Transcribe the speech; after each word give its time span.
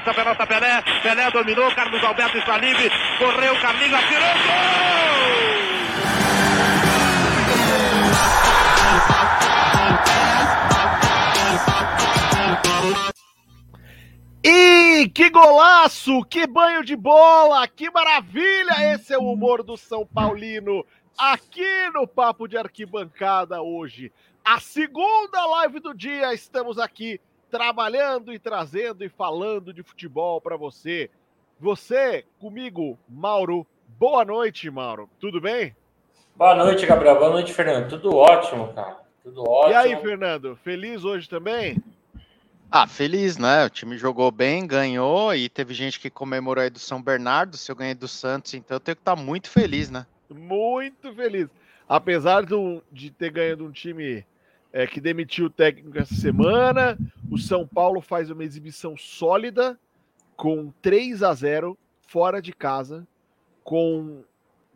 lança 0.00 0.10
a 0.10 0.14
pelota 0.14 0.46
Pelé, 0.46 0.82
Pelé 1.02 1.30
dominou, 1.30 1.70
Carlos 1.74 2.02
Alberto 2.02 2.38
está 2.38 2.56
livre, 2.56 2.90
correu, 3.18 3.60
Carlinhos 3.60 3.94
atirou, 3.94 4.28
gol! 4.46 4.80
E 14.42 15.08
que 15.08 15.28
golaço, 15.28 16.24
que 16.24 16.46
banho 16.46 16.82
de 16.82 16.96
bola, 16.96 17.68
que 17.68 17.90
maravilha! 17.90 18.94
Esse 18.94 19.12
é 19.12 19.18
o 19.18 19.30
humor 19.30 19.62
do 19.62 19.76
São 19.76 20.06
Paulino 20.06 20.84
aqui 21.18 21.90
no 21.92 22.06
Papo 22.06 22.48
de 22.48 22.56
Arquibancada 22.56 23.60
hoje. 23.60 24.10
A 24.42 24.58
segunda 24.58 25.44
live 25.44 25.80
do 25.80 25.94
dia, 25.94 26.32
estamos 26.32 26.78
aqui 26.78 27.20
trabalhando 27.50 28.32
e 28.32 28.38
trazendo 28.38 29.04
e 29.04 29.08
falando 29.08 29.72
de 29.72 29.82
futebol 29.82 30.40
para 30.40 30.56
você. 30.56 31.10
Você 31.58 32.24
comigo, 32.38 32.98
Mauro. 33.08 33.66
Boa 33.98 34.24
noite, 34.24 34.70
Mauro. 34.70 35.10
Tudo 35.18 35.40
bem? 35.40 35.74
Boa 36.36 36.54
noite, 36.54 36.86
Gabriel. 36.86 37.18
Boa 37.18 37.30
noite, 37.30 37.52
Fernando. 37.52 37.90
Tudo 37.90 38.16
ótimo, 38.16 38.72
cara. 38.72 38.98
Tudo 39.22 39.42
ótimo. 39.42 39.72
E 39.72 39.74
aí, 39.74 39.96
Fernando? 39.96 40.56
Feliz 40.62 41.04
hoje 41.04 41.28
também? 41.28 41.76
Ah, 42.70 42.86
feliz, 42.86 43.36
né? 43.36 43.66
O 43.66 43.70
time 43.70 43.98
jogou 43.98 44.30
bem, 44.30 44.64
ganhou 44.64 45.34
e 45.34 45.48
teve 45.48 45.74
gente 45.74 45.98
que 45.98 46.08
comemorou 46.08 46.62
aí 46.62 46.70
do 46.70 46.78
São 46.78 47.02
Bernardo. 47.02 47.56
Se 47.56 47.70
eu 47.70 47.76
ganhei 47.76 47.94
do 47.94 48.06
Santos, 48.06 48.54
então 48.54 48.76
eu 48.76 48.80
tenho 48.80 48.94
que 48.94 49.02
estar 49.02 49.16
tá 49.16 49.22
muito 49.22 49.50
feliz, 49.50 49.90
né? 49.90 50.06
Muito 50.30 51.12
feliz. 51.12 51.48
Apesar 51.88 52.46
do, 52.46 52.80
de 52.92 53.10
ter 53.10 53.32
ganhado 53.32 53.66
um 53.66 53.72
time 53.72 54.24
é, 54.72 54.86
que 54.86 55.00
demitiu 55.00 55.46
o 55.46 55.50
técnico 55.50 55.98
essa 55.98 56.14
semana, 56.14 56.96
o 57.30 57.38
São 57.38 57.66
Paulo 57.66 58.00
faz 58.00 58.30
uma 58.30 58.44
exibição 58.44 58.96
sólida 58.96 59.78
com 60.36 60.72
3 60.80 61.22
a 61.22 61.34
0 61.34 61.76
fora 62.06 62.40
de 62.40 62.52
casa, 62.52 63.06
com 63.62 64.00
um 64.00 64.24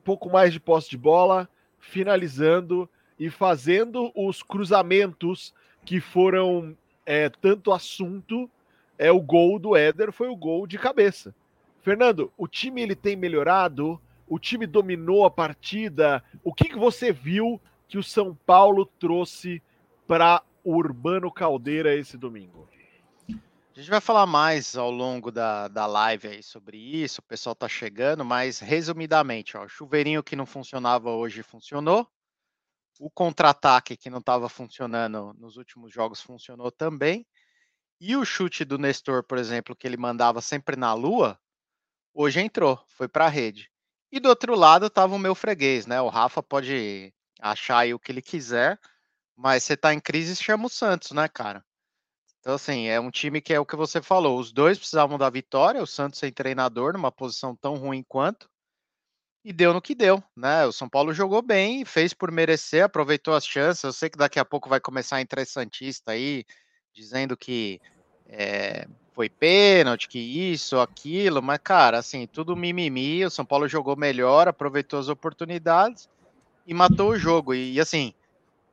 pouco 0.04 0.30
mais 0.30 0.52
de 0.52 0.60
posse 0.60 0.90
de 0.90 0.96
bola, 0.96 1.48
finalizando 1.78 2.88
e 3.18 3.30
fazendo 3.30 4.12
os 4.14 4.42
cruzamentos 4.42 5.54
que 5.84 6.00
foram 6.00 6.76
é, 7.06 7.28
tanto 7.28 7.72
assunto, 7.72 8.50
é 8.98 9.10
o 9.10 9.20
gol 9.20 9.58
do 9.58 9.76
Éder 9.76 10.12
foi 10.12 10.28
o 10.28 10.36
gol 10.36 10.66
de 10.66 10.78
cabeça. 10.78 11.34
Fernando, 11.82 12.32
o 12.36 12.48
time 12.48 12.80
ele 12.82 12.94
tem 12.94 13.16
melhorado, 13.16 14.00
o 14.26 14.38
time 14.38 14.66
dominou 14.66 15.24
a 15.24 15.30
partida. 15.30 16.22
O 16.42 16.52
que, 16.52 16.68
que 16.68 16.78
você 16.78 17.12
viu 17.12 17.60
que 17.88 17.98
o 17.98 18.02
São 18.02 18.34
Paulo 18.46 18.86
trouxe 18.98 19.62
para 20.06 20.42
Urbano 20.64 21.32
Caldeira 21.32 21.94
esse 21.94 22.16
domingo? 22.16 22.68
A 23.28 23.80
gente 23.80 23.90
vai 23.90 24.00
falar 24.00 24.24
mais 24.24 24.76
ao 24.76 24.90
longo 24.90 25.32
da, 25.32 25.66
da 25.66 25.84
live 25.84 26.28
aí 26.28 26.42
sobre 26.42 26.78
isso, 26.78 27.20
o 27.20 27.24
pessoal 27.24 27.56
tá 27.56 27.68
chegando, 27.68 28.24
mas 28.24 28.60
resumidamente, 28.60 29.56
ó, 29.56 29.64
o 29.64 29.68
chuveirinho 29.68 30.22
que 30.22 30.36
não 30.36 30.46
funcionava 30.46 31.10
hoje 31.10 31.42
funcionou, 31.42 32.08
o 33.00 33.10
contra-ataque 33.10 33.96
que 33.96 34.08
não 34.08 34.18
estava 34.18 34.48
funcionando 34.48 35.34
nos 35.34 35.56
últimos 35.56 35.92
jogos 35.92 36.20
funcionou 36.20 36.70
também. 36.70 37.26
E 38.00 38.16
o 38.16 38.24
chute 38.24 38.64
do 38.64 38.78
Nestor, 38.78 39.24
por 39.24 39.38
exemplo, 39.38 39.74
que 39.74 39.86
ele 39.86 39.96
mandava 39.96 40.40
sempre 40.40 40.76
na 40.76 40.94
lua, 40.94 41.38
hoje 42.12 42.40
entrou, 42.40 42.80
foi 42.88 43.08
para 43.08 43.26
a 43.26 43.28
rede. 43.28 43.68
E 44.12 44.20
do 44.20 44.28
outro 44.28 44.54
lado 44.54 44.86
estava 44.86 45.14
o 45.14 45.18
meu 45.18 45.34
freguês, 45.34 45.86
né? 45.86 46.00
O 46.00 46.08
Rafa 46.08 46.40
pode 46.40 47.12
achar 47.40 47.78
aí 47.78 47.92
o 47.92 47.98
que 47.98 48.12
ele 48.12 48.22
quiser, 48.22 48.78
mas 49.36 49.64
você 49.64 49.74
está 49.74 49.92
em 49.92 50.00
crise, 50.00 50.36
chama 50.36 50.66
o 50.66 50.70
Santos, 50.70 51.12
né, 51.12 51.28
cara? 51.28 51.64
Então, 52.40 52.54
assim, 52.54 52.86
é 52.88 53.00
um 53.00 53.10
time 53.10 53.40
que 53.40 53.54
é 53.54 53.60
o 53.60 53.66
que 53.66 53.76
você 53.76 54.02
falou. 54.02 54.38
Os 54.38 54.52
dois 54.52 54.78
precisavam 54.78 55.16
da 55.16 55.30
vitória, 55.30 55.82
o 55.82 55.86
Santos 55.86 56.18
sem 56.18 56.32
treinador, 56.32 56.92
numa 56.92 57.10
posição 57.10 57.56
tão 57.56 57.76
ruim 57.76 58.04
quanto 58.06 58.48
e 59.44 59.52
deu 59.52 59.74
no 59.74 59.82
que 59.82 59.94
deu, 59.94 60.22
né? 60.34 60.64
O 60.64 60.72
São 60.72 60.88
Paulo 60.88 61.12
jogou 61.12 61.42
bem, 61.42 61.84
fez 61.84 62.14
por 62.14 62.32
merecer, 62.32 62.84
aproveitou 62.84 63.34
as 63.34 63.46
chances. 63.46 63.84
Eu 63.84 63.92
sei 63.92 64.08
que 64.08 64.16
daqui 64.16 64.38
a 64.38 64.44
pouco 64.44 64.70
vai 64.70 64.80
começar 64.80 65.16
a 65.16 65.20
entrar 65.20 65.44
Santista 65.44 66.12
aí, 66.12 66.46
dizendo 66.94 67.36
que 67.36 67.78
é, 68.26 68.88
foi 69.12 69.28
pênalti, 69.28 70.08
que 70.08 70.18
isso, 70.18 70.80
aquilo, 70.80 71.42
mas, 71.42 71.58
cara, 71.62 71.98
assim, 71.98 72.26
tudo 72.26 72.56
mimimi. 72.56 73.24
O 73.24 73.30
São 73.30 73.44
Paulo 73.44 73.68
jogou 73.68 73.96
melhor, 73.96 74.48
aproveitou 74.48 74.98
as 74.98 75.08
oportunidades 75.08 76.08
e 76.66 76.72
matou 76.72 77.10
o 77.10 77.18
jogo. 77.18 77.52
E, 77.52 77.74
e 77.74 77.80
assim, 77.80 78.14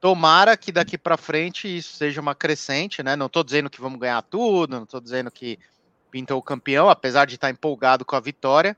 tomara 0.01 0.57
que 0.57 0.71
daqui 0.71 0.97
para 0.97 1.15
frente 1.15 1.77
isso 1.77 1.95
seja 1.95 2.19
uma 2.19 2.35
crescente, 2.35 3.01
né? 3.01 3.15
Não 3.15 3.29
tô 3.29 3.43
dizendo 3.43 3.69
que 3.69 3.79
vamos 3.79 3.99
ganhar 3.99 4.21
tudo, 4.23 4.77
não 4.77 4.85
tô 4.85 4.99
dizendo 4.99 5.31
que 5.31 5.57
pintou 6.09 6.37
o 6.37 6.43
campeão, 6.43 6.89
apesar 6.89 7.25
de 7.25 7.35
estar 7.35 7.49
empolgado 7.49 8.03
com 8.03 8.17
a 8.17 8.19
vitória 8.19 8.75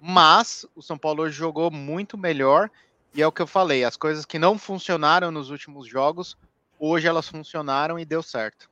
mas 0.00 0.66
o 0.74 0.82
São 0.82 0.96
Paulo 0.96 1.22
hoje 1.22 1.36
jogou 1.36 1.70
muito 1.70 2.16
melhor 2.16 2.70
e 3.14 3.22
é 3.22 3.26
o 3.26 3.32
que 3.32 3.42
eu 3.42 3.46
falei, 3.46 3.84
as 3.84 3.96
coisas 3.96 4.24
que 4.24 4.38
não 4.38 4.58
funcionaram 4.58 5.30
nos 5.30 5.50
últimos 5.50 5.88
jogos, 5.88 6.36
hoje 6.78 7.08
elas 7.08 7.28
funcionaram 7.28 7.98
e 7.98 8.04
deu 8.04 8.22
certo. 8.22 8.70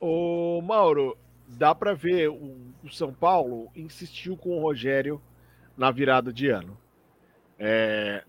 O 0.00 0.60
Mauro, 0.62 1.16
dá 1.48 1.74
para 1.74 1.94
ver 1.94 2.28
o, 2.28 2.56
o, 2.84 2.90
São 2.90 3.12
Paulo 3.12 3.70
insistiu 3.74 4.36
com 4.36 4.56
o 4.56 4.62
Rogério 4.62 5.20
na 5.76 5.90
virada 5.90 6.32
de 6.32 6.48
ano. 6.48 6.78
É, 7.58 8.24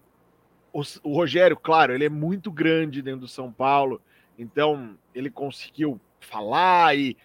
o, 0.73 1.13
Rogério, 1.13 1.57
claro, 1.57 1.93
ele 1.93 2.05
é 2.05 2.09
muito 2.09 2.51
grande 2.51 3.01
dentro 3.01 3.21
do 3.21 3.27
São 3.27 3.51
Paulo, 3.51 4.01
então 4.37 4.97
ele 5.13 5.29
conseguiu 5.29 5.99
falar 6.19 6.97
e 6.97 7.17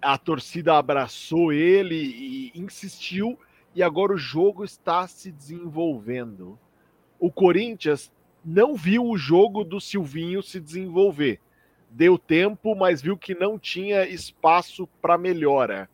a 0.00 0.16
torcida 0.16 0.76
abraçou 0.76 1.52
ele 1.52 1.96
e 1.96 2.52
insistiu 2.54 3.38
e 3.74 3.82
agora 3.82 4.12
o 4.12 4.18
jogo 4.18 4.64
está 4.64 5.06
se 5.06 5.30
desenvolvendo. 5.30 6.58
O 7.18 7.30
Corinthians 7.30 8.12
não 8.44 8.74
viu 8.74 9.04
o 9.04 9.16
jogo 9.16 9.64
do 9.64 9.80
Silvinho 9.80 10.42
se 10.42 10.60
desenvolver. 10.60 11.40
Deu 11.90 12.18
tempo, 12.18 12.74
mas 12.74 13.02
viu 13.02 13.16
que 13.16 13.34
não 13.34 13.58
tinha 13.58 14.06
espaço 14.06 14.86
para 15.00 15.18
melhora. 15.18 15.88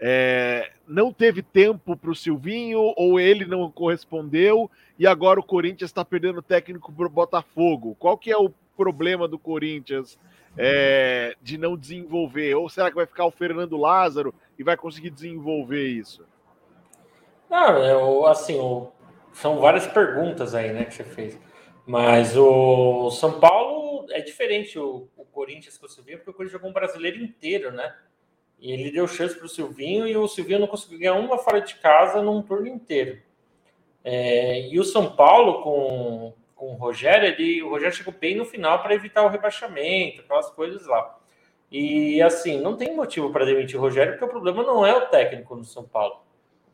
É, 0.00 0.72
não 0.88 1.12
teve 1.12 1.42
tempo 1.42 1.96
para 1.96 2.10
o 2.10 2.14
Silvinho, 2.14 2.94
ou 2.96 3.20
ele 3.20 3.44
não 3.44 3.70
correspondeu, 3.70 4.70
e 4.98 5.06
agora 5.06 5.38
o 5.38 5.44
Corinthians 5.44 5.90
está 5.90 6.04
perdendo 6.04 6.42
técnico 6.42 6.92
para 6.92 7.06
o 7.06 7.10
Botafogo. 7.10 7.94
Qual 7.98 8.16
que 8.16 8.30
é 8.30 8.36
o 8.36 8.50
problema 8.76 9.28
do 9.28 9.38
Corinthians 9.38 10.18
é, 10.56 11.36
de 11.42 11.58
não 11.58 11.76
desenvolver? 11.76 12.54
Ou 12.54 12.68
será 12.68 12.88
que 12.88 12.96
vai 12.96 13.06
ficar 13.06 13.26
o 13.26 13.30
Fernando 13.30 13.76
Lázaro 13.76 14.34
e 14.58 14.64
vai 14.64 14.76
conseguir 14.76 15.10
desenvolver 15.10 15.86
isso? 15.86 16.24
Não, 17.50 17.78
eu, 17.78 18.26
assim, 18.26 18.58
o, 18.58 18.90
são 19.32 19.60
várias 19.60 19.86
perguntas 19.86 20.54
aí, 20.54 20.72
né, 20.72 20.84
que 20.84 20.94
você 20.94 21.04
fez. 21.04 21.38
Mas 21.86 22.36
o 22.36 23.10
São 23.10 23.40
Paulo 23.40 24.06
é 24.10 24.20
diferente, 24.20 24.78
o, 24.78 25.08
o 25.16 25.24
Corinthians 25.24 25.78
com 25.78 25.86
o 25.86 25.88
Silvinho, 25.88 26.18
porque 26.18 26.30
o 26.30 26.34
Corinthians 26.34 26.52
jogou 26.52 26.70
um 26.70 26.74
brasileiro 26.74 27.22
inteiro, 27.22 27.72
né? 27.72 27.94
E 28.60 28.72
ele 28.72 28.90
deu 28.90 29.06
chance 29.06 29.36
para 29.36 29.46
o 29.46 29.48
Silvinho 29.48 30.06
e 30.06 30.16
o 30.16 30.26
Silvinho 30.26 30.60
não 30.60 30.66
conseguiu 30.66 30.98
ganhar 30.98 31.14
uma 31.14 31.38
fora 31.38 31.60
de 31.60 31.76
casa 31.76 32.22
num 32.22 32.42
turno 32.42 32.66
inteiro. 32.66 33.20
É, 34.04 34.68
e 34.68 34.78
o 34.80 34.84
São 34.84 35.14
Paulo 35.14 35.62
com, 35.62 36.32
com 36.54 36.72
o 36.72 36.74
Rogério, 36.74 37.28
ele, 37.28 37.62
o 37.62 37.70
Rogério 37.70 37.94
chegou 37.94 38.12
bem 38.12 38.36
no 38.36 38.44
final 38.44 38.82
para 38.82 38.94
evitar 38.94 39.22
o 39.24 39.28
rebaixamento, 39.28 40.22
aquelas 40.22 40.50
coisas 40.50 40.86
lá. 40.86 41.18
E 41.70 42.20
assim, 42.22 42.60
não 42.60 42.76
tem 42.76 42.96
motivo 42.96 43.30
para 43.30 43.44
demitir 43.44 43.78
o 43.78 43.82
Rogério, 43.82 44.12
porque 44.12 44.24
o 44.24 44.28
problema 44.28 44.62
não 44.62 44.84
é 44.86 44.94
o 44.94 45.06
técnico 45.06 45.54
no 45.54 45.64
São 45.64 45.84
Paulo 45.84 46.28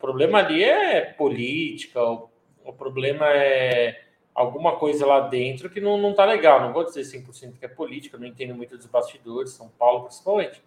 problema 0.05 0.41
ali 0.41 0.63
é 0.63 1.01
política, 1.01 2.03
o, 2.03 2.29
o 2.63 2.75
problema 2.75 3.27
é 3.27 4.03
alguma 4.35 4.77
coisa 4.77 5.07
lá 5.07 5.21
dentro 5.21 5.71
que 5.71 5.81
não, 5.81 5.97
não 5.97 6.13
tá 6.13 6.27
legal. 6.27 6.61
Não 6.61 6.75
vou 6.75 6.85
dizer 6.85 7.01
100% 7.01 7.59
que 7.59 7.65
é 7.65 7.69
política, 7.69 8.19
não 8.19 8.27
entendo 8.27 8.55
muito 8.55 8.77
dos 8.77 8.85
bastidores, 8.85 9.53
São 9.53 9.71
Paulo 9.79 10.03
principalmente. 10.03 10.63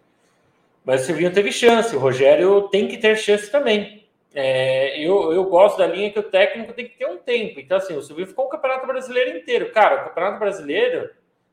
Mas 0.84 1.02
o 1.02 1.06
Silvinho 1.06 1.32
teve 1.32 1.52
chance, 1.52 1.94
o 1.94 1.98
Rogério 1.98 2.68
tem 2.68 2.88
que 2.88 2.96
ter 2.96 3.16
chance 3.16 3.50
também. 3.50 3.98
É, 4.34 5.00
eu, 5.00 5.32
eu 5.32 5.44
gosto 5.44 5.78
da 5.78 5.86
linha 5.86 6.10
que 6.10 6.18
o 6.18 6.22
técnico 6.22 6.72
tem 6.72 6.88
que 6.88 6.96
ter 6.96 7.06
um 7.06 7.16
tempo. 7.18 7.60
Então, 7.60 7.76
assim, 7.76 7.96
o 7.96 8.02
Silvinho 8.02 8.28
ficou 8.28 8.46
o 8.46 8.48
Campeonato 8.48 8.86
Brasileiro 8.86 9.36
inteiro. 9.36 9.72
Cara, 9.72 10.02
o 10.02 10.04
Campeonato 10.08 10.38
Brasileiro, 10.38 11.10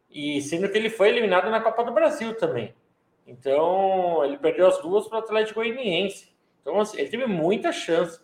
e 0.09 0.41
sendo 0.41 0.69
que 0.69 0.77
ele 0.77 0.89
foi 0.89 1.09
eliminado 1.09 1.49
na 1.49 1.61
Copa 1.61 1.83
do 1.83 1.91
Brasil 1.91 2.35
também. 2.35 2.73
Então, 3.27 4.23
ele 4.23 4.37
perdeu 4.37 4.67
as 4.67 4.77
duas 4.81 5.07
para 5.07 5.17
o 5.17 5.21
Atlético 5.21 5.59
Goianiense. 5.59 6.29
Então, 6.61 6.79
assim, 6.79 6.99
ele 6.99 7.09
teve 7.09 7.25
muita 7.25 7.71
chance. 7.71 8.19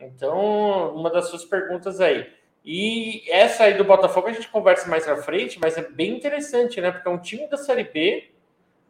Então, 0.00 0.94
uma 0.94 1.10
das 1.10 1.28
suas 1.28 1.44
perguntas 1.44 2.00
aí. 2.00 2.26
E 2.64 3.22
essa 3.30 3.64
aí 3.64 3.74
do 3.74 3.84
Botafogo 3.84 4.28
a 4.28 4.32
gente 4.32 4.48
conversa 4.48 4.88
mais 4.88 5.06
à 5.06 5.16
frente, 5.16 5.58
mas 5.60 5.78
é 5.78 5.82
bem 5.82 6.16
interessante, 6.16 6.80
né? 6.80 6.90
Porque 6.90 7.08
é 7.08 7.10
um 7.10 7.20
time 7.20 7.46
da 7.46 7.56
Série 7.56 7.84
B 7.84 8.30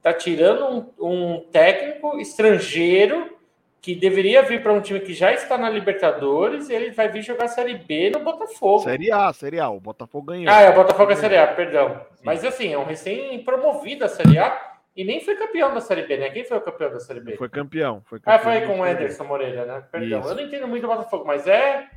tá 0.06 0.14
tirando 0.14 0.94
um, 1.00 1.04
um 1.04 1.40
técnico 1.50 2.16
estrangeiro 2.20 3.36
que 3.80 3.92
deveria 3.92 4.40
vir 4.40 4.62
para 4.62 4.72
um 4.72 4.80
time 4.80 5.00
que 5.00 5.12
já 5.12 5.32
está 5.32 5.58
na 5.58 5.68
Libertadores 5.68 6.68
e 6.68 6.74
ele 6.74 6.92
vai 6.92 7.08
vir 7.08 7.22
jogar 7.22 7.48
Série 7.48 7.74
B 7.74 8.10
no 8.10 8.20
Botafogo. 8.20 8.84
Série 8.84 9.10
A, 9.10 9.32
Série 9.32 9.58
A. 9.58 9.68
O 9.68 9.80
Botafogo 9.80 10.26
ganhou. 10.26 10.48
Ah, 10.48 10.60
é, 10.60 10.70
o 10.70 10.74
Botafogo 10.74 11.10
é 11.10 11.16
Série 11.16 11.36
A, 11.36 11.48
perdão. 11.48 12.02
Sim. 12.14 12.22
Mas 12.24 12.44
assim, 12.44 12.72
é 12.72 12.78
um 12.78 12.84
recém-promovido 12.84 14.04
a 14.04 14.08
Série 14.08 14.38
A 14.38 14.76
E 14.94 15.02
nem 15.02 15.20
foi 15.20 15.34
campeão 15.34 15.74
da 15.74 15.80
Série 15.80 16.02
B, 16.02 16.18
né? 16.18 16.30
Quem 16.30 16.44
foi 16.44 16.58
o 16.58 16.60
campeão 16.60 16.92
da 16.92 17.00
Série 17.00 17.18
B? 17.18 17.34
Foi 17.36 17.48
campeão. 17.48 18.00
Foi 18.06 18.20
campeão 18.20 18.36
ah, 18.36 18.38
foi 18.38 18.60
com 18.64 18.80
o 18.80 18.86
Ederson 18.86 19.24
Moreira, 19.24 19.66
né? 19.66 19.82
Perdão. 19.90 20.20
Isso. 20.20 20.28
Eu 20.28 20.34
não 20.36 20.42
entendo 20.42 20.68
muito 20.68 20.82
do 20.82 20.88
Botafogo, 20.88 21.24
mas 21.26 21.48
é, 21.48 21.88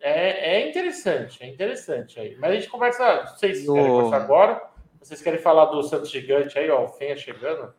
é, 0.00 0.56
é 0.56 0.68
interessante, 0.68 1.40
é 1.44 1.46
interessante 1.46 2.18
aí. 2.18 2.36
Mas 2.40 2.50
a 2.50 2.54
gente 2.56 2.68
conversa, 2.68 3.22
não 3.22 3.36
sei 3.36 3.54
se 3.54 3.66
vocês 3.66 3.72
querem 3.72 3.88
conversar 3.88 4.16
agora, 4.16 4.73
vocês 5.04 5.20
querem 5.20 5.38
falar 5.38 5.66
do 5.66 5.82
Santos 5.82 6.10
Gigante 6.10 6.58
aí, 6.58 6.70
ó, 6.70 6.84
o 6.84 6.88
Fenha 6.88 7.14
chegando. 7.14 7.74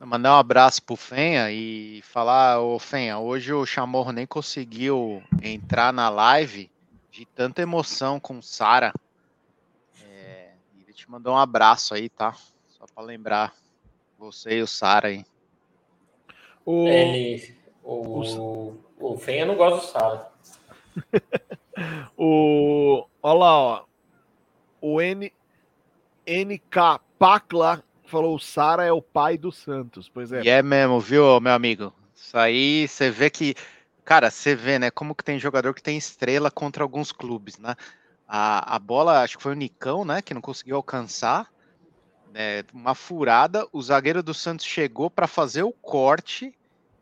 Mandar 0.00 0.34
um 0.34 0.38
abraço 0.38 0.82
pro 0.82 0.96
Fenha 0.96 1.52
e 1.52 2.02
falar, 2.02 2.60
ô 2.60 2.80
Fenha, 2.80 3.20
hoje 3.20 3.52
o 3.52 3.64
Chamorro 3.64 4.10
nem 4.10 4.26
conseguiu 4.26 5.22
entrar 5.40 5.92
na 5.92 6.08
live 6.10 6.68
de 7.12 7.24
tanta 7.24 7.62
emoção 7.62 8.18
com 8.18 8.42
Sara. 8.42 8.92
É, 10.04 10.54
ele 10.80 10.92
te 10.92 11.08
mandou 11.08 11.34
um 11.34 11.38
abraço 11.38 11.94
aí, 11.94 12.08
tá? 12.08 12.34
Só 12.66 12.86
para 12.92 13.04
lembrar 13.04 13.54
você 14.18 14.58
e 14.58 14.62
o 14.62 14.66
Sara 14.66 15.06
aí. 15.06 15.24
O... 16.66 16.88
Ele, 16.88 17.56
o, 17.84 18.20
o, 18.20 18.84
o 18.98 19.16
Fenha 19.16 19.46
não 19.46 19.54
gosta 19.54 19.78
do 19.78 19.92
Sara. 19.92 20.32
o, 22.18 23.06
olha 23.22 23.38
lá, 23.38 23.58
ó. 23.58 23.84
O 24.80 25.00
N, 25.00 25.32
NK 26.26 27.00
Pacla 27.18 27.82
falou: 28.04 28.38
Sara 28.38 28.84
é 28.84 28.92
o 28.92 29.02
pai 29.02 29.38
do 29.38 29.50
Santos. 29.52 30.08
Pois 30.08 30.32
é. 30.32 30.42
E 30.42 30.48
é 30.48 30.62
mesmo, 30.62 31.00
viu, 31.00 31.40
meu 31.40 31.52
amigo? 31.52 31.92
Isso 32.14 32.36
aí 32.36 32.86
você 32.88 33.10
vê 33.10 33.30
que. 33.30 33.54
Cara, 34.04 34.30
você 34.30 34.54
vê, 34.54 34.78
né? 34.78 34.90
Como 34.90 35.14
que 35.14 35.24
tem 35.24 35.38
jogador 35.38 35.74
que 35.74 35.82
tem 35.82 35.96
estrela 35.96 36.50
contra 36.50 36.82
alguns 36.82 37.12
clubes, 37.12 37.58
né? 37.58 37.74
A, 38.26 38.76
a 38.76 38.78
bola, 38.78 39.22
acho 39.22 39.36
que 39.36 39.42
foi 39.42 39.52
o 39.52 39.56
Nicão, 39.56 40.04
né? 40.04 40.20
Que 40.20 40.34
não 40.34 40.40
conseguiu 40.40 40.76
alcançar 40.76 41.52
é, 42.34 42.64
uma 42.72 42.94
furada, 42.94 43.66
o 43.72 43.82
zagueiro 43.82 44.22
do 44.22 44.34
Santos 44.34 44.66
chegou 44.66 45.10
para 45.10 45.26
fazer 45.26 45.62
o 45.62 45.72
corte, 45.72 46.54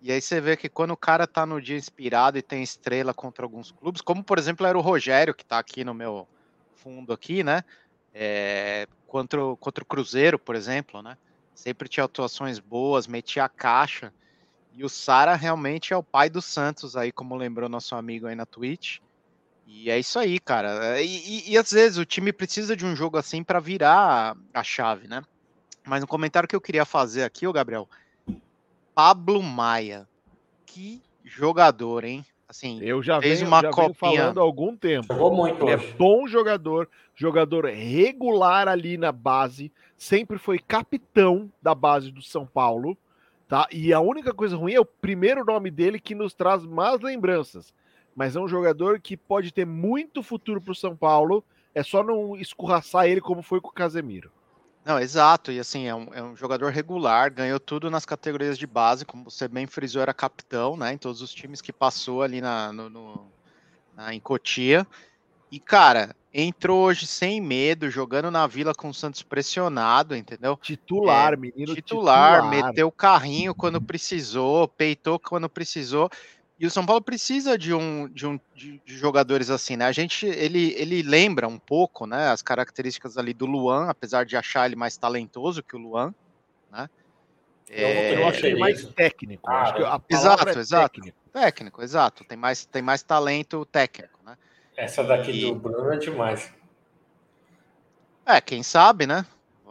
e 0.02 0.10
aí 0.10 0.20
você 0.20 0.40
vê 0.40 0.56
que 0.56 0.68
quando 0.68 0.92
o 0.92 0.96
cara 0.96 1.26
tá 1.26 1.44
no 1.44 1.60
dia 1.60 1.76
inspirado 1.76 2.38
e 2.38 2.42
tem 2.42 2.62
estrela 2.62 3.12
contra 3.12 3.44
alguns 3.44 3.70
clubes, 3.70 4.00
como 4.00 4.24
por 4.24 4.38
exemplo 4.38 4.66
era 4.66 4.76
o 4.76 4.80
Rogério, 4.80 5.34
que 5.34 5.44
tá 5.44 5.58
aqui 5.58 5.84
no 5.84 5.94
meu 5.94 6.26
fundo 6.74 7.12
aqui, 7.12 7.44
né? 7.44 7.62
É, 8.12 8.86
contra, 9.06 9.44
o, 9.44 9.56
contra 9.56 9.82
o 9.82 9.86
Cruzeiro, 9.86 10.38
por 10.38 10.54
exemplo, 10.54 11.02
né? 11.02 11.16
Sempre 11.54 11.88
tinha 11.88 12.04
atuações 12.04 12.58
boas, 12.58 13.06
metia 13.06 13.44
a 13.44 13.48
caixa. 13.48 14.12
E 14.72 14.84
o 14.84 14.88
Sara 14.88 15.34
realmente 15.34 15.92
é 15.92 15.96
o 15.96 16.02
pai 16.02 16.30
do 16.30 16.40
Santos 16.40 16.96
aí, 16.96 17.12
como 17.12 17.36
lembrou 17.36 17.68
nosso 17.68 17.94
amigo 17.94 18.26
aí 18.26 18.34
na 18.34 18.46
Twitch. 18.46 18.98
E 19.66 19.90
é 19.90 19.98
isso 19.98 20.18
aí, 20.18 20.40
cara. 20.40 21.00
E, 21.00 21.06
e, 21.06 21.52
e 21.52 21.58
às 21.58 21.70
vezes 21.70 21.98
o 21.98 22.04
time 22.04 22.32
precisa 22.32 22.74
de 22.74 22.84
um 22.84 22.96
jogo 22.96 23.16
assim 23.16 23.44
para 23.44 23.60
virar 23.60 24.36
a, 24.52 24.62
chave, 24.64 25.06
né? 25.06 25.22
Mas 25.86 26.02
um 26.02 26.06
comentário 26.06 26.48
que 26.48 26.56
eu 26.56 26.60
queria 26.60 26.84
fazer 26.84 27.22
aqui, 27.22 27.46
o 27.46 27.52
Gabriel. 27.52 27.88
Pablo 28.94 29.42
Maia. 29.42 30.08
Que 30.66 31.00
jogador, 31.24 32.04
hein? 32.04 32.26
Assim, 32.50 32.80
eu 32.82 33.00
já 33.02 33.20
fez 33.22 33.38
venho, 33.38 33.48
uma 33.50 33.62
já 33.62 33.70
copinha 33.70 33.94
falando 33.94 34.40
há 34.40 34.42
algum 34.42 34.76
tempo. 34.76 35.06
Jogou 35.06 35.32
muito 35.32 35.62
Ele 35.62 35.70
é 35.70 35.76
hoje. 35.76 35.86
é 35.86 35.96
bom 35.96 36.26
jogador, 36.26 36.88
jogador 37.14 37.64
regular 37.66 38.66
ali 38.66 38.98
na 38.98 39.12
base, 39.12 39.72
sempre 39.96 40.36
foi 40.36 40.58
capitão 40.58 41.50
da 41.62 41.74
base 41.74 42.10
do 42.10 42.20
São 42.20 42.44
Paulo, 42.44 42.98
tá? 43.46 43.68
E 43.70 43.92
a 43.92 44.00
única 44.00 44.34
coisa 44.34 44.56
ruim 44.56 44.74
é 44.74 44.80
o 44.80 44.84
primeiro 44.84 45.44
nome 45.44 45.70
dele 45.70 46.00
que 46.00 46.14
nos 46.14 46.34
traz 46.34 46.66
mais 46.66 47.00
lembranças 47.00 47.72
mas 48.14 48.36
é 48.36 48.40
um 48.40 48.48
jogador 48.48 49.00
que 49.00 49.16
pode 49.16 49.52
ter 49.52 49.64
muito 49.64 50.22
futuro 50.22 50.60
para 50.60 50.72
o 50.72 50.74
São 50.74 50.96
Paulo. 50.96 51.44
É 51.74 51.82
só 51.82 52.02
não 52.02 52.36
escorraçar 52.36 53.06
ele 53.06 53.20
como 53.20 53.42
foi 53.42 53.60
com 53.60 53.68
o 53.68 53.72
Casemiro. 53.72 54.30
Não, 54.90 54.98
exato. 54.98 55.52
E 55.52 55.60
assim, 55.60 55.86
é 55.86 55.94
um, 55.94 56.08
é 56.12 56.20
um, 56.20 56.34
jogador 56.34 56.72
regular, 56.72 57.32
ganhou 57.32 57.60
tudo 57.60 57.88
nas 57.88 58.04
categorias 58.04 58.58
de 58.58 58.66
base, 58.66 59.04
como 59.04 59.22
você 59.22 59.46
bem 59.46 59.64
frisou, 59.64 60.02
era 60.02 60.12
capitão, 60.12 60.76
né? 60.76 60.92
Em 60.92 60.98
todos 60.98 61.22
os 61.22 61.32
times 61.32 61.60
que 61.60 61.72
passou 61.72 62.22
ali 62.22 62.40
na, 62.40 62.72
no, 62.72 62.90
no 62.90 63.26
na, 63.94 64.12
em 64.12 64.18
Cotia. 64.18 64.84
E, 65.48 65.60
cara, 65.60 66.16
entrou 66.34 66.80
hoje 66.80 67.06
sem 67.06 67.40
medo, 67.40 67.88
jogando 67.88 68.32
na 68.32 68.48
vila 68.48 68.74
com 68.74 68.88
o 68.88 68.94
Santos 68.94 69.22
pressionado, 69.22 70.16
entendeu? 70.16 70.56
Titular, 70.56 71.34
é, 71.34 71.36
menino 71.36 71.72
titular, 71.72 72.42
titular. 72.42 72.66
Meteu 72.66 72.88
o 72.88 72.92
carrinho 72.92 73.54
quando 73.54 73.80
precisou, 73.80 74.66
peitou 74.66 75.20
quando 75.20 75.48
precisou. 75.48 76.10
E 76.60 76.66
o 76.66 76.70
São 76.70 76.84
Paulo 76.84 77.00
precisa 77.00 77.56
de 77.56 77.72
um, 77.72 78.06
de 78.06 78.26
um 78.26 78.38
de, 78.54 78.78
de, 78.84 78.98
jogadores 78.98 79.48
assim, 79.48 79.78
né? 79.78 79.86
A 79.86 79.92
gente 79.92 80.26
ele, 80.26 80.74
ele 80.76 81.02
lembra 81.02 81.48
um 81.48 81.58
pouco, 81.58 82.06
né, 82.06 82.28
as 82.28 82.42
características 82.42 83.16
ali 83.16 83.32
do 83.32 83.46
Luan, 83.46 83.88
apesar 83.88 84.26
de 84.26 84.36
achar 84.36 84.66
ele 84.66 84.76
mais 84.76 84.94
talentoso 84.98 85.62
que 85.62 85.74
o 85.74 85.78
Luan, 85.78 86.14
né? 86.70 86.90
Eu, 87.66 87.86
é... 87.86 88.14
eu 88.14 88.28
achei 88.28 88.50
ele 88.50 88.60
mais 88.60 88.84
técnico. 88.84 89.48
Ah, 89.48 89.98
exato, 90.06 90.48
é 90.50 90.60
exato. 90.60 91.00
Técnico. 91.00 91.18
técnico. 91.32 91.82
exato. 91.82 92.24
Tem 92.24 92.36
mais, 92.36 92.66
tem 92.66 92.82
mais 92.82 93.02
talento 93.02 93.64
técnico, 93.64 94.18
né? 94.22 94.36
Essa 94.76 95.02
daqui 95.02 95.30
e... 95.30 95.46
do 95.46 95.54
Bruno 95.54 95.94
é 95.94 95.96
demais. 95.96 96.52
É, 98.26 98.38
quem 98.38 98.62
sabe, 98.62 99.06
né? 99.06 99.24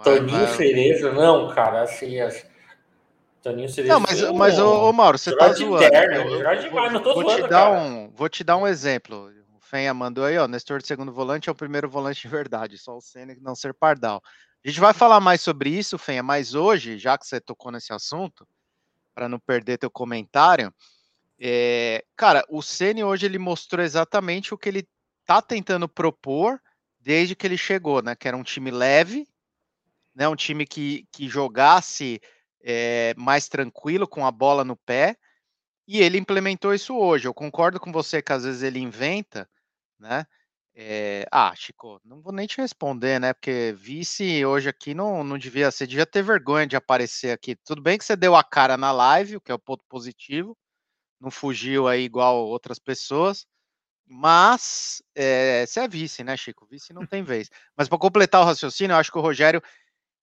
Toninho 0.04 0.48
Cerezo, 0.56 1.12
não, 1.14 1.54
cara, 1.54 1.84
assim, 1.84 2.20
assim 2.20 2.49
Toninho 3.42 3.70
seria 3.70 3.94
Não, 3.94 4.00
mas, 4.00 4.22
mas 4.32 4.60
ô, 4.60 4.90
ô, 4.90 4.94
Mauro, 4.94 5.18
você 5.18 5.36
tá 5.36 5.52
zoando. 5.54 5.84
eu, 5.84 6.60
demais, 6.62 6.94
não 6.94 7.02
tô 7.02 7.14
vou 7.14 7.24
zoando, 7.24 7.44
te 7.44 7.50
dar 7.50 7.72
cara. 7.72 7.80
um, 7.80 8.10
Vou 8.12 8.30
te 8.30 8.44
dar 8.44 8.58
um 8.58 8.68
exemplo. 8.68 9.32
O 9.56 9.60
Fenha 9.62 9.94
mandou 9.94 10.26
aí, 10.26 10.38
ó. 10.38 10.48
Nestor 10.48 10.82
de 10.82 10.88
segundo 10.88 11.12
volante 11.12 11.48
é 11.48 11.52
o 11.52 11.56
primeiro 11.56 11.90
volante 11.90 12.22
de 12.22 12.28
verdade, 12.28 12.78
só 12.78 12.98
o 12.98 13.02
Senna 13.02 13.36
não 13.42 13.56
ser 13.56 13.74
pardal. 13.74 14.22
A 14.64 14.68
gente 14.68 14.80
vai 14.80 14.94
falar 14.94 15.22
mais 15.22 15.42
sobre 15.42 15.70
isso, 15.70 15.98
Fenha, 15.98 16.22
mas 16.22 16.54
hoje, 16.54 16.98
já 16.98 17.18
que 17.18 17.26
você 17.26 17.40
tocou 17.40 17.72
nesse 17.72 17.94
assunto, 17.94 18.46
para 19.16 19.30
não 19.30 19.40
perder 19.40 19.78
teu 19.78 19.90
comentário, 19.90 20.74
é, 21.40 22.04
cara, 22.18 22.44
o 22.50 22.62
Senna 22.62 23.06
hoje 23.06 23.26
ele 23.26 23.40
mostrou 23.40 23.84
exatamente 23.84 24.54
o 24.54 24.58
que 24.58 24.68
ele 24.68 24.88
tá 25.26 25.42
tentando 25.42 25.88
propor 25.88 26.60
desde 27.00 27.36
que 27.36 27.48
ele 27.48 27.58
chegou, 27.58 28.02
né? 28.02 28.16
Que 28.16 28.28
era 28.28 28.36
um 28.36 28.44
time 28.44 28.70
leve, 28.70 29.26
né? 30.14 30.28
Um 30.28 30.36
time 30.36 30.66
que, 30.66 31.08
que 31.12 31.30
jogasse 31.30 32.20
é, 32.62 33.14
mais 33.18 33.48
tranquilo, 33.48 34.08
com 34.08 34.26
a 34.26 34.32
bola 34.32 34.64
no 34.64 34.76
pé, 34.76 35.18
e 35.88 36.02
ele 36.02 36.18
implementou 36.18 36.74
isso 36.74 36.96
hoje. 36.96 37.28
Eu 37.28 37.34
concordo 37.34 37.80
com 37.80 37.92
você 37.92 38.22
que 38.22 38.34
às 38.34 38.44
vezes 38.44 38.64
ele 38.64 38.80
inventa, 38.80 39.50
né? 40.00 40.26
É, 40.76 41.26
ah, 41.32 41.54
Chico, 41.56 42.00
não 42.06 42.22
vou 42.22 42.32
nem 42.32 42.48
te 42.48 42.58
responder, 42.62 43.20
né? 43.20 43.34
Porque 43.34 43.74
vice 43.78 44.46
hoje 44.46 44.70
aqui 44.70 44.94
não, 44.94 45.24
não 45.24 45.38
devia 45.38 45.70
ser, 45.72 45.88
devia 45.88 46.06
ter 46.06 46.22
vergonha 46.24 46.68
de 46.68 46.76
aparecer 46.76 47.32
aqui. 47.32 47.56
Tudo 47.56 47.82
bem 47.82 47.98
que 47.98 48.06
você 48.06 48.16
deu 48.16 48.36
a 48.36 48.44
cara 48.44 48.78
na 48.78 48.92
live, 48.92 49.38
o 49.38 49.42
que 49.42 49.52
é 49.52 49.56
o 49.56 49.60
ponto 49.60 49.84
positivo, 49.90 50.58
não 51.20 51.32
fugiu 51.32 51.88
aí 51.88 52.04
igual 52.04 52.48
outras 52.48 52.80
pessoas, 52.80 53.46
mas 54.08 55.04
é, 55.16 55.66
você 55.66 55.82
é 55.82 55.88
vice, 55.88 56.24
né, 56.24 56.38
Chico? 56.38 56.66
Vice 56.66 56.94
não 56.94 57.06
tem 57.06 57.24
vez. 57.24 57.50
Mas 57.76 57.90
para 57.90 57.98
completar 57.98 58.42
o 58.42 58.46
raciocínio, 58.46 58.94
eu 58.94 58.98
acho 58.98 59.12
que 59.12 59.18
o 59.18 59.22
Rogério 59.22 59.62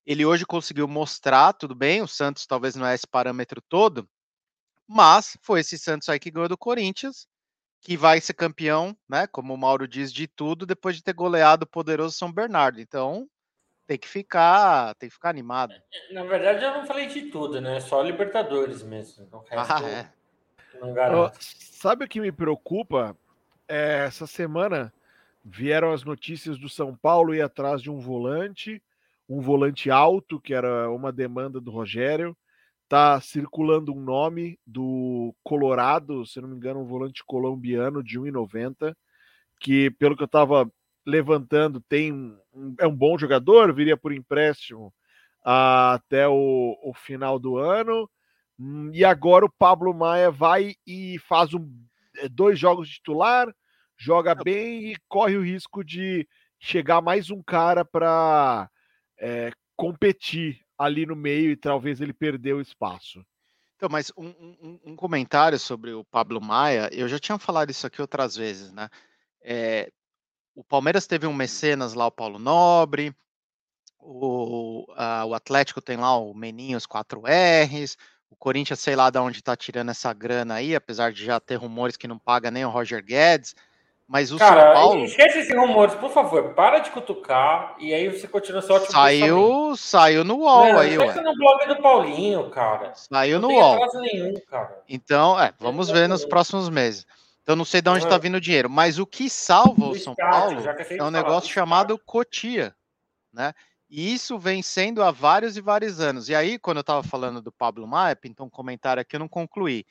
ele 0.07 0.25
hoje 0.25 0.47
conseguiu 0.47 0.87
mostrar, 0.87 1.53
tudo 1.53 1.75
bem, 1.75 2.01
o 2.01 2.07
Santos 2.07 2.47
talvez 2.47 2.77
não 2.77 2.87
é 2.87 2.95
esse 2.95 3.07
parâmetro 3.07 3.61
todo, 3.61 4.09
mas 4.87 5.37
foi 5.43 5.61
esse 5.61 5.77
Santos 5.77 6.09
aí 6.09 6.21
que 6.21 6.31
ganhou 6.31 6.49
do 6.49 6.57
Corinthians, 6.57 7.27
que 7.81 7.97
vai 7.97 8.21
ser 8.21 8.35
campeão, 8.35 8.97
né? 9.09 9.27
Como 9.27 9.53
o 9.53 9.59
Mauro 9.59 9.89
diz, 9.89 10.13
de 10.13 10.29
tudo, 10.29 10.65
depois 10.65 10.97
de 10.97 11.03
ter 11.03 11.13
goleado 11.13 11.65
o 11.65 11.69
poderoso 11.69 12.17
São 12.17 12.33
Bernardo. 12.33 12.81
Então, 12.81 13.29
tem 13.87 13.99
que 13.99 14.09
ficar, 14.09 14.95
tem 14.95 15.09
que 15.09 15.15
ficar 15.15 15.31
animado. 15.31 15.73
É, 15.73 16.13
na 16.13 16.25
verdade, 16.25 16.65
eu 16.65 16.73
não 16.73 16.87
falei 16.87 17.07
de 17.07 17.23
tudo, 17.23 17.61
né? 17.61 17.81
Só 17.81 18.01
Libertadores 18.03 18.83
mesmo. 18.83 19.29
ah, 19.51 19.83
é. 19.87 20.13
Não 20.81 20.93
garanto. 20.93 21.37
Sabe 21.41 22.05
o 22.05 22.09
que 22.09 22.21
me 22.21 22.31
preocupa? 22.31 23.17
É, 23.69 24.05
essa 24.07 24.27
semana 24.27 24.93
vieram 25.45 25.93
as 25.93 26.05
notícias 26.05 26.59
do 26.59 26.69
São 26.69 26.95
Paulo 26.95 27.35
ir 27.35 27.43
atrás 27.43 27.83
de 27.83 27.91
um 27.91 27.99
volante 27.99 28.83
um 29.29 29.41
volante 29.41 29.91
alto, 29.91 30.41
que 30.41 30.55
era 30.55 30.91
uma 30.91 31.13
demanda 31.13 31.61
do 31.61 31.71
Rogério. 31.71 32.37
Tá 32.89 33.21
circulando 33.21 33.93
um 33.93 34.01
nome 34.01 34.59
do 34.65 35.35
Colorado, 35.43 36.25
se 36.25 36.41
não 36.41 36.49
me 36.49 36.57
engano, 36.57 36.81
um 36.81 36.87
volante 36.87 37.25
colombiano 37.25 38.03
de 38.03 38.19
1,90, 38.19 38.95
que 39.61 39.91
pelo 39.93 40.17
que 40.17 40.23
eu 40.23 40.27
estava 40.27 40.71
levantando, 41.05 41.81
tem 41.89 42.13
um, 42.13 42.75
é 42.81 42.87
um 42.87 42.95
bom 42.95 43.17
jogador, 43.19 43.73
viria 43.73 43.97
por 43.97 44.13
empréstimo 44.13 44.93
até 45.45 46.27
o, 46.29 46.77
o 46.83 46.93
final 46.95 47.39
do 47.39 47.57
ano. 47.57 48.11
Hum, 48.59 48.91
e 48.93 49.05
agora 49.05 49.45
o 49.45 49.53
Pablo 49.59 49.95
Maia 49.95 50.31
vai 50.31 50.75
e 50.87 51.19
faz 51.21 51.55
um, 51.55 51.69
é, 52.17 52.29
dois 52.29 52.59
jogos 52.59 52.89
de 52.89 52.95
titular, 52.95 53.53
joga 53.97 54.35
bem 54.35 54.93
e 54.93 54.97
corre 55.09 55.37
o 55.37 55.45
risco 55.45 55.85
de 55.85 56.27
chegar 56.59 57.01
mais 57.01 57.31
um 57.31 57.43
cara 57.43 57.85
para 57.85 58.69
é, 59.19 59.51
competir 59.77 60.61
ali 60.79 61.07
no 61.07 61.17
meio 61.17 61.51
e 61.51 61.57
talvez 61.57 62.01
ele 62.01 62.13
perdeu 62.13 62.61
espaço. 62.61 63.25
Então, 63.77 63.89
mas 63.91 64.11
um, 64.17 64.29
um, 64.29 64.81
um, 64.85 64.97
comentário 64.97 65.59
sobre 65.59 65.93
o 65.93 66.05
Pablo 66.05 66.41
Maia, 66.41 66.89
eu 66.93 67.07
já 67.09 67.19
tinha 67.19 67.39
falado 67.39 67.71
isso 67.71 67.87
aqui 67.87 68.01
outras 68.01 68.35
vezes, 68.35 68.73
né? 68.73 68.89
É, 69.43 69.91
o 70.55 70.65
Palmeiras 70.65 71.07
teve 71.07 71.27
um 71.27 71.35
mecenas 71.35 71.93
lá, 71.93 72.07
o 72.07 72.11
Paulo 72.11 72.39
Nobre, 72.39 73.15
O, 73.99 74.87
a, 74.97 75.27
o 75.27 75.35
Atlético 75.35 75.83
tem 75.83 75.97
lá 75.99 76.17
o 76.17 76.33
Meninho, 76.35 76.79
os 76.79 76.87
4 76.87 77.21
R's. 77.21 77.97
O 78.31 78.37
Corinthians, 78.37 78.81
sei 78.81 78.97
lá 78.97 79.11
de 79.11 79.19
onde 79.19 79.43
tá 79.43 79.55
tirando 79.57 79.91
essa 79.91 80.13
grana 80.13 80.55
aí, 80.55 80.75
apesar 80.75 81.13
de 81.13 81.25
já 81.25 81.39
ter 81.39 81.57
rumores 81.57 81.97
que 81.97 82.09
não 82.09 82.19
paga 82.19 82.51
nem 82.51 82.65
o 82.65 82.71
Roger 82.71 83.05
Guedes. 83.05 83.55
Mas 84.09 84.31
o 84.31 84.39
Cara, 84.39 84.63
São 84.63 84.73
Paulo. 84.73 85.05
esquece 85.05 85.41
esses 85.41 85.55
rumores, 85.57 85.95
por 85.97 86.11
favor. 86.11 86.55
Para 86.55 86.79
de 86.79 86.91
cutucar 86.91 87.75
e 87.79 87.93
aí 87.93 88.09
você 88.09 88.29
continua 88.29 88.63
seu 88.63 88.77
ótimo 88.77 88.93
Saiu, 88.93 89.77
saiu 89.77 90.23
no 90.23 90.37
UOL 90.37 90.73
Não, 90.73 90.79
aí, 90.79 90.97
ué. 90.97 91.21
no 91.23 91.35
blog 91.35 91.67
do 91.67 91.83
Paulinho, 91.83 92.49
cara. 92.51 92.93
Saiu 92.95 93.41
no 93.41 93.49
não 93.49 93.55
tem 93.55 93.59
UOL. 93.59 94.01
nenhum, 94.01 94.35
cara. 94.49 94.81
Então, 94.89 95.41
é, 95.41 95.53
vamos 95.59 95.91
ver 95.91 96.09
nos 96.09 96.25
próximos 96.25 96.69
meses. 96.69 97.05
Então, 97.43 97.57
não 97.57 97.65
sei 97.65 97.81
de 97.83 97.89
onde 97.91 98.05
está 98.05 98.17
vindo 98.17 98.37
o 98.37 98.41
dinheiro, 98.41 98.71
mas 98.71 98.99
o 98.99 99.07
que 99.07 99.29
salva 99.29 99.87
o 99.87 99.99
São 99.99 100.13
start, 100.13 100.31
Paulo 100.31 100.61
é 100.91 101.03
um 101.03 101.11
negócio 101.11 101.49
do 101.49 101.53
chamado 101.53 101.99
Cotia, 101.99 102.75
né? 103.33 103.53
E 103.89 104.13
isso 104.15 104.39
vem 104.39 104.63
sendo 104.63 105.03
há 105.03 105.11
vários 105.13 105.57
e 105.57 105.61
vários 105.61 106.01
anos. 106.01 106.29
E 106.29 106.35
aí, 106.35 106.59
quando 106.59 106.79
eu 106.79 106.81
estava 106.83 107.03
falando 107.05 107.41
do 107.41 107.53
Pablo 107.53 107.87
Maia, 107.87 108.19
então 108.25 108.47
um 108.47 108.51
comentário 108.51 109.01
aqui 109.01 109.15
eu 109.15 109.21
não 109.21 109.29
concluí. 109.29 109.85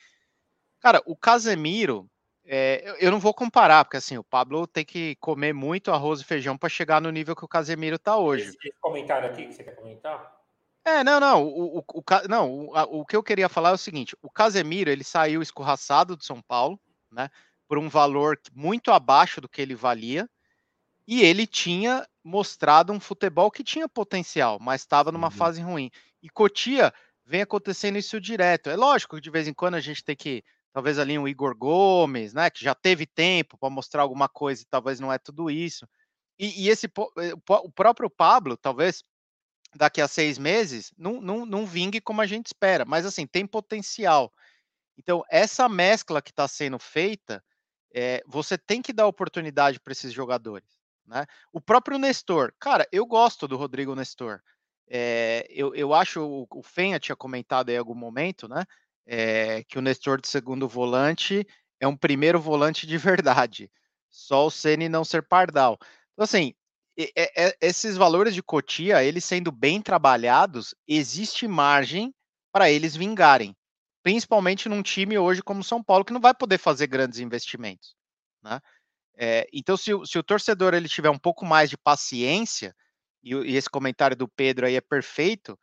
Cara, 0.80 1.02
o 1.06 1.16
Casemiro, 1.16 2.06
é, 2.46 2.96
eu- 3.00 3.10
não 3.10 3.18
vou 3.20 3.34
comparar, 3.34 3.84
porque 3.84 3.96
assim, 3.96 4.16
o 4.16 4.24
Pablo 4.24 4.66
tem 4.66 4.84
que 4.84 5.16
comer 5.16 5.52
muito 5.52 5.90
arroz 5.90 6.20
e 6.20 6.24
feijão 6.24 6.56
para 6.56 6.68
chegar 6.68 7.00
no 7.00 7.10
nível 7.10 7.34
que 7.36 7.44
o 7.44 7.48
Casemiro 7.48 7.96
está 7.96 8.16
hoje. 8.16 8.48
Esse, 8.50 8.58
esse 8.68 8.78
comentário 8.80 9.28
aqui 9.28 9.46
que 9.46 9.52
você 9.54 9.64
quer 9.64 9.74
comentar? 9.76 10.34
É, 10.84 11.02
não, 11.02 11.18
não. 11.18 11.44
O, 11.44 11.78
o, 11.78 11.84
o 11.94 12.02
não, 12.28 12.66
o, 12.68 12.76
a- 12.76 12.84
o 12.84 13.04
que 13.04 13.16
eu 13.16 13.22
queria 13.22 13.48
falar 13.48 13.70
é 13.70 13.74
o 13.74 13.78
seguinte: 13.78 14.16
o 14.22 14.30
Casemiro 14.30 14.88
ele 14.90 15.02
saiu 15.04 15.42
escorraçado 15.42 16.16
do 16.16 16.24
São 16.24 16.40
Paulo, 16.40 16.78
né? 17.10 17.28
Por 17.68 17.78
um 17.78 17.88
valor 17.88 18.38
muito 18.54 18.92
abaixo 18.92 19.40
do 19.40 19.48
que 19.48 19.60
ele 19.60 19.74
valia, 19.74 20.28
e 21.06 21.22
ele 21.22 21.46
tinha 21.46 22.06
mostrado 22.22 22.92
um 22.92 23.00
futebol 23.00 23.50
que 23.50 23.64
tinha 23.64 23.88
potencial, 23.88 24.58
mas 24.60 24.82
estava 24.82 25.10
numa 25.12 25.26
Uhum. 25.28 25.30
fase 25.32 25.60
ruim. 25.62 25.90
E 26.22 26.28
Cotia 26.28 26.92
vem 27.24 27.42
acontecendo 27.42 27.98
isso 27.98 28.20
direto. 28.20 28.70
É 28.70 28.76
lógico 28.76 29.16
que 29.16 29.22
de 29.22 29.30
vez 29.30 29.48
em 29.48 29.54
quando 29.54 29.74
a 29.76 29.80
gente 29.80 30.04
tem 30.04 30.14
que, 30.16 30.44
talvez 30.76 30.98
ali 30.98 31.18
um 31.18 31.26
Igor 31.26 31.56
Gomes, 31.56 32.34
né? 32.34 32.50
Que 32.50 32.62
já 32.62 32.74
teve 32.74 33.06
tempo 33.06 33.56
para 33.56 33.70
mostrar 33.70 34.02
alguma 34.02 34.28
coisa 34.28 34.60
e 34.60 34.66
talvez 34.66 35.00
não 35.00 35.10
é 35.10 35.16
tudo 35.16 35.50
isso. 35.50 35.88
E, 36.38 36.64
e 36.64 36.68
esse 36.68 36.84
eh, 36.86 37.32
o 37.48 37.70
próprio 37.70 38.10
Pablo, 38.10 38.58
talvez 38.58 39.02
daqui 39.74 40.02
a 40.02 40.06
seis 40.06 40.36
meses 40.36 40.92
não, 40.98 41.18
não, 41.18 41.46
não 41.46 41.64
vingue 41.64 41.98
como 41.98 42.20
a 42.20 42.26
gente 42.26 42.48
espera, 42.48 42.84
mas 42.84 43.06
assim, 43.06 43.26
tem 43.26 43.46
potencial. 43.46 44.30
Então, 44.98 45.24
essa 45.30 45.66
mescla 45.66 46.20
que 46.20 46.30
está 46.30 46.46
sendo 46.46 46.78
feita, 46.78 47.42
é, 47.90 48.22
você 48.26 48.58
tem 48.58 48.82
que 48.82 48.92
dar 48.92 49.06
oportunidade 49.06 49.80
para 49.80 49.92
esses 49.92 50.12
jogadores. 50.12 50.68
Né? 51.06 51.24
O 51.54 51.58
próprio 51.58 51.96
Nestor, 51.96 52.52
cara, 52.60 52.86
eu 52.92 53.06
gosto 53.06 53.48
do 53.48 53.56
Rodrigo 53.56 53.94
Nestor. 53.94 54.42
É, 54.86 55.46
eu, 55.48 55.74
eu 55.74 55.94
acho, 55.94 56.20
o, 56.20 56.46
o 56.50 56.62
Fenha 56.62 57.00
tinha 57.00 57.16
comentado 57.16 57.70
em 57.70 57.78
algum 57.78 57.94
momento, 57.94 58.46
né? 58.46 58.66
É, 59.06 59.62
que 59.64 59.78
o 59.78 59.82
Nestor 59.82 60.20
de 60.20 60.28
segundo 60.28 60.68
volante 60.68 61.46
é 61.80 61.86
um 61.86 61.96
primeiro 61.96 62.40
volante 62.40 62.86
de 62.86 62.98
verdade. 62.98 63.70
Só 64.10 64.46
o 64.46 64.50
Ceni 64.50 64.88
não 64.88 65.04
ser 65.04 65.22
pardal. 65.22 65.78
Então, 66.12 66.24
assim, 66.24 66.54
é- 66.98 67.48
é- 67.48 67.56
esses 67.60 67.96
valores 67.96 68.34
de 68.34 68.42
Cotia, 68.42 69.04
eles 69.04 69.24
sendo 69.24 69.52
bem 69.52 69.82
trabalhados, 69.82 70.74
existe 70.88 71.46
margem 71.46 72.14
para 72.52 72.70
eles 72.70 72.96
vingarem. 72.96 73.54
Principalmente 74.02 74.68
num 74.68 74.82
time 74.82 75.18
hoje 75.18 75.42
como 75.42 75.62
São 75.64 75.82
Paulo, 75.82 76.04
que 76.04 76.12
não 76.12 76.20
vai 76.20 76.34
poder 76.34 76.58
fazer 76.58 76.86
grandes 76.86 77.18
investimentos. 77.18 77.94
Né? 78.42 78.60
É, 79.16 79.48
então, 79.52 79.76
se, 79.76 79.94
o- 79.94 80.06
se 80.06 80.18
o 80.18 80.22
torcedor 80.22 80.74
ele 80.74 80.88
tiver 80.88 81.10
um 81.10 81.18
pouco 81.18 81.44
mais 81.44 81.70
de 81.70 81.76
paciência, 81.76 82.74
e, 83.22 83.34
e 83.34 83.56
esse 83.56 83.68
comentário 83.70 84.16
do 84.16 84.28
Pedro 84.28 84.66
aí 84.66 84.76
é 84.76 84.80
perfeito, 84.80 85.58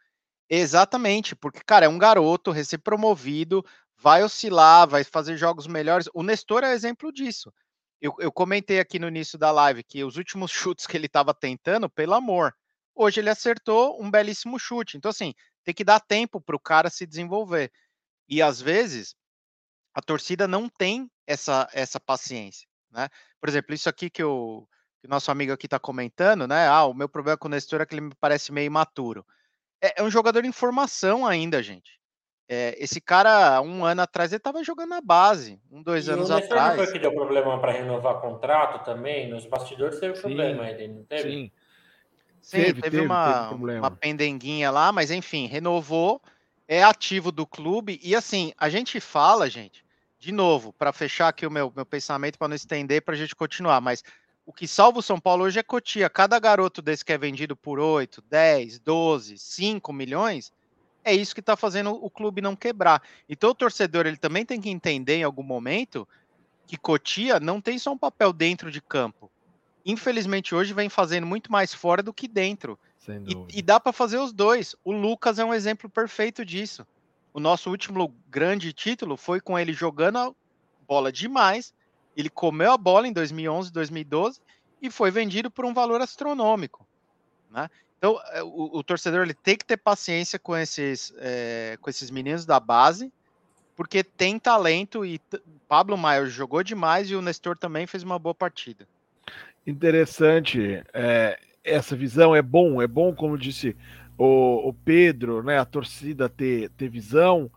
exatamente, 0.50 1.36
porque, 1.36 1.62
cara, 1.66 1.86
é 1.86 1.90
um 1.90 1.98
garoto 1.98 2.52
recém-promovido, 2.52 3.66
vai 3.98 4.24
oscilar, 4.24 4.88
vai 4.88 5.04
fazer 5.04 5.38
jogos 5.38 5.68
melhores. 5.68 6.10
O 6.14 6.24
Nestor 6.24 6.64
é 6.64 6.74
exemplo 6.74 7.12
disso. 7.12 7.54
Eu, 8.02 8.14
eu 8.20 8.32
comentei 8.32 8.80
aqui 8.80 9.00
no 9.00 9.08
início 9.08 9.38
da 9.38 9.52
live 9.52 9.84
que 9.84 10.04
os 10.04 10.18
últimos 10.18 10.52
chutes 10.52 10.86
que 10.86 10.98
ele 10.98 11.06
estava 11.06 11.34
tentando, 11.34 11.90
pelo 11.90 12.14
amor, 12.14 12.54
hoje 12.94 13.22
ele 13.22 13.30
acertou 13.30 14.02
um 14.02 14.12
belíssimo 14.12 14.60
chute. 14.60 14.98
Então, 14.98 15.10
assim, 15.10 15.34
tem 15.64 15.74
que 15.74 15.84
dar 15.84 16.00
tempo 16.00 16.42
para 16.42 16.56
o 16.56 16.60
cara 16.60 16.90
se 16.90 17.06
desenvolver. 17.06 17.72
E 18.28 18.42
às 18.42 18.62
vezes 18.62 19.16
a 19.94 20.02
torcida 20.02 20.48
não 20.48 20.68
tem 20.68 21.10
essa, 21.28 21.68
essa 21.72 22.00
paciência, 22.00 22.68
né? 22.92 23.08
Por 23.40 23.50
exemplo, 23.50 23.74
isso 23.74 23.90
aqui 23.90 24.10
que 24.10 24.24
o, 24.24 24.68
nosso 25.08 25.32
amigo 25.32 25.54
aqui 25.54 25.68
está 25.68 25.80
comentando, 25.80 26.48
né? 26.48 26.68
Ah, 26.68 26.86
o 26.86 26.94
meu 26.94 27.10
problema 27.10 27.38
com 27.38 27.48
o 27.48 27.52
Nestor 27.52 27.82
é 27.82 27.86
que 27.86 27.94
ele 27.94 28.02
me 28.02 28.16
parece 28.20 28.52
meio 28.52 28.68
imaturo. 28.68 29.26
É, 29.84 29.96
é 29.98 30.04
um 30.04 30.10
jogador 30.10 30.46
em 30.46 30.52
formação 30.54 31.28
ainda, 31.28 31.62
gente. 31.62 32.00
É, 32.48 32.74
esse 32.78 33.02
cara, 33.02 33.62
um 33.62 33.84
ano 33.84 34.02
atrás, 34.02 34.32
ele 34.32 34.38
estava 34.38 34.63
jogando 34.63 34.90
na 34.90 35.02
base, 35.02 35.60
um, 35.70 35.84
dois 35.84 36.08
E 36.08 36.12
anos 36.12 36.30
o 36.30 36.34
Nestor 36.36 36.56
não 36.58 36.63
atrás. 36.63 36.82
foi 36.82 36.94
que 36.94 37.00
deu 37.00 37.13
problema 37.13 37.60
para 37.60 37.74
renovar 37.74 38.22
contrato 38.22 38.86
também? 38.86 39.30
Nos 39.30 39.46
bastidores 39.46 40.00
teve 40.00 40.16
Sim, 40.16 40.22
problema 40.22 40.63
aí, 40.63 40.88
não 40.88 41.04
teve? 41.04 41.24
Sim. 41.24 41.52
Sim, 42.42 42.58
Teve, 42.58 42.66
teve, 42.66 42.82
teve, 42.82 42.96
teve 42.98 43.06
uma, 43.06 43.48
problema. 43.50 43.80
uma 43.80 43.92
pendenguinha 43.92 44.70
lá, 44.70 44.92
mas 44.92 45.12
enfim, 45.12 45.48
renovou, 45.48 46.22
é 46.68 46.84
ativo 46.84 47.32
do 47.32 47.48
clube. 47.48 48.00
E 48.04 48.16
assim, 48.16 48.54
a 48.58 48.70
gente 48.70 49.00
fala, 49.00 49.50
gente, 49.50 49.84
de 50.20 50.32
novo, 50.32 50.74
para 50.74 50.92
fechar 50.92 51.30
aqui 51.30 51.46
o 51.46 51.52
meu, 51.52 51.72
meu 51.74 51.86
pensamento, 51.86 52.38
para 52.38 52.50
não 52.50 52.56
estender, 52.56 53.02
para 53.02 53.13
a 53.13 53.18
gente 53.18 53.36
continuar, 53.36 53.80
mas 53.82 54.04
o 54.46 54.52
que 54.52 54.68
salva 54.68 55.00
o 55.00 55.04
São 55.04 55.20
Paulo 55.20 55.46
hoje 55.46 55.60
é 55.60 55.64
Cotia. 55.64 56.10
Cada 56.10 56.40
garoto 56.40 56.82
desse 56.82 57.04
que 57.04 57.14
é 57.14 57.18
vendido 57.18 57.56
por 57.56 57.80
8, 57.80 58.22
10, 58.30 58.80
12, 58.80 59.38
5 59.38 59.94
milhões, 59.94 60.52
é 61.04 61.14
isso 61.14 61.34
que 61.34 61.40
está 61.40 61.56
fazendo 61.56 61.92
o 61.92 62.10
clube 62.10 62.42
não 62.42 62.56
quebrar. 62.56 63.02
Então 63.28 63.52
o 63.52 63.56
torcedor 63.56 64.06
ele 64.06 64.18
também 64.18 64.46
tem 64.46 64.60
que 64.60 64.70
entender 64.70 65.18
em 65.18 65.24
algum 65.24 65.44
momento 65.44 66.08
que 66.68 66.78
Cotia 66.78 67.40
não 67.40 67.62
tem 67.62 67.78
só 67.78 67.92
um 67.92 67.98
papel 67.98 68.34
dentro 68.34 68.72
de 68.72 68.82
campo. 68.82 69.30
Infelizmente 69.86 70.56
hoje 70.56 70.74
vem 70.74 70.90
fazendo 70.90 71.28
muito 71.28 71.52
mais 71.52 71.74
fora 71.74 72.02
do 72.02 72.14
que 72.14 72.28
dentro. 72.28 72.80
Sem 72.98 73.24
E, 73.28 73.60
e 73.60 73.62
dá 73.62 73.80
para 73.80 73.92
fazer 73.92 74.18
os 74.18 74.32
dois. 74.32 74.76
O 74.84 74.92
Lucas 74.92 75.40
é 75.40 75.46
um 75.46 75.54
exemplo 75.54 75.90
perfeito 75.90 76.46
disso. 76.46 76.86
O 77.34 77.40
nosso 77.40 77.70
último 77.70 78.14
grande 78.30 78.72
título 78.72 79.18
foi 79.18 79.42
com 79.42 79.58
ele 79.58 79.74
jogando 79.74 80.18
a 80.18 80.34
bola 80.88 81.12
demais. 81.12 81.74
Ele 82.15 82.29
comeu 82.29 82.72
a 82.72 82.77
bola 82.77 83.08
em 83.08 83.13
2011, 83.13 83.72
2012 83.72 84.39
e 84.82 84.89
foi 84.89 85.10
vendido 85.12 85.50
por 85.50 85.65
um 85.65 85.74
valor 85.74 86.01
astronômico. 86.01 86.86
Né? 87.50 87.70
Então, 87.98 88.20
é, 88.32 88.43
o, 88.43 88.70
o 88.74 88.84
torcedor 88.84 89.22
ele 89.22 89.34
tem 89.34 89.55
que 89.55 89.65
ter 89.65 89.77
paciência 89.77 90.38
com 90.38 90.55
esses, 90.55 91.13
é, 91.17 91.77
com 91.79 91.89
esses 91.89 92.12
meninos 92.12 92.46
da 92.46 92.60
base, 92.60 93.12
porque 93.75 94.03
tem 94.03 94.38
talento 94.38 95.05
e 95.05 95.20
Pablo 95.67 95.98
Maia 95.98 96.25
jogou 96.25 96.63
demais 96.63 97.10
e 97.10 97.15
o 97.15 97.22
Nestor 97.22 97.58
também 97.58 97.88
fez 97.88 98.03
uma 98.03 98.20
boa 98.20 98.36
partida. 98.36 98.88
Interessante 99.65 100.84
é, 100.93 101.39
essa 101.63 101.96
visão. 101.96 102.36
É 102.36 102.41
bom, 102.41 102.82
é 102.82 102.88
bom, 102.88 103.15
como 103.15 103.38
disse 103.38 103.75
o, 104.17 104.70
o 104.70 104.74
Pedro, 104.74 105.41
né? 105.41 105.58
A 105.58 105.65
torcida 105.65 106.27
ter, 106.27 106.70
ter 106.72 106.89
visão, 106.89 107.50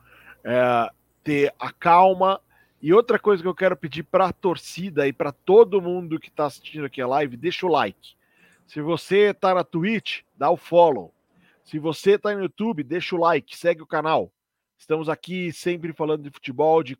é, 0.44 0.90
ter 1.24 1.52
a 1.58 1.72
calma. 1.72 2.40
E 2.86 2.92
outra 2.92 3.18
coisa 3.18 3.42
que 3.42 3.48
eu 3.48 3.54
quero 3.54 3.76
pedir 3.76 4.04
para 4.04 4.26
a 4.26 4.32
torcida 4.32 5.08
e 5.08 5.12
para 5.12 5.32
todo 5.32 5.82
mundo 5.82 6.20
que 6.20 6.28
está 6.28 6.46
assistindo 6.46 6.86
aqui 6.86 7.02
a 7.02 7.06
live, 7.08 7.36
deixa 7.36 7.66
o 7.66 7.68
like. 7.68 8.14
Se 8.64 8.80
você 8.80 9.30
está 9.30 9.52
na 9.52 9.64
Twitch, 9.64 10.20
dá 10.36 10.48
o 10.52 10.56
follow. 10.56 11.12
Se 11.64 11.80
você 11.80 12.12
está 12.12 12.32
no 12.32 12.42
YouTube, 12.42 12.84
deixa 12.84 13.16
o 13.16 13.18
like, 13.18 13.56
segue 13.56 13.82
o 13.82 13.86
canal. 13.88 14.32
Estamos 14.78 15.08
aqui 15.08 15.52
sempre 15.52 15.92
falando 15.92 16.22
de 16.22 16.30
futebol, 16.30 16.80
de 16.80 16.96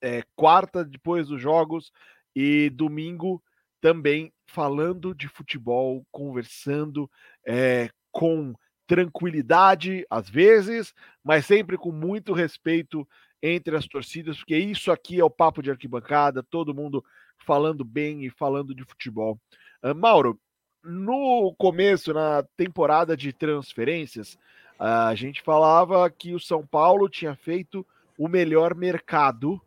é, 0.00 0.22
quarta 0.34 0.82
depois 0.82 1.28
dos 1.28 1.42
jogos 1.42 1.92
e 2.34 2.70
domingo 2.70 3.42
também 3.82 4.32
falando 4.46 5.14
de 5.14 5.28
futebol, 5.28 6.06
conversando 6.10 7.06
é, 7.46 7.90
com 8.10 8.54
tranquilidade 8.86 10.06
às 10.08 10.26
vezes, 10.26 10.94
mas 11.22 11.44
sempre 11.44 11.76
com 11.76 11.92
muito 11.92 12.32
respeito 12.32 13.06
entre 13.42 13.76
as 13.76 13.86
torcidas, 13.86 14.38
porque 14.38 14.56
isso 14.56 14.90
aqui 14.90 15.20
é 15.20 15.24
o 15.24 15.30
papo 15.30 15.62
de 15.62 15.70
arquibancada, 15.70 16.42
todo 16.42 16.74
mundo 16.74 17.04
falando 17.38 17.84
bem 17.84 18.24
e 18.24 18.30
falando 18.30 18.74
de 18.74 18.84
futebol. 18.84 19.38
Uh, 19.82 19.94
Mauro, 19.94 20.38
no 20.82 21.54
começo, 21.58 22.12
na 22.12 22.42
temporada 22.56 23.16
de 23.16 23.32
transferências, 23.32 24.38
a 24.78 25.14
gente 25.14 25.42
falava 25.42 26.08
que 26.08 26.34
o 26.34 26.40
São 26.40 26.64
Paulo 26.64 27.08
tinha 27.08 27.34
feito 27.34 27.84
o 28.16 28.28
melhor 28.28 28.74
mercado 28.74 29.60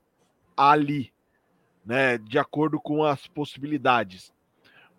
ali, 0.56 1.12
né, 1.86 2.18
de 2.18 2.40
acordo 2.40 2.80
com 2.80 3.04
as 3.04 3.28
possibilidades. 3.28 4.34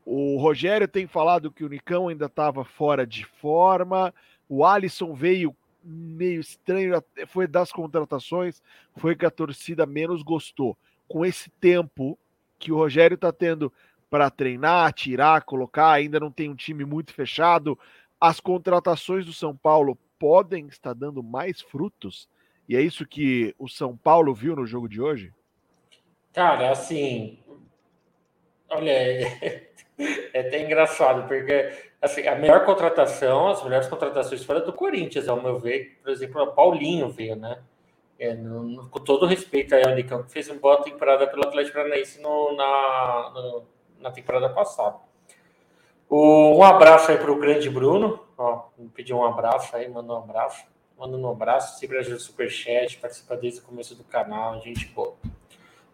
O 0.05 0.37
Rogério 0.38 0.88
tem 0.88 1.07
falado 1.07 1.50
que 1.50 1.64
o 1.64 1.69
Nicão 1.69 2.09
ainda 2.09 2.26
estava 2.26 2.64
fora 2.64 3.07
de 3.07 3.25
forma, 3.25 4.12
o 4.49 4.64
Alisson 4.64 5.14
veio 5.14 5.57
meio 5.84 6.40
estranho, 6.40 7.02
foi 7.26 7.46
das 7.46 7.72
contratações, 7.72 8.62
foi 8.96 9.16
que 9.16 9.26
a 9.26 9.30
torcida 9.30 9.86
menos 9.86 10.22
gostou. 10.22 10.76
Com 11.08 11.24
esse 11.24 11.50
tempo 11.50 12.18
que 12.58 12.72
o 12.72 12.76
Rogério 12.76 13.16
está 13.16 13.32
tendo 13.32 13.72
para 14.08 14.30
treinar, 14.30 14.92
tirar, 14.92 15.42
colocar, 15.42 15.90
ainda 15.90 16.20
não 16.20 16.30
tem 16.30 16.48
um 16.48 16.54
time 16.54 16.84
muito 16.84 17.12
fechado, 17.12 17.78
as 18.20 18.38
contratações 18.40 19.26
do 19.26 19.32
São 19.32 19.56
Paulo 19.56 19.98
podem 20.18 20.66
estar 20.68 20.94
dando 20.94 21.22
mais 21.22 21.60
frutos? 21.60 22.28
E 22.68 22.76
é 22.76 22.80
isso 22.80 23.06
que 23.06 23.54
o 23.58 23.68
São 23.68 23.96
Paulo 23.96 24.32
viu 24.32 24.54
no 24.54 24.64
jogo 24.64 24.88
de 24.88 25.00
hoje? 25.00 25.32
Cara, 26.32 26.70
assim, 26.70 27.38
olha, 28.68 28.92
é, 30.32 30.40
até 30.40 30.62
engraçado, 30.62 31.26
porque 31.26 31.73
assim, 32.00 32.26
a 32.26 32.35
melhor 32.35 32.64
contratação, 32.64 33.49
as 33.49 33.62
melhores 33.62 33.87
contratações 33.87 34.44
foram 34.44 34.64
do 34.64 34.73
Corinthians, 34.73 35.28
ao 35.28 35.40
meu 35.40 35.59
ver. 35.59 35.99
Por 36.02 36.11
exemplo, 36.11 36.42
o 36.42 36.52
Paulinho 36.52 37.09
veio, 37.11 37.37
né? 37.37 37.61
É, 38.18 38.35
no, 38.35 38.62
no, 38.62 38.88
com 38.88 39.00
todo 39.00 39.26
respeito 39.26 39.75
aí 39.75 39.94
Nicão, 39.94 40.23
que 40.23 40.30
fez 40.30 40.49
uma 40.49 40.61
boa 40.61 40.82
temporada 40.82 41.26
pelo 41.26 41.44
Atlético 41.44 41.76
Paranaense 41.76 42.21
no, 42.21 42.56
na, 42.56 43.32
no, 43.35 43.64
na 44.00 44.11
temporada 44.11 44.49
passada. 44.49 44.97
O, 46.09 46.56
um 46.59 46.62
abraço 46.62 47.11
aí 47.11 47.18
para 47.18 47.32
o 47.32 47.38
grande 47.38 47.71
Bruno. 47.71 48.21
Ó, 48.37 48.68
pediu 48.94 49.16
um 49.16 49.25
abraço 49.25 49.75
aí, 49.75 49.88
mandou 49.88 50.16
um 50.16 50.23
abraço. 50.23 50.64
Mandando 50.99 51.26
um 51.26 51.32
abraço, 51.32 51.80
sempre 51.80 51.99
ajuda 51.99 52.16
o 52.16 52.21
Superchat, 52.21 52.99
participa 52.99 53.37
desde 53.37 53.59
o 53.59 53.64
começo 53.64 53.97
do 53.97 54.04
canal, 54.04 54.61
gente 54.61 54.87
boa. 54.87 55.16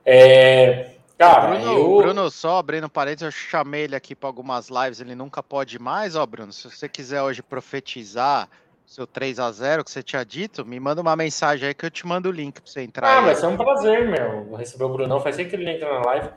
É, 0.05 0.98
cara, 1.19 1.49
Bruno, 1.49 1.73
eu... 1.73 1.97
Bruno, 1.99 2.31
só 2.31 2.59
abrindo 2.59 2.89
parênteses, 2.89 3.23
eu 3.23 3.31
chamei 3.31 3.85
ele 3.85 3.97
aqui 3.97 4.15
para 4.15 4.29
algumas 4.29 4.69
lives, 4.69 5.01
ele 5.01 5.15
nunca 5.15 5.43
pode 5.43 5.79
mais, 5.79 6.17
ó, 6.17 6.25
Bruno. 6.25 6.53
Se 6.53 6.71
você 6.71 6.89
quiser 6.89 7.23
hoje 7.23 7.43
profetizar 7.43 8.49
seu 8.89 9.07
3 9.07 9.39
a 9.39 9.53
0 9.53 9.85
que 9.85 9.91
você 9.91 10.03
tinha 10.03 10.25
dito, 10.25 10.65
me 10.65 10.81
manda 10.81 11.03
uma 11.03 11.15
mensagem 11.15 11.69
aí 11.69 11.75
que 11.75 11.85
eu 11.85 11.91
te 11.91 12.07
mando 12.07 12.31
o 12.31 12.33
link 12.33 12.61
para 12.61 12.71
você 12.71 12.81
entrar. 12.81 13.07
Ah, 13.07 13.19
aí. 13.19 13.25
vai 13.27 13.35
ser 13.35 13.47
um 13.47 13.57
prazer, 13.57 14.09
meu. 14.09 14.55
Receber 14.55 14.85
o 14.85 14.89
Brunão, 14.89 15.21
faz 15.21 15.37
sempre 15.37 15.51
que 15.51 15.57
ele 15.57 15.71
entra 15.71 15.93
na 15.93 16.07
live, 16.07 16.31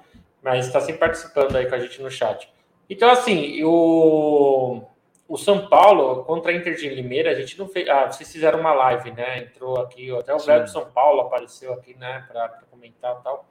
mas 0.43 0.67
está 0.67 0.81
sempre 0.81 0.99
participando 0.99 1.55
aí 1.55 1.65
com 1.67 1.75
a 1.75 1.79
gente 1.79 2.01
no 2.01 2.11
chat. 2.11 2.51
Então, 2.89 3.09
assim, 3.09 3.63
o, 3.63 4.83
o 5.29 5.37
São 5.37 5.69
Paulo 5.69 6.25
contra 6.25 6.51
a 6.51 6.53
Inter 6.55 6.75
de 6.75 6.89
Limeira, 6.89 7.31
a 7.31 7.35
gente 7.35 7.57
não 7.57 7.69
fez. 7.69 7.87
Ah, 7.87 8.11
vocês 8.11 8.29
fizeram 8.29 8.59
uma 8.59 8.73
live, 8.73 9.11
né? 9.11 9.43
Entrou 9.43 9.79
aqui, 9.79 10.11
até 10.13 10.35
o 10.35 10.39
velho 10.39 10.65
de 10.65 10.71
São 10.71 10.83
Paulo 10.91 11.21
apareceu 11.21 11.73
aqui, 11.73 11.95
né, 11.97 12.25
para 12.27 12.49
comentar 12.69 13.17
e 13.17 13.23
tal. 13.23 13.45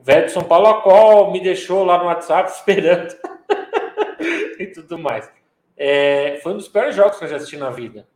Velho 0.00 0.26
de 0.26 0.32
São 0.32 0.44
Paulo, 0.44 0.66
a 0.66 0.82
qual 0.82 1.30
me 1.30 1.40
deixou 1.40 1.84
lá 1.84 1.98
no 1.98 2.04
WhatsApp 2.04 2.50
esperando 2.52 3.14
e 4.58 4.66
tudo 4.66 4.98
mais. 4.98 5.30
É, 5.76 6.38
foi 6.42 6.52
um 6.52 6.56
dos 6.56 6.68
piores 6.68 6.94
jogos 6.94 7.18
que 7.18 7.24
eu 7.24 7.28
já 7.28 7.36
assisti 7.36 7.56
na 7.56 7.70
vida. 7.70 8.06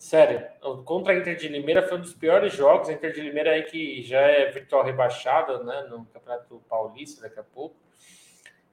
Sério, 0.00 0.46
contra 0.86 1.12
a 1.12 1.16
Inter 1.16 1.36
de 1.36 1.46
Limeira 1.46 1.86
foi 1.86 1.98
um 1.98 2.00
dos 2.00 2.14
piores 2.14 2.54
jogos. 2.54 2.88
A 2.88 2.92
Inter 2.94 3.12
de 3.12 3.20
Limeira 3.20 3.50
aí 3.50 3.64
que 3.64 4.02
já 4.02 4.20
é 4.20 4.50
virtual 4.50 4.82
rebaixada, 4.82 5.62
né, 5.62 5.86
no 5.90 6.06
Campeonato 6.06 6.62
Paulista 6.70 7.20
daqui 7.20 7.38
a 7.38 7.42
pouco. 7.42 7.76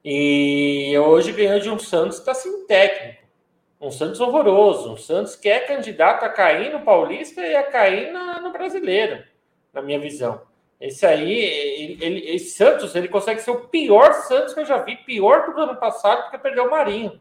E 0.06 0.98
hoje 0.98 1.34
ganhou 1.34 1.60
de 1.60 1.70
um 1.70 1.78
Santos 1.78 2.16
que 2.16 2.22
está 2.22 2.34
sem 2.34 2.66
técnico. 2.66 3.28
Um 3.82 3.92
Santos 3.92 4.22
horroroso. 4.22 4.94
Um 4.94 4.96
Santos 4.96 5.36
que 5.36 5.50
é 5.50 5.60
candidato 5.60 6.24
a 6.24 6.30
cair 6.30 6.72
no 6.72 6.86
Paulista 6.86 7.42
e 7.42 7.54
a 7.58 7.64
cair 7.64 8.14
na, 8.14 8.40
no 8.40 8.54
Brasileiro, 8.54 9.22
na 9.74 9.82
minha 9.82 10.00
visão. 10.00 10.47
Esse 10.80 11.06
aí, 11.06 11.32
ele, 11.32 12.06
ele, 12.06 12.30
esse 12.30 12.52
Santos, 12.52 12.96
ele 12.96 13.08
consegue 13.08 13.42
ser 13.42 13.52
o 13.52 13.68
pior 13.68 14.14
Santos 14.14 14.54
que 14.54 14.60
eu 14.60 14.66
já 14.66 14.78
vi, 14.78 14.96
pior 14.98 15.54
do 15.54 15.62
ano 15.62 15.76
passado, 15.76 16.24
porque 16.24 16.38
perdeu 16.38 16.68
o 16.68 16.72
Marinho, 16.72 17.20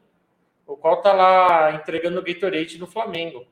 o 0.66 0.76
qual 0.76 1.00
tá 1.00 1.12
lá 1.12 1.72
entregando 1.72 2.18
o 2.18 2.22
Gatorade 2.22 2.78
no 2.78 2.86
Flamengo. 2.86 3.46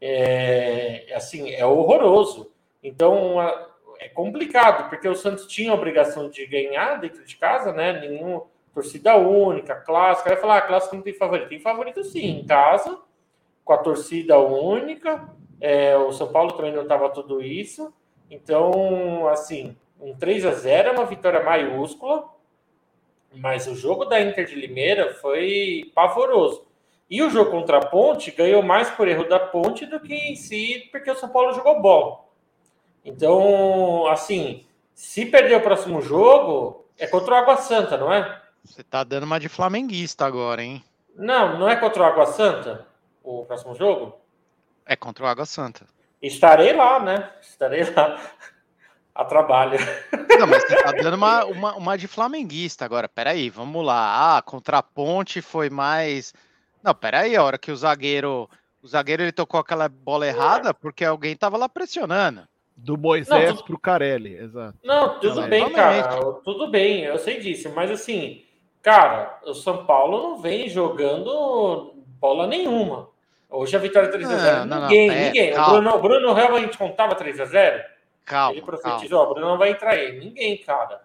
É, 0.00 1.06
assim, 1.14 1.50
é 1.50 1.64
horroroso. 1.64 2.52
Então, 2.82 3.40
é 3.98 4.08
complicado, 4.10 4.90
porque 4.90 5.08
o 5.08 5.14
Santos 5.14 5.46
tinha 5.46 5.70
a 5.70 5.74
obrigação 5.74 6.28
de 6.28 6.44
ganhar 6.46 7.00
dentro 7.00 7.24
de 7.24 7.36
casa, 7.36 7.72
né? 7.72 8.00
Nenhuma 8.00 8.42
torcida 8.74 9.16
única, 9.16 9.76
clássica. 9.76 10.28
Vai 10.28 10.38
falar, 10.38 10.58
ah, 10.58 10.62
clássico 10.62 10.96
não 10.96 11.02
tem 11.02 11.14
favorito. 11.14 11.48
Tem 11.48 11.60
favorito 11.60 12.04
sim, 12.04 12.40
em 12.40 12.46
casa, 12.46 12.98
com 13.64 13.72
a 13.72 13.78
torcida 13.78 14.38
única. 14.38 15.26
É, 15.58 15.96
o 15.96 16.12
São 16.12 16.30
Paulo 16.30 16.52
também 16.52 16.72
não 16.72 16.82
estava 16.82 17.08
tudo 17.08 17.40
isso. 17.40 17.94
Então, 18.30 19.28
assim, 19.28 19.76
um 20.00 20.14
3 20.14 20.46
a 20.46 20.52
0 20.52 20.88
é 20.88 20.92
uma 20.92 21.06
vitória 21.06 21.42
maiúscula, 21.42 22.28
mas 23.32 23.66
o 23.66 23.74
jogo 23.74 24.04
da 24.04 24.20
Inter 24.20 24.46
de 24.46 24.54
Limeira 24.54 25.14
foi 25.14 25.90
pavoroso. 25.94 26.66
E 27.08 27.22
o 27.22 27.30
jogo 27.30 27.50
contra 27.50 27.78
a 27.78 27.86
Ponte 27.86 28.30
ganhou 28.30 28.62
mais 28.62 28.90
por 28.90 29.06
erro 29.06 29.28
da 29.28 29.38
Ponte 29.38 29.86
do 29.86 30.00
que 30.00 30.14
em 30.14 30.34
si, 30.34 30.88
porque 30.90 31.10
o 31.10 31.16
São 31.16 31.28
Paulo 31.28 31.52
jogou 31.52 31.80
bola. 31.80 32.24
Então, 33.04 34.06
assim, 34.06 34.64
se 34.94 35.26
perder 35.26 35.56
o 35.56 35.62
próximo 35.62 36.00
jogo, 36.00 36.86
é 36.98 37.06
contra 37.06 37.34
o 37.34 37.36
Água 37.36 37.56
Santa, 37.56 37.96
não 37.96 38.12
é? 38.12 38.42
Você 38.64 38.82
tá 38.82 39.04
dando 39.04 39.24
uma 39.24 39.38
de 39.38 39.48
flamenguista 39.48 40.24
agora, 40.24 40.62
hein? 40.62 40.82
Não, 41.14 41.58
não 41.58 41.68
é 41.68 41.76
contra 41.76 42.02
o 42.02 42.06
Água 42.06 42.26
Santa 42.26 42.86
o 43.22 43.44
próximo 43.44 43.74
jogo? 43.74 44.16
É 44.86 44.96
contra 44.96 45.24
o 45.24 45.28
Água 45.28 45.44
Santa. 45.44 45.86
Estarei 46.26 46.72
lá, 46.72 47.00
né? 47.00 47.30
Estarei 47.42 47.84
lá 47.84 48.18
a 49.14 49.24
trabalho. 49.24 49.78
Não, 50.38 50.46
mas 50.46 50.62
você 50.64 50.82
tá 50.82 50.92
dando 50.92 51.14
uma, 51.14 51.44
uma, 51.44 51.76
uma 51.76 51.98
de 51.98 52.08
flamenguista 52.08 52.84
agora. 52.84 53.08
Peraí, 53.08 53.50
vamos 53.50 53.84
lá. 53.84 54.36
Ah, 54.36 54.42
contra 54.42 54.78
a 54.78 54.82
ponte 54.82 55.42
foi 55.42 55.68
mais. 55.68 56.32
Não, 56.82 56.94
peraí, 56.94 57.36
a 57.36 57.44
hora 57.44 57.58
que 57.58 57.70
o 57.70 57.76
zagueiro. 57.76 58.48
O 58.82 58.88
zagueiro 58.88 59.22
ele 59.22 59.32
tocou 59.32 59.60
aquela 59.60 59.88
bola 59.88 60.26
errada 60.26 60.74
porque 60.74 61.04
alguém 61.04 61.36
tava 61.36 61.56
lá 61.56 61.68
pressionando. 61.68 62.46
Do 62.76 62.98
Moisés 62.98 63.50
não, 63.50 63.56
tu... 63.56 63.64
pro 63.64 63.78
Carelli, 63.78 64.36
exato. 64.36 64.76
Não, 64.82 65.20
tudo 65.20 65.42
não, 65.42 65.48
bem, 65.48 65.72
cara. 65.72 66.32
Tudo 66.42 66.68
bem, 66.68 67.04
eu 67.04 67.18
sei 67.18 67.38
disso. 67.40 67.70
Mas 67.74 67.90
assim, 67.90 68.44
cara, 68.82 69.40
o 69.44 69.54
São 69.54 69.86
Paulo 69.86 70.22
não 70.22 70.42
vem 70.42 70.68
jogando 70.68 71.94
bola 72.18 72.46
nenhuma. 72.46 73.13
Hoje 73.54 73.76
a 73.76 73.78
vitória 73.78 74.10
3x0. 74.10 74.64
Ninguém, 74.64 75.08
não, 75.08 75.14
ninguém. 75.14 75.50
É, 75.50 75.60
o 75.60 75.70
Bruno, 75.70 75.94
o 75.94 76.02
Bruno 76.02 76.32
realmente 76.32 76.76
contava 76.76 77.14
3x0? 77.14 77.84
Calma. 78.24 78.52
Ele 78.52 78.62
profetizou, 78.62 79.18
calma. 79.18 79.30
o 79.30 79.34
Bruno 79.34 79.48
não 79.50 79.58
vai 79.58 79.70
entrar 79.70 79.92
aí. 79.92 80.18
Ninguém, 80.18 80.58
cara. 80.58 81.02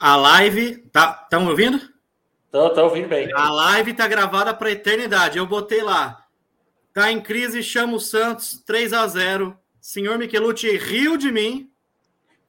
A 0.00 0.16
live. 0.16 0.78
Tá, 0.90 1.12
tá 1.12 1.38
me 1.38 1.50
ouvindo? 1.50 1.78
Tô, 2.50 2.70
tô 2.70 2.84
ouvindo 2.84 3.08
bem. 3.08 3.28
A 3.34 3.50
live 3.50 3.92
tá 3.92 4.08
gravada 4.08 4.54
pra 4.54 4.70
eternidade. 4.70 5.36
Eu 5.36 5.46
botei 5.46 5.82
lá. 5.82 6.24
Tá 6.94 7.12
em 7.12 7.20
crise, 7.20 7.62
chama 7.62 7.94
o 7.94 8.00
Santos 8.00 8.62
3 8.64 8.92
x 8.92 9.12
0 9.12 9.58
Senhor 9.80 10.16
Michelucci 10.16 10.76
riu 10.78 11.18
de 11.18 11.30
mim. 11.30 11.70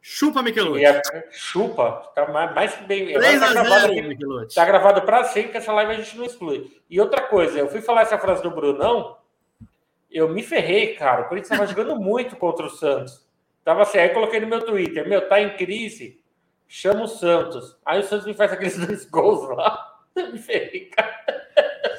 Chupa, 0.07 0.43
Michelucci. 0.43 0.85
É, 0.85 1.01
chupa. 1.31 2.11
Tá 2.13 2.27
mais 2.27 2.75
bem. 2.81 3.11
3 3.11 3.39
tá 3.39 3.47
a 3.47 3.79
0, 3.87 4.07
Michelucci. 4.07 4.53
Tá 4.53 4.63
gravado 4.63 5.01
para 5.01 5.23
sempre 5.23 5.49
que 5.49 5.57
essa 5.57 5.73
live 5.73 5.93
a 5.93 5.95
gente 5.95 6.15
não 6.15 6.25
exclui. 6.25 6.71
E 6.87 7.01
outra 7.01 7.23
coisa, 7.23 7.57
eu 7.57 7.67
fui 7.67 7.81
falar 7.81 8.01
essa 8.01 8.19
frase 8.19 8.43
do 8.43 8.51
Brunão, 8.51 9.17
eu 10.11 10.29
me 10.29 10.43
ferrei, 10.43 10.93
cara. 10.93 11.23
O 11.23 11.27
Corinthians 11.27 11.53
estava 11.53 11.67
jogando 11.67 11.99
muito 11.99 12.35
contra 12.35 12.67
o 12.67 12.69
Santos. 12.69 13.25
Tava 13.63 13.81
assim, 13.81 13.97
aí 13.97 14.09
coloquei 14.09 14.39
no 14.39 14.45
meu 14.45 14.63
Twitter, 14.63 15.09
meu, 15.09 15.27
tá 15.27 15.41
em 15.41 15.57
crise, 15.57 16.21
chama 16.67 17.05
o 17.05 17.07
Santos. 17.07 17.75
Aí 17.83 17.99
o 17.99 18.03
Santos 18.03 18.27
me 18.27 18.35
faz 18.35 18.53
aqueles 18.53 18.77
dois 18.85 19.05
gols 19.05 19.49
lá. 19.57 20.03
Eu 20.15 20.31
me 20.31 20.37
ferrei, 20.37 20.85
cara. 20.85 21.19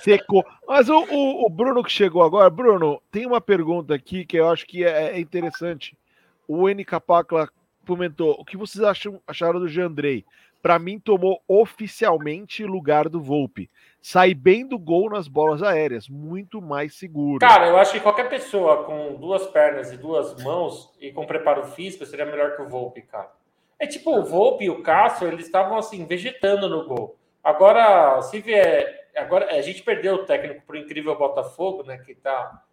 Secou. 0.00 0.46
Mas 0.64 0.88
o, 0.88 0.96
o, 0.96 1.46
o, 1.46 1.50
Bruno 1.50 1.82
que 1.82 1.90
chegou 1.90 2.22
agora, 2.22 2.48
Bruno, 2.48 3.02
tem 3.10 3.26
uma 3.26 3.40
pergunta 3.40 3.96
aqui 3.96 4.24
que 4.24 4.36
eu 4.36 4.48
acho 4.48 4.64
que 4.64 4.84
é, 4.84 5.16
é 5.16 5.18
interessante. 5.18 5.98
O 6.46 6.68
NK 6.68 7.00
Pacla 7.04 7.48
comentou: 7.86 8.36
o 8.38 8.44
que 8.44 8.56
vocês 8.56 8.82
acham, 8.82 9.20
acharam 9.26 9.60
do 9.60 9.68
Jandrei? 9.68 10.24
Para 10.66 10.78
mim, 10.78 10.98
tomou 10.98 11.40
oficialmente 11.46 12.64
lugar 12.64 13.08
do 13.08 13.20
Volpe. 13.20 13.70
Sai 14.02 14.34
bem 14.34 14.66
do 14.66 14.78
gol 14.78 15.10
nas 15.10 15.28
bolas 15.28 15.62
aéreas, 15.62 16.08
muito 16.08 16.60
mais 16.60 16.96
seguro. 16.96 17.38
Cara, 17.38 17.68
eu 17.68 17.76
acho 17.76 17.92
que 17.92 18.00
qualquer 18.00 18.28
pessoa 18.28 18.84
com 18.84 19.14
duas 19.14 19.46
pernas 19.46 19.92
e 19.92 19.96
duas 19.96 20.42
mãos 20.42 20.92
e 21.00 21.12
com 21.12 21.24
preparo 21.24 21.66
físico 21.66 22.04
seria 22.04 22.26
melhor 22.26 22.56
que 22.56 22.62
o 22.62 22.68
Volpe, 22.68 23.02
cara. 23.02 23.30
É 23.78 23.86
tipo, 23.86 24.10
o 24.10 24.24
Volpe 24.24 24.64
e 24.64 24.70
o 24.70 24.82
Cássio, 24.82 25.28
eles 25.28 25.46
estavam 25.46 25.78
assim, 25.78 26.04
vegetando 26.04 26.68
no 26.68 26.86
gol. 26.86 27.16
Agora, 27.44 28.20
se 28.22 28.40
vier. 28.40 29.08
Agora, 29.16 29.54
a 29.54 29.62
gente 29.62 29.82
perdeu 29.82 30.16
o 30.16 30.24
técnico 30.24 30.62
pro 30.66 30.76
incrível 30.76 31.16
Botafogo, 31.16 31.84
né? 31.84 31.98
Que 31.98 32.14
tá 32.14 32.64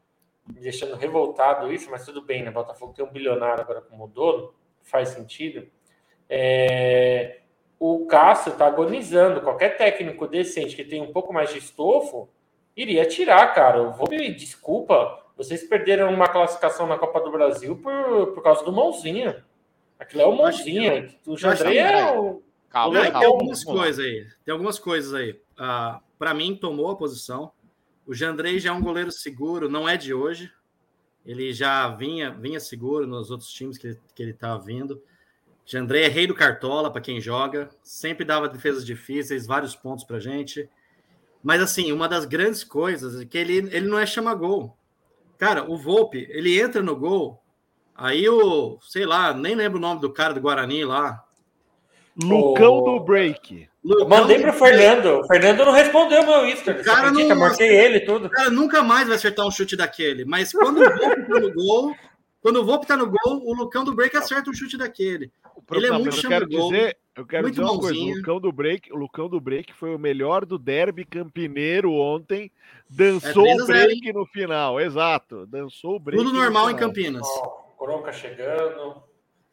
me 0.47 0.59
deixando 0.59 0.95
revoltado 0.95 1.71
isso, 1.71 1.91
mas 1.91 2.05
tudo 2.05 2.21
bem, 2.21 2.41
né? 2.41 2.49
Botafogo 2.49 2.93
tem 2.93 3.05
um 3.05 3.11
bilionário 3.11 3.61
agora 3.61 3.81
como 3.81 4.07
dono 4.07 4.51
faz 4.83 5.09
sentido. 5.09 5.67
É, 6.29 7.39
o 7.79 8.05
Cássio 8.05 8.53
está 8.53 8.67
agonizando. 8.67 9.41
Qualquer 9.41 9.77
técnico 9.77 10.27
decente 10.27 10.75
que 10.75 10.83
tem 10.83 11.01
um 11.01 11.11
pouco 11.11 11.33
mais 11.33 11.51
de 11.51 11.59
estofo 11.59 12.29
iria 12.75 13.05
tirar, 13.05 13.53
cara. 13.53 13.79
Eu 13.79 13.91
vou 13.91 14.09
me 14.09 14.33
desculpa. 14.33 15.21
Vocês 15.35 15.63
perderam 15.63 16.13
uma 16.13 16.27
classificação 16.27 16.87
na 16.87 16.97
Copa 16.97 17.19
do 17.19 17.31
Brasil 17.31 17.75
por, 17.77 18.33
por 18.33 18.43
causa 18.43 18.63
do 18.63 18.71
mãozinha. 18.71 19.43
Aquilo 19.99 20.21
é 20.21 20.25
o 20.25 20.35
mãozinha. 20.35 21.09
O 21.25 21.37
Jandrei 21.37 21.79
é 21.79 22.11
o. 22.11 22.41
Calma, 22.69 23.01
calma, 23.03 23.19
tem 23.19 23.27
algumas 23.27 23.63
coisas 23.63 24.03
aí. 24.03 24.27
Tem 24.43 24.51
algumas 24.51 24.79
coisas 24.79 25.13
aí. 25.13 25.31
Uh, 25.31 26.01
Para 26.17 26.33
mim, 26.33 26.55
tomou 26.55 26.89
a 26.89 26.95
posição. 26.95 27.51
O 28.05 28.13
Jandrei 28.13 28.59
já 28.59 28.69
é 28.69 28.73
um 28.73 28.81
goleiro 28.81 29.11
seguro, 29.11 29.69
não 29.69 29.87
é 29.87 29.95
de 29.95 30.13
hoje. 30.13 30.51
Ele 31.25 31.53
já 31.53 31.87
vinha, 31.89 32.31
vinha 32.31 32.59
seguro 32.59 33.07
nos 33.07 33.31
outros 33.31 33.51
times 33.51 33.77
que 33.77 33.87
ele, 33.87 33.99
que 34.13 34.23
ele 34.23 34.31
estava 34.31 34.61
vindo. 34.61 35.01
Jandré 35.65 36.03
é 36.03 36.07
rei 36.09 36.27
do 36.27 36.35
cartola 36.35 36.91
para 36.91 37.01
quem 37.01 37.21
joga, 37.21 37.69
sempre 37.81 38.25
dava 38.25 38.49
defesas 38.49 38.85
difíceis, 38.85 39.47
vários 39.47 39.75
pontos 39.75 40.03
para 40.03 40.19
gente. 40.19 40.69
Mas 41.41 41.61
assim, 41.61 41.91
uma 41.91 42.07
das 42.07 42.25
grandes 42.25 42.63
coisas 42.63 43.21
é 43.21 43.25
que 43.25 43.37
ele, 43.37 43.57
ele 43.57 43.87
não 43.87 43.97
é 43.97 44.05
chama-gol. 44.05 44.77
Cara, 45.37 45.69
o 45.69 45.77
Volpe, 45.77 46.27
ele 46.29 46.59
entra 46.59 46.81
no 46.81 46.95
gol, 46.95 47.41
aí 47.95 48.27
o, 48.27 48.77
sei 48.81 49.05
lá, 49.05 49.33
nem 49.33 49.55
lembro 49.55 49.77
o 49.77 49.81
nome 49.81 50.01
do 50.01 50.11
cara 50.11 50.33
do 50.33 50.41
Guarani 50.41 50.85
lá. 50.85 51.23
Lucão 52.21 52.83
do 52.83 52.99
break. 52.99 53.67
Lucão 53.83 54.07
mandei 54.07 54.39
pro 54.39 54.53
Fernando. 54.53 55.19
O 55.19 55.27
Fernando 55.27 55.65
não 55.65 55.71
respondeu 55.71 56.25
meu 56.25 56.47
Insta. 56.47 56.71
O 56.71 56.83
cara 56.83 57.11
não, 57.11 57.35
marquei 57.35 57.67
ele 57.67 58.01
tudo. 58.01 58.27
O 58.27 58.29
cara 58.29 58.49
nunca 58.49 58.81
mais 58.83 59.07
vai 59.07 59.17
acertar 59.17 59.45
um 59.45 59.51
chute 59.51 59.75
daquele. 59.75 60.23
Mas 60.25 60.51
quando 60.51 60.81
o 60.81 60.89
Volpe 60.97 61.27
tá 61.27 61.39
no 61.39 61.53
gol, 61.53 61.95
quando 62.41 62.57
o 62.57 62.65
Volpe 62.65 62.87
tá 62.87 62.97
no 62.97 63.07
gol, 63.07 63.41
o 63.45 63.53
Lucão 63.53 63.83
do 63.83 63.93
break 63.93 64.15
acerta 64.15 64.49
um 64.49 64.53
chute 64.53 64.77
daquele. 64.77 65.31
Ele 65.71 65.87
é 65.87 65.91
muito 65.91 66.17
eu 66.17 66.29
quero 66.29 66.49
gol, 66.49 66.69
dizer, 66.69 66.97
eu 67.15 67.25
quero 67.25 67.49
dizer 67.49 67.63
uma 67.63 67.79
coisa, 67.79 67.99
o 67.99 68.15
Lucão 68.15 68.39
do 68.39 68.51
break, 68.51 68.91
o 68.91 68.97
Lucão 68.97 69.29
do 69.29 69.39
break 69.39 69.73
foi 69.73 69.95
o 69.95 69.99
melhor 69.99 70.45
do 70.45 70.57
derby 70.57 71.05
campineiro 71.05 71.93
ontem, 71.93 72.51
dançou 72.89 73.47
é 73.47 73.55
o 73.55 73.65
break 73.65 74.11
no 74.11 74.25
final, 74.25 74.79
exato, 74.79 75.45
dançou 75.45 75.95
o 75.95 75.99
break. 75.99 76.21
Tudo 76.21 76.35
normal 76.35 76.69
em 76.69 76.75
Campinas. 76.75 77.25
Oh, 77.39 78.11
chegando. 78.11 79.03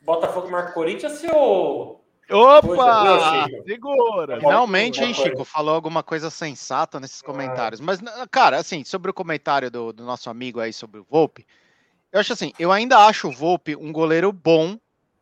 Botafogo 0.02 0.50
marca 0.50 0.72
Corinthians, 0.72 1.12
seu 1.12 1.99
Opa! 2.30 3.48
Segura! 3.66 4.38
Finalmente, 4.38 5.02
hein, 5.02 5.12
Chico? 5.12 5.44
Falou 5.44 5.74
alguma 5.74 6.02
coisa 6.02 6.30
sensata 6.30 7.00
nesses 7.00 7.20
comentários. 7.20 7.80
Mas, 7.80 8.00
cara, 8.30 8.58
assim, 8.58 8.84
sobre 8.84 9.10
o 9.10 9.14
comentário 9.14 9.70
do, 9.70 9.92
do 9.92 10.04
nosso 10.04 10.30
amigo 10.30 10.60
aí 10.60 10.72
sobre 10.72 11.00
o 11.00 11.06
Volpe, 11.08 11.46
eu 12.12 12.20
acho 12.20 12.32
assim, 12.32 12.52
eu 12.58 12.70
ainda 12.70 12.98
acho 12.98 13.28
o 13.28 13.32
Volpe 13.32 13.74
um 13.74 13.92
goleiro 13.92 14.32
bom 14.32 14.78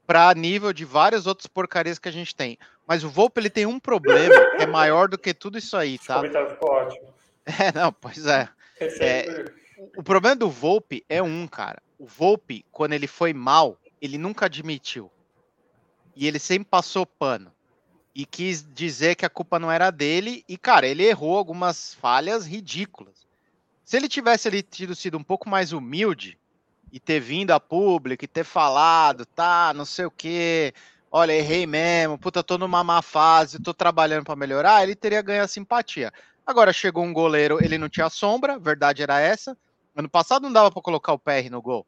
para 0.07 0.33
nível 0.35 0.73
de 0.73 0.85
várias 0.85 1.27
outras 1.27 1.47
porcarias 1.47 1.99
que 1.99 2.09
a 2.09 2.12
gente 2.12 2.35
tem. 2.35 2.59
Mas 2.87 3.05
o 3.05 3.11
Volpe 3.11 3.40
ele 3.40 3.51
tem 3.51 3.66
um 3.66 3.79
problema 3.79 4.35
que 4.57 4.62
é 4.62 4.66
maior 4.66 5.09
do 5.09 5.18
que 5.18 5.35
tudo 5.35 5.59
isso 5.59 5.77
aí, 5.77 5.99
tá? 5.99 6.23
ficou 6.23 6.71
ótimo. 6.71 7.09
É, 7.49 7.73
não, 7.73 7.90
pois 7.90 8.27
é. 8.27 8.47
é. 9.01 9.44
O 9.97 10.03
problema 10.03 10.37
do 10.37 10.51
Volpe 10.51 11.03
é 11.09 11.23
um, 11.23 11.47
cara. 11.47 11.81
O 11.99 12.07
Volpe, 12.07 12.62
quando 12.71 12.92
ele 12.92 13.07
foi 13.07 13.33
mal, 13.33 13.79
ele 14.03 14.18
nunca 14.18 14.44
admitiu 14.44 15.11
e 16.18 16.26
ele 16.26 16.40
sempre 16.40 16.68
passou 16.68 17.07
pano. 17.07 17.52
E 18.12 18.26
quis 18.26 18.66
dizer 18.74 19.14
que 19.14 19.24
a 19.24 19.31
culpa 19.31 19.61
não 19.61 19.70
era 19.70 19.92
dele. 19.92 20.44
E, 20.48 20.59
cara, 20.59 20.88
ele 20.88 21.07
errou 21.07 21.38
algumas 21.38 21.94
falhas 21.94 22.44
ridículas. 22.44 23.24
Se 23.85 23.96
ele 23.96 24.09
tivesse 24.09 24.48
ali 24.48 24.61
tido 24.61 24.96
sido 24.96 25.16
um 25.16 25.22
pouco 25.22 25.48
mais 25.48 25.72
humilde 25.72 26.37
e 26.92 26.98
ter 26.98 27.20
vindo 27.20 27.52
a 27.52 27.61
público 27.61 28.24
e 28.24 28.28
ter 28.28 28.42
falado, 28.42 29.24
tá, 29.24 29.72
não 29.72 29.85
sei 29.85 30.07
o 30.07 30.11
quê, 30.11 30.74
olha, 31.12 31.33
errei 31.33 31.66
mesmo, 31.66 32.18
puta, 32.18 32.42
tô 32.42 32.59
numa 32.59 32.83
má 32.83 33.00
fase, 33.00 33.62
tô 33.62 33.72
trabalhando 33.72 34.24
para 34.24 34.35
melhorar, 34.35 34.83
ele 34.83 34.96
teria 34.96 35.22
ganho 35.22 35.44
a 35.44 35.48
simpatia. 35.48 36.12
Agora 36.44 36.72
chegou 36.72 37.04
um 37.04 37.12
goleiro, 37.12 37.62
ele 37.62 37.78
não 37.78 37.88
tinha 37.88 38.11
sombra, 38.11 38.59
verdade 38.59 39.02
era 39.02 39.20
essa. 39.20 39.57
Ano 39.94 40.09
passado 40.09 40.42
não 40.42 40.52
dava 40.52 40.72
para 40.72 40.83
colocar 40.83 41.12
o 41.12 41.18
PR 41.18 41.48
no 41.48 41.62
gol. 41.62 41.87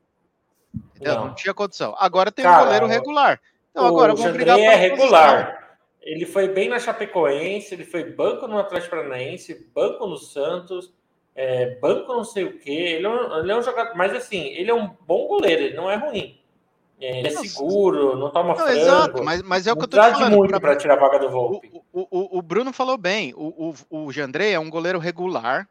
Não. 1.01 1.27
não. 1.27 1.35
tinha 1.35 1.53
condição. 1.53 1.97
Agora 1.99 2.31
tem 2.31 2.45
Cara, 2.45 2.63
um 2.63 2.65
goleiro 2.65 2.87
regular. 2.87 3.41
Então, 3.71 3.87
agora, 3.87 4.15
o 4.15 4.17
Jandrei 4.17 4.65
é 4.65 4.75
regular. 4.75 5.79
Ele 6.03 6.27
foi 6.27 6.49
bem 6.49 6.69
na 6.69 6.79
Chapecoense, 6.79 7.75
ele 7.75 7.85
foi 7.85 8.05
banco 8.05 8.49
no 8.49 8.59
Atlético 8.59 8.97
Paranaense, 8.97 9.67
banco 9.75 10.07
no 10.07 10.17
Santos, 10.17 10.93
é, 11.35 11.77
banco 11.79 12.13
não 12.13 12.25
sei 12.25 12.45
o 12.45 12.59
quê. 12.59 12.71
Ele 12.71 13.07
é, 13.07 13.09
um, 13.09 13.39
ele 13.39 13.53
é 13.53 13.57
um 13.57 13.63
jogador, 13.63 13.97
mas 13.97 14.13
assim, 14.15 14.47
ele 14.49 14.71
é 14.71 14.75
um 14.75 14.91
bom 15.07 15.29
goleiro, 15.29 15.63
ele 15.63 15.77
não 15.77 15.91
é 15.91 15.97
ruim. 15.97 16.41
É, 17.01 17.19
ele 17.19 17.29
é 17.29 17.31
seguro, 17.31 18.17
não 18.17 18.31
toma 18.31 18.51
não, 18.51 18.57
frango. 18.57 18.73
Exato, 18.73 19.25
mas, 19.25 19.43
mas 19.43 19.67
é 19.67 19.73
o 19.73 19.77
que 19.77 19.85
eu 19.85 19.89
tô 19.89 19.99
te 19.99 20.11
falando. 20.11 20.37
muito 20.37 20.61
para 20.61 20.77
tirar 20.77 20.95
a 20.95 21.01
vaga 21.01 21.19
do 21.19 21.31
Volpe. 21.31 21.83
O, 21.93 22.07
o, 22.11 22.39
o, 22.39 22.43
Bruno 22.43 22.73
falou 22.73 22.99
bem. 22.99 23.33
O, 23.35 23.75
o, 23.91 24.05
o 24.05 24.13
Jandrei 24.13 24.53
é 24.53 24.61
um 24.61 24.69
goleiro 24.69 24.99
regular 24.99 25.67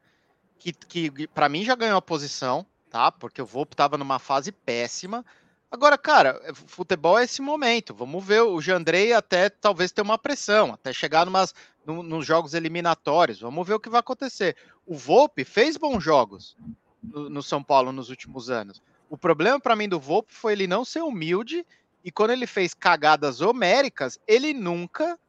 que, 0.57 0.73
que 0.73 1.27
para 1.27 1.47
mim 1.47 1.63
já 1.63 1.75
ganhou 1.75 1.97
a 1.97 2.01
posição, 2.01 2.65
tá? 2.89 3.11
Porque 3.11 3.41
o 3.41 3.45
Volpe 3.45 3.75
estava 3.75 3.97
numa 3.97 4.17
fase 4.17 4.51
péssima. 4.51 5.23
Agora, 5.71 5.97
cara, 5.97 6.41
é, 6.43 6.53
futebol 6.53 7.19
é 7.19 7.23
esse 7.23 7.41
momento. 7.41 7.93
Vamos 7.93 8.23
ver 8.23 8.41
o 8.41 8.59
Jandrei 8.59 9.13
até 9.13 9.49
talvez 9.49 9.91
ter 9.91 10.01
uma 10.01 10.17
pressão, 10.17 10.73
até 10.73 10.91
chegar 10.91 11.25
numas, 11.25 11.53
no, 11.85 12.01
nos 12.01 12.25
jogos 12.25 12.53
eliminatórios. 12.53 13.39
Vamos 13.39 13.67
ver 13.67 13.75
o 13.75 13.79
que 13.79 13.89
vai 13.89 13.99
acontecer. 13.99 14.55
O 14.85 14.95
Volpe 14.95 15.43
fez 15.43 15.77
bons 15.77 16.03
jogos 16.03 16.57
no, 17.03 17.29
no 17.29 17.43
São 17.43 17.63
Paulo 17.63 17.91
nos 17.91 18.09
últimos 18.09 18.49
anos. 18.49 18.81
O 19.09 19.17
problema 19.17 19.59
para 19.59 19.75
mim 19.75 19.87
do 19.87 19.99
Volpe 19.99 20.33
foi 20.33 20.53
ele 20.53 20.67
não 20.67 20.83
ser 20.83 21.01
humilde 21.01 21.65
e 22.03 22.11
quando 22.11 22.31
ele 22.31 22.47
fez 22.47 22.73
cagadas 22.73 23.41
homéricas, 23.41 24.19
ele 24.27 24.53
nunca 24.53 25.19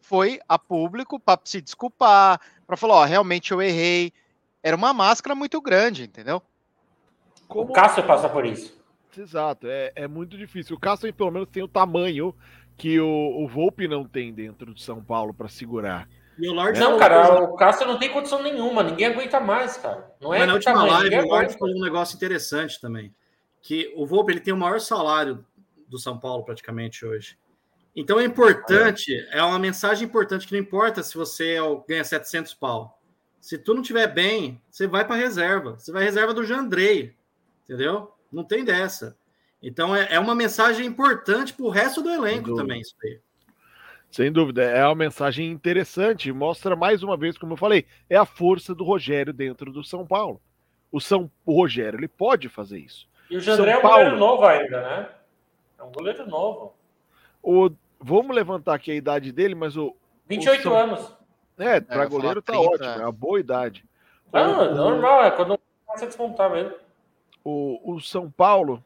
foi 0.00 0.40
a 0.48 0.58
público 0.58 1.20
para 1.20 1.40
se 1.44 1.60
desculpar, 1.60 2.40
para 2.66 2.76
falar, 2.76 2.94
ó, 2.94 3.04
realmente 3.04 3.52
eu 3.52 3.62
errei. 3.62 4.12
Era 4.62 4.76
uma 4.76 4.92
máscara 4.92 5.34
muito 5.34 5.60
grande, 5.60 6.04
entendeu? 6.04 6.42
Como... 7.46 7.70
O 7.70 7.72
Cássio 7.72 8.06
passa 8.06 8.28
por 8.28 8.44
isso. 8.44 8.77
Exato, 9.18 9.66
é, 9.66 9.92
é 9.94 10.08
muito 10.08 10.36
difícil. 10.36 10.76
O 10.76 10.80
Cássio, 10.80 11.12
pelo 11.12 11.30
menos, 11.30 11.48
tem 11.50 11.62
o 11.62 11.68
tamanho 11.68 12.34
que 12.76 13.00
o, 13.00 13.42
o 13.42 13.48
Volpe 13.48 13.88
não 13.88 14.04
tem 14.04 14.32
dentro 14.32 14.72
de 14.72 14.82
São 14.82 15.02
Paulo 15.02 15.34
para 15.34 15.48
segurar. 15.48 16.08
E 16.38 16.48
o 16.48 16.52
Lorde 16.52 16.78
não, 16.78 16.96
cara, 16.96 17.42
o 17.42 17.56
Cássio 17.56 17.86
não 17.86 17.98
tem 17.98 18.12
condição 18.12 18.40
nenhuma, 18.40 18.84
ninguém 18.84 19.08
aguenta 19.08 19.40
mais, 19.40 19.76
cara. 19.76 20.08
Não 20.20 20.32
é 20.32 20.38
Mas 20.38 20.48
na 20.48 20.54
última 20.54 20.74
tamanho, 20.74 20.92
live, 20.92 21.16
o 21.16 21.28
Lorde 21.28 21.58
falou 21.58 21.76
um 21.76 21.82
negócio 21.82 22.14
interessante 22.14 22.80
também. 22.80 23.12
Que 23.60 23.92
o 23.96 24.06
Volpe 24.06 24.32
ele 24.32 24.40
tem 24.40 24.54
o 24.54 24.56
maior 24.56 24.80
salário 24.80 25.44
do 25.88 25.98
São 25.98 26.16
Paulo 26.16 26.44
praticamente 26.44 27.04
hoje. 27.04 27.36
Então 27.96 28.20
é 28.20 28.24
importante, 28.24 29.12
é. 29.32 29.38
é 29.38 29.42
uma 29.42 29.58
mensagem 29.58 30.06
importante 30.06 30.46
que 30.46 30.52
não 30.52 30.60
importa 30.60 31.02
se 31.02 31.16
você 31.16 31.56
ganha 31.88 32.04
700 32.04 32.54
pau. 32.54 33.00
Se 33.40 33.58
tu 33.58 33.74
não 33.74 33.82
tiver 33.82 34.06
bem, 34.06 34.62
você 34.70 34.86
vai 34.86 35.04
para 35.04 35.16
reserva. 35.16 35.72
Você 35.72 35.90
vai 35.90 36.04
reserva 36.04 36.32
do 36.32 36.44
Jandrei, 36.44 37.16
entendeu? 37.64 38.12
Não 38.32 38.44
tem 38.44 38.64
dessa. 38.64 39.16
Então 39.62 39.94
é, 39.94 40.08
é 40.10 40.20
uma 40.20 40.34
mensagem 40.34 40.86
importante 40.86 41.52
para 41.52 41.64
o 41.64 41.70
resto 41.70 42.02
do 42.02 42.10
elenco 42.10 42.54
também, 42.54 42.80
isso 42.80 42.94
aí. 43.02 43.18
Sem 44.10 44.32
dúvida, 44.32 44.62
é 44.62 44.84
uma 44.86 44.94
mensagem 44.94 45.50
interessante. 45.50 46.32
Mostra 46.32 46.74
mais 46.74 47.02
uma 47.02 47.16
vez, 47.16 47.36
como 47.36 47.52
eu 47.52 47.56
falei, 47.56 47.86
é 48.08 48.16
a 48.16 48.24
força 48.24 48.74
do 48.74 48.84
Rogério 48.84 49.32
dentro 49.32 49.70
do 49.70 49.84
São 49.84 50.06
Paulo. 50.06 50.40
O 50.90 51.00
São 51.00 51.30
o 51.44 51.52
Rogério, 51.52 51.98
ele 51.98 52.08
pode 52.08 52.48
fazer 52.48 52.78
isso. 52.78 53.06
E 53.28 53.36
o 53.36 53.40
Jandré 53.40 53.72
São 53.72 53.74
é 53.74 53.78
um 53.78 53.82
Paulo, 53.82 53.96
goleiro 53.96 54.18
novo 54.18 54.44
ainda, 54.46 54.80
né? 54.80 55.08
É 55.78 55.82
um 55.82 55.92
goleiro 55.92 56.26
novo. 56.26 56.74
O, 57.42 57.70
vamos 58.00 58.34
levantar 58.34 58.74
aqui 58.74 58.90
a 58.90 58.94
idade 58.94 59.30
dele, 59.30 59.54
mas 59.54 59.76
o. 59.76 59.94
28 60.26 60.60
o 60.60 60.62
São, 60.62 60.74
anos. 60.74 61.14
É, 61.58 61.80
para 61.80 62.04
é, 62.04 62.06
goleiro 62.06 62.40
tá 62.40 62.54
30. 62.54 62.68
ótimo, 62.68 62.88
é 62.88 63.04
uma 63.04 63.12
boa 63.12 63.40
idade. 63.40 63.84
Não, 64.32 64.72
o, 64.72 64.74
normal, 64.74 65.24
é 65.24 65.30
quando 65.30 65.58
começa 65.84 66.06
a 66.06 66.08
desmontar 66.08 66.50
mesmo 66.50 66.87
o, 67.48 67.94
o 67.94 68.00
São 68.00 68.30
Paulo, 68.30 68.84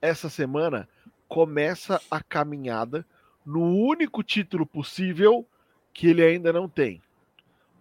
essa 0.00 0.28
semana, 0.28 0.88
começa 1.28 2.00
a 2.10 2.22
caminhada 2.22 3.04
no 3.44 3.60
único 3.74 4.22
título 4.22 4.64
possível 4.64 5.46
que 5.92 6.08
ele 6.08 6.24
ainda 6.24 6.52
não 6.52 6.68
tem. 6.68 7.02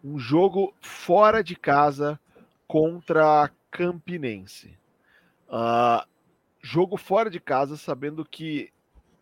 Um 0.03 0.17
jogo 0.17 0.73
fora 0.81 1.43
de 1.43 1.55
casa 1.55 2.19
contra 2.67 3.43
a 3.43 3.49
Campinense. 3.71 4.77
Uh, 5.47 6.05
jogo 6.61 6.97
fora 6.97 7.29
de 7.29 7.39
casa, 7.39 7.77
sabendo 7.77 8.25
que 8.25 8.71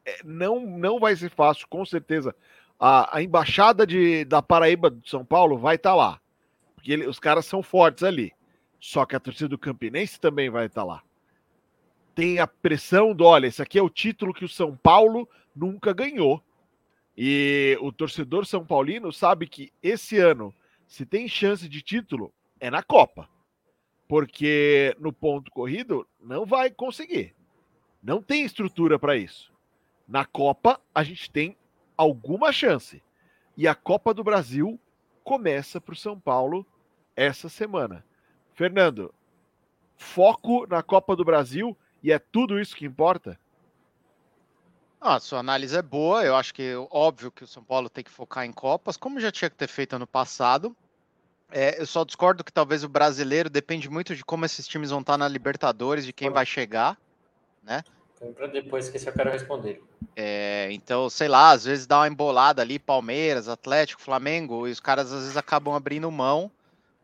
é, 0.06 0.21
não, 0.24 0.62
não 0.62 1.00
vai 1.00 1.15
ser 1.15 1.30
fácil, 1.30 1.67
com 1.67 1.86
certeza. 1.86 2.34
A, 2.80 3.17
a 3.17 3.21
embaixada 3.21 3.86
de, 3.86 4.26
da 4.26 4.41
Paraíba 4.41 4.89
de 4.89 5.08
São 5.10 5.24
Paulo 5.24 5.58
vai 5.58 5.76
estar 5.76 5.91
tá 5.91 5.95
lá. 5.95 6.21
Porque 6.74 6.91
ele, 6.91 7.06
os 7.06 7.19
caras 7.19 7.45
são 7.45 7.62
fortes 7.62 8.04
ali. 8.04 8.34
Só 8.82 9.06
que 9.06 9.15
a 9.15 9.20
torcida 9.20 9.48
do 9.48 9.60
Campinense 9.60 10.20
também 10.20 10.50
vai 10.50 10.65
estar 10.65 10.84
lá. 10.84 11.04
Tem 12.15 12.39
a 12.39 12.48
pressão 12.48 13.13
do, 13.13 13.24
olha, 13.24 13.46
esse 13.46 13.62
aqui 13.62 13.78
é 13.78 13.82
o 13.82 13.89
título 13.89 14.34
que 14.34 14.44
o 14.44 14.50
São 14.50 14.76
Paulo 14.76 15.30
nunca 15.56 15.94
ganhou. 15.94 16.44
E 17.15 17.78
o 17.80 17.91
torcedor 17.91 18.44
são 18.48 18.65
paulino 18.65 19.13
sabe 19.13 19.46
que 19.46 19.72
esse 19.84 20.17
ano, 20.17 20.52
se 20.88 21.06
tem 21.06 21.28
chance 21.28 21.70
de 21.70 21.84
título, 21.84 22.34
é 22.60 22.72
na 22.72 22.82
Copa. 22.82 23.30
Porque 24.08 24.96
no 25.00 25.13
ponto 25.13 25.52
corrido 25.52 26.08
não 26.20 26.44
vai 26.44 26.72
conseguir. 26.72 27.36
Não 28.02 28.20
tem 28.20 28.44
estrutura 28.44 28.98
para 28.98 29.15
isso. 29.15 29.54
Na 30.08 30.26
Copa 30.26 30.82
a 30.94 31.04
gente 31.04 31.30
tem 31.30 31.56
alguma 31.96 32.52
chance. 32.52 33.04
E 33.56 33.67
a 33.67 33.76
Copa 33.76 34.12
do 34.12 34.24
Brasil 34.24 34.80
começa 35.24 35.80
para 35.80 35.94
o 35.94 35.98
São 35.98 36.20
Paulo 36.20 36.65
essa 37.15 37.48
semana. 37.48 38.04
Fernando, 38.62 39.12
foco 39.97 40.67
na 40.67 40.84
Copa 40.84 41.15
do 41.15 41.26
Brasil 41.26 41.76
e 42.04 42.12
é 42.12 42.19
tudo 42.19 42.60
isso 42.60 42.76
que 42.76 42.86
importa? 42.86 43.39
Ah, 45.02 45.19
sua 45.19 45.39
análise 45.39 45.76
é 45.76 45.82
boa. 45.82 46.24
Eu 46.24 46.36
acho 46.36 46.54
que 46.54 46.76
óbvio 46.91 47.32
que 47.32 47.43
o 47.43 47.47
São 47.47 47.63
Paulo 47.63 47.89
tem 47.89 48.04
que 48.04 48.12
focar 48.12 48.45
em 48.45 48.52
Copas, 48.52 48.97
como 48.97 49.19
já 49.19 49.32
tinha 49.32 49.50
que 49.50 49.56
ter 49.56 49.67
feito 49.67 49.95
ano 49.95 50.06
passado. 50.06 50.78
É, 51.52 51.82
eu 51.82 51.88
só 51.88 52.04
discordo 52.06 52.43
que 52.43 52.54
talvez 52.54 52.84
o 52.84 52.88
brasileiro 52.88 53.50
depende 53.50 53.89
muito 53.89 54.15
de 54.15 54.24
como 54.24 54.45
esses 54.45 54.67
times 54.67 54.91
vão 54.91 55.00
estar 55.00 55.17
na 55.17 55.28
Libertadores, 55.28 56.06
de 56.06 56.13
quem 56.13 56.30
vai 56.30 56.45
chegar, 56.45 56.95
né? 57.63 57.84
Para 58.36 58.45
depois 58.45 58.89
que 58.89 59.10
eu 59.10 59.12
quero 59.12 59.32
responder. 59.32 59.82
É, 60.15 60.67
então, 60.69 61.10
sei 61.10 61.28
lá, 61.28 61.50
às 61.50 61.63
vezes 61.63 61.88
dá 61.88 61.97
uma 61.97 62.08
embolada 62.08 62.62
ali, 62.62 62.78
Palmeiras, 62.78 63.50
Atlético, 63.50 64.04
Flamengo, 64.04 64.67
e 64.67 64.71
os 64.71 64.80
caras 64.80 65.12
às 65.12 65.21
vezes 65.21 65.36
acabam 65.36 65.74
abrindo 65.74 66.12
mão 66.12 66.52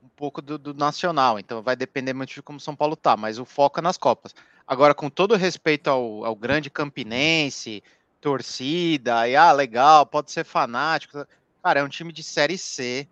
um 0.08 0.15
pouco 0.15 0.41
do, 0.41 0.58
do, 0.58 0.74
nacional, 0.74 1.38
então 1.38 1.62
vai 1.62 1.76
depender 1.76 2.13
muito 2.13 2.34
de 2.34 2.41
como 2.41 2.60
São 2.60 2.76
Paulo 2.76 2.96
tá, 2.96 3.17
mas 3.17 3.38
o 3.38 3.46
foco 3.46 3.80
é 3.80 3.82
nas 3.82 3.98
Copas. 3.98 4.34
Agora, 4.65 4.96
com 4.96 5.10
todo 5.10 5.36
respeito 5.36 5.89
ao, 5.89 6.26
ao 6.26 6.36
grande 6.36 6.70
campinense, 6.70 7.84
torcida, 8.22 9.28
e 9.28 9.36
ah, 9.36 9.52
legal, 9.52 10.06
pode 10.06 10.32
ser 10.32 10.46
fanático. 10.46 11.26
Cara, 11.62 11.82
é 11.82 11.84
um 11.84 11.89
time 11.89 12.13
de 12.13 12.24
Série 12.24 12.58
C, 12.58 13.08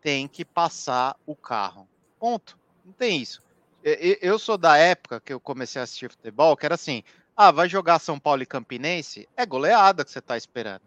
tem 0.00 0.26
que 0.26 0.44
passar 0.44 1.16
o 1.24 1.34
carro. 1.34 1.88
Ponto. 2.18 2.58
Não 2.84 2.92
tem 2.92 3.20
isso. 3.20 3.40
Eu 3.84 4.38
sou 4.38 4.58
da 4.58 4.76
época 4.76 5.20
que 5.20 5.32
eu 5.32 5.40
comecei 5.40 5.80
a 5.80 5.84
assistir 5.84 6.10
futebol, 6.10 6.56
que 6.56 6.66
era 6.66 6.74
assim: 6.74 7.02
ah, 7.36 7.50
vai 7.50 7.68
jogar 7.68 7.98
São 7.98 8.18
Paulo 8.18 8.42
e 8.42 8.46
Campinense? 8.46 9.28
É 9.36 9.46
goleada 9.46 10.04
que 10.04 10.10
você 10.10 10.20
tá 10.20 10.36
esperando. 10.36 10.82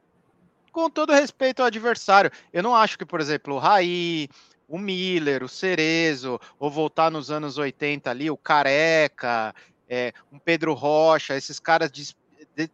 Com 0.71 0.89
todo 0.89 1.13
respeito 1.13 1.61
ao 1.61 1.67
adversário. 1.67 2.31
Eu 2.51 2.63
não 2.63 2.75
acho 2.75 2.97
que, 2.97 3.05
por 3.05 3.21
exemplo, 3.21 3.55
o 3.55 3.59
Raí, 3.59 4.29
o 4.67 4.78
Miller, 4.78 5.43
o 5.43 5.49
Cerezo, 5.49 6.39
ou 6.60 6.69
voltar 6.69 7.12
nos 7.12 7.30
anos 7.30 7.58
80 7.58 8.10
ali, 8.10 8.30
o 8.30 8.38
Careca, 8.38 9.54
é, 9.89 10.13
um 10.32 10.39
Pedro 10.39 10.73
Rocha, 10.73 11.36
esses 11.36 11.60
caras 11.60 11.91
des 11.91 12.15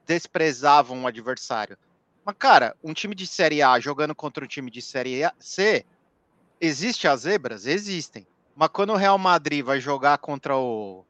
desprezavam 0.05 1.03
o 1.03 1.07
adversário. 1.07 1.75
Mas, 2.23 2.35
cara, 2.37 2.75
um 2.83 2.93
time 2.93 3.15
de 3.15 3.25
Série 3.25 3.63
A 3.63 3.79
jogando 3.79 4.13
contra 4.13 4.43
um 4.43 4.47
time 4.47 4.69
de 4.69 4.81
Série 4.81 5.21
C, 5.39 5.85
existe 6.59 7.07
as 7.07 7.21
zebras? 7.21 7.65
Existem. 7.65 8.27
Mas 8.55 8.69
quando 8.69 8.93
o 8.93 8.95
Real 8.95 9.17
Madrid 9.17 9.65
vai 9.65 9.79
jogar 9.79 10.17
contra 10.19 10.55
o. 10.55 11.03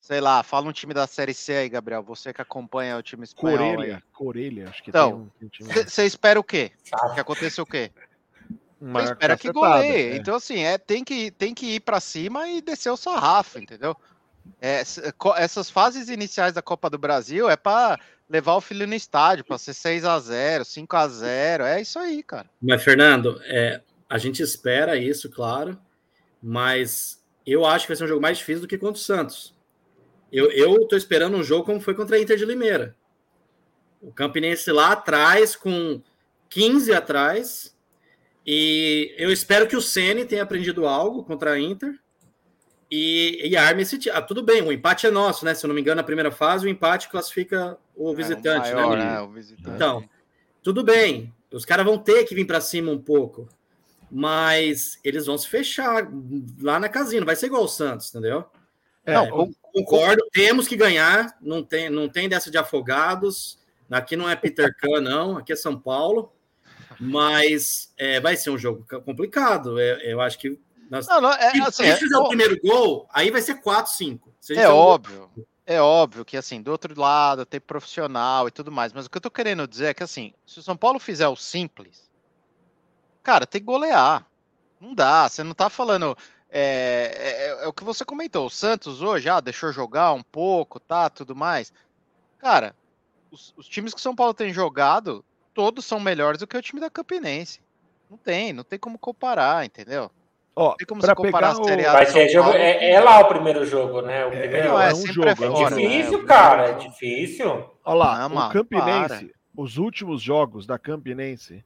Sei 0.00 0.20
lá, 0.20 0.42
fala 0.42 0.68
um 0.68 0.72
time 0.72 0.92
da 0.92 1.06
Série 1.06 1.34
C 1.34 1.54
aí, 1.54 1.68
Gabriel. 1.68 2.02
Você 2.02 2.32
que 2.32 2.40
acompanha 2.40 2.96
o 2.96 3.02
time 3.02 3.24
espanhol. 3.24 3.74
Corelha, 3.74 4.02
Corelha, 4.12 4.68
acho 4.68 4.82
que 4.82 4.90
então, 4.90 5.30
Você 5.60 6.02
um 6.02 6.06
espera 6.06 6.38
o 6.38 6.44
quê? 6.44 6.72
Que 7.14 7.20
aconteça 7.20 7.62
o 7.62 7.66
quê? 7.66 7.90
Você 8.92 9.12
espera 9.12 9.36
que 9.36 9.50
goleie. 9.52 10.12
É. 10.12 10.16
Então, 10.16 10.34
assim, 10.34 10.62
é, 10.62 10.76
tem, 10.76 11.02
que, 11.02 11.30
tem 11.30 11.54
que 11.54 11.76
ir 11.76 11.80
para 11.80 12.00
cima 12.00 12.48
e 12.48 12.60
descer 12.60 12.90
o 12.90 12.96
sarrafo, 12.96 13.58
entendeu? 13.58 13.96
É, 14.60 14.82
essas 15.36 15.70
fases 15.70 16.08
iniciais 16.08 16.52
da 16.52 16.60
Copa 16.60 16.90
do 16.90 16.98
Brasil 16.98 17.48
é 17.48 17.56
para 17.56 17.98
levar 18.28 18.54
o 18.54 18.60
filho 18.60 18.86
no 18.86 18.94
estádio, 18.94 19.44
para 19.44 19.56
ser 19.56 19.72
6 19.72 20.04
a 20.04 20.18
0 20.18 20.64
5 20.64 20.96
a 20.96 21.08
0 21.08 21.64
É 21.64 21.80
isso 21.80 21.98
aí, 21.98 22.22
cara. 22.22 22.48
Mas, 22.60 22.82
Fernando, 22.82 23.40
é, 23.44 23.80
a 24.08 24.18
gente 24.18 24.42
espera 24.42 24.96
isso, 24.96 25.30
claro. 25.30 25.78
Mas 26.42 27.22
eu 27.46 27.64
acho 27.64 27.86
que 27.86 27.92
vai 27.92 27.96
ser 27.96 28.04
um 28.04 28.08
jogo 28.08 28.20
mais 28.20 28.38
difícil 28.38 28.62
do 28.62 28.68
que 28.68 28.76
contra 28.76 29.00
o 29.00 29.04
Santos. 29.04 29.54
Eu, 30.30 30.50
eu 30.50 30.86
tô 30.86 30.96
esperando 30.96 31.36
um 31.36 31.44
jogo 31.44 31.64
como 31.64 31.80
foi 31.80 31.94
contra 31.94 32.16
a 32.16 32.20
Inter 32.20 32.36
de 32.36 32.44
Limeira. 32.44 32.94
O 34.02 34.12
Campinense 34.12 34.70
lá 34.70 34.92
atrás, 34.92 35.56
com 35.56 36.02
15 36.50 36.92
atrás. 36.92 37.73
E 38.46 39.14
eu 39.16 39.32
espero 39.32 39.66
que 39.66 39.76
o 39.76 39.80
Ceni 39.80 40.24
tenha 40.24 40.42
aprendido 40.42 40.86
algo 40.86 41.24
contra 41.24 41.52
a 41.52 41.60
Inter 41.60 41.98
e, 42.90 43.40
e 43.44 43.56
arme 43.56 43.82
esse 43.82 43.98
time. 43.98 44.14
Ah, 44.14 44.20
tudo 44.20 44.42
bem, 44.42 44.62
o 44.62 44.72
empate 44.72 45.06
é 45.06 45.10
nosso, 45.10 45.44
né? 45.44 45.54
Se 45.54 45.64
eu 45.64 45.68
não 45.68 45.74
me 45.74 45.80
engano, 45.80 45.96
na 45.96 46.02
primeira 46.02 46.30
fase, 46.30 46.66
o 46.66 46.68
empate 46.68 47.08
classifica 47.08 47.78
o 47.96 48.12
é, 48.12 48.14
visitante, 48.14 48.70
o 48.70 48.74
maior, 48.74 48.96
né? 48.96 49.04
né? 49.04 49.20
O 49.20 49.28
visitante. 49.30 49.70
Então, 49.70 50.08
tudo 50.62 50.82
bem. 50.84 51.32
Os 51.50 51.64
caras 51.64 51.86
vão 51.86 51.96
ter 51.96 52.24
que 52.24 52.34
vir 52.34 52.46
para 52.46 52.60
cima 52.60 52.90
um 52.90 52.98
pouco 52.98 53.48
mas 54.16 54.98
eles 55.02 55.26
vão 55.26 55.36
se 55.36 55.48
fechar 55.48 56.08
lá 56.60 56.78
na 56.78 56.88
casinha, 56.88 57.20
não 57.20 57.26
vai 57.26 57.34
ser 57.34 57.46
igual 57.46 57.64
o 57.64 57.68
Santos, 57.68 58.10
entendeu? 58.10 58.44
É, 59.04 59.12
não, 59.12 59.52
concordo, 59.60 60.24
temos 60.32 60.68
que 60.68 60.76
ganhar, 60.76 61.36
não 61.40 61.64
tem, 61.64 61.90
não 61.90 62.08
tem 62.08 62.28
dessa 62.28 62.48
de 62.48 62.56
afogados, 62.56 63.58
aqui 63.90 64.14
não 64.14 64.30
é 64.30 64.36
Peter 64.36 64.72
Pan, 64.80 65.00
não, 65.00 65.36
aqui 65.36 65.52
é 65.52 65.56
São 65.56 65.76
Paulo, 65.76 66.32
mas 67.00 67.92
é, 67.96 68.20
vai 68.20 68.36
ser 68.36 68.50
um 68.50 68.58
jogo 68.58 68.86
complicado, 69.04 69.78
é, 69.78 70.12
eu 70.12 70.20
acho 70.20 70.38
que 70.38 70.58
nós, 70.90 71.06
não, 71.06 71.20
não, 71.20 71.32
é, 71.32 71.50
se, 71.50 71.60
assim, 71.60 71.92
se 71.92 71.96
fizer 71.98 72.16
é, 72.16 72.18
o 72.18 72.28
primeiro 72.28 72.60
gol, 72.60 73.08
aí 73.12 73.30
vai 73.30 73.40
ser 73.40 73.54
4, 73.56 73.92
5. 73.92 74.34
É 74.50 74.68
óbvio, 74.68 75.30
gol... 75.34 75.46
é 75.66 75.80
óbvio 75.80 76.24
que 76.24 76.36
assim, 76.36 76.60
do 76.60 76.70
outro 76.70 76.98
lado 76.98 77.46
tem 77.46 77.60
profissional 77.60 78.46
e 78.46 78.50
tudo 78.50 78.70
mais, 78.70 78.92
mas 78.92 79.06
o 79.06 79.10
que 79.10 79.16
eu 79.16 79.22
tô 79.22 79.30
querendo 79.30 79.66
dizer 79.66 79.86
é 79.86 79.94
que 79.94 80.02
assim, 80.02 80.32
se 80.46 80.58
o 80.58 80.62
São 80.62 80.76
Paulo 80.76 80.98
fizer 80.98 81.26
o 81.28 81.36
simples, 81.36 82.10
cara, 83.22 83.46
tem 83.46 83.60
que 83.60 83.66
golear. 83.66 84.26
Não 84.80 84.94
dá, 84.94 85.28
você 85.28 85.42
não 85.42 85.54
tá 85.54 85.70
falando. 85.70 86.16
É, 86.50 87.56
é, 87.58 87.64
é, 87.64 87.66
o 87.66 87.72
que 87.72 87.82
você 87.82 88.04
comentou. 88.04 88.46
O 88.46 88.50
Santos 88.50 89.02
hoje, 89.02 89.28
ah, 89.28 89.40
deixou 89.40 89.72
jogar 89.72 90.12
um 90.12 90.22
pouco, 90.22 90.78
tá, 90.78 91.08
tudo 91.08 91.34
mais. 91.34 91.72
Cara, 92.38 92.76
os, 93.30 93.54
os 93.56 93.66
times 93.66 93.94
que 93.94 94.00
São 94.00 94.14
Paulo 94.14 94.34
tem 94.34 94.52
jogado, 94.52 95.24
todos 95.54 95.84
são 95.84 96.00
melhores 96.00 96.40
do 96.40 96.46
que 96.46 96.56
o 96.56 96.62
time 96.62 96.80
da 96.80 96.90
Campinense. 96.90 97.60
Não 98.10 98.18
tem, 98.18 98.52
não 98.52 98.64
tem 98.64 98.78
como 98.78 98.98
comparar, 98.98 99.64
entendeu? 99.64 100.10
Ó, 100.56 100.70
não 100.70 100.76
tem 100.76 100.86
como 100.86 101.00
você 101.00 101.14
comparar 101.14 101.50
a 101.50 101.54
Série 101.56 101.86
A. 101.86 101.92
Vai 101.92 102.06
ser 102.06 102.28
jogo, 102.28 102.50
é, 102.50 102.92
é, 102.92 103.00
lá 103.00 103.20
o 103.20 103.28
primeiro 103.28 103.64
jogo, 103.66 104.02
né? 104.02 104.24
O 104.24 104.28
é, 104.32 104.40
primeiro 104.40 104.68
não, 104.68 104.80
é, 104.80 104.90
é 104.90 104.94
um 104.94 105.06
jogo. 105.06 105.28
É, 105.28 105.34
fora, 105.34 105.70
difícil, 105.70 106.18
né? 106.18 106.24
cara, 106.26 106.68
é 106.68 106.72
difícil. 106.74 107.70
Olha 107.84 107.96
lá, 107.96 108.28
não, 108.28 108.48
o 108.48 108.52
Campinense, 108.52 109.26
para. 109.26 109.62
os 109.62 109.78
últimos 109.78 110.22
jogos 110.22 110.66
da 110.66 110.78
Campinense, 110.78 111.64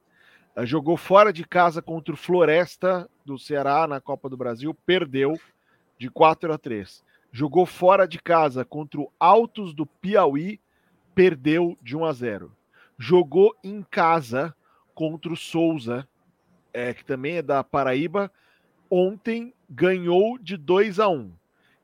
eh, 0.57 0.64
jogou 0.66 0.96
fora 0.96 1.33
de 1.33 1.44
casa 1.44 1.83
contra 1.83 2.14
o 2.14 2.16
Floresta 2.16 3.09
do 3.24 3.38
Ceará 3.38 3.87
na 3.87 4.01
Copa 4.01 4.29
do 4.29 4.37
Brasil, 4.37 4.74
perdeu 4.87 5.38
de 5.98 6.09
4 6.09 6.53
a 6.53 6.57
3. 6.57 7.05
Jogou 7.31 7.66
fora 7.66 8.09
de 8.09 8.18
casa 8.18 8.64
contra 8.64 9.01
o 9.01 9.12
Altos 9.20 9.74
do 9.74 9.85
Piauí, 9.85 10.59
perdeu 11.14 11.77
de 11.83 11.94
1 11.94 12.05
a 12.07 12.12
0. 12.12 12.58
Jogou 12.99 13.55
em 13.63 13.83
casa 13.83 14.55
contra 14.95 15.33
o 15.33 15.37
Souza, 15.37 16.09
é, 16.73 16.93
que 16.93 17.05
também 17.05 17.37
é 17.37 17.43
da 17.43 17.63
Paraíba, 17.63 18.31
ontem 18.91 19.55
ganhou 19.69 20.39
de 20.39 20.57
2 20.57 20.99
a 20.99 21.09
1. 21.09 21.33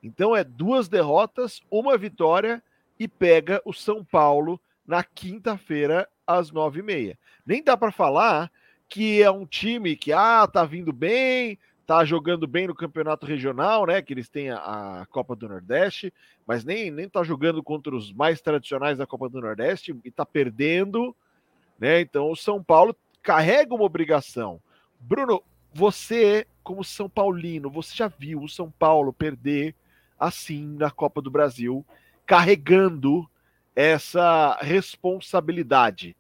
Então 0.03 0.35
é 0.35 0.45
duas 0.45 0.89
derrotas, 0.89 1.63
uma 1.71 1.97
vitória 1.97 2.63
e 2.99 3.09
pega 3.09 3.63
o 3.65 3.73
São 3.73 4.05
Paulo 4.05 4.61
na 4.87 5.03
quinta-feira 5.03 6.09
às 6.27 6.51
nove 6.51 6.81
e 6.81 6.83
meia. 6.83 7.19
Nem 7.47 7.63
dá 7.63 7.77
para 7.77 7.93
falar 7.93 8.51
que 8.89 9.23
é 9.23 9.31
um 9.31 9.47
time 9.47 9.97
que 9.97 10.13
ah, 10.13 10.47
tá 10.47 10.65
vindo 10.65 10.93
bem, 10.93 11.59
tá 11.87 12.05
jogando 12.05 12.47
bem 12.47 12.67
no 12.67 12.75
campeonato 12.75 13.27
regional, 13.27 13.87
né? 13.87 14.01
Que 14.01 14.13
eles 14.13 14.29
têm 14.29 14.51
a, 14.51 15.03
a, 15.03 15.07
Copa 15.07 15.37
do 15.37 15.49
Nordeste, 15.49 16.13
mas 16.47 16.65
nem, 16.65 16.91
nem 16.91 17.09
tá 17.09 17.23
jogando 17.23 17.63
contra 17.63 17.95
os 17.95 18.13
mais 18.13 18.41
tradicionais 18.41 18.99
da 18.99 19.07
Copa 19.07 19.29
do 19.29 19.41
Nordeste 19.41 19.95
e 20.05 20.11
tá 20.11 20.25
perdendo, 20.25 21.15
né? 21.79 22.01
Então 22.01 22.31
o 22.31 22.37
São 22.37 22.63
Paulo 22.63 22.97
carrega 23.23 23.75
uma 23.75 23.85
obrigação. 23.85 24.61
Bruno, 24.99 25.43
você, 25.73 26.47
como 26.63 26.83
São 26.83 27.09
Paulino, 27.09 27.69
você 27.69 27.95
já 27.95 28.09
viu 28.09 28.43
o 28.43 28.49
São 28.49 28.71
Paulo 28.71 29.13
perder 29.13 29.75
assim 30.19 30.77
na 30.79 30.91
Copa 30.91 31.21
do 31.21 31.31
Brasil, 31.31 31.85
carregando 32.25 33.29
essa 33.77 34.57
responsabilidade. 34.63 36.17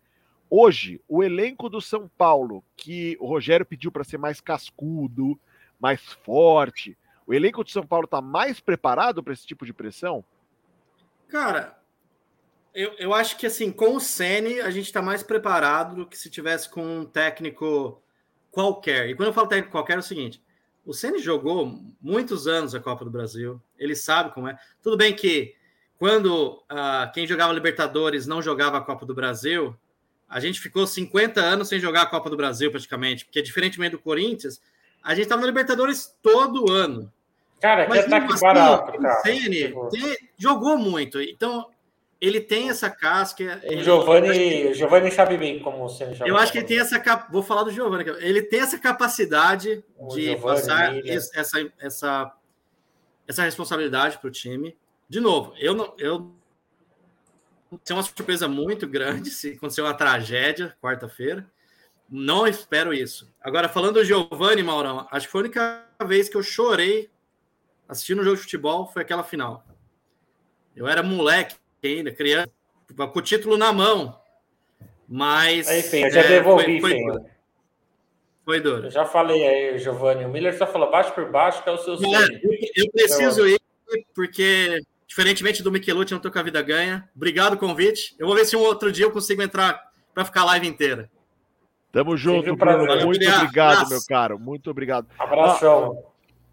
Hoje, 0.50 1.00
o 1.08 1.22
elenco 1.22 1.68
do 1.68 1.80
São 1.80 2.10
Paulo, 2.18 2.62
que 2.76 3.16
o 3.18 3.26
Rogério 3.26 3.64
pediu 3.64 3.90
para 3.90 4.04
ser 4.04 4.18
mais 4.18 4.40
cascudo, 4.40 5.38
mais 5.84 6.00
forte, 6.24 6.96
o 7.26 7.34
elenco 7.34 7.62
de 7.62 7.70
São 7.70 7.86
Paulo 7.86 8.06
está 8.06 8.22
mais 8.22 8.58
preparado 8.58 9.22
para 9.22 9.34
esse 9.34 9.46
tipo 9.46 9.66
de 9.66 9.72
pressão? 9.74 10.24
Cara, 11.28 11.78
eu, 12.74 12.94
eu 12.98 13.12
acho 13.12 13.36
que 13.36 13.44
assim, 13.46 13.70
com 13.70 13.96
o 13.96 14.00
Sene 14.00 14.62
a 14.62 14.70
gente 14.70 14.86
está 14.86 15.02
mais 15.02 15.22
preparado 15.22 15.94
do 15.94 16.06
que 16.06 16.16
se 16.16 16.30
tivesse 16.30 16.70
com 16.70 17.00
um 17.00 17.04
técnico 17.04 18.02
qualquer. 18.50 19.10
E 19.10 19.14
quando 19.14 19.28
eu 19.28 19.34
falo 19.34 19.46
técnico 19.46 19.72
qualquer, 19.72 19.96
é 19.96 19.98
o 19.98 20.02
seguinte: 20.02 20.42
o 20.86 20.94
Ceni 20.94 21.18
jogou 21.18 21.78
muitos 22.00 22.46
anos 22.46 22.74
a 22.74 22.80
Copa 22.80 23.04
do 23.04 23.10
Brasil, 23.10 23.60
ele 23.78 23.94
sabe 23.94 24.32
como 24.32 24.48
é. 24.48 24.58
Tudo 24.82 24.96
bem 24.96 25.14
que 25.14 25.54
quando 25.98 26.64
uh, 26.72 27.12
quem 27.12 27.26
jogava 27.26 27.52
Libertadores 27.52 28.26
não 28.26 28.40
jogava 28.40 28.78
a 28.78 28.80
Copa 28.80 29.04
do 29.04 29.14
Brasil, 29.14 29.76
a 30.26 30.40
gente 30.40 30.60
ficou 30.60 30.86
50 30.86 31.42
anos 31.42 31.68
sem 31.68 31.78
jogar 31.78 32.02
a 32.02 32.06
Copa 32.06 32.30
do 32.30 32.38
Brasil, 32.38 32.70
praticamente, 32.70 33.26
porque 33.26 33.42
diferentemente 33.42 33.92
do 33.92 33.98
Corinthians, 33.98 34.62
a 35.04 35.14
gente 35.14 35.24
estava 35.24 35.42
na 35.42 35.46
Libertadores 35.46 36.16
todo 36.22 36.72
ano. 36.72 37.12
Cara, 37.60 37.86
que 37.86 37.98
ataque 37.98 38.32
assim, 38.32 38.42
barato, 38.42 38.98
cara. 38.98 39.20
Ceni, 39.20 39.74
jogou 40.36 40.76
muito, 40.76 41.20
então 41.20 41.70
ele 42.20 42.40
tem 42.40 42.70
essa 42.70 42.88
casca. 42.88 43.60
O 43.64 43.82
Giovanni, 43.82 44.66
o 44.66 44.74
Giovanni 44.74 45.10
sabe 45.10 45.36
bem 45.36 45.60
como 45.60 45.88
você 45.88 46.14
joga. 46.14 46.28
Eu 46.28 46.36
acho 46.36 46.50
que 46.50 46.58
ele 46.58 46.66
tem 46.66 46.78
essa 46.78 47.02
vou 47.30 47.42
falar 47.42 47.64
do 47.64 47.70
Giovanni, 47.70 48.04
ele 48.20 48.42
tem 48.42 48.60
essa 48.60 48.78
capacidade 48.78 49.84
o 49.98 50.08
de 50.08 50.32
Giovanni, 50.32 50.42
passar 50.42 50.96
essa, 51.06 51.70
essa, 51.78 52.32
essa 53.28 53.42
responsabilidade 53.42 54.18
para 54.18 54.28
o 54.28 54.32
time. 54.32 54.76
De 55.08 55.20
novo, 55.20 55.54
eu 55.58 55.74
não, 55.74 55.94
eu 55.98 56.34
ser 57.82 57.92
uma 57.92 58.02
surpresa 58.02 58.48
muito 58.48 58.86
grande 58.86 59.30
se 59.30 59.52
acontecer 59.52 59.82
uma 59.82 59.94
tragédia 59.94 60.76
quarta-feira. 60.80 61.46
Não 62.08 62.46
espero 62.46 62.92
isso. 62.92 63.32
Agora, 63.40 63.68
falando 63.68 63.94
do 63.94 64.04
Giovanni, 64.04 64.62
Maurão, 64.62 65.06
acho 65.10 65.26
que 65.26 65.32
foi 65.32 65.40
a 65.40 65.44
única 65.44 65.86
vez 66.06 66.28
que 66.28 66.36
eu 66.36 66.42
chorei 66.42 67.10
assistindo 67.88 68.20
um 68.20 68.24
jogo 68.24 68.36
de 68.36 68.42
futebol 68.42 68.86
foi 68.86 69.02
aquela 69.02 69.22
final. 69.22 69.64
Eu 70.74 70.86
era 70.86 71.02
moleque 71.02 71.56
ainda, 71.82 72.10
criança, 72.10 72.50
com 72.96 73.18
o 73.18 73.22
título 73.22 73.56
na 73.56 73.72
mão. 73.72 74.18
Mas. 75.08 75.70
Enfim, 75.70 76.04
eu 76.04 76.10
já 76.10 76.20
é, 76.20 76.28
devolvi, 76.28 76.80
foi, 76.80 77.00
foi... 77.00 77.34
Foi 78.44 78.60
duro. 78.60 78.86
Eu 78.86 78.90
já 78.90 79.06
falei 79.06 79.46
aí, 79.46 79.78
Giovanni. 79.78 80.24
O 80.24 80.28
Miller 80.28 80.56
só 80.56 80.66
falou 80.66 80.90
baixo 80.90 81.12
por 81.14 81.30
baixo, 81.30 81.62
que 81.62 81.68
é 81.68 81.72
o 81.72 81.78
seu 81.78 81.96
sonho. 81.96 82.40
eu 82.76 82.90
preciso 82.90 83.46
ir, 83.48 83.58
porque, 84.14 84.82
diferentemente 85.06 85.62
do 85.62 85.72
Michelucci, 85.72 86.12
não 86.12 86.20
tô 86.20 86.30
com 86.30 86.38
a 86.38 86.42
vida 86.42 86.60
ganha. 86.60 87.08
Obrigado 87.16 87.54
o 87.54 87.58
convite. 87.58 88.14
Eu 88.18 88.26
vou 88.26 88.36
ver 88.36 88.44
se 88.44 88.54
um 88.54 88.60
outro 88.60 88.92
dia 88.92 89.06
eu 89.06 89.10
consigo 89.10 89.40
entrar 89.40 89.82
para 90.12 90.26
ficar 90.26 90.42
a 90.42 90.46
live 90.46 90.66
inteira. 90.66 91.10
Tamo 91.94 92.16
junto, 92.16 92.56
Bruno. 92.56 92.78
Muito 92.86 93.04
obrigado, 93.04 93.42
obrigado 93.44 93.88
meu 93.88 94.00
caro. 94.08 94.36
Muito 94.36 94.68
obrigado. 94.68 95.06
Abração. 95.16 96.02
Ah, 96.04 96.10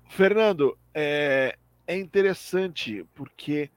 Fernando, 0.08 0.77
é, 0.93 1.56
é 1.88 1.97
interessante 1.97 3.04
porque 3.15 3.67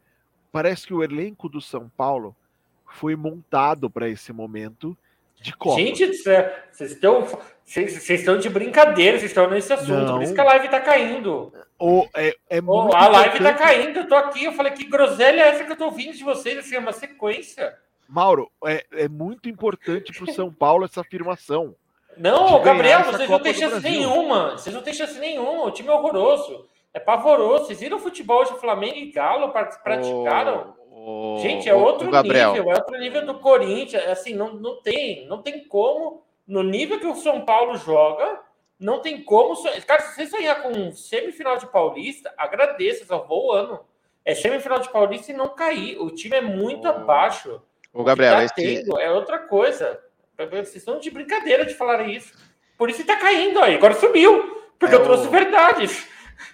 parece 0.53 0.87
que 0.87 0.93
o 0.93 1.03
elenco 1.03 1.49
do 1.49 1.63
São 1.63 1.91
Paulo 1.97 2.37
foi 2.85 3.17
montado 3.17 3.89
para 3.89 4.11
esse 4.11 4.31
momento 4.31 4.95
de 5.41 5.57
Copa. 5.57 5.81
Gente 5.81 6.07
vocês 6.07 6.93
estão, 6.93 7.27
vocês 7.65 8.11
estão 8.11 8.37
de 8.37 8.51
brincadeira, 8.51 9.19
vocês 9.19 9.31
estão 9.31 9.49
nesse 9.49 9.73
assunto. 9.73 9.91
Não. 9.91 10.17
Por 10.17 10.23
isso 10.23 10.35
que 10.35 10.41
a 10.41 10.45
live 10.45 10.67
está 10.67 10.81
caindo. 10.81 11.51
Oh, 11.79 12.07
é, 12.15 12.37
é 12.51 12.59
a 12.59 13.09
live 13.09 13.39
está 13.39 13.55
caindo, 13.55 14.01
eu 14.01 14.07
tô 14.07 14.15
aqui, 14.17 14.45
eu 14.45 14.53
falei 14.53 14.73
que 14.73 14.85
groselha 14.85 15.41
é 15.41 15.49
essa 15.49 15.65
que 15.65 15.73
eu 15.73 15.77
tô 15.77 15.87
ouvindo 15.87 16.13
de 16.13 16.23
vocês, 16.25 16.59
assim, 16.59 16.75
é 16.75 16.79
uma 16.79 16.93
sequência. 16.93 17.75
Mauro, 18.09 18.51
é, 18.65 18.85
é 18.93 19.09
muito 19.09 19.49
importante 19.49 20.13
para 20.13 20.31
o 20.31 20.35
São 20.35 20.53
Paulo 20.53 20.85
essa 20.85 21.01
afirmação. 21.01 21.75
Não, 22.17 22.63
Gabriel, 22.63 23.05
vocês 23.05 23.29
não 23.29 23.41
têm 23.41 23.55
chance 23.55 23.81
nenhuma. 23.83 24.51
Vocês 24.53 24.75
não 24.75 24.83
têm 24.83 24.95
chance 24.95 25.19
nenhuma. 25.19 25.65
O 25.65 25.71
time 25.71 25.89
é 25.89 25.93
horroroso. 25.93 26.69
É 26.93 27.01
pavoroso. 27.01 27.67
Vocês 27.67 27.81
viram 27.81 27.97
o 27.97 28.01
futebol 28.01 28.45
de 28.45 28.59
Flamengo 28.61 28.97
e 28.97 29.11
Galo 29.11 29.51
praticaram? 29.51 30.77
Oh, 30.91 31.37
oh, 31.37 31.39
Gente, 31.41 31.69
é 31.69 31.75
outro 31.75 32.07
nível. 32.23 32.71
É 32.71 32.75
outro 32.75 32.99
nível 32.99 33.27
do 33.27 33.39
Corinthians. 33.41 34.07
Assim, 34.07 34.35
não, 34.35 34.55
não 34.55 34.81
tem. 34.81 35.27
Não 35.27 35.43
tem 35.43 35.65
como. 35.67 36.23
No 36.47 36.63
nível 36.63 37.01
que 37.01 37.07
o 37.07 37.17
São 37.17 37.45
Paulo 37.45 37.77
joga, 37.77 38.41
não 38.79 39.01
tem 39.01 39.23
como. 39.23 39.55
Cara, 39.87 40.03
se 40.03 40.15
você 40.15 40.27
sonhar 40.27 40.63
com 40.63 40.93
semifinal 40.93 41.57
de 41.57 41.67
Paulista, 41.67 42.33
agradeça, 42.37 43.05
só 43.05 43.19
vou 43.19 43.49
o 43.49 43.53
ano. 43.53 43.81
É 44.25 44.35
semifinal 44.35 44.79
de 44.79 44.91
Paulista 44.91 45.33
e 45.33 45.35
não 45.35 45.49
cair. 45.49 45.99
O 46.01 46.11
time 46.11 46.37
é 46.37 46.41
muito 46.41 46.85
oh. 46.87 46.91
abaixo. 46.91 47.61
O 47.95 48.03
Gabriel, 48.03 48.35
tá 48.35 48.45
esse... 48.45 48.85
é 49.01 49.11
outra 49.11 49.39
coisa. 49.39 50.01
Vocês 50.37 50.77
estão 50.77 50.99
de 50.99 51.11
brincadeira 51.11 51.65
de 51.65 51.75
falar 51.75 52.09
isso. 52.09 52.35
Por 52.77 52.91
isso 52.91 53.03
está 53.03 53.17
caindo 53.17 53.61
aí. 53.61 53.77
Agora 53.77 53.95
subiu. 53.95 54.63
Porque 54.79 54.97
é 54.97 54.99
eu 54.99 55.05
trouxe 55.05 55.29
o... 55.29 55.31
verdades. 55.31 56.09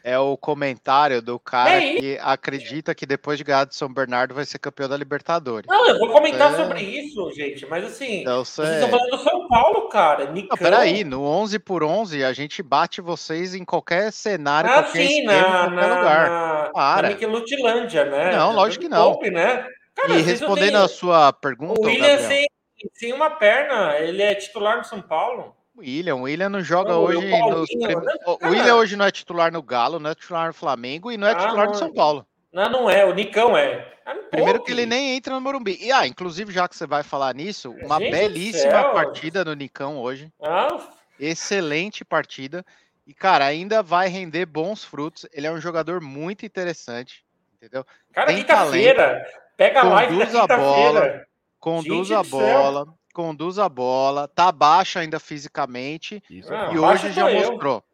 É 0.04 0.18
o 0.18 0.36
comentário 0.36 1.22
do 1.22 1.38
cara 1.38 1.82
é 1.82 1.94
que 1.94 2.18
acredita 2.20 2.94
que 2.94 3.06
depois 3.06 3.38
de 3.38 3.44
ganhar 3.44 3.64
de 3.64 3.74
São 3.74 3.92
Bernardo 3.92 4.34
vai 4.34 4.44
ser 4.44 4.58
campeão 4.58 4.88
da 4.88 4.96
Libertadores. 4.96 5.66
Não, 5.66 5.88
eu 5.88 5.98
vou 5.98 6.10
comentar 6.10 6.52
é... 6.52 6.56
sobre 6.56 6.82
isso, 6.82 7.30
gente. 7.32 7.66
Mas 7.66 7.84
assim, 7.84 8.20
então, 8.20 8.44
vocês 8.44 8.68
estão 8.68 8.90
falando 8.90 9.10
do 9.10 9.18
São 9.18 9.48
Paulo, 9.48 9.88
cara. 9.88 10.30
Nicão. 10.30 10.50
Não, 10.50 10.58
peraí, 10.58 11.02
no 11.04 11.24
11 11.24 11.58
por 11.58 11.82
11 11.82 12.22
a 12.22 12.32
gente 12.34 12.62
bate 12.62 13.00
vocês 13.00 13.54
em 13.54 13.64
qualquer 13.64 14.12
cenário, 14.12 14.70
ah, 14.70 14.82
qualquer 14.82 15.06
sim, 15.06 15.20
esquema, 15.20 15.32
na, 15.32 15.50
qualquer 15.50 15.88
na, 15.88 15.96
lugar. 15.96 16.30
Na, 16.30 16.70
Para. 16.72 17.08
na 17.08 17.14
Michelutilândia, 17.14 18.04
né? 18.04 18.36
Não, 18.36 18.54
lógico 18.54 18.84
que 18.84 18.90
não. 18.90 19.12
Top, 19.12 19.30
né? 19.30 19.66
Cara, 20.00 20.18
e 20.18 20.22
respondendo 20.22 20.76
a 20.76 20.88
sua 20.88 21.32
pergunta. 21.32 21.80
O 21.80 21.84
William 21.84 22.18
sem, 22.18 22.46
sem 22.94 23.12
uma 23.12 23.30
perna, 23.30 23.96
ele 23.98 24.22
é 24.22 24.34
titular 24.34 24.78
no 24.78 24.84
São 24.84 25.00
Paulo. 25.02 25.54
William, 25.76 26.16
o 26.16 26.22
William 26.22 26.48
não 26.48 26.62
joga 26.62 26.92
não, 26.92 27.02
hoje. 27.02 27.26
Nos... 27.26 27.68
Né? 27.74 27.94
O 28.26 28.48
William 28.48 28.74
hoje 28.76 28.96
não 28.96 29.04
é 29.04 29.10
titular 29.10 29.52
no 29.52 29.62
Galo, 29.62 29.98
não 29.98 30.10
é 30.10 30.14
titular 30.14 30.48
no 30.48 30.54
Flamengo 30.54 31.10
e 31.10 31.16
não 31.16 31.26
é 31.26 31.32
ah, 31.32 31.34
titular 31.36 31.68
no 31.68 31.74
São 31.74 31.92
Paulo. 31.92 32.26
Não, 32.52 32.70
não 32.70 32.90
é, 32.90 33.04
o 33.04 33.14
Nicão 33.14 33.56
é. 33.56 33.92
Ah, 34.04 34.14
Primeiro 34.30 34.62
que 34.62 34.72
ele 34.72 34.86
nem 34.86 35.16
entra 35.16 35.34
no 35.34 35.40
Morumbi. 35.40 35.78
E 35.80 35.92
ah, 35.92 36.06
inclusive, 36.06 36.52
já 36.52 36.68
que 36.68 36.76
você 36.76 36.86
vai 36.86 37.02
falar 37.02 37.34
nisso, 37.34 37.70
uma 37.82 37.98
Gente 37.98 38.10
belíssima 38.10 38.92
partida 38.92 39.44
no 39.44 39.54
Nicão 39.54 39.98
hoje. 39.98 40.30
Ah. 40.42 40.88
Excelente 41.18 42.04
partida. 42.04 42.64
E, 43.06 43.14
cara, 43.14 43.44
ainda 43.44 43.82
vai 43.82 44.08
render 44.08 44.46
bons 44.46 44.84
frutos. 44.84 45.26
Ele 45.32 45.46
é 45.46 45.52
um 45.52 45.60
jogador 45.60 46.00
muito 46.00 46.44
interessante. 46.46 47.24
Entendeu? 47.56 47.84
Cara, 48.12 48.32
quinta-feira. 48.32 49.26
Pega 49.60 49.80
a 49.82 49.84
live 49.84 50.16
conduz 50.16 50.34
a 50.34 50.46
bola, 50.46 51.26
conduz 51.58 52.08
Gente 52.08 52.14
a 52.14 52.22
bola, 52.22 52.84
céu. 52.86 52.94
conduz 53.12 53.58
a 53.58 53.68
bola, 53.68 54.26
tá 54.26 54.50
baixa 54.50 55.00
ainda 55.00 55.20
fisicamente 55.20 56.22
Isso, 56.30 56.50
e 56.72 56.78
hoje 56.78 57.12
já 57.12 57.30
mostrou. 57.30 57.84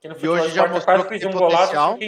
E 0.00 0.28
hoje 0.28 0.54
já 0.54 0.68
mostrou 0.68 1.04
que 1.04 1.18
tem 1.18 1.28
um 1.28 1.32
potencial 1.32 1.98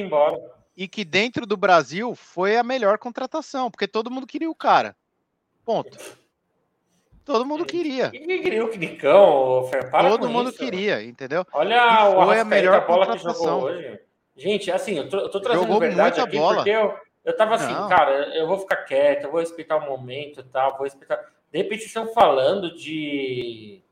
e 0.76 0.86
que 0.86 1.04
dentro 1.04 1.44
do 1.44 1.56
Brasil 1.56 2.14
foi 2.14 2.56
a 2.56 2.62
melhor 2.62 2.98
contratação, 2.98 3.68
porque 3.68 3.88
todo 3.88 4.12
mundo 4.12 4.28
queria 4.28 4.48
o 4.48 4.54
cara. 4.54 4.94
Ponto. 5.64 5.98
Todo 7.24 7.44
mundo 7.44 7.64
queria. 7.64 8.10
Quem 8.10 8.28
queria 8.42 8.64
o 8.64 8.76
Nicão? 8.76 9.68
Todo 10.08 10.28
mundo 10.28 10.50
isso, 10.50 10.58
queria, 10.58 11.02
entendeu? 11.02 11.44
Olha 11.52 12.10
e 12.10 12.24
foi 12.26 12.38
a 12.38 12.44
melhor 12.44 12.86
bola 12.86 13.06
contratação. 13.06 13.60
Que 13.62 13.66
jogou 13.66 13.70
hoje. 13.70 14.00
Gente, 14.36 14.70
assim, 14.70 14.98
eu 14.98 15.08
tô, 15.08 15.18
eu 15.18 15.28
tô 15.30 15.40
trazendo 15.40 15.62
Jogou 15.62 15.80
verdade 15.80 16.18
muita 16.18 16.28
aqui 16.28 16.36
bola. 16.36 16.56
porque 16.56 16.70
eu, 16.70 16.94
eu 17.24 17.34
tava 17.34 17.54
assim, 17.54 17.72
não. 17.72 17.88
cara, 17.88 18.36
eu 18.36 18.46
vou 18.46 18.58
ficar 18.58 18.76
quieto, 18.76 19.24
eu 19.24 19.30
vou 19.30 19.40
respeitar 19.40 19.76
o 19.76 19.88
momento 19.88 20.40
e 20.40 20.44
tal, 20.44 20.72
vou 20.72 20.84
respeitar. 20.84 21.16
De 21.50 21.58
repente 21.58 21.86
estão 21.86 22.06
falando 22.08 22.74
de 22.74 23.82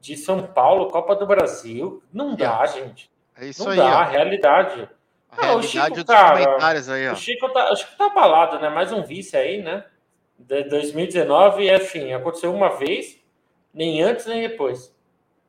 de 0.00 0.16
São 0.16 0.42
Paulo, 0.42 0.90
Copa 0.90 1.14
do 1.14 1.26
Brasil. 1.26 2.02
Não 2.12 2.34
dá, 2.34 2.64
gente. 2.66 3.10
É 3.36 3.46
isso 3.46 3.64
não 3.64 3.72
aí. 3.72 3.76
dá, 3.76 3.98
a 3.98 4.04
realidade. 4.04 4.88
A 5.30 5.36
não, 5.36 5.58
realidade 5.60 5.92
o 5.92 5.96
Chico, 5.96 6.06
cara, 6.06 6.44
comentários 6.44 6.88
aí, 6.88 7.08
ó. 7.08 7.12
O 7.12 7.16
Chico 7.16 7.48
tá, 7.50 7.72
o 7.72 7.76
Chico 7.76 7.96
tá 7.96 8.06
abalado, 8.06 8.58
né? 8.60 8.68
Mais 8.68 8.92
um 8.92 9.02
vice 9.02 9.36
aí, 9.36 9.60
né? 9.60 9.84
De 10.38 10.64
2019, 10.64 11.64
e 11.64 11.70
assim, 11.70 12.12
aconteceu 12.12 12.54
uma 12.54 12.76
vez, 12.76 13.20
nem 13.74 14.02
antes 14.02 14.26
nem 14.26 14.48
depois. 14.48 14.94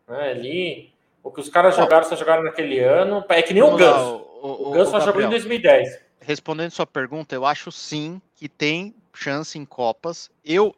Né? 0.07 0.31
Ali, 0.31 0.93
o 1.23 1.31
que 1.31 1.39
os 1.39 1.49
caras 1.49 1.75
jogaram, 1.75 2.03
só 2.03 2.15
jogaram 2.15 2.43
naquele 2.43 2.79
ano. 2.79 3.23
É 3.29 3.41
que 3.41 3.53
nem 3.53 3.61
o 3.61 3.75
Ganso. 3.75 4.25
O, 4.41 4.47
o, 4.47 4.69
o 4.69 4.71
Ganso 4.71 4.91
só 4.91 4.99
jogou 4.99 5.21
em 5.21 5.29
2010 5.29 6.08
respondendo 6.29 6.69
sua 6.69 6.85
pergunta, 6.85 7.33
eu 7.33 7.43
acho 7.43 7.71
sim 7.71 8.21
que 8.35 8.47
tem 8.47 8.93
chance 9.15 9.57
em 9.57 9.65
Copas. 9.65 10.29
Eu, 10.45 10.75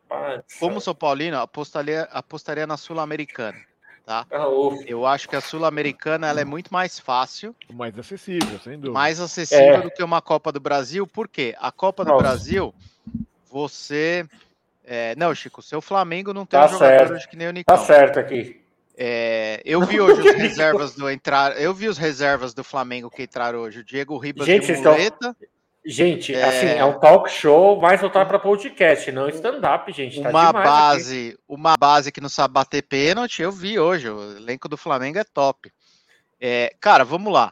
como 0.58 0.80
São 0.80 0.96
Paulino, 0.96 1.38
apostaria, 1.38 2.04
apostaria 2.04 2.66
na 2.66 2.78
Sul-Americana. 2.78 3.58
Tá? 4.06 4.26
Ah, 4.32 4.46
eu 4.88 5.06
acho 5.06 5.28
que 5.28 5.36
a 5.36 5.42
Sul-Americana 5.42 6.28
ela 6.28 6.40
é 6.40 6.46
muito 6.46 6.72
mais 6.72 6.98
fácil. 6.98 7.54
Mais 7.70 8.00
acessível, 8.00 8.60
sem 8.62 8.74
dúvida. 8.74 8.94
Mais 8.94 9.20
acessível 9.20 9.76
é. 9.76 9.82
do 9.82 9.92
que 9.92 10.02
uma 10.02 10.22
Copa 10.22 10.54
do 10.54 10.60
Brasil. 10.60 11.06
Por 11.06 11.28
quê? 11.28 11.54
A 11.60 11.70
Copa 11.70 12.06
do 12.06 12.12
Nossa. 12.12 12.24
Brasil, 12.24 12.74
você. 13.52 14.26
É, 14.86 15.14
não, 15.18 15.36
Chico, 15.36 15.62
seu 15.62 15.82
Flamengo 15.82 16.34
não 16.34 16.46
tem 16.46 16.60
tá 16.60 16.66
um 16.66 16.70
jogador 16.70 17.20
que 17.28 17.36
nem 17.36 17.50
o 17.50 17.52
Nicão. 17.52 17.76
Tá 17.76 17.84
certo 17.84 18.20
aqui. 18.20 18.61
É, 19.04 19.60
eu 19.66 19.82
vi 19.88 20.00
hoje 20.00 20.22
os 20.22 20.36
reservas 20.36 20.94
do 20.94 21.10
entrar, 21.10 21.60
eu 21.60 21.74
vi 21.74 21.88
os 21.88 21.98
reservas 21.98 22.54
do 22.54 22.64
Flamengo 22.64 23.10
que 23.10 23.24
entraram 23.24 23.58
hoje. 23.58 23.80
O 23.80 23.84
Diego 23.84 24.16
Ribas 24.16 24.46
gente, 24.46 24.68
de 24.68 24.74
muleta. 24.74 25.30
Estão... 25.30 25.36
Gente, 25.84 26.36
é... 26.36 26.44
assim, 26.44 26.68
é 26.68 26.86
um 26.86 27.00
talk 27.00 27.28
show 27.32 27.82
mais 27.82 28.00
voltado 28.00 28.30
para 28.30 28.38
podcast, 28.38 29.12
não 29.12 29.28
stand-up, 29.28 29.92
gente. 29.92 30.22
Tá 30.22 30.30
uma 30.30 30.54
base, 30.54 31.30
aqui. 31.30 31.40
uma 31.50 31.76
base 31.76 32.12
que 32.12 32.22
não 32.22 32.30
sabe 32.30 32.54
bater 32.54 32.84
pênalti, 32.84 33.42
eu 33.42 33.52
vi 33.52 33.80
hoje. 33.80 34.08
O 34.08 34.38
elenco 34.38 34.70
do 34.70 34.78
Flamengo 34.78 35.18
é 35.18 35.24
top. 35.24 35.74
É, 36.40 36.72
cara, 36.80 37.04
vamos 37.04 37.34
lá. 37.34 37.52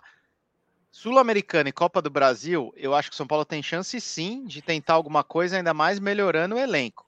Sul-Americana 0.91 1.69
e 1.69 1.71
Copa 1.73 1.99
do 1.99 2.11
Brasil, 2.11 2.71
eu 2.77 2.93
acho 2.93 3.09
que 3.09 3.15
o 3.15 3.17
São 3.17 3.25
Paulo 3.25 3.43
tem 3.43 3.63
chance 3.63 3.99
sim 3.99 4.45
de 4.45 4.61
tentar 4.61 4.93
alguma 4.93 5.23
coisa, 5.23 5.57
ainda 5.57 5.73
mais 5.73 5.99
melhorando 5.99 6.53
o 6.53 6.59
elenco. 6.59 7.07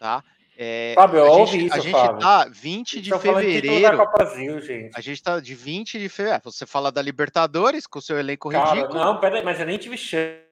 Tá? 0.00 0.24
É, 0.58 0.94
Fábio, 0.94 1.18
eu 1.18 1.42
a 1.42 1.46
gente, 1.46 1.66
isso, 1.66 1.74
a 1.74 1.78
gente 1.80 1.92
Fábio. 1.92 2.18
tá 2.18 2.46
20 2.50 3.00
de 3.02 3.18
fevereiro. 3.18 3.98
Copazinho, 3.98 4.58
a 4.94 5.00
gente 5.00 5.22
tá 5.22 5.38
de 5.38 5.54
20 5.54 5.98
de 5.98 6.08
fevereiro. 6.08 6.42
Você 6.44 6.64
fala 6.64 6.90
da 6.90 7.02
Libertadores 7.02 7.86
com 7.86 7.98
o 7.98 8.02
seu 8.02 8.18
elenco 8.18 8.48
Cara, 8.48 8.70
ridículo. 8.70 8.98
Não, 8.98 9.20
peraí, 9.20 9.44
mas 9.44 9.60
eu 9.60 9.66
nem 9.66 9.76
tive 9.76 9.98
chance. 9.98 10.46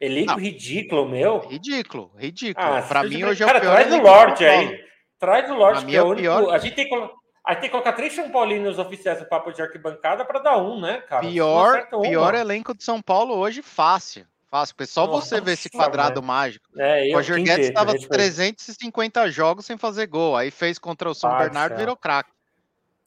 Elenco 0.00 0.32
não. 0.32 0.38
ridículo, 0.38 1.08
meu. 1.08 1.40
Ridículo, 1.40 2.10
ridículo. 2.16 2.66
Ah, 2.66 2.82
pra 2.82 3.04
mim, 3.04 3.22
hoje 3.22 3.42
é 3.42 3.46
o 3.46 3.48
pior. 3.48 3.60
Traz 3.60 3.92
o 3.92 4.02
Lorde 4.02 4.44
aí. 4.44 4.84
Traz 5.18 5.50
o 5.50 5.54
Lorde, 5.54 5.86
que 5.86 5.94
é, 5.94 5.98
é 5.98 6.02
o 6.02 6.06
único. 6.06 6.22
Pior... 6.22 6.54
A 6.54 6.58
gente 6.58 6.74
tem 6.74 6.88
que. 6.88 6.94
A 6.94 7.52
gente 7.52 7.60
tem 7.60 7.70
que 7.70 7.70
colocar 7.70 7.92
três 7.92 8.12
São 8.12 8.30
Paulinos 8.30 8.78
oficiais 8.78 9.20
no 9.20 9.26
papo 9.26 9.52
de 9.52 9.62
arquibancada 9.62 10.24
para 10.24 10.40
dar 10.40 10.58
um, 10.58 10.80
né, 10.80 11.02
cara? 11.08 11.26
Pior, 11.26 11.88
pior 12.02 12.34
elenco 12.34 12.74
de 12.74 12.84
São 12.84 13.00
Paulo 13.00 13.34
hoje, 13.34 13.62
fácil. 13.62 14.26
Fácil. 14.50 14.74
Só 14.86 15.06
você 15.06 15.40
ver 15.40 15.52
esse 15.52 15.70
quadrado 15.70 16.20
mágico. 16.20 16.66
É, 16.76 17.08
o 17.12 17.14
Roger 17.14 17.40
Guedes 17.40 17.68
estava 17.68 17.96
350 17.96 19.30
jogos 19.30 19.64
sem 19.64 19.78
fazer 19.78 20.06
gol. 20.06 20.36
Aí 20.36 20.50
fez 20.50 20.76
contra 20.78 21.08
o 21.08 21.14
São 21.14 21.30
Bernardo 21.38 21.74
e 21.74 21.78
virou 21.78 21.96
craque. 21.96 22.32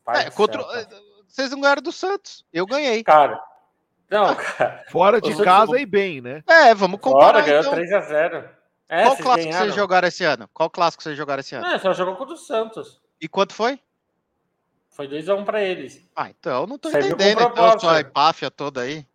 É, 0.07 0.29
contra... 0.29 0.63
Vocês 1.27 1.51
não 1.51 1.59
ganharam 1.59 1.81
do 1.81 1.91
Santos. 1.91 2.45
Eu 2.53 2.65
ganhei. 2.65 3.03
Cara. 3.03 3.41
Não, 4.09 4.35
cara. 4.35 4.85
Fora 4.89 5.19
de 5.19 5.35
casa 5.43 5.77
e 5.79 5.85
bem, 5.85 6.21
né? 6.21 6.43
É, 6.47 6.73
vamos 6.73 6.99
comparar. 7.01 7.41
Fora, 7.41 7.41
ganhou 7.41 7.61
então. 7.61 7.73
3x0. 7.73 8.49
É, 8.87 9.03
Qual 9.03 9.17
clássico 9.17 9.49
ganharam. 9.49 9.65
vocês 9.65 9.75
jogaram 9.75 10.07
esse 10.07 10.23
ano? 10.23 10.49
Qual 10.53 10.69
clássico 10.69 11.03
vocês 11.03 11.17
jogaram 11.17 11.39
esse 11.41 11.55
ano? 11.55 11.65
É, 11.65 11.79
só 11.79 11.93
jogou 11.93 12.15
contra 12.15 12.35
o 12.35 12.37
Santos. 12.37 13.01
E 13.19 13.27
quanto 13.27 13.53
foi? 13.53 13.79
Foi 14.91 15.07
2x1 15.07 15.39
um 15.39 15.43
para 15.43 15.61
eles. 15.63 16.07
Ah, 16.15 16.29
então 16.29 16.67
não 16.67 16.77
tô 16.77 16.91
Você 16.91 16.99
entendendo 16.99 17.41
então, 17.41 17.65
a 17.65 17.79
sua 17.79 17.99
empáfia 17.99 18.51
toda 18.51 18.81
aí. 18.81 19.05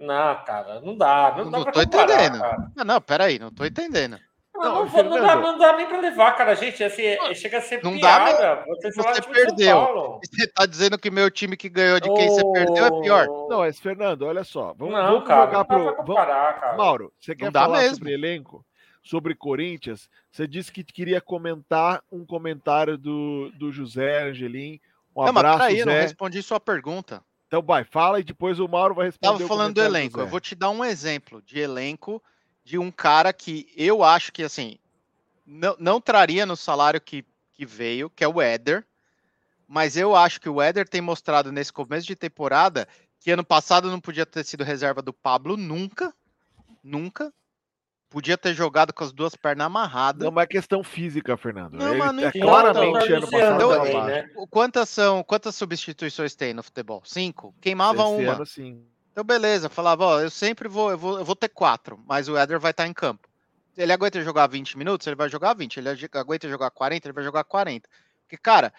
Não, 0.00 0.44
cara, 0.44 0.80
não 0.80 0.96
dá. 0.96 1.34
Não, 1.36 1.44
não 1.44 1.50
dá 1.50 1.72
tô 1.72 1.80
comparar, 1.80 2.04
entendendo. 2.04 2.40
Cara. 2.40 2.72
Não, 2.76 2.84
não, 2.84 3.00
peraí, 3.00 3.38
não 3.38 3.50
tô 3.50 3.64
entendendo. 3.64 4.18
Não, 4.56 4.86
não, 4.86 5.02
não, 5.02 5.20
dá, 5.20 5.36
não 5.36 5.58
dá 5.58 5.76
nem 5.76 5.86
para 5.86 6.00
levar, 6.00 6.32
cara. 6.36 6.54
Gente, 6.54 6.82
assim, 6.84 7.02
é, 7.02 7.34
chega 7.34 7.58
a 7.58 7.60
ser 7.60 7.82
não 7.82 7.94
piada. 7.94 8.32
Dá 8.38 8.64
você, 8.64 8.92
você 8.92 9.22
perdeu. 9.22 10.20
Você 10.24 10.46
tá 10.46 10.64
dizendo 10.64 10.96
que 10.96 11.10
meu 11.10 11.28
time 11.28 11.56
que 11.56 11.68
ganhou 11.68 11.98
de 11.98 12.12
quem 12.14 12.28
oh... 12.28 12.34
você 12.34 12.52
perdeu 12.52 12.84
é 12.84 13.02
pior. 13.02 13.26
Não, 13.26 13.58
mas 13.58 13.80
Fernando, 13.80 14.22
olha 14.22 14.44
só. 14.44 14.72
Vamos, 14.78 14.94
não, 14.94 15.02
vamos 15.02 15.26
cara, 15.26 15.46
jogar 15.46 15.64
pro. 15.64 15.96
Comparar, 15.96 16.60
vamos... 16.60 16.76
Mauro, 16.76 17.12
você 17.18 17.34
quer 17.34 17.50
falar 17.50 17.80
mesmo. 17.80 17.96
sobre 17.96 18.12
elenco? 18.12 18.64
Sobre 19.02 19.34
Corinthians? 19.34 20.08
Você 20.30 20.46
disse 20.46 20.72
que 20.72 20.84
queria 20.84 21.20
comentar 21.20 22.02
um 22.10 22.24
comentário 22.24 22.96
do, 22.96 23.50
do 23.58 23.72
José 23.72 24.22
Angelim. 24.22 24.80
Um 25.14 25.22
não, 25.22 25.28
abraço, 25.30 25.58
mas 25.58 25.66
peraí, 25.66 25.78
Zé. 25.78 25.84
não 25.84 25.92
respondi 25.92 26.42
sua 26.42 26.60
pergunta. 26.60 27.22
Então 27.54 27.62
vai, 27.62 27.84
fala 27.84 28.18
e 28.18 28.24
depois 28.24 28.58
o 28.58 28.66
Mauro 28.66 28.96
vai 28.96 29.06
responder. 29.06 29.38
Tava 29.38 29.46
falando 29.46 29.74
do 29.74 29.80
elenco. 29.80 30.16
Do 30.16 30.24
eu 30.24 30.26
vou 30.26 30.40
te 30.40 30.56
dar 30.56 30.70
um 30.70 30.84
exemplo 30.84 31.40
de 31.42 31.60
elenco 31.60 32.20
de 32.64 32.76
um 32.78 32.90
cara 32.90 33.32
que 33.32 33.72
eu 33.76 34.02
acho 34.02 34.32
que 34.32 34.42
assim 34.42 34.76
não, 35.46 35.76
não 35.78 36.00
traria 36.00 36.44
no 36.44 36.56
salário 36.56 37.00
que, 37.00 37.24
que 37.52 37.64
veio, 37.64 38.10
que 38.10 38.24
é 38.24 38.28
o 38.28 38.42
Éder. 38.42 38.84
Mas 39.68 39.96
eu 39.96 40.16
acho 40.16 40.40
que 40.40 40.48
o 40.48 40.60
Éder 40.60 40.88
tem 40.88 41.00
mostrado 41.00 41.52
nesse 41.52 41.72
começo 41.72 42.04
de 42.04 42.16
temporada 42.16 42.88
que 43.20 43.30
ano 43.30 43.44
passado 43.44 43.88
não 43.88 44.00
podia 44.00 44.26
ter 44.26 44.44
sido 44.44 44.64
reserva 44.64 45.00
do 45.00 45.12
Pablo 45.12 45.56
nunca. 45.56 46.12
Nunca. 46.82 47.32
Podia 48.14 48.38
ter 48.38 48.54
jogado 48.54 48.92
com 48.92 49.02
as 49.04 49.12
duas 49.12 49.34
pernas 49.34 49.66
amarradas. 49.66 50.24
Não, 50.24 50.30
mas 50.30 50.44
é 50.44 50.46
questão 50.46 50.82
física, 50.82 51.36
Fernando. 51.36 51.74
Não, 51.74 51.98
mas 51.98 52.12
não 52.12 52.24
é 52.24 52.32
claramente 52.32 53.12
ano 53.12 53.30
passado. 53.30 53.72
Aí, 53.72 54.02
né? 54.04 54.30
Quantas 54.48 54.88
são, 54.88 55.22
quantas 55.22 55.54
substituições 55.56 56.34
tem 56.34 56.54
no 56.54 56.62
futebol? 56.62 57.02
Cinco? 57.04 57.54
Queimava 57.60 58.04
Esse 58.04 58.22
uma. 58.22 58.32
Ano, 58.34 58.46
sim. 58.46 58.84
Então, 59.10 59.24
beleza. 59.24 59.68
Falava, 59.68 60.04
ó, 60.06 60.20
eu 60.20 60.30
sempre 60.30 60.68
vou, 60.68 60.92
eu 60.92 60.98
vou, 60.98 61.18
eu 61.18 61.24
vou 61.24 61.36
ter 61.36 61.48
quatro, 61.48 62.00
mas 62.06 62.28
o 62.28 62.36
Éder 62.36 62.60
vai 62.60 62.70
estar 62.70 62.86
em 62.86 62.92
campo 62.92 63.28
ele 63.76 63.92
aguenta 63.92 64.22
jogar 64.22 64.46
20 64.46 64.78
minutos, 64.78 65.06
ele 65.06 65.16
vai 65.16 65.28
jogar 65.28 65.54
20. 65.54 65.78
Ele 65.78 65.88
aguenta 66.12 66.48
jogar 66.48 66.70
40, 66.70 67.08
ele 67.08 67.12
vai 67.12 67.24
jogar 67.24 67.44
40. 67.44 67.88
Porque, 68.22 68.36
cara, 68.36 68.72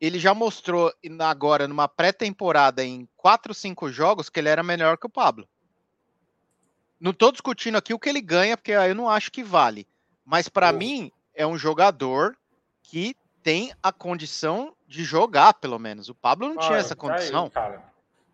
ele 0.00 0.18
já 0.18 0.34
mostrou 0.34 0.92
agora, 1.20 1.66
numa 1.66 1.88
pré-temporada, 1.88 2.84
em 2.84 3.08
4, 3.16 3.54
5 3.54 3.90
jogos, 3.90 4.28
que 4.28 4.40
ele 4.40 4.48
era 4.48 4.62
melhor 4.62 4.98
que 4.98 5.06
o 5.06 5.10
Pablo. 5.10 5.48
Não 7.02 7.12
tô 7.12 7.32
discutindo 7.32 7.76
aqui 7.76 7.92
o 7.92 7.98
que 7.98 8.08
ele 8.08 8.20
ganha, 8.20 8.56
porque 8.56 8.70
eu 8.70 8.94
não 8.94 9.10
acho 9.10 9.32
que 9.32 9.42
vale. 9.42 9.88
Mas 10.24 10.48
para 10.48 10.72
mim, 10.72 11.10
é 11.34 11.44
um 11.44 11.58
jogador 11.58 12.36
que 12.80 13.16
tem 13.42 13.72
a 13.82 13.90
condição 13.90 14.72
de 14.86 15.02
jogar, 15.02 15.54
pelo 15.54 15.80
menos. 15.80 16.08
O 16.08 16.14
Pablo 16.14 16.48
não 16.48 16.62
ah, 16.62 16.64
tinha 16.64 16.78
essa 16.78 16.94
condição. 16.94 17.50
Aí, 17.56 17.72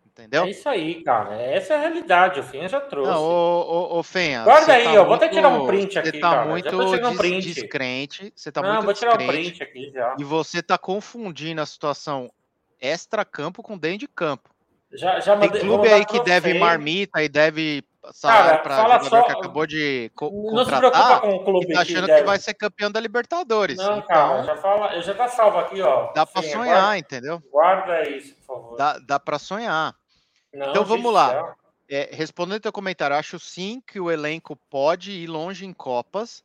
Entendeu? 0.05 0.43
É 0.43 0.49
isso 0.51 0.69
aí, 0.69 1.03
cara. 1.03 1.33
Essa 1.35 1.73
é 1.73 1.77
a 1.77 1.79
realidade. 1.79 2.41
O 2.41 2.43
Fenha 2.43 2.67
já 2.67 2.79
trouxe. 2.79 3.09
Não, 3.09 3.23
ô, 3.23 3.95
ô, 3.95 3.99
ô 3.99 4.03
Fenha. 4.03 4.43
Guarda 4.43 4.73
aí, 4.73 4.83
tá 4.83 4.89
ó. 4.89 4.93
Muito, 4.93 5.05
vou 5.07 5.15
até 5.15 5.29
tirar 5.29 5.49
um 5.49 5.65
print 5.65 5.97
aqui. 5.97 6.11
Você 6.11 6.19
tá 6.19 6.29
cara. 6.29 6.45
muito 6.45 6.81
um 6.81 7.17
print. 7.17 7.53
descrente. 7.53 8.33
Você 8.35 8.51
tá 8.51 8.61
Não, 8.61 8.73
muito 8.73 8.85
vou 8.85 8.93
tirar 8.93 9.19
um 9.19 9.25
print 9.25 9.63
aqui 9.63 9.91
já. 9.91 10.15
E 10.19 10.23
você 10.23 10.61
tá 10.61 10.77
confundindo 10.77 11.59
a 11.59 11.65
situação 11.65 12.31
extra-campo 12.79 13.63
com 13.63 13.75
dentro 13.77 13.99
de 13.99 14.07
campo. 14.07 14.49
Já, 14.91 15.19
já 15.19 15.37
Tem 15.37 15.49
clube 15.49 15.87
aí 15.87 16.05
que 16.05 16.21
deve 16.23 16.53
marmita 16.55 17.23
e 17.23 17.29
deve 17.29 17.83
salário 18.13 18.63
para 18.63 18.75
jogador 18.75 19.09
só... 19.09 19.23
que 19.23 19.31
acabou 19.31 19.67
de 19.67 20.11
co 20.15 20.31
não 20.53 20.63
se 20.63 20.75
preocupa 20.75 21.19
com 21.19 21.35
o 21.35 21.43
clube 21.43 21.73
tá 21.73 21.81
achando 21.81 22.07
que, 22.07 22.15
que, 22.15 22.23
vai 22.23 22.39
ser 22.39 22.53
campeão 22.53 22.91
da 22.91 22.99
Libertadores. 22.99 23.77
Não, 23.77 23.97
então, 23.97 24.07
cara, 24.07 24.43
já 24.43 24.55
fala, 24.57 25.01
já 25.01 25.13
tá 25.13 25.27
salvo 25.27 25.59
aqui, 25.59 25.81
ó. 25.81 26.11
Dá 26.13 26.25
para 26.25 26.41
sonhar, 26.43 26.81
guarda, 26.81 26.97
entendeu? 26.97 27.43
Guarda 27.51 28.09
isso, 28.09 28.35
por 28.35 28.45
favor. 28.45 28.77
Dá, 28.77 28.99
dá 28.99 29.19
para 29.19 29.37
sonhar. 29.39 29.95
Não, 30.53 30.69
então 30.69 30.85
vamos 30.85 31.13
lá. 31.13 31.55
É, 31.89 32.09
respondendo 32.11 32.61
teu 32.61 32.71
comentário, 32.71 33.15
acho 33.15 33.39
sim 33.39 33.81
que 33.85 33.99
o 33.99 34.11
elenco 34.11 34.55
pode 34.69 35.11
ir 35.11 35.27
longe 35.27 35.65
em 35.65 35.73
Copas. 35.73 36.43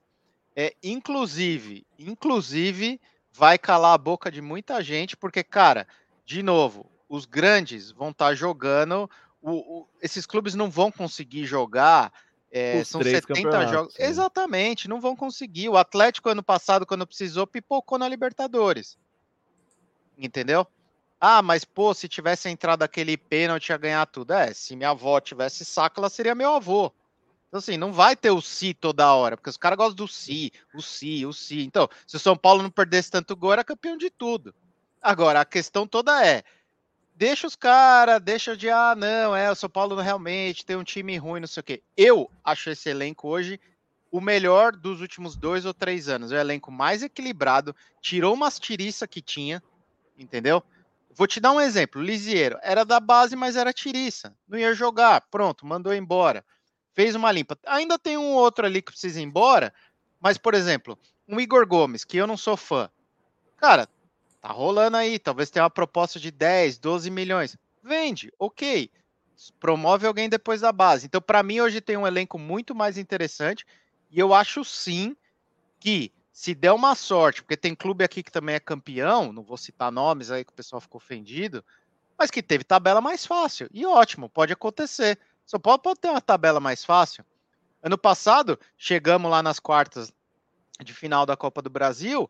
É, 0.57 0.75
inclusive, 0.83 1.85
inclusive, 1.99 3.01
vai 3.33 3.59
calar 3.59 3.95
a 3.95 3.99
boca 3.99 4.31
de 4.31 4.41
muita 4.41 4.83
gente, 4.83 5.17
porque, 5.17 5.43
cara, 5.43 5.87
de 6.25 6.43
novo, 6.43 6.91
os 7.09 7.27
grandes 7.27 7.91
vão 7.91 8.11
estar 8.11 8.29
tá 8.29 8.35
jogando. 8.35 9.11
O, 9.47 9.81
o, 9.81 9.89
esses 10.01 10.25
clubes 10.25 10.55
não 10.55 10.71
vão 10.71 10.91
conseguir 10.91 11.45
jogar. 11.45 12.11
É, 12.51 12.83
são 12.83 13.03
70 13.03 13.67
jogos. 13.67 13.95
Sim. 13.95 14.03
Exatamente, 14.03 14.89
não 14.89 15.03
vão 15.03 15.15
conseguir. 15.15 15.69
O 15.69 15.77
Atlético, 15.77 16.31
ano 16.31 16.43
passado, 16.43 16.87
quando 16.87 17.07
precisou, 17.07 17.47
pipocou 17.47 17.99
na 17.99 18.09
Libertadores. 18.09 18.97
Entendeu? 20.17 20.67
Ah, 21.21 21.43
mas 21.43 21.63
pô, 21.63 21.93
se 21.93 22.09
tivesse 22.09 22.49
entrado 22.49 22.83
aquele 22.83 23.19
pênalti 23.19 23.69
ia 23.69 23.77
ganhar 23.77 24.07
tudo. 24.07 24.33
É, 24.33 24.55
se 24.55 24.75
minha 24.75 24.91
avó 24.91 25.21
tivesse 25.21 25.63
saco, 25.63 26.01
ela 26.01 26.09
seria 26.09 26.35
meu 26.35 26.55
avô. 26.55 26.91
Então, 27.49 27.59
assim, 27.59 27.77
não 27.77 27.93
vai 27.93 28.17
ter 28.17 28.31
o 28.31 28.41
si 28.41 28.73
toda 28.73 29.13
hora, 29.13 29.37
porque 29.37 29.51
os 29.51 29.59
caras 29.59 29.77
gostam 29.77 29.95
do 29.95 30.09
si, 30.09 30.51
o 30.75 30.81
si, 30.81 31.27
o 31.27 31.33
si. 31.33 31.63
Então, 31.63 31.87
se 32.07 32.17
o 32.17 32.19
São 32.19 32.37
Paulo 32.37 32.63
não 32.63 32.71
perdesse 32.71 33.11
tanto 33.11 33.37
gol, 33.37 33.53
era 33.53 33.63
campeão 33.63 33.97
de 33.97 34.09
tudo. 34.09 34.55
Agora, 35.03 35.43
a 35.43 35.45
questão 35.45 35.87
toda 35.87 36.27
é: 36.27 36.43
deixa 37.15 37.47
os 37.47 37.57
caras, 37.57 38.21
deixa 38.21 38.57
de, 38.57 38.69
ah, 38.69 38.95
não, 38.97 39.35
é, 39.35 39.51
o 39.51 39.55
São 39.55 39.71
Paulo 39.71 39.97
realmente 40.01 40.65
tem 40.67 40.77
um 40.77 40.85
time 40.85 41.17
ruim, 41.17 41.41
não 41.41 41.47
sei 41.47 41.61
o 41.61 41.65
quê. 41.65 41.83
Eu 41.97 42.31
acho 42.43 42.71
esse 42.71 42.89
elenco 42.89 43.29
hoje 43.29 43.61
o 44.15 44.21
melhor 44.21 44.77
dos 44.77 45.01
últimos 45.01 45.35
dois 45.35 45.65
ou 45.65 45.75
três 45.75 46.09
anos. 46.09 46.31
É 46.31 46.37
o 46.37 46.41
elenco 46.41 46.71
mais 46.71 47.03
equilibrado, 47.03 47.75
tirou 48.01 48.33
umas 48.33 48.61
tiriças 48.61 49.09
que 49.09 49.21
tinha, 49.21 49.61
entendeu? 50.17 50.63
Vou 51.17 51.27
te 51.27 51.41
dar 51.41 51.51
um 51.51 51.61
exemplo. 51.61 52.01
Lisieiro 52.01 52.57
era 52.63 52.85
da 52.85 53.01
base, 53.01 53.35
mas 53.35 53.57
era 53.57 53.73
tiriça. 53.73 54.33
Não 54.49 54.57
ia 54.57 54.73
jogar. 54.73 55.21
Pronto, 55.23 55.67
mandou 55.67 55.93
embora. 55.93 56.45
Fez 56.93 57.17
uma 57.17 57.33
limpa. 57.33 57.59
Ainda 57.67 57.99
tem 57.99 58.17
um 58.17 58.35
outro 58.35 58.65
ali 58.65 58.81
que 58.81 58.93
precisa 58.93 59.21
ir 59.21 59.25
embora. 59.25 59.75
Mas, 60.21 60.39
por 60.39 60.55
exemplo, 60.55 60.97
um 61.29 61.41
Igor 61.41 61.67
Gomes, 61.67 62.05
que 62.05 62.17
eu 62.17 62.27
não 62.27 62.37
sou 62.37 62.57
fã. 62.57 62.89
Cara, 63.57 63.89
tá 64.45 64.53
rolando 64.53 64.99
aí. 64.99 65.19
Talvez 65.19 65.49
tenha 65.49 65.63
uma 65.63 65.71
proposta 65.71 66.21
de 66.21 66.31
10, 66.31 66.79
12 66.79 67.11
milhões. 67.11 67.57
Vende, 67.83 68.31
ok. 68.39 68.91
Promove 69.59 70.07
alguém 70.07 70.29
depois 70.29 70.61
da 70.61 70.71
base. 70.71 71.07
Então, 71.07 71.21
para 71.21 71.43
mim, 71.43 71.61
hoje 71.61 71.81
tem 71.81 71.97
um 71.97 72.07
elenco 72.07 72.39
muito 72.39 72.75
mais 72.75 72.99
interessante. 72.99 73.65
E 74.11 74.21
eu 74.21 74.35
acho 74.35 74.63
sim 74.63 75.17
que 75.81 76.13
se 76.31 76.55
der 76.55 76.73
uma 76.73 76.95
sorte, 76.95 77.43
porque 77.43 77.57
tem 77.57 77.75
clube 77.75 78.05
aqui 78.05 78.23
que 78.23 78.31
também 78.31 78.55
é 78.55 78.61
campeão, 78.61 79.33
não 79.33 79.43
vou 79.43 79.57
citar 79.57 79.91
nomes 79.91 80.31
aí 80.31 80.45
que 80.45 80.53
o 80.53 80.55
pessoal 80.55 80.81
ficou 80.81 80.99
ofendido, 80.99 81.65
mas 82.19 82.31
que 82.31 82.43
teve 82.43 82.65
tabela 82.65 83.01
mais 83.01 83.25
fácil. 83.25 83.69
E 83.73 83.87
ótimo, 83.87 84.29
pode 84.29 84.53
acontecer. 84.53 85.19
São 85.47 85.59
Paulo 85.59 85.79
pode 85.79 86.01
ter 86.01 86.09
uma 86.09 86.21
tabela 86.21 86.61
mais 86.61 86.85
fácil. 86.85 87.25
Ano 87.83 87.97
passado, 87.97 88.59
chegamos 88.77 89.31
lá 89.31 89.43
nas 89.43 89.59
quartas 89.59 90.13
de 90.83 90.93
final 90.93 91.25
da 91.25 91.37
Copa 91.37 91.63
do 91.63 91.71
Brasil. 91.71 92.29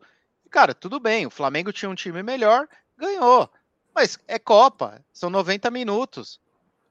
Cara, 0.55 0.73
tudo 0.73 1.01
bem, 1.01 1.25
o 1.25 1.29
Flamengo 1.29 1.73
tinha 1.73 1.89
um 1.89 1.95
time 1.95 2.23
melhor, 2.23 2.65
ganhou. 2.97 3.51
Mas 3.93 4.17
é 4.25 4.39
Copa, 4.39 5.03
são 5.11 5.29
90 5.29 5.69
minutos. 5.69 6.39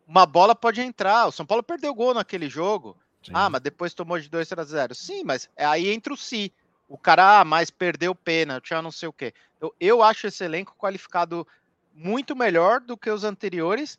Uma 0.06 0.26
bola 0.26 0.54
pode 0.54 0.82
entrar. 0.82 1.26
O 1.26 1.32
São 1.32 1.46
Paulo 1.46 1.62
perdeu 1.62 1.94
gol 1.94 2.12
naquele 2.12 2.46
jogo. 2.46 2.94
Sim. 3.22 3.32
Ah, 3.32 3.48
mas 3.48 3.62
depois 3.62 3.94
tomou 3.94 4.20
de 4.20 4.28
2 4.28 4.52
a 4.52 4.64
0. 4.64 4.94
Sim, 4.94 5.24
mas 5.24 5.48
é 5.56 5.64
aí 5.64 5.88
entra 5.88 6.12
o 6.12 6.16
si 6.16 6.52
o 6.86 6.98
cara, 6.98 7.40
ah, 7.40 7.44
mas 7.46 7.70
perdeu 7.70 8.12
o 8.12 8.14
pênalti, 8.14 8.74
ah, 8.74 8.82
não 8.82 8.92
sei 8.92 9.08
o 9.08 9.12
quê. 9.14 9.32
Eu, 9.58 9.74
eu 9.80 10.02
acho 10.02 10.26
esse 10.26 10.44
elenco 10.44 10.76
qualificado 10.76 11.48
muito 11.94 12.36
melhor 12.36 12.82
do 12.82 12.98
que 12.98 13.08
os 13.08 13.24
anteriores 13.24 13.98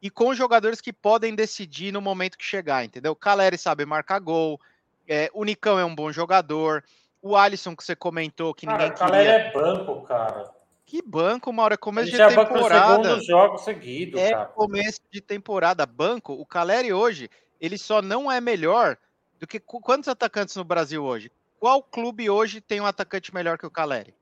e 0.00 0.08
com 0.08 0.32
jogadores 0.32 0.80
que 0.80 0.92
podem 0.92 1.34
decidir 1.34 1.90
no 1.90 2.00
momento 2.00 2.38
que 2.38 2.44
chegar, 2.44 2.84
entendeu? 2.84 3.16
Caleri 3.16 3.58
sabe 3.58 3.84
marcar 3.84 4.20
gol, 4.20 4.60
é, 5.08 5.28
o 5.34 5.42
Nicão 5.42 5.80
é 5.80 5.84
um 5.84 5.96
bom 5.96 6.12
jogador, 6.12 6.84
o 7.22 7.36
Alisson 7.36 7.76
que 7.76 7.84
você 7.84 7.94
comentou 7.94 8.54
que 8.54 8.66
cara, 8.66 8.78
ninguém 8.78 8.92
queria. 8.92 9.10
Caleri 9.10 9.28
é 9.28 9.52
banco, 9.52 10.02
cara. 10.02 10.50
Que 10.86 11.00
banco, 11.02 11.50
uma 11.50 11.62
hora 11.62 11.78
começo 11.78 12.08
Ele 12.08 12.28
de 12.28 12.34
temporada. 12.34 13.04
Segundo 13.04 13.24
jogos 13.24 13.60
seguidos, 13.62 14.20
é 14.20 14.32
cara. 14.32 14.46
começo 14.46 15.00
de 15.10 15.20
temporada, 15.20 15.86
banco. 15.86 16.32
O 16.32 16.44
Caleri 16.44 16.92
hoje, 16.92 17.30
ele 17.60 17.78
só 17.78 18.02
não 18.02 18.30
é 18.30 18.40
melhor 18.40 18.96
do 19.38 19.46
que 19.46 19.60
quantos 19.60 20.08
atacantes 20.08 20.56
no 20.56 20.64
Brasil 20.64 21.04
hoje? 21.04 21.30
Qual 21.60 21.82
clube 21.82 22.28
hoje 22.28 22.60
tem 22.60 22.80
um 22.80 22.86
atacante 22.86 23.32
melhor 23.32 23.56
que 23.56 23.66
o 23.66 23.70
Caleri? 23.70 24.14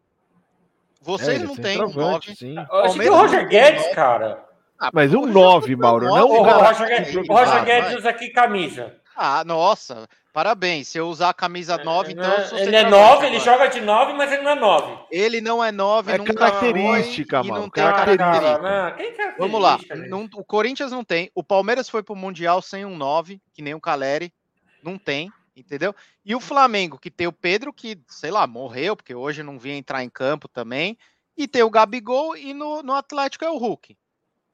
Vocês 1.01 1.41
é, 1.41 1.45
não 1.45 1.57
têm 1.57 1.83
um 1.83 1.89
9. 1.89 1.97
Eu 2.01 2.81
acho 2.83 2.99
que 2.99 3.09
o 3.09 3.15
Roger 3.15 3.49
Guedes, 3.49 3.95
cara. 3.95 4.45
Ah, 4.79 4.91
mas 4.93 5.15
um 5.15 5.25
9, 5.25 5.75
Mauro, 5.75 6.07
não 6.07 6.31
o 6.31 6.43
Roger, 6.43 6.87
Guedes, 6.87 7.15
o 7.15 7.33
Roger 7.33 7.65
Guedes 7.65 7.95
usa 7.97 8.11
aqui 8.11 8.29
camisa. 8.29 8.95
Ah, 9.17 9.43
nossa. 9.45 10.09
Parabéns. 10.39 10.87
Se 10.87 10.99
eu 10.99 11.09
usar 11.09 11.31
a 11.31 11.35
camisa 11.35 11.77
9, 11.77 12.11
é, 12.11 12.13
então 12.13 12.33
eu 12.33 12.47
sou 12.47 12.59
Ele 12.59 12.77
é 12.77 12.89
9, 12.89 13.27
ele 13.27 13.41
joga 13.41 13.67
de 13.67 13.81
9, 13.81 14.13
mas 14.13 14.31
ele 14.31 14.43
não 14.43 14.53
é 14.53 14.55
9. 14.55 14.99
Ele 15.11 15.41
não 15.41 15.65
é 15.65 15.73
9, 15.73 16.13
é 16.13 16.19
nunca 16.19 16.33
característica, 16.33 17.41
foi, 17.41 17.51
mano. 17.51 17.63
não 17.63 17.69
tem 17.69 17.83
característica. 17.83 18.53
Não, 18.53 18.63
característica. 18.63 19.35
Vamos 19.37 19.61
lá. 19.61 19.81
Não, 20.09 20.31
o 20.37 20.45
Corinthians 20.45 20.93
não 20.93 21.03
tem. 21.03 21.29
O 21.35 21.43
Palmeiras 21.43 21.89
foi 21.89 22.05
pro 22.05 22.15
Mundial 22.15 22.63
sem 22.63 22.85
um 22.85 22.97
9, 22.97 23.41
que 23.53 23.61
nem 23.61 23.75
o 23.75 23.81
Caleri. 23.81 24.33
Não 24.81 24.97
tem 24.97 25.33
entendeu? 25.57 25.93
E 26.25 26.37
o 26.37 26.41
Flamengo, 26.41 27.01
que 27.01 27.11
tem 27.11 27.27
o 27.27 27.33
Pedro, 27.33 27.73
que, 27.73 27.99
sei 28.07 28.31
lá, 28.31 28.47
morreu, 28.47 28.95
porque 28.95 29.13
hoje 29.13 29.43
não 29.43 29.59
vinha 29.59 29.75
entrar 29.75 30.05
em 30.05 30.09
campo 30.09 30.47
também, 30.47 30.97
e 31.37 31.49
tem 31.49 31.65
o 31.65 31.71
Gabigol, 31.71 32.37
e 32.37 32.55
no, 32.55 32.81
no 32.81 32.95
Atlético 32.95 33.45
é 33.45 33.51
o 33.51 33.57
Hulk, 33.57 33.99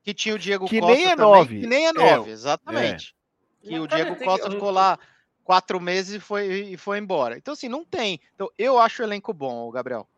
que 0.03 0.14
tinha 0.14 0.35
o 0.35 0.39
Diego 0.39 0.66
que 0.66 0.80
Costa 0.80 0.95
nem 0.95 1.05
é 1.05 1.11
também, 1.11 1.30
nove. 1.30 1.61
que 1.61 1.66
nem 1.66 1.87
é 1.89 1.93
nove, 1.93 2.30
é, 2.30 2.32
exatamente. 2.32 3.14
É. 3.62 3.68
Que 3.68 3.78
o 3.78 3.87
Diego 3.87 4.16
Costa 4.16 4.51
ficou 4.51 4.70
lá 4.70 4.99
quatro 5.45 5.80
meses 5.80 6.14
e 6.16 6.20
foi, 6.20 6.47
e 6.47 6.76
foi 6.76 6.99
embora. 6.99 7.36
Então, 7.36 7.53
assim, 7.53 7.68
não 7.68 7.84
tem. 7.84 8.18
Então, 8.34 8.51
eu 8.59 8.78
acho 8.78 9.03
o 9.03 9.07
elenco 9.07 9.32
bom, 9.32 9.70
Gabriel. 9.70 10.09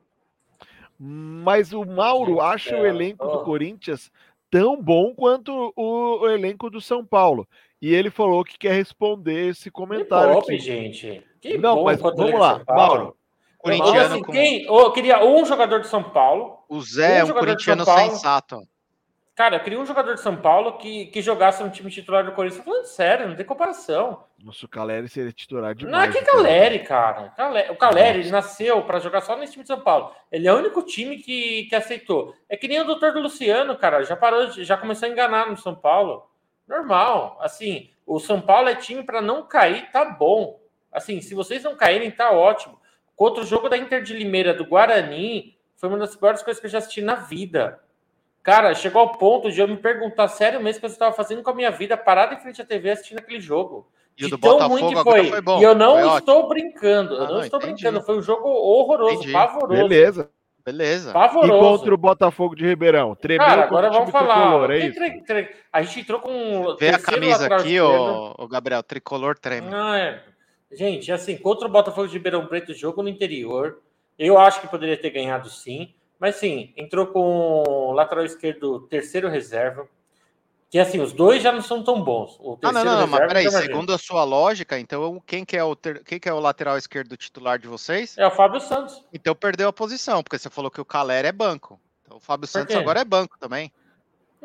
Mas 0.99 1.72
o 1.72 1.85
Mauro 1.85 2.41
acha 2.41 2.74
o 2.74 2.87
elenco 2.87 3.27
do 3.27 3.45
Corinthians 3.45 4.11
tão 4.51 4.81
bom 4.81 5.14
quanto 5.14 5.72
o, 5.77 6.20
o, 6.22 6.29
elenco 6.31 6.70
do 6.70 6.81
São 6.81 7.05
Paulo. 7.05 7.47
E 7.83 7.93
ele 7.95 8.09
falou 8.09 8.43
que 8.43 8.57
quer 8.57 8.72
responder 8.72 9.51
esse 9.51 9.70
comentário. 9.70 10.41
Que 10.43 10.55
aqui. 10.55 10.62
gente. 10.62 11.22
Que 11.41 11.59
não, 11.59 11.85
mas 11.85 12.01
vamos 12.01 12.33
lá, 12.33 12.62
Mauro. 12.66 13.14
Corintiano 13.59 14.14
assim, 14.14 14.22
quem, 14.22 14.64
eu 14.64 14.93
queria 14.93 15.24
um 15.24 15.45
jogador 15.45 15.81
de 15.81 15.89
São 15.89 16.03
Paulo. 16.03 16.59
O 16.68 16.81
Zé 16.81 17.24
um 17.24 17.29
é 17.29 17.31
um 17.31 17.35
corintiano 17.35 17.85
sensato. 17.85 18.62
Cara, 19.37 19.57
eu 19.57 19.61
queria 19.61 19.78
um 19.78 19.84
jogador 19.84 20.14
de 20.14 20.22
São 20.22 20.34
Paulo 20.34 20.78
que, 20.78 21.07
que 21.07 21.20
jogasse 21.20 21.62
no 21.62 21.68
time 21.68 21.91
titular 21.91 22.24
do 22.24 22.32
Corinthians. 22.32 22.64
Tô 22.64 22.70
falando 22.70 22.87
sério, 22.87 23.28
não 23.28 23.37
tem 23.37 23.45
comparação. 23.45 24.24
Nossa, 24.43 24.64
o 24.64 24.68
Caleri 24.68 25.11
seria 25.11 25.30
titular 25.30 25.74
demais. 25.74 25.93
Não 25.93 26.01
é 26.01 26.11
que 26.11 26.24
Caleri, 26.24 26.78
cara. 26.78 27.34
O 27.70 27.76
Caleri, 27.76 28.20
ele 28.20 28.30
nasceu 28.30 28.82
para 28.84 28.99
jogar 28.99 29.20
só 29.20 29.37
nesse 29.37 29.53
time 29.53 29.62
de 29.62 29.68
São 29.68 29.78
Paulo. 29.78 30.11
Ele 30.32 30.49
é 30.49 30.53
o 30.55 30.57
único 30.57 30.82
time 30.82 31.18
que, 31.18 31.64
que 31.64 31.74
aceitou. 31.74 32.34
É 32.49 32.57
que 32.57 32.66
nem 32.66 32.80
o 32.80 32.87
doutor 32.87 33.12
do 33.12 33.20
Luciano, 33.20 33.76
cara. 33.76 34.03
Já 34.05 34.16
parou, 34.16 34.51
já 34.53 34.74
começou 34.74 35.07
a 35.07 35.12
enganar 35.12 35.51
no 35.51 35.57
São 35.59 35.74
Paulo. 35.74 36.30
Normal. 36.66 37.37
Assim, 37.43 37.91
o 38.07 38.18
São 38.18 38.41
Paulo 38.41 38.70
é 38.70 38.74
time 38.74 39.03
para 39.03 39.20
não 39.20 39.47
cair, 39.47 39.91
tá 39.93 40.03
bom. 40.03 40.59
Assim, 40.91 41.20
se 41.20 41.34
vocês 41.34 41.62
não 41.62 41.76
caírem, 41.76 42.11
tá 42.11 42.30
ótimo. 42.30 42.80
Contra 43.14 43.43
o 43.43 43.47
jogo 43.47 43.68
da 43.68 43.76
Inter 43.76 44.03
de 44.03 44.14
Limeira 44.14 44.55
do 44.55 44.64
Guarani, 44.64 45.59
foi 45.76 45.91
uma 45.91 45.99
das 45.99 46.16
piores 46.16 46.43
coisas 46.43 46.59
que 46.59 46.66
eu 46.66 46.70
já 46.70 46.78
assisti 46.78 47.03
na 47.03 47.16
vida. 47.16 47.84
Cara, 48.47 48.72
chegou 48.76 49.01
ao 49.01 49.09
ponto 49.11 49.51
de 49.51 49.61
eu 49.61 49.66
me 49.66 49.76
perguntar 49.76 50.28
sério 50.28 50.61
mesmo 50.61 50.78
o 50.78 50.80
que 50.82 50.86
eu 50.86 50.90
estava 50.90 51.12
fazendo 51.12 51.42
com 51.42 51.51
a 51.51 51.55
minha 51.55 51.72
vida, 51.72 51.97
parado 51.97 52.32
em 52.32 52.38
frente 52.38 52.62
à 52.62 52.64
TV 52.64 52.90
assistindo 52.90 53.18
aquele 53.18 53.40
jogo. 53.40 53.90
E 54.16 54.24
o 54.24 54.30
do 54.30 54.38
tão 54.38 54.53
Botafogo 54.53 54.80
ruim 54.80 54.94
que 54.94 55.03
foi. 55.03 55.30
foi 55.30 55.40
bom, 55.40 55.61
e 55.61 55.64
eu 55.64 55.74
não 55.74 56.16
estou 56.16 56.36
ótimo. 56.36 56.49
brincando. 56.51 57.14
Eu 57.14 57.22
ah, 57.22 57.26
não, 57.26 57.34
não, 57.34 57.40
estou 57.40 57.59
entendi. 57.59 57.82
brincando. 57.82 58.07
Foi 58.07 58.16
um 58.16 58.22
jogo 58.22 58.49
horroroso, 58.49 59.14
entendi. 59.14 59.32
pavoroso. 59.32 59.82
Beleza. 59.82 60.30
Beleza. 60.64 61.12
Pavoroso. 61.12 61.53
E 61.53 61.59
contra 61.59 61.94
o 61.94 61.99
Botafogo 61.99 62.55
de 62.55 62.64
Ribeirão? 62.64 63.16
Tremeu 63.16 63.44
Cara, 63.44 63.64
agora 63.64 63.90
vamos 63.90 64.11
falar. 64.11 64.34
Tricolor, 64.34 64.70
é 64.70 64.90
tre, 64.92 65.20
tre, 65.22 65.49
a 65.72 65.82
gente 65.82 66.01
entrou 66.01 66.20
com. 66.20 66.76
Vê 66.78 66.90
a 66.90 67.01
camisa 67.01 67.53
aqui, 67.53 67.80
o, 67.80 68.32
o 68.38 68.47
Gabriel. 68.47 68.82
Tricolor 68.84 69.36
treme. 69.36 69.68
Não, 69.68 69.92
é. 69.92 70.22
Gente, 70.70 71.11
assim, 71.11 71.36
contra 71.36 71.66
o 71.66 71.70
Botafogo 71.70 72.07
de 72.07 72.14
Ribeirão 72.14 72.47
Preto, 72.47 72.72
jogo 72.72 73.03
no 73.03 73.09
interior. 73.09 73.80
Eu 74.16 74.38
acho 74.38 74.61
que 74.61 74.68
poderia 74.68 74.97
ter 74.97 75.11
ganhado 75.11 75.51
sim. 75.51 75.92
Mas 76.19 76.37
sim, 76.37 76.73
entrou 76.77 77.07
com 77.09 77.62
o 77.67 77.93
lateral 77.93 78.25
esquerdo 78.25 78.81
terceiro 78.89 79.29
reserva. 79.29 79.89
Que 80.69 80.79
assim, 80.81 81.01
os 81.01 81.12
dois 81.12 81.43
já 81.43 81.53
não 81.53 81.62
são 81.62 81.83
tão 81.83 82.03
bons. 82.03 82.37
O 82.41 82.59
ah, 82.62 82.73
não, 82.73 82.85
não, 82.85 83.01
não, 83.01 83.07
mas 83.07 83.27
peraí, 83.27 83.49
segundo 83.51 83.93
a 83.93 83.99
sua 83.99 84.25
lógica, 84.25 84.79
então 84.79 85.23
quem 85.25 85.45
que, 85.45 85.57
é 85.57 85.62
o 85.62 85.77
ter... 85.77 86.03
quem 86.03 86.19
que 86.19 86.29
é 86.29 86.33
o 86.33 86.41
lateral 86.41 86.77
esquerdo 86.77 87.17
titular 87.17 87.59
de 87.59 87.69
vocês? 87.69 88.19
É 88.19 88.27
o 88.27 88.31
Fábio 88.31 88.61
Santos. 88.61 89.05
Então 89.12 89.35
perdeu 89.35 89.69
a 89.69 89.73
posição, 89.73 90.23
porque 90.23 90.39
você 90.39 90.51
falou 90.51 90.71
que 90.71 90.81
o 90.81 90.85
Calera 90.85 91.29
é 91.29 91.33
banco. 91.33 91.81
Então 92.05 92.17
o 92.17 92.21
Fábio 92.21 92.49
Santos 92.49 92.75
agora 92.75 93.01
é 93.01 93.05
banco 93.05 93.39
também. 93.39 93.73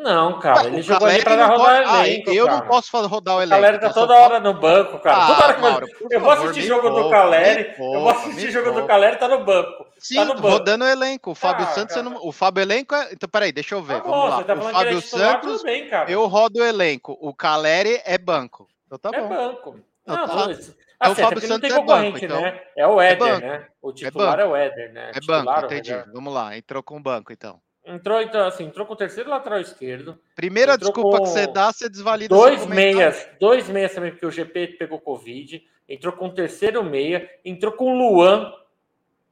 Não, 0.02 0.39
cara, 0.39 0.66
ele 0.66 0.82
jogou 0.82 1.08
ali 1.08 1.24
pra 1.24 1.45
rodar 1.45 1.86
pode... 1.86 2.10
elenco. 2.10 2.30
Ah, 2.32 2.34
eu 2.34 2.45
cara. 2.45 2.58
não 2.58 2.68
posso 2.68 3.08
rodar 3.08 3.36
o 3.36 3.41
elenco. 3.41 3.60
O 3.60 3.62
Caleri 3.62 3.80
tá 3.80 3.93
toda 3.93 4.14
hora 4.16 4.39
no 4.39 4.54
banco, 4.56 4.99
cara. 4.99 5.18
Ah, 5.18 5.28
toda 5.28 5.43
hora 5.43 5.54
que 5.54 5.62
Mauro, 5.62 5.88
eu, 6.10 6.20
vou 6.20 6.32
assistir 6.32 6.62
jogo 6.64 6.89
pouco, 6.89 7.04
do 7.04 7.10
Caleri, 7.12 7.64
pouco, 7.76 7.95
eu 7.95 8.02
vou 8.02 8.10
assistir 8.10 8.52
jogo 8.52 8.66
pouco. 8.66 8.82
do 8.82 8.88
Caleri, 8.88 9.18
tá 9.18 9.28
no 9.28 9.43
banco. 9.43 9.86
Sim, 9.99 10.16
tá 10.16 10.26
no 10.26 10.34
banco. 10.34 10.47
rodando 10.47 10.86
o 10.86 10.88
elenco. 10.88 11.32
O 11.32 11.36
Fábio 11.36 11.66
ah, 11.66 11.70
Santos, 11.70 11.95
não... 11.97 12.18
o 12.26 12.32
Fábio 12.32 12.64
Elenco 12.64 12.95
é... 12.95 13.14
Então, 13.14 13.30
peraí, 13.30 13.52
deixa 13.52 13.76
eu 13.76 13.84
ver, 13.84 14.02
tá 14.02 14.10
vamos 14.10 14.30
lá. 14.30 14.43
Tá 14.43 14.54
o 14.56 14.62
Fábio 14.62 14.97
é 14.97 15.02
Santos, 15.02 15.64
bem, 15.64 15.89
eu 16.08 16.26
rodo 16.26 16.60
o 16.60 16.66
elenco. 16.66 17.16
O 17.22 17.32
Caleri 17.34 18.02
é 18.04 18.18
banco. 18.18 18.68
Então 18.88 18.97
tá 18.97 19.16
é 19.16 19.22
bom. 19.22 19.34
É 19.34 19.38
banco. 19.38 19.80
Não, 20.08 20.16
não, 20.16 20.28
tá. 20.28 20.56
Ah, 20.99 21.10
o 21.12 21.16
Fábio 21.16 21.41
Santos 21.41 21.72
é 21.72 21.82
banco, 21.84 22.18
então. 22.18 22.41
Né? 22.41 22.62
É 22.76 22.88
o 22.88 22.99
é 22.99 23.12
Éder, 23.12 23.39
né? 23.39 23.68
O 23.82 23.93
titular 23.93 24.39
é, 24.39 24.45
o 24.45 24.56
Éder, 24.56 24.93
né? 24.93 25.12
É 25.16 25.20
banco, 25.26 25.66
entendi. 25.66 25.93
Vamos 26.12 26.34
lá, 26.34 26.58
entrou 26.58 26.82
com 26.82 26.97
o 26.97 26.99
banco, 26.99 27.32
então. 27.32 27.60
Entrou, 27.92 28.22
então, 28.22 28.46
assim, 28.46 28.66
entrou 28.66 28.86
com 28.86 28.94
o 28.94 28.98
terceiro 28.98 29.30
lateral 29.30 29.60
esquerdo. 29.60 30.18
Primeira 30.34 30.78
desculpa 30.78 31.20
que 31.20 31.28
você 31.28 31.46
dá, 31.46 31.72
você 31.74 31.89
desvalida 31.89 32.34
Dois 32.34 32.66
meias, 32.66 33.28
dois 33.39 33.68
meias 33.68 33.94
também, 33.94 34.12
porque 34.12 34.26
o 34.26 34.32
GP 34.32 34.68
pegou 34.80 35.00
Covid. 35.00 35.62
Entrou 35.89 36.14
com 36.14 36.28
o 36.28 36.34
terceiro 36.34 36.82
meia, 36.84 37.30
entrou 37.44 37.74
com 37.74 37.92
o 37.92 37.98
Luan. 37.98 38.54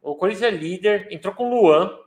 O 0.01 0.15
Corinthians 0.15 0.53
é 0.53 0.55
líder, 0.55 1.07
entrou 1.09 1.33
com 1.33 1.49
o 1.49 1.61
Luan, 1.61 1.97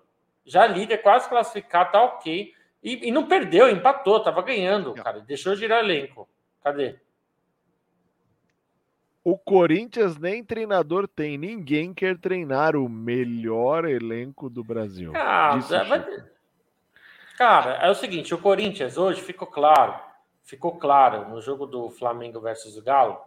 já 0.44 0.66
líder, 0.66 0.98
quase 0.98 1.26
classificado, 1.28 1.92
tá 1.92 2.02
ok. 2.02 2.52
E, 2.82 3.08
e 3.08 3.10
não 3.10 3.26
perdeu, 3.26 3.70
empatou, 3.70 4.20
tava 4.20 4.42
ganhando, 4.42 4.92
cara. 4.92 5.20
Deixou 5.20 5.56
girar 5.56 5.82
elenco. 5.82 6.28
Cadê? 6.62 6.96
O 9.24 9.38
Corinthians 9.38 10.18
nem 10.18 10.44
treinador 10.44 11.06
tem. 11.06 11.38
Ninguém 11.38 11.94
quer 11.94 12.18
treinar 12.18 12.74
o 12.74 12.88
melhor 12.88 13.84
elenco 13.84 14.50
do 14.50 14.64
Brasil. 14.64 15.12
Ah, 15.14 15.56
vai... 15.58 16.31
Cara, 17.36 17.74
é 17.84 17.90
o 17.90 17.94
seguinte: 17.94 18.34
o 18.34 18.38
Corinthians 18.38 18.96
hoje 18.96 19.20
ficou 19.20 19.46
claro, 19.46 19.98
ficou 20.42 20.78
claro 20.78 21.28
no 21.28 21.40
jogo 21.40 21.66
do 21.66 21.90
Flamengo 21.90 22.40
versus 22.40 22.76
o 22.76 22.82
Galo 22.82 23.18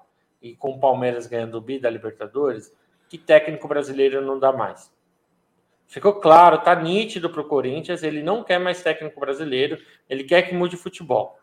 e 0.41 0.56
com 0.56 0.72
o 0.72 0.80
Palmeiras 0.80 1.28
ganhando 1.28 1.56
o 1.58 1.62
bi 1.62 1.80
da 1.80 1.89
Libertadores, 1.89 2.74
que 3.10 3.18
técnico 3.18 3.68
brasileiro 3.68 4.22
não 4.22 4.39
dá 4.39 4.51
mais. 4.51 4.93
Ficou 5.88 6.14
claro, 6.14 6.60
tá 6.60 6.76
nítido 6.76 7.30
para 7.30 7.41
o 7.41 7.47
Corinthians, 7.47 8.03
ele 8.03 8.24
não 8.24 8.43
quer 8.43 8.60
mais 8.60 8.82
técnico 8.82 9.20
brasileiro, 9.20 9.78
ele 10.10 10.24
quer 10.24 10.43
que 10.43 10.56
mude 10.56 10.76
futebol. 10.76 11.39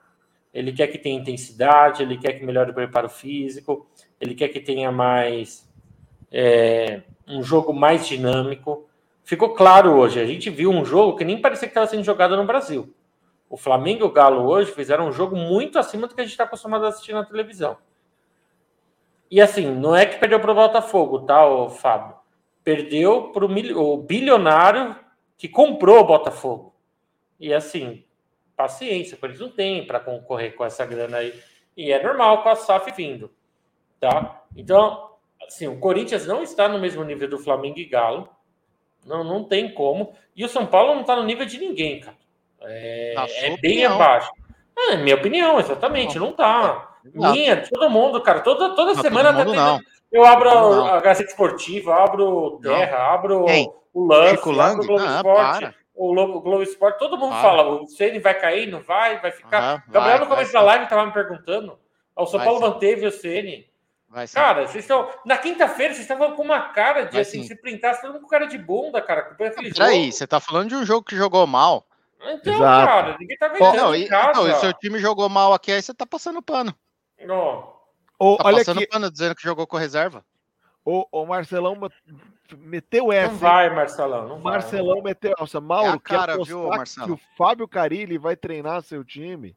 Ele 0.53 0.73
quer 0.73 0.89
que 0.89 0.99
tenha 0.99 1.19
intensidade, 1.19 2.03
ele 2.03 2.19
quer 2.19 2.35
que 2.35 2.45
melhore 2.45 2.73
o 2.73 2.75
preparo 2.75 3.09
físico, 3.09 3.89
ele 4.21 4.35
quer 4.35 4.49
que 4.49 4.61
tenha 4.61 4.93
mais 4.93 5.67
é, 6.31 7.03
um 7.27 7.43
jogo 7.43 7.73
mais 7.73 8.07
dinâmico. 8.07 8.87
Ficou 9.25 9.55
claro 9.55 9.93
hoje, 9.93 10.21
a 10.21 10.27
gente 10.27 10.51
viu 10.51 10.71
um 10.71 10.85
jogo 10.85 11.17
que 11.17 11.25
nem 11.25 11.41
parecia 11.41 11.69
que 11.69 11.73
estava 11.73 11.87
sendo 11.87 12.05
jogado 12.05 12.37
no 12.37 12.45
Brasil. 12.45 12.95
O 13.49 13.57
Flamengo 13.57 14.03
e 14.03 14.07
o 14.07 14.11
Galo 14.11 14.49
hoje 14.49 14.73
fizeram 14.73 15.09
um 15.09 15.13
jogo 15.13 15.37
muito 15.37 15.79
acima 15.79 16.07
do 16.07 16.15
que 16.15 16.21
a 16.21 16.25
gente 16.25 16.33
está 16.33 16.45
acostumado 16.45 16.87
a 16.87 16.89
assistir 16.89 17.13
na 17.13 17.25
televisão. 17.25 17.77
E 19.31 19.41
assim, 19.41 19.71
não 19.71 19.95
é 19.95 20.07
que 20.07 20.19
perdeu 20.19 20.41
para 20.41 20.53
o 20.53 20.55
Botafogo, 20.55 21.21
tá, 21.21 21.47
o 21.47 21.71
Fábio? 21.71 22.17
Perdeu 22.65 23.31
para 23.33 23.45
o 23.45 23.97
bilionário 23.97 24.97
que 25.37 25.49
comprou 25.49 26.01
o 26.01 26.05
Botafogo. 26.05 26.75
E 27.39 27.53
assim, 27.53 28.05
paciência, 28.57 29.19
eles 29.23 29.41
não 29.41 29.51
têm 29.51 29.87
para 29.87 30.01
concorrer 30.01 30.55
com 30.55 30.65
essa 30.65 30.87
grana 30.87 31.19
aí. 31.19 31.35
E 31.77 31.91
é 31.91 32.03
normal 32.03 32.43
com 32.43 32.49
a 32.49 32.55
SAF 32.55 32.93
vindo. 32.93 33.31
Tá? 33.99 34.45
Então, 34.57 35.11
assim, 35.47 35.67
o 35.67 35.79
Corinthians 35.79 36.27
não 36.27 36.43
está 36.43 36.69
no 36.69 36.79
mesmo 36.79 37.03
nível 37.05 37.29
do 37.29 37.39
Flamengo 37.39 37.79
e 37.79 37.85
Galo. 37.85 38.29
Não, 39.05 39.25
não 39.25 39.45
tem 39.45 39.73
como. 39.73 40.15
E 40.35 40.45
o 40.45 40.49
São 40.49 40.67
Paulo 40.67 40.95
não 40.95 41.03
está 41.03 41.17
no 41.17 41.25
nível 41.25 41.45
de 41.45 41.59
ninguém, 41.59 42.01
cara. 42.01 42.17
É, 42.63 43.15
é 43.47 43.57
bem 43.57 43.85
abaixo. 43.85 44.31
É, 44.77 44.97
minha 44.97 45.17
opinião, 45.17 45.61
exatamente, 45.61 46.19
não, 46.19 46.31
está 46.31 46.97
Minha, 47.05 47.63
todo 47.69 47.91
mundo, 47.91 48.21
cara. 48.23 48.41
Toda, 48.41 48.75
toda 48.75 48.95
não, 48.95 49.03
semana 49.03 49.33
tá 49.33 49.45
tendo, 49.45 49.83
eu 50.11 50.25
abro 50.25 50.49
a, 50.49 50.97
a 50.97 51.01
Gazeta 51.01 51.31
Esportiva, 51.31 51.95
abro 51.95 52.59
Terra, 52.63 52.99
não. 52.99 53.05
abro 53.07 53.45
Quem? 53.47 53.73
o 53.93 54.05
Lance, 54.05 54.35
abro 54.35 54.83
o 54.83 54.87
Globo 54.87 55.05
ah, 55.05 55.17
Esporte, 55.17 55.77
o 55.95 56.09
Globo, 56.09 56.41
Globo 56.41 56.63
Esporte. 56.63 56.99
Todo 56.99 57.19
mundo 57.19 57.35
fala, 57.37 57.83
o 57.83 57.87
Ceni 57.87 58.19
vai 58.19 58.39
cair, 58.39 58.67
não 58.67 58.81
vai, 58.81 59.21
vai 59.21 59.33
ficar. 59.33 59.85
Gabriel, 59.89 60.21
no 60.21 60.27
começo 60.27 60.53
da 60.53 60.61
live, 60.61 60.85
estava 60.85 61.07
me 61.07 61.13
perguntando. 61.13 61.79
O 62.15 62.27
São 62.27 62.39
vai, 62.39 62.47
Paulo 62.47 62.61
manteve 62.61 63.07
o 63.07 63.13
Ceni. 63.13 63.67
Vai 64.13 64.29
cara, 64.29 64.67
vocês 64.67 64.85
estão. 64.85 65.11
Na 65.25 65.39
quinta-feira, 65.39 65.95
vocês 65.95 66.05
estavam 66.05 66.37
com 66.37 66.43
uma 66.43 66.61
cara 66.69 67.05
de 67.05 67.13
Vai 67.13 67.23
assim, 67.23 67.41
sim. 67.41 67.49
se 67.49 67.57
printasse 67.57 68.03
todo 68.03 68.13
mundo 68.13 68.21
com 68.21 68.29
cara 68.29 68.45
de 68.45 68.59
bunda, 68.59 69.01
cara. 69.01 69.23
Com 69.23 69.43
aquele 69.43 69.73
Peraí, 69.73 70.13
você 70.13 70.27
tá 70.27 70.39
falando 70.39 70.69
de 70.69 70.75
um 70.75 70.85
jogo 70.85 71.03
que 71.03 71.17
jogou 71.17 71.47
mal. 71.47 71.87
Então, 72.21 72.53
Exato. 72.53 72.87
cara, 72.87 73.17
ninguém 73.19 73.39
tá 73.39 73.49
vendo. 73.49 73.59
Não, 73.59 73.95
e, 73.97 74.09
não, 74.09 74.47
e 74.47 74.53
o 74.53 74.61
seu 74.61 74.73
time 74.75 74.99
jogou 74.99 75.31
mal 75.31 75.55
aqui, 75.55 75.73
aí 75.73 75.81
você 75.81 75.95
tá 75.95 76.05
passando 76.05 76.43
pano. 76.43 76.75
Não. 77.21 77.73
Ô, 78.19 78.37
tá 78.37 78.45
olha 78.45 78.59
passando 78.59 78.79
aqui. 78.79 78.87
pano 78.87 79.11
dizendo 79.11 79.35
que 79.35 79.43
jogou 79.43 79.67
com 79.67 79.79
reserva. 79.79 80.23
O, 80.85 81.07
o 81.11 81.25
Marcelão 81.25 81.75
meteu 82.59 83.11
essa. 83.11 83.33
Não 83.33 83.39
vai, 83.39 83.75
Marcelão. 83.75 84.29
Não 84.29 84.39
Marcelão 84.41 84.97
vai, 84.97 85.05
meteu 85.05 85.35
essa. 85.41 85.59
Mauro, 85.59 85.97
é 85.97 85.99
cara, 85.99 86.37
viu, 86.45 86.69
Marcelo? 86.69 87.07
que 87.07 87.13
o 87.15 87.21
Fábio 87.39 87.67
Carilli 87.67 88.19
vai 88.19 88.37
treinar 88.37 88.83
seu 88.83 89.03
time. 89.03 89.57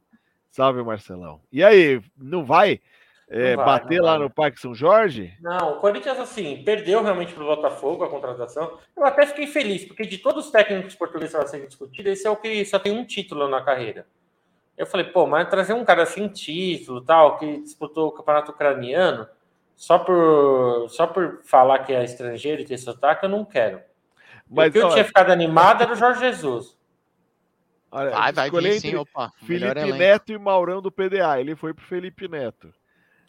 Salve, 0.50 0.82
Marcelão. 0.82 1.42
E 1.52 1.62
aí, 1.62 2.02
não 2.18 2.46
vai? 2.46 2.80
É, 3.28 3.56
vai, 3.56 3.66
bater 3.66 4.02
lá 4.02 4.20
no 4.20 4.30
Parque 4.30 4.60
São 4.60 4.74
Jorge? 4.76 5.36
Não, 5.42 5.74
o 5.74 5.80
Corinthians, 5.80 6.20
assim, 6.20 6.64
perdeu 6.64 7.02
realmente 7.02 7.34
para 7.34 7.44
o 7.44 7.48
Botafogo 7.48 8.04
a 8.04 8.10
contratação. 8.10 8.78
Eu 8.96 9.06
até 9.06 9.26
fiquei 9.26 9.48
feliz, 9.48 9.84
porque 9.84 10.06
de 10.06 10.18
todos 10.20 10.46
os 10.46 10.52
técnicos 10.52 10.96
portugueses 10.96 11.34
que 11.34 11.38
estavam 11.38 11.60
sendo 11.60 11.68
discutidos, 11.68 12.12
esse 12.12 12.28
é 12.28 12.30
o 12.30 12.36
que 12.36 12.64
só 12.66 12.78
tem 12.78 12.92
um 12.92 13.06
título 13.06 13.48
na 13.48 13.62
carreira. 13.62 14.06
Eu 14.78 14.86
falei, 14.86 15.06
pô, 15.08 15.26
mas 15.26 15.50
trazer 15.50 15.74
um 15.74 15.86
cara 15.86 16.04
assim, 16.04 16.28
título 16.28 17.02
tal, 17.02 17.38
que 17.38 17.62
disputou 17.62 18.10
o 18.10 18.12
campeonato 18.12 18.52
ucraniano, 18.52 19.28
só 19.76 19.98
por, 19.98 20.88
só 20.90 21.08
por 21.08 21.42
falar 21.44 21.80
que 21.80 21.94
é 21.94 22.04
estrangeiro 22.04 22.62
e 22.62 22.66
ter 22.66 22.78
sotaque, 22.78 23.26
eu 23.26 23.30
não 23.30 23.44
quero. 23.44 23.82
Mas, 24.50 24.70
o 24.70 24.72
que 24.72 24.78
eu 24.78 24.90
tinha 24.90 25.04
ficado 25.04 25.32
animado 25.32 25.82
era 25.82 25.92
o 25.92 25.96
Jorge 25.96 26.20
Jesus. 26.20 26.78
Olha, 27.92 28.12
vai, 28.12 28.32
vai 28.34 28.50
vir, 28.50 28.80
sim, 28.82 28.96
opa. 28.96 29.32
Felipe 29.46 29.94
Neto 29.94 30.32
e 30.32 30.38
Maurão 30.38 30.82
do 30.82 30.92
PDA. 30.92 31.40
Ele 31.40 31.56
foi 31.56 31.74
pro 31.74 31.86
Felipe 31.86 32.28
Neto. 32.28 32.74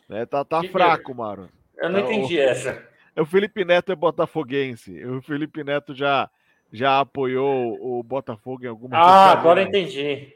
Né? 0.08 0.24
Tá, 0.26 0.44
tá 0.44 0.62
fraco, 0.64 1.14
Mauro. 1.14 1.48
Eu 1.76 1.90
não, 1.90 2.00
não 2.00 2.12
entendi 2.12 2.38
essa. 2.38 2.86
O 3.16 3.24
Felipe 3.24 3.64
Neto 3.64 3.92
é 3.92 3.96
botafoguense. 3.96 5.04
O 5.04 5.22
Felipe 5.22 5.64
Neto 5.64 5.94
já, 5.94 6.28
já 6.72 7.00
apoiou 7.00 7.78
o 7.80 8.02
Botafogo 8.02 8.64
em 8.64 8.68
alguma 8.68 8.96
Ah, 8.96 9.32
agora 9.32 9.62
entendi. 9.62 10.34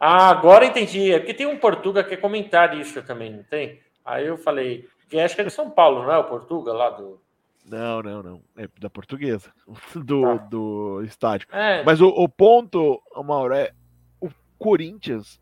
Ah, 0.00 0.30
agora 0.30 0.64
entendi. 0.64 1.12
É 1.12 1.18
porque 1.18 1.34
tem 1.34 1.46
um 1.46 1.58
Portuga 1.58 2.02
que 2.02 2.14
é 2.14 2.16
comentar 2.16 2.78
isso 2.78 3.02
também, 3.02 3.32
não 3.32 3.42
tem? 3.42 3.80
Aí 4.04 4.26
eu 4.26 4.36
falei, 4.36 4.88
que 5.08 5.20
acho 5.20 5.34
que 5.34 5.42
é 5.42 5.44
de 5.44 5.50
São 5.50 5.70
Paulo, 5.70 6.02
não 6.02 6.12
é 6.12 6.18
o 6.18 6.24
Portuga 6.24 6.72
lá 6.72 6.90
do. 6.90 7.20
Não, 7.64 8.02
não, 8.02 8.22
não. 8.22 8.42
É 8.56 8.66
da 8.80 8.90
portuguesa. 8.90 9.52
Do, 9.94 10.22
tá. 10.22 10.34
do 10.50 11.02
estádio. 11.04 11.46
É. 11.52 11.84
Mas 11.84 12.00
o, 12.00 12.08
o 12.08 12.28
ponto, 12.28 13.00
Mauro, 13.24 13.54
é 13.54 13.72
o 14.20 14.28
Corinthians, 14.58 15.40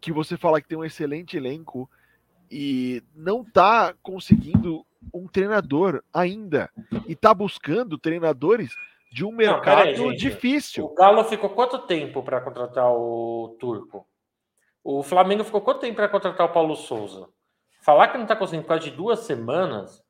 que 0.00 0.10
você 0.10 0.36
fala 0.36 0.60
que 0.60 0.66
tem 0.66 0.76
um 0.76 0.84
excelente 0.84 1.36
elenco 1.36 1.88
e 2.52 3.02
não 3.14 3.42
tá 3.42 3.94
conseguindo 4.02 4.84
um 5.12 5.26
treinador 5.26 6.04
ainda. 6.12 6.70
E 7.08 7.16
tá 7.16 7.32
buscando 7.32 7.96
treinadores 7.96 8.74
de 9.10 9.24
um 9.24 9.32
mercado 9.32 9.96
não, 9.96 10.10
aí, 10.10 10.16
difícil. 10.16 10.84
O 10.84 10.94
Galo 10.94 11.24
ficou 11.24 11.50
quanto 11.50 11.78
tempo 11.80 12.22
para 12.22 12.42
contratar 12.42 12.90
o 12.90 13.56
Turco? 13.58 14.06
O 14.84 15.02
Flamengo 15.02 15.44
ficou 15.44 15.62
quanto 15.62 15.80
tempo 15.80 15.96
para 15.96 16.08
contratar 16.08 16.46
o 16.46 16.52
Paulo 16.52 16.76
Souza? 16.76 17.26
Falar 17.80 18.08
que 18.08 18.18
não 18.18 18.24
está 18.24 18.36
conseguindo 18.36 18.64
por 18.64 18.68
causa 18.68 18.84
de 18.84 18.90
duas 18.90 19.20
semanas, 19.20 20.04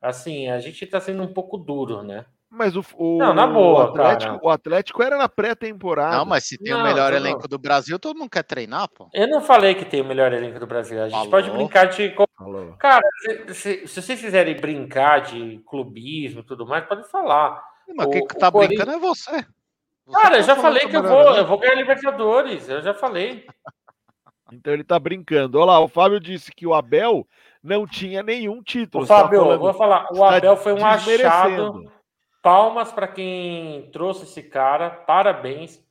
assim, 0.00 0.48
a 0.48 0.60
gente 0.60 0.84
está 0.84 1.00
sendo 1.00 1.22
um 1.22 1.32
pouco 1.32 1.58
duro, 1.58 2.02
né? 2.02 2.24
Mas 2.52 2.74
o, 2.74 2.84
o, 2.96 3.18
não, 3.18 3.32
na 3.32 3.46
boa, 3.46 3.84
o, 3.84 3.88
Atlético, 3.88 4.40
o 4.42 4.48
Atlético 4.50 5.02
era 5.04 5.16
na 5.16 5.28
pré-temporada. 5.28 6.16
Não, 6.16 6.26
mas 6.26 6.44
se 6.44 6.58
tem 6.58 6.72
não, 6.72 6.80
o 6.80 6.82
melhor 6.82 7.12
elenco 7.12 7.42
não. 7.42 7.48
do 7.48 7.58
Brasil, 7.58 7.96
todo 7.96 8.18
mundo 8.18 8.28
quer 8.28 8.42
treinar, 8.42 8.88
pô. 8.88 9.08
Eu 9.14 9.28
não 9.28 9.40
falei 9.40 9.76
que 9.76 9.84
tem 9.84 10.00
o 10.00 10.04
melhor 10.04 10.32
elenco 10.32 10.58
do 10.58 10.66
Brasil. 10.66 11.00
A 11.00 11.04
gente 11.04 11.12
Falou. 11.12 11.30
pode 11.30 11.50
brincar 11.52 11.84
de. 11.84 12.12
Falou. 12.36 12.74
Cara, 12.76 13.08
se, 13.20 13.54
se, 13.54 13.86
se, 13.86 14.02
vocês 14.02 14.20
quiserem 14.20 14.60
brincar 14.60 15.20
de 15.20 15.62
clubismo 15.64 16.40
e 16.40 16.44
tudo 16.44 16.66
mais, 16.66 16.84
pode 16.86 17.08
falar. 17.08 17.62
Mas 17.94 18.06
o, 18.06 18.10
que 18.10 18.36
tá 18.36 18.50
brincando 18.50 18.90
é 18.90 18.98
você. 18.98 19.46
você 20.04 20.20
Cara, 20.20 20.38
eu 20.38 20.46
tá 20.46 20.54
já 20.54 20.56
falei 20.56 20.88
que 20.88 20.96
eu 20.96 21.04
vou, 21.04 21.36
eu 21.36 21.46
vou 21.46 21.58
ganhar 21.58 21.76
Libertadores. 21.76 22.68
Eu 22.68 22.82
já 22.82 22.92
falei. 22.92 23.46
Então 24.52 24.72
ele 24.72 24.82
tá 24.82 24.98
brincando. 24.98 25.58
Olha 25.58 25.66
lá, 25.66 25.78
o 25.78 25.86
Fábio 25.86 26.18
disse 26.18 26.50
que 26.50 26.66
o 26.66 26.74
Abel 26.74 27.24
não 27.62 27.86
tinha 27.86 28.20
nenhum 28.20 28.60
título. 28.60 29.04
O 29.04 29.06
Fábio, 29.06 29.46
tá 29.46 29.56
vou 29.56 29.72
falar, 29.72 30.08
o 30.12 30.24
Abel 30.24 30.56
foi 30.56 30.72
um 30.72 30.84
achado. 30.84 31.88
Palmas 32.42 32.92
para 32.92 33.08
quem 33.08 33.90
trouxe 33.90 34.24
esse 34.24 34.42
cara. 34.42 34.90
Parabéns. 34.90 35.84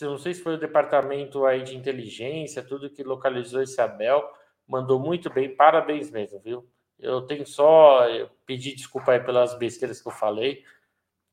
Não 0.00 0.18
sei 0.18 0.34
se 0.34 0.42
foi 0.42 0.54
o 0.54 0.60
departamento 0.60 1.46
aí 1.46 1.62
de 1.62 1.76
inteligência, 1.76 2.62
tudo 2.62 2.90
que 2.90 3.02
localizou 3.02 3.62
esse 3.62 3.80
Abel. 3.80 4.22
Mandou 4.66 4.98
muito 4.98 5.30
bem. 5.30 5.54
Parabéns 5.54 6.10
mesmo, 6.10 6.40
viu? 6.40 6.68
Eu 6.98 7.22
tenho 7.22 7.46
só 7.46 8.04
pedir 8.44 8.74
desculpa 8.74 9.12
aí 9.12 9.20
pelas 9.20 9.54
besteiras 9.54 10.00
que 10.00 10.08
eu 10.08 10.12
falei, 10.12 10.64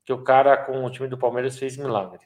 que 0.06 0.14
o 0.14 0.24
cara 0.24 0.58
com 0.58 0.84
o 0.84 0.90
time 0.90 1.08
do 1.08 1.18
Palmeiras 1.18 1.58
fez 1.58 1.78
milagre. 1.78 2.22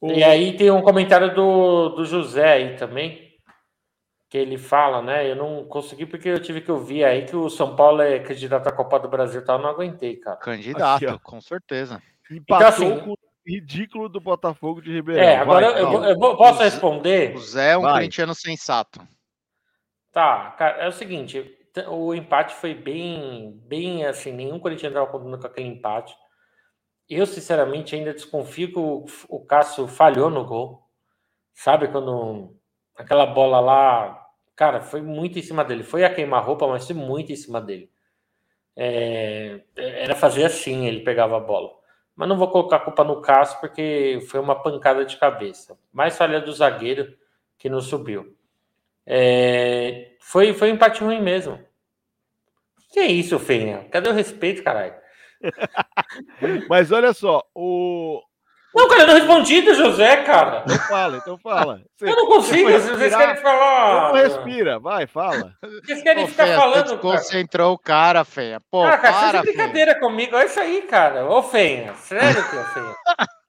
O... 0.00 0.10
E 0.10 0.24
aí 0.24 0.56
tem 0.56 0.70
um 0.70 0.82
comentário 0.82 1.34
do, 1.34 1.90
do 1.90 2.04
José 2.04 2.52
aí 2.52 2.76
também, 2.76 3.25
que 4.36 4.40
ele 4.40 4.58
fala, 4.58 5.00
né? 5.00 5.30
Eu 5.30 5.34
não 5.34 5.64
consegui 5.64 6.04
porque 6.04 6.28
eu 6.28 6.42
tive 6.42 6.60
que 6.60 6.70
ouvir 6.70 7.04
aí 7.04 7.24
que 7.24 7.34
o 7.34 7.48
São 7.48 7.74
Paulo 7.74 8.02
é 8.02 8.18
candidato 8.18 8.66
à 8.66 8.72
Copa 8.72 8.98
do 9.00 9.08
Brasil 9.08 9.40
e 9.40 9.44
tal, 9.44 9.58
não 9.58 9.70
aguentei, 9.70 10.16
cara. 10.16 10.36
Candidato, 10.36 11.08
Aqui, 11.08 11.18
com 11.22 11.40
certeza. 11.40 12.02
Empatou 12.30 12.66
então, 12.66 12.68
assim, 12.68 13.04
com 13.04 13.12
o 13.12 13.18
ridículo 13.46 14.10
do 14.10 14.20
Botafogo 14.20 14.82
de 14.82 14.92
Ribeirão. 14.92 15.22
É, 15.22 15.36
agora 15.36 15.72
Vai, 15.72 15.82
eu, 15.82 16.04
eu, 16.04 16.04
eu, 16.04 16.36
posso 16.36 16.62
responder. 16.62 17.34
O 17.34 17.38
Zé 17.38 17.72
é 17.72 17.78
um 17.78 17.82
Vai. 17.82 17.94
corintiano 17.94 18.34
sensato. 18.34 19.00
Tá, 20.12 20.50
cara, 20.58 20.76
é 20.82 20.88
o 20.88 20.92
seguinte, 20.92 21.56
o 21.88 22.14
empate 22.14 22.54
foi 22.56 22.74
bem, 22.74 23.58
bem 23.64 24.04
assim, 24.04 24.32
nenhum 24.32 24.58
corintiano 24.58 24.94
estava 24.94 25.10
contando 25.10 25.38
com 25.38 25.46
aquele 25.46 25.68
empate. 25.68 26.14
Eu, 27.08 27.24
sinceramente, 27.24 27.94
ainda 27.94 28.12
desconfio 28.12 28.70
que 28.70 28.78
o, 28.78 29.06
o 29.30 29.46
Cássio 29.46 29.86
falhou 29.86 30.28
no 30.28 30.44
gol. 30.44 30.82
Sabe, 31.54 31.88
quando 31.88 32.54
aquela 32.96 33.26
bola 33.26 33.60
lá, 33.60 34.25
cara, 34.56 34.80
foi 34.80 35.02
muito 35.02 35.38
em 35.38 35.42
cima 35.42 35.64
dele. 35.64 35.84
Foi 35.84 36.04
a 36.04 36.12
queimar-roupa, 36.12 36.66
mas 36.66 36.86
foi 36.86 36.96
muito 36.96 37.30
em 37.30 37.36
cima 37.36 37.60
dele. 37.60 37.90
É, 38.74 39.60
era 39.76 40.14
fazer 40.16 40.44
assim, 40.44 40.86
ele 40.86 41.00
pegava 41.00 41.36
a 41.36 41.40
bola. 41.40 41.70
Mas 42.16 42.28
não 42.28 42.36
vou 42.36 42.50
colocar 42.50 42.76
a 42.76 42.80
culpa 42.80 43.04
no 43.04 43.20
Cássio, 43.20 43.60
porque 43.60 44.20
foi 44.28 44.40
uma 44.40 44.54
pancada 44.60 45.04
de 45.04 45.16
cabeça. 45.18 45.78
Mais 45.92 46.16
falha 46.16 46.40
do 46.40 46.52
zagueiro 46.52 47.14
que 47.58 47.68
não 47.68 47.80
subiu. 47.80 48.34
É, 49.04 50.12
foi, 50.20 50.52
foi 50.54 50.70
um 50.70 50.74
empate 50.74 51.04
ruim 51.04 51.20
mesmo. 51.20 51.60
Que 52.90 53.02
isso, 53.02 53.38
Fenha? 53.38 53.86
Cadê 53.90 54.08
o 54.08 54.14
respeito, 54.14 54.62
caralho? 54.62 54.94
Mas 56.68 56.90
olha 56.90 57.12
só, 57.12 57.46
o. 57.54 58.22
Não, 58.76 58.88
cara, 58.88 59.02
eu 59.02 59.06
não 59.06 59.14
respondi 59.14 59.62
do 59.62 59.74
José, 59.74 60.18
cara. 60.18 60.62
Então 60.66 60.78
fala, 60.80 61.16
então 61.16 61.38
fala. 61.38 61.80
Você, 61.96 62.10
eu 62.10 62.14
não 62.14 62.26
consigo, 62.26 62.70
se 62.78 62.90
vocês 62.90 63.16
querem 63.16 63.36
falar. 63.36 64.12
Não 64.12 64.22
respira, 64.22 64.78
vai, 64.78 65.06
fala. 65.06 65.56
Vocês 65.82 66.02
querem 66.02 66.26
Pô, 66.26 66.30
ficar 66.30 66.54
falando. 66.54 66.88
Você 66.88 66.96
concentrou 66.98 67.72
o 67.72 67.78
cara, 67.78 68.22
Fenha. 68.22 68.60
Pô, 68.70 68.84
ah, 68.84 68.98
cara, 68.98 69.14
para, 69.14 69.38
você 69.38 69.46
brincadeira 69.46 69.92
Fenha. 69.92 70.00
comigo. 70.00 70.36
Olha 70.36 70.44
isso 70.44 70.60
aí, 70.60 70.82
cara. 70.82 71.24
Ô, 71.26 71.42
Fenha. 71.42 71.94
Sério 71.94 72.50
que 72.50 72.56
é 72.56 72.64
Fenha. 72.64 72.94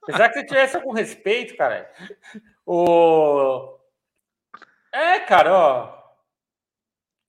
Apesar 0.04 0.30
que 0.30 0.36
você 0.36 0.46
tivesse 0.46 0.78
algum 0.78 0.94
respeito, 0.94 1.58
cara. 1.58 1.92
O. 2.66 3.78
É, 4.94 5.20
cara, 5.20 5.54
ó. 5.54 5.98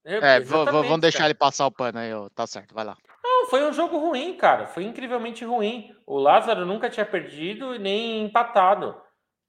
É, 0.05 0.39
vamos 0.39 1.01
deixar 1.01 1.19
cara. 1.19 1.31
ele 1.31 1.35
passar 1.35 1.67
o 1.67 1.73
pano 1.73 1.99
aí, 1.99 2.15
ó. 2.15 2.29
tá 2.29 2.47
certo, 2.47 2.73
vai 2.73 2.85
lá. 2.85 2.97
Foi 3.49 3.65
um 3.65 3.73
jogo 3.73 3.97
ruim, 3.97 4.37
cara. 4.37 4.67
Foi 4.67 4.85
incrivelmente 4.85 5.45
ruim. 5.45 5.95
O 6.07 6.19
Lázaro 6.19 6.67
nunca 6.67 6.91
tinha 6.91 7.07
perdido 7.07 7.75
e 7.75 7.79
nem 7.79 8.25
empatado. 8.25 8.95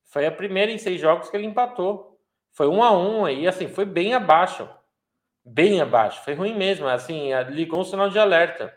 Foi 0.05 0.25
a 0.25 0.31
primeira 0.31 0.71
em 0.71 0.77
seis 0.77 1.01
jogos 1.01 1.29
que 1.29 1.35
ele 1.35 1.45
empatou. 1.45 2.17
Foi 2.51 2.67
um 2.67 2.81
a 2.81 2.91
um 2.91 3.25
aí, 3.25 3.45
assim, 3.45 3.67
foi 3.67 3.83
bem 3.85 4.13
abaixo. 4.13 4.69
Bem 5.43 5.81
abaixo. 5.81 6.23
Foi 6.23 6.33
ruim 6.33 6.55
mesmo. 6.57 6.87
Assim, 6.87 7.31
ligou 7.49 7.81
um 7.81 7.83
sinal 7.83 8.09
de 8.09 8.17
alerta. 8.17 8.73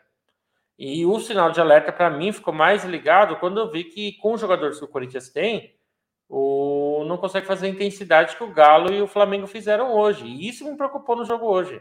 E 0.76 1.06
o 1.06 1.20
sinal 1.20 1.52
de 1.52 1.60
alerta, 1.60 1.92
para 1.92 2.10
mim, 2.10 2.32
ficou 2.32 2.52
mais 2.52 2.84
ligado 2.84 3.36
quando 3.36 3.60
eu 3.60 3.70
vi 3.70 3.84
que, 3.84 4.14
com 4.14 4.32
os 4.32 4.40
jogadores 4.40 4.78
que 4.78 4.84
o 4.84 4.88
Corinthians 4.88 5.28
tem, 5.28 5.76
o 6.28 7.04
não 7.06 7.16
consegue 7.16 7.46
fazer 7.46 7.66
a 7.66 7.70
intensidade 7.70 8.36
que 8.36 8.42
o 8.42 8.52
Galo 8.52 8.92
e 8.92 9.00
o 9.00 9.06
Flamengo 9.06 9.46
fizeram 9.46 9.94
hoje. 9.94 10.26
E 10.26 10.48
isso 10.48 10.68
me 10.68 10.76
preocupou 10.76 11.14
no 11.14 11.24
jogo 11.24 11.46
hoje. 11.46 11.80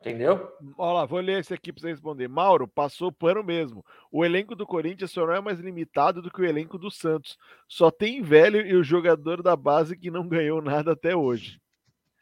Entendeu? 0.00 0.48
Olha 0.76 0.92
lá, 0.92 1.04
vou 1.04 1.18
ler 1.18 1.40
esse 1.40 1.52
aqui 1.52 1.72
para 1.72 1.80
você 1.82 1.88
responder. 1.88 2.28
Mauro, 2.28 2.68
passou 2.68 3.10
pano 3.10 3.42
mesmo. 3.42 3.84
O 4.12 4.24
elenco 4.24 4.54
do 4.54 4.66
Corinthians 4.66 5.10
só 5.10 5.26
não 5.26 5.34
é 5.34 5.40
mais 5.40 5.58
limitado 5.58 6.22
do 6.22 6.30
que 6.30 6.40
o 6.40 6.44
elenco 6.44 6.78
do 6.78 6.90
Santos. 6.90 7.36
Só 7.66 7.90
tem 7.90 8.22
velho 8.22 8.64
e 8.64 8.76
o 8.76 8.84
jogador 8.84 9.42
da 9.42 9.56
base 9.56 9.96
que 9.96 10.10
não 10.10 10.28
ganhou 10.28 10.62
nada 10.62 10.92
até 10.92 11.16
hoje. 11.16 11.60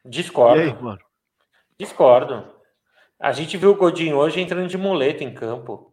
Discordo. 0.05 0.63
Aí, 0.63 0.83
mano? 0.83 1.01
Discordo. 1.79 2.47
A 3.21 3.33
gente 3.33 3.57
viu 3.59 3.71
o 3.73 3.77
Godinho 3.77 4.17
hoje 4.17 4.41
entrando 4.41 4.69
de 4.69 4.79
muleta 4.79 5.23
em 5.23 5.35
campo. 5.35 5.93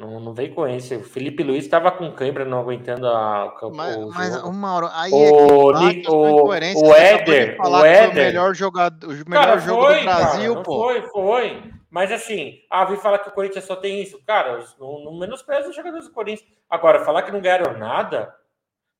Não, 0.00 0.18
não 0.18 0.32
veio 0.32 0.54
com 0.54 0.66
esse. 0.66 0.96
O 0.96 1.04
Felipe 1.04 1.42
Luiz 1.42 1.64
estava 1.64 1.90
com 1.92 2.10
cãibra, 2.10 2.44
não 2.44 2.60
aguentando 2.60 3.06
a, 3.06 3.54
o 3.62 3.70
Mas, 3.70 3.96
o 3.96 4.08
mas 4.08 4.42
o 4.42 4.52
Mauro, 4.52 4.88
aí 4.92 5.12
o, 5.12 5.76
é 5.76 5.94
que 5.94 6.08
o, 6.08 6.14
o, 6.14 6.46
o 6.46 6.54
Éder, 6.54 7.56
o 7.60 7.84
Éder. 7.84 8.10
o 8.10 8.14
melhor 8.14 8.54
jogador, 8.54 9.06
o 9.06 9.12
melhor 9.12 9.44
cara, 9.44 9.58
jogo 9.58 9.82
foi, 9.82 9.98
do 9.98 10.04
Brasil, 10.04 10.52
cara, 10.54 10.64
pô. 10.64 10.82
Foi, 10.82 11.02
foi. 11.02 11.62
Mas 11.90 12.10
assim, 12.10 12.60
ah, 12.70 12.84
vi 12.86 12.96
falar 12.96 13.18
que 13.18 13.28
o 13.28 13.32
Corinthians 13.32 13.64
só 13.64 13.76
tem 13.76 14.00
isso. 14.00 14.18
Cara, 14.26 14.64
não, 14.78 15.04
não 15.04 15.18
menospreza 15.18 15.68
os 15.68 15.76
jogadores 15.76 16.06
do 16.06 16.14
Corinthians. 16.14 16.48
Agora, 16.68 17.04
falar 17.04 17.22
que 17.22 17.32
não 17.32 17.40
ganharam 17.40 17.76
nada, 17.76 18.34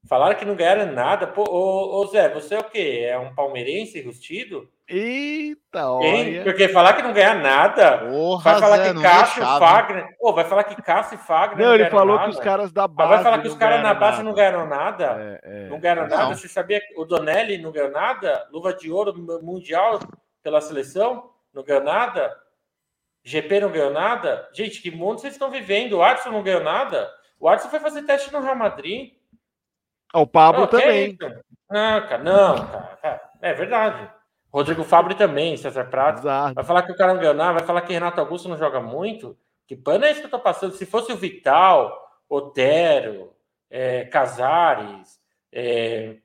Falaram 0.09 0.34
que 0.34 0.44
não 0.44 0.55
ganharam 0.55 0.92
nada. 0.92 1.26
Pô, 1.26 1.44
ô, 1.44 2.01
ô, 2.01 2.07
Zé, 2.07 2.28
você 2.28 2.55
é 2.55 2.59
o 2.59 2.64
quê? 2.64 3.07
É 3.07 3.18
um 3.18 3.34
palmeirense 3.34 4.01
rustido? 4.01 4.68
Eita, 4.88 5.88
olha. 5.88 6.42
Porque 6.42 6.68
falar 6.68 6.94
que 6.94 7.03
não 7.03 7.12
ganha 7.12 7.34
nada. 7.34 7.98
Porra, 7.98 8.53
vai 8.53 8.61
falar 8.61 8.76
Zé, 8.78 8.94
que 8.94 9.03
Cássio 9.03 9.42
e 9.42 9.46
Fagner. 9.46 10.16
Pô, 10.18 10.32
vai 10.32 10.44
falar 10.44 10.64
que 10.64 10.82
Cássio 10.82 11.14
e 11.14 11.18
Fagner. 11.18 11.59
Não, 11.59 11.66
não 11.66 11.74
ele 11.74 11.90
falou 11.90 12.16
nada. 12.16 12.28
que 12.28 12.38
os 12.38 12.40
caras 12.42 12.72
da 12.72 12.88
base. 12.88 13.11
Vai 13.11 13.22
falar 13.22 13.42
que 13.42 13.48
os 13.48 13.55
caras 13.55 13.82
na 13.82 13.94
base 13.94 14.18
nada. 14.18 14.24
não 14.24 14.34
ganharam 14.34 14.66
nada. 14.66 15.40
É, 15.44 15.66
é, 15.66 15.68
não 15.68 15.78
ganharam 15.78 16.09
não. 16.09 16.16
nada. 16.16 16.34
Você 16.34 16.48
sabia 16.48 16.80
que 16.80 16.98
o 16.98 17.05
Donelli 17.05 17.59
não 17.59 17.70
ganhou 17.70 17.90
nada? 17.90 18.48
Luva 18.51 18.72
de 18.72 18.90
ouro 18.90 19.14
mundial 19.42 20.01
pela 20.42 20.61
seleção? 20.61 21.30
Não 21.55 21.62
ganhou 21.62 21.84
nada? 21.84 22.34
GP 23.22 23.61
não 23.61 23.70
ganhou 23.70 23.92
nada? 23.92 24.48
Gente, 24.53 24.80
que 24.80 24.90
mundo 24.90 25.20
vocês 25.20 25.34
estão 25.34 25.51
vivendo? 25.51 25.98
O 25.98 26.03
Adson 26.03 26.30
não 26.30 26.42
ganhou 26.42 26.64
nada? 26.64 27.09
O 27.38 27.48
Adson 27.48 27.68
foi 27.68 27.78
fazer 27.78 28.03
teste 28.03 28.32
no 28.32 28.40
Real 28.40 28.57
Madrid. 28.57 29.12
O 30.14 30.26
Pablo 30.26 30.66
também. 30.66 31.16
não, 31.70 32.00
cara, 32.06 32.18
não, 32.18 32.66
cara, 33.00 33.30
É 33.40 33.52
verdade. 33.54 34.11
Rodrigo 34.52 34.82
Fabri 34.82 35.14
também, 35.14 35.56
César 35.56 35.84
Prato. 35.84 36.20
Exato. 36.20 36.54
Vai 36.54 36.64
falar 36.64 36.82
que 36.82 36.92
o 36.92 36.96
cara 36.96 37.14
não 37.14 37.20
ganhar, 37.20 37.52
vai 37.52 37.64
falar 37.64 37.82
que 37.82 37.92
Renato 37.92 38.20
Augusto 38.20 38.48
não 38.48 38.58
joga 38.58 38.80
muito. 38.80 39.38
Que 39.66 39.76
pano 39.76 40.04
é 40.04 40.11
isso 40.11 40.20
que 40.20 40.26
eu 40.26 40.30
tô 40.30 40.40
passando? 40.40 40.74
Se 40.74 40.84
fosse 40.84 41.12
o 41.12 41.16
Vital, 41.16 41.96
Otero, 42.28 43.32
é, 43.70 44.04
Casares, 44.06 45.20
é, 45.52 46.16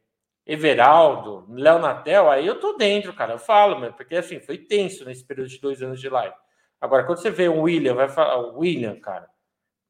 Everaldo, 0.45 1.45
Léo 1.49 1.77
Natel, 1.77 2.29
aí 2.29 2.47
eu 2.47 2.59
tô 2.59 2.73
dentro, 2.73 3.13
cara. 3.13 3.33
Eu 3.33 3.39
falo, 3.39 3.79
meu, 3.79 3.93
porque 3.93 4.15
assim, 4.15 4.39
foi 4.39 4.57
tenso 4.57 5.05
nesse 5.05 5.23
período 5.23 5.49
de 5.49 5.59
dois 5.59 5.81
anos 5.83 6.01
de 6.01 6.09
live. 6.09 6.35
Agora, 6.81 7.03
quando 7.03 7.19
você 7.19 7.29
vê 7.29 7.47
o 7.47 7.61
William, 7.61 7.93
vai 7.93 8.07
falar, 8.07 8.37
o 8.37 8.59
William, 8.59 8.99
cara, 8.99 9.27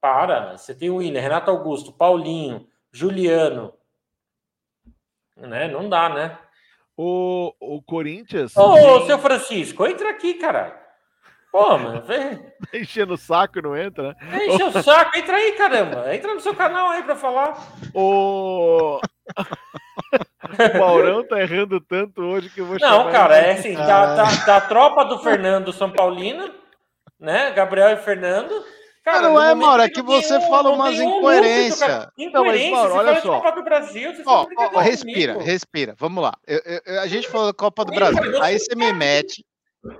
para. 0.01 0.57
Você 0.57 0.75
tem 0.75 0.89
o 0.89 0.97
William, 0.97 1.21
Renato 1.21 1.49
Augusto, 1.49 1.93
Paulinho, 1.93 2.67
Juliano. 2.91 3.73
Né? 5.37 5.67
Não 5.67 5.89
dá, 5.89 6.09
né? 6.09 6.37
O, 6.97 7.53
o 7.59 7.81
Corinthians. 7.81 8.55
Ô, 8.55 8.73
tem... 8.73 9.05
seu 9.07 9.19
Francisco, 9.19 9.85
entra 9.85 10.09
aqui, 10.09 10.35
caralho. 10.35 10.85
Pô, 11.55 11.77
mano, 11.77 12.01
vem. 12.01 12.35
Tá 12.69 12.77
enchendo 12.77 13.13
o 13.13 13.17
saco, 13.17 13.61
não 13.61 13.77
entra, 13.77 14.09
né? 14.09 14.45
Enche 14.45 14.63
o 14.63 14.83
saco, 14.83 15.17
entra 15.17 15.37
aí, 15.37 15.53
caramba. 15.53 16.13
Entra 16.13 16.33
no 16.33 16.41
seu 16.41 16.53
canal 16.53 16.89
aí 16.89 17.03
pra 17.03 17.15
falar. 17.15 17.53
O. 17.93 18.99
o 20.75 20.79
Maurão 20.79 21.25
tá 21.25 21.39
errando 21.39 21.79
tanto 21.79 22.21
hoje 22.21 22.49
que 22.49 22.59
eu 22.59 22.65
vou 22.65 22.77
Não, 22.79 23.09
cara, 23.11 23.37
é 23.37 23.51
assim, 23.53 23.73
da, 23.73 24.15
da, 24.15 24.23
da, 24.45 24.61
tropa 24.61 25.05
do 25.05 25.19
Fernando 25.19 25.71
São 25.71 25.91
Paulino, 25.91 26.51
né? 27.19 27.51
Gabriel 27.51 27.91
e 27.91 27.97
Fernando. 27.97 28.63
Cara, 29.05 29.29
não 29.29 29.39
é, 29.39 29.53
Mauro, 29.53 29.83
é 29.83 29.89
que 29.89 30.01
você 30.01 30.35
um, 30.35 30.41
fala 30.49 30.71
umas 30.71 30.99
incoerências. 30.99 32.07
Incoerência, 32.17 32.31
não, 32.33 32.43
mas, 32.43 32.71
Mauro, 32.71 32.95
olha 32.95 33.21
só. 33.21 33.39
Copa 33.39 33.51
do 33.51 33.63
Brasil, 33.63 34.11
ó, 34.25 34.47
ó, 34.57 34.79
respira, 34.79 35.33
comigo. 35.33 35.51
respira. 35.51 35.95
Vamos 35.99 36.23
lá. 36.23 36.33
Eu, 36.47 36.59
eu, 36.83 37.01
a 37.01 37.05
gente 37.05 37.27
falou 37.27 37.45
da 37.45 37.53
Copa 37.53 37.85
do 37.85 37.93
Brasil. 37.93 38.41
Aí 38.41 38.57
você 38.57 38.73
me 38.73 38.91
mete. 38.91 39.45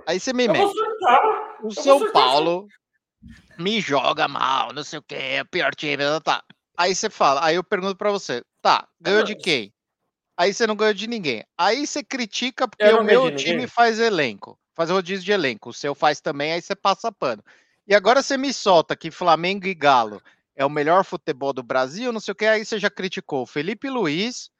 Aí 0.08 0.18
você 0.18 0.32
me 0.32 0.48
mete. 0.48 0.74
O 1.62 1.70
São 1.70 2.10
Paulo 2.10 2.66
me 3.56 3.80
joga 3.80 4.26
mal, 4.26 4.72
não 4.72 4.82
sei 4.82 4.98
o 4.98 5.02
que, 5.02 5.14
é 5.14 5.42
o 5.42 5.46
pior 5.46 5.72
time. 5.72 5.98
Tá, 5.98 6.20
tá. 6.20 6.44
Aí 6.76 6.92
você 6.92 7.08
fala, 7.08 7.46
aí 7.46 7.54
eu 7.54 7.62
pergunto 7.62 7.94
para 7.94 8.10
você, 8.10 8.42
tá, 8.60 8.88
ganhou 9.00 9.22
de 9.22 9.36
quem? 9.36 9.72
Aí 10.36 10.52
você 10.52 10.66
não 10.66 10.74
ganhou 10.74 10.92
de 10.92 11.06
ninguém. 11.06 11.44
Aí 11.56 11.86
você 11.86 12.02
critica 12.02 12.66
porque 12.66 12.84
o 12.84 13.04
meu 13.04 13.34
time 13.36 13.68
faz 13.68 14.00
elenco, 14.00 14.58
faz 14.74 14.90
rodízio 14.90 15.24
de 15.24 15.30
elenco. 15.30 15.70
O 15.70 15.72
seu 15.72 15.94
faz 15.94 16.20
também, 16.20 16.52
aí 16.52 16.60
você 16.60 16.74
passa 16.74 17.12
pano. 17.12 17.42
E 17.86 17.94
agora 17.94 18.22
você 18.22 18.36
me 18.36 18.52
solta 18.52 18.96
que 18.96 19.10
Flamengo 19.10 19.66
e 19.66 19.74
Galo 19.74 20.20
é 20.56 20.64
o 20.64 20.70
melhor 20.70 21.04
futebol 21.04 21.52
do 21.52 21.62
Brasil, 21.62 22.12
não 22.12 22.20
sei 22.20 22.32
o 22.32 22.34
que, 22.34 22.46
aí 22.46 22.64
você 22.64 22.78
já 22.78 22.90
criticou 22.90 23.42
o 23.42 23.46
Felipe 23.46 23.88
Luiz, 23.88 24.50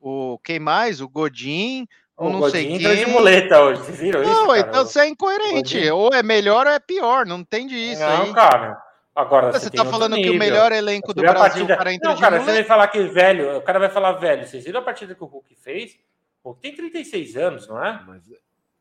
o 0.00 0.38
quem 0.44 0.58
mais? 0.58 1.00
O 1.00 1.08
Godin, 1.08 1.86
o 2.16 2.28
não 2.28 2.50
sei 2.50 2.66
quem. 2.66 2.78
de 2.78 3.06
muleta 3.06 3.60
hoje, 3.60 3.82
vocês 3.82 3.98
viram 3.98 4.22
não, 4.22 4.30
isso? 4.30 4.46
Não, 4.46 4.56
então 4.56 4.84
você 4.84 5.00
é 5.00 5.08
incoerente. 5.08 5.90
Ou 5.90 6.12
é 6.12 6.22
melhor 6.22 6.66
ou 6.66 6.72
é 6.72 6.78
pior, 6.78 7.24
não 7.24 7.38
entende 7.38 7.74
isso 7.74 8.02
não, 8.02 8.22
aí. 8.22 8.34
cara. 8.34 8.82
Agora, 9.14 9.52
você, 9.52 9.66
você 9.66 9.70
tá 9.70 9.84
falando 9.84 10.16
que 10.16 10.28
o 10.28 10.34
melhor 10.34 10.72
elenco 10.72 11.14
do 11.14 11.22
Brasil 11.22 11.40
partida... 11.40 11.76
para 11.76 11.92
entrar 11.92 12.10
Não, 12.10 12.20
cara, 12.20 12.40
você 12.40 12.52
vai 12.52 12.64
falar 12.64 12.88
que 12.88 13.00
velho, 13.04 13.56
o 13.56 13.62
cara 13.62 13.78
vai 13.78 13.88
falar 13.88 14.12
velho. 14.12 14.44
Vocês 14.44 14.64
viram 14.64 14.80
a 14.80 14.82
partida 14.82 15.14
que 15.14 15.22
o 15.22 15.26
Hulk 15.26 15.54
fez? 15.54 15.96
O 16.42 16.48
Hulk 16.48 16.60
tem 16.60 16.74
36 16.74 17.36
anos, 17.36 17.68
não 17.68 17.82
é? 17.82 18.02
Mas... 18.06 18.24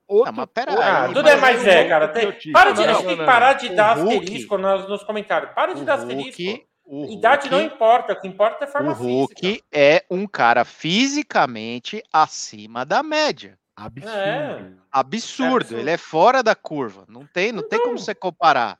Outro, 0.08 0.32
não, 0.32 0.38
mas 0.38 0.50
pera 0.54 0.74
ah, 0.74 1.08
tudo 1.14 1.28
é 1.28 1.36
mais 1.38 1.64
velho, 1.64 1.90
cara. 1.90 2.08
Tem... 2.10 2.52
Para 2.52 2.72
de, 2.72 2.86
não, 2.86 2.90
a 2.90 2.94
gente 2.94 3.08
tem 3.08 3.18
que 3.18 3.26
parar 3.26 3.54
de 3.54 3.70
dar 3.70 3.92
asterisco 3.94 4.58
nos, 4.58 4.88
nos 4.90 5.04
comentários. 5.04 5.52
Para 5.54 5.74
de 5.74 5.84
dar 5.84 5.96
asterisco. 5.96 6.42
O 6.86 7.06
Idade 7.06 7.48
Hulk, 7.48 7.56
não 7.56 7.62
importa, 7.62 8.14
o 8.14 8.20
que 8.20 8.28
importa 8.28 8.66
é 8.66 8.68
forma 8.68 8.92
o 8.92 8.94
Hulk 8.94 9.42
física. 9.42 9.66
é 9.72 10.04
um 10.12 10.28
cara 10.28 10.66
fisicamente 10.66 12.04
acima 12.12 12.86
da 12.86 13.02
média. 13.02 13.58
Absurdo. 13.76 14.18
É. 14.18 14.72
Absurdo. 14.92 15.76
É 15.76 15.80
Ele 15.80 15.90
é 15.92 15.98
fora 15.98 16.44
da 16.44 16.54
curva. 16.54 17.06
Não 17.08 17.26
tem, 17.26 17.52
não, 17.52 17.62
não. 17.62 17.70
tem 17.70 17.82
como 17.82 17.98
você 17.98 18.14
comparar. 18.14 18.78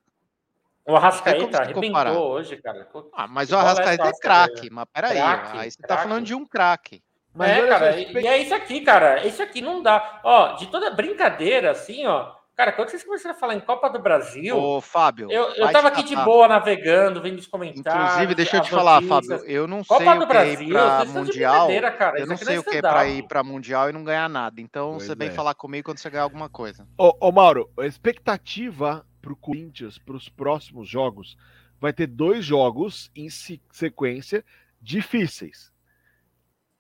O 0.86 0.96
Arrascaeta 0.98 1.62
arrebentou 1.62 2.32
hoje, 2.32 2.58
cara. 2.58 2.88
Ah, 3.14 3.28
mas 3.28 3.52
o 3.52 3.56
Arrascaeta 3.56 4.08
é 4.08 4.12
craque. 4.20 4.70
Mas 4.70 4.86
peraí, 4.92 5.18
craque, 5.18 5.58
aí 5.58 5.72
você 5.72 5.78
tá 5.78 5.88
craque. 5.88 6.04
tá 6.04 6.10
falando 6.10 6.26
de 6.26 6.36
um 6.36 6.46
craque. 6.46 7.02
Mas 7.34 7.50
é, 7.50 7.68
cara, 7.68 8.00
e 8.00 8.28
é 8.28 8.38
isso 8.38 8.54
aqui, 8.54 8.82
cara. 8.82 9.26
Isso 9.26 9.42
aqui 9.42 9.62
não 9.62 9.82
dá. 9.82 10.22
Ó, 10.24 10.54
de 10.54 10.68
toda 10.68 10.92
brincadeira, 10.92 11.72
assim, 11.72 12.06
ó, 12.06 12.32
Cara, 12.56 12.72
quando 12.72 12.90
vocês 12.90 13.04
começaram 13.04 13.36
a 13.36 13.40
falar 13.40 13.56
em 13.56 13.60
Copa 13.60 13.90
do 13.90 13.98
Brasil. 13.98 14.56
Ô, 14.56 14.80
Fábio. 14.80 15.32
Eu, 15.32 15.56
eu 15.56 15.72
tava 15.72 15.88
aqui 15.88 16.04
de 16.04 16.16
boa 16.16 16.48
navegando, 16.48 17.20
vendo 17.20 17.40
os 17.40 17.48
comentários. 17.48 18.04
Inclusive, 18.04 18.36
deixa 18.36 18.58
eu 18.58 18.62
te 18.62 18.70
falar, 18.70 19.02
Fábio. 19.02 19.44
Eu 19.46 19.68
não 19.68 19.84
Copa 19.84 20.04
sei 20.04 20.14
o 20.14 20.20
que 20.20 20.26
Brasil, 20.28 20.54
é 20.54 20.66
ir 20.68 20.72
pra 20.72 21.06
Mundial. 21.06 21.68
Cara. 21.98 22.20
Eu 22.20 22.28
não 22.28 22.38
sei 22.38 22.60
o 22.60 22.64
que 22.64 22.78
é 22.78 22.82
pra 22.82 23.08
ir 23.08 23.24
pra 23.24 23.44
Mundial 23.44 23.90
e 23.90 23.92
não 23.92 24.04
ganhar 24.04 24.30
nada. 24.30 24.62
Então, 24.62 24.92
pois 24.92 25.04
você 25.04 25.16
vem 25.16 25.30
é. 25.30 25.32
falar 25.32 25.56
comigo 25.56 25.86
quando 25.86 25.98
você 25.98 26.12
ganhar 26.12 26.24
alguma 26.24 26.48
coisa. 26.48 26.88
Ô, 26.96 27.16
ô 27.20 27.32
Mauro, 27.32 27.68
a 27.80 27.88
expectativa 27.88 29.04
pro 29.20 29.36
Corinthians 29.36 29.98
para 29.98 30.16
os 30.16 30.30
próximos 30.30 30.88
jogos 30.88 31.36
vai 31.82 31.92
ter 31.92 32.06
dois 32.06 32.46
jogos 32.46 33.10
em 33.16 33.30
sequência 33.32 34.46
difíceis. 34.80 35.73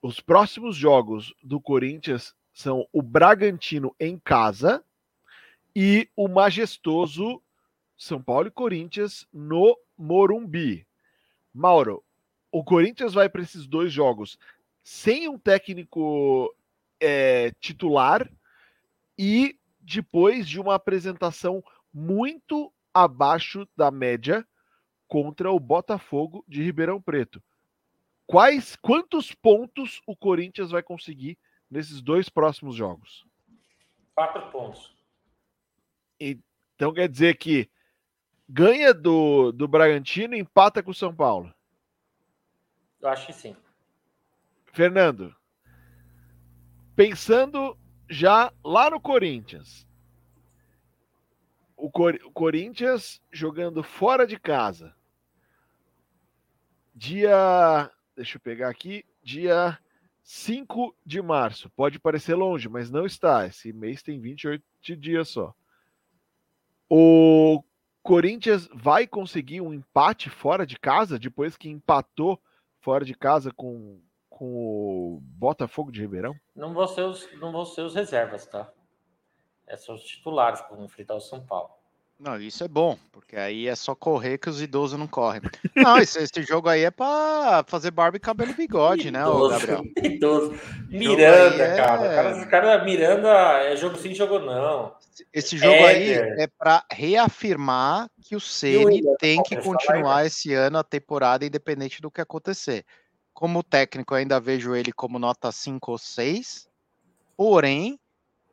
Os 0.04 0.20
próximos 0.20 0.76
jogos 0.76 1.34
do 1.41 1.62
Corinthians 1.62 2.36
são 2.51 2.86
o 2.91 3.01
Bragantino 3.01 3.95
em 3.97 4.20
casa 4.20 4.84
e 5.74 6.10
o 6.14 6.28
majestoso 6.28 7.41
São 7.97 8.22
Paulo 8.22 8.49
e 8.49 8.51
Corinthians 8.51 9.26
no 9.32 9.80
Morumbi. 9.97 10.86
Mauro, 11.54 12.04
o 12.51 12.66
Corinthians 12.66 13.14
vai 13.14 13.30
para 13.30 13.43
esses 13.43 13.66
dois 13.66 13.93
jogos 13.93 14.38
sem 14.84 15.30
um 15.30 15.39
técnico 15.39 16.54
é, 16.99 17.51
titular 17.62 18.30
e 19.18 19.58
depois 19.80 20.45
de 20.45 20.60
uma 20.60 20.76
apresentação 20.76 21.64
muito 21.93 22.74
abaixo 22.93 23.66
da 23.74 23.89
média 23.89 24.45
contra 25.08 25.49
o 25.49 25.62
Botafogo 25.62 26.43
de 26.45 26.62
Ribeirão 26.62 27.01
Preto. 27.01 27.41
Quais 28.26 28.76
quantos 28.76 29.34
pontos 29.34 30.01
o 30.07 30.15
Corinthians 30.15 30.71
vai 30.71 30.82
conseguir 30.82 31.38
nesses 31.69 32.01
dois 32.01 32.30
próximos 32.30 32.76
jogos? 32.76 33.26
Quatro 34.15 34.49
pontos. 34.51 34.93
Então 36.19 36.93
quer 36.93 37.09
dizer 37.09 37.38
que 37.38 37.69
ganha 38.47 38.93
do, 38.93 39.51
do 39.51 39.67
Bragantino 39.67 40.36
e 40.36 40.39
empata 40.39 40.82
com 40.82 40.91
o 40.91 40.95
São 40.95 41.13
Paulo. 41.13 41.53
Eu 43.01 43.09
acho 43.09 43.26
que 43.26 43.34
sim. 43.34 43.55
Fernando, 44.71 45.36
pensando 46.95 47.78
já 48.09 48.51
lá 48.63 48.89
no 48.89 48.99
Corinthians, 48.99 49.88
o, 51.76 51.91
Cor 51.91 52.17
o 52.24 52.32
Corinthians 52.32 53.21
jogando 53.32 53.84
fora 53.84 54.26
de 54.26 54.39
casa, 54.39 54.95
dia, 56.95 57.91
deixa 58.16 58.38
eu 58.38 58.41
pegar 58.41 58.70
aqui, 58.70 59.05
dia 59.22 59.78
5 60.24 60.95
de 61.05 61.22
março. 61.22 61.70
Pode 61.72 61.99
parecer 61.99 62.36
longe, 62.36 62.70
mas 62.70 62.89
não 62.89 63.05
está. 63.05 63.45
Esse 63.45 63.74
mês 63.74 64.01
tem 64.01 64.20
28 64.20 64.64
dias 64.97 65.30
só. 65.30 65.53
O 66.89 67.64
Corinthians 68.01 68.68
vai 68.74 69.07
conseguir 69.07 69.61
um 69.61 69.74
empate 69.74 70.30
fora 70.30 70.66
de 70.66 70.78
casa, 70.78 71.20
depois 71.20 71.57
que 71.57 71.70
empatou 71.70 72.39
fora 72.80 73.05
de 73.05 73.16
casa 73.16 73.51
com, 73.51 74.01
com 74.30 74.53
o 74.55 75.20
Botafogo 75.22 75.91
de 75.91 76.01
Ribeirão? 76.01 76.36
Não 76.55 76.74
vão 76.74 76.88
ser 76.88 77.01
os, 77.01 77.32
não 77.39 77.51
vão 77.51 77.66
ser 77.66 77.82
os 77.82 77.95
reservas, 77.95 78.45
tá? 78.45 78.72
É 79.66 79.78
só 79.78 79.93
os 79.93 80.03
titulares 80.03 80.61
vão 80.70 80.84
enfrentar 80.86 81.16
o 81.16 81.22
São 81.22 81.45
Paulo. 81.45 81.72
Não, 82.20 82.39
isso 82.39 82.64
é 82.64 82.68
bom, 82.68 82.97
porque 83.11 83.36
aí 83.36 83.68
é 83.68 83.76
só 83.76 83.93
correr 83.93 84.38
que 84.38 84.49
os 84.49 84.61
idosos 84.61 84.97
não 84.97 85.07
correm. 85.07 85.41
Não, 85.76 85.97
esse, 85.97 86.20
esse 86.20 86.43
jogo 86.43 86.70
aí 86.70 86.84
é 86.84 86.91
pra 86.91 87.66
fazer 87.68 87.91
barba 87.91 88.18
e 88.18 88.20
cabelo 88.20 88.51
e 88.51 88.53
bigode, 88.53 89.11
né, 89.11 89.22
idoso, 89.22 89.49
Gabriel? 89.49 89.84
Idoso. 90.01 90.59
Miranda, 90.89 91.64
é... 91.64 91.76
cara. 91.76 92.45
Cara, 92.45 92.78
da 92.78 92.86
Miranda 92.86 93.30
é 93.64 93.76
jogo 93.76 93.97
sim, 93.97 94.14
jogo 94.14 94.39
não. 94.39 94.95
Esse 95.34 95.57
jogo 95.57 95.74
é, 95.74 95.86
aí 95.86 96.11
é 96.14 96.47
para 96.47 96.84
reafirmar 96.91 98.09
que 98.22 98.36
o 98.36 98.39
Ceni 98.39 99.01
tem 99.20 99.41
que 99.43 99.57
continuar 99.57 100.26
esse 100.26 100.53
ano 100.53 100.78
a 100.78 100.84
temporada, 100.84 101.45
independente 101.45 102.01
do 102.01 102.09
que 102.09 102.22
acontecer. 102.22 102.86
Como 103.34 103.64
técnico, 103.64 104.16
ainda 104.16 104.39
vejo 104.39 104.76
ele 104.76 104.91
como 104.91 105.20
nota 105.20 105.51
5 105.51 105.91
ou 105.91 105.97
6, 105.97 106.68
porém, 107.36 107.99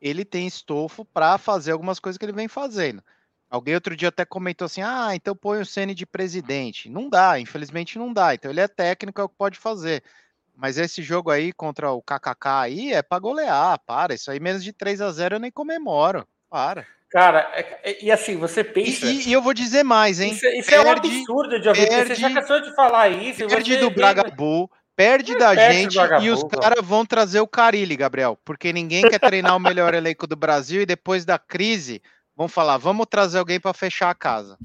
ele 0.00 0.24
tem 0.24 0.46
estofo 0.46 1.04
para 1.04 1.38
fazer 1.38 1.72
algumas 1.72 2.00
coisas 2.00 2.18
que 2.18 2.24
ele 2.24 2.32
vem 2.32 2.48
fazendo. 2.48 3.02
Alguém 3.50 3.74
outro 3.74 3.96
dia 3.96 4.08
até 4.08 4.24
comentou 4.24 4.66
assim: 4.66 4.80
ah, 4.80 5.10
então 5.12 5.34
põe 5.34 5.60
o 5.60 5.66
Ceni 5.66 5.92
de 5.92 6.06
presidente. 6.06 6.88
Não 6.88 7.10
dá, 7.10 7.40
infelizmente 7.40 7.98
não 7.98 8.12
dá. 8.12 8.32
Então 8.32 8.50
ele 8.50 8.60
é 8.60 8.68
técnico, 8.68 9.20
é 9.20 9.24
o 9.24 9.28
que 9.28 9.34
pode 9.36 9.58
fazer. 9.58 10.04
Mas 10.56 10.78
esse 10.78 11.02
jogo 11.02 11.30
aí 11.30 11.52
contra 11.52 11.90
o 11.90 12.02
KKK 12.02 12.48
aí 12.48 12.92
é 12.92 13.02
para 13.02 13.18
golear, 13.18 13.78
para. 13.84 14.14
Isso 14.14 14.30
aí 14.30 14.38
menos 14.38 14.62
de 14.62 14.72
3 14.72 15.00
a 15.00 15.10
0 15.10 15.36
eu 15.36 15.40
nem 15.40 15.50
comemoro. 15.50 16.26
Para. 16.48 16.86
Cara, 17.10 17.50
é, 17.54 17.90
é, 17.90 18.04
e 18.04 18.12
assim, 18.12 18.36
você 18.36 18.62
pensa. 18.62 19.06
E, 19.06 19.28
e, 19.28 19.32
eu 19.32 19.42
vou 19.42 19.52
dizer 19.52 19.82
mais, 19.82 20.20
hein? 20.20 20.32
Isso, 20.32 20.46
isso 20.46 20.70
perde, 20.70 20.86
é 20.86 20.88
um 20.88 20.92
absurdo 20.92 21.60
de 21.60 21.68
ouvir. 21.68 21.88
Perde, 21.88 22.14
você 22.14 22.20
já 22.20 22.32
cansou 22.32 22.60
de 22.60 22.74
falar 22.76 23.08
isso. 23.08 23.46
Perde 23.48 23.76
do 23.78 23.90
Bragabu, 23.90 24.70
perde 24.94 25.36
da 25.36 25.54
gente 25.72 25.96
e 26.22 26.30
os 26.30 26.44
caras 26.44 26.84
vão 26.84 27.04
trazer 27.04 27.40
o 27.40 27.48
Carilli, 27.48 27.96
Gabriel. 27.96 28.38
Porque 28.44 28.72
ninguém 28.72 29.08
quer 29.08 29.18
treinar 29.18 29.56
o 29.56 29.60
melhor 29.60 29.92
elenco 29.92 30.24
do 30.24 30.36
Brasil 30.36 30.82
e 30.82 30.86
depois 30.86 31.24
da 31.24 31.36
crise 31.36 32.00
vão 32.40 32.48
falar, 32.48 32.78
vamos 32.78 33.06
trazer 33.06 33.38
alguém 33.38 33.60
para 33.60 33.74
fechar 33.74 34.08
a 34.08 34.14
casa. 34.14 34.56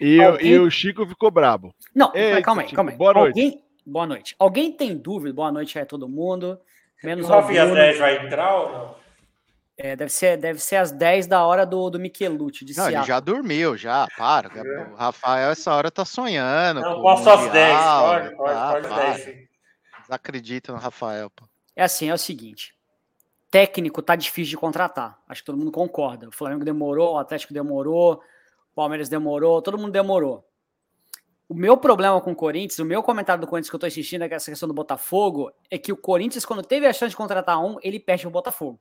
E, 0.00 0.22
alguém... 0.22 0.46
e, 0.46 0.58
o 0.60 0.70
Chico 0.70 1.04
ficou 1.04 1.28
brabo. 1.28 1.74
Não, 1.92 2.14
Eita, 2.14 2.40
calma 2.40 2.62
aí, 2.62 2.68
Chico, 2.68 2.76
calma 2.76 2.92
aí. 2.92 2.96
Boa 2.96 3.12
noite. 3.12 3.28
Alguém, 3.28 3.64
Boa 3.84 4.06
noite. 4.06 4.36
Alguém 4.38 4.72
tem 4.72 4.96
dúvida? 4.96 5.34
Boa 5.34 5.50
noite 5.50 5.76
aí 5.76 5.82
a 5.82 5.86
todo 5.86 6.08
mundo. 6.08 6.56
Menos 7.02 7.28
o 7.28 7.32
Rafinha 7.32 7.66
10 7.66 7.98
vai 7.98 8.24
entrar 8.24 8.54
ou 8.54 8.72
não? 8.72 9.00
É, 9.76 9.96
deve 9.96 10.12
ser, 10.12 10.36
deve 10.36 10.60
ser 10.60 10.76
às 10.76 10.92
10 10.92 11.26
da 11.26 11.44
hora 11.44 11.66
do, 11.66 11.90
do 11.90 11.98
Michelucci. 11.98 12.64
De 12.64 12.76
não, 12.76 12.86
ele 12.86 13.02
já 13.02 13.18
dormiu, 13.18 13.76
já, 13.76 14.06
para. 14.16 14.50
É. 14.54 14.82
O 14.92 14.94
Rafael, 14.94 15.50
essa 15.50 15.74
hora, 15.74 15.90
tá 15.90 16.04
sonhando. 16.04 16.80
Não, 16.80 17.02
posso 17.02 17.28
às 17.28 17.50
10, 17.50 17.76
pode, 17.76 18.36
pode, 18.36 18.54
ah, 18.54 18.70
pode 18.72 18.88
10. 18.88 19.26
Eles 19.26 19.48
acreditam 20.10 20.76
no 20.76 20.80
Rafael, 20.80 21.28
pô. 21.30 21.44
É 21.74 21.82
assim, 21.82 22.08
é 22.08 22.14
o 22.14 22.18
seguinte. 22.18 22.74
Técnico 23.50 24.00
tá 24.00 24.14
difícil 24.14 24.50
de 24.50 24.56
contratar. 24.56 25.18
Acho 25.28 25.42
que 25.42 25.46
todo 25.46 25.58
mundo 25.58 25.72
concorda. 25.72 26.28
O 26.28 26.32
Flamengo 26.32 26.64
demorou, 26.64 27.14
o 27.14 27.18
Atlético 27.18 27.52
demorou, 27.52 28.22
o 28.72 28.74
Palmeiras 28.74 29.08
demorou, 29.08 29.60
todo 29.60 29.76
mundo 29.76 29.90
demorou. 29.90 30.46
O 31.48 31.54
meu 31.54 31.76
problema 31.76 32.20
com 32.20 32.30
o 32.30 32.36
Corinthians, 32.36 32.78
o 32.78 32.84
meu 32.84 33.02
comentário 33.02 33.40
do 33.40 33.46
Corinthians 33.46 33.70
que 33.70 33.74
eu 33.74 33.80
tô 33.80 33.86
assistindo, 33.86 34.22
é 34.22 34.32
essa 34.32 34.52
questão 34.52 34.68
do 34.68 34.74
Botafogo, 34.74 35.50
é 35.68 35.76
que 35.76 35.92
o 35.92 35.96
Corinthians, 35.96 36.44
quando 36.44 36.62
teve 36.62 36.86
a 36.86 36.92
chance 36.92 37.10
de 37.10 37.16
contratar 37.16 37.60
um, 37.60 37.76
ele 37.82 37.98
perde 37.98 38.24
o 38.28 38.30
Botafogo. 38.30 38.78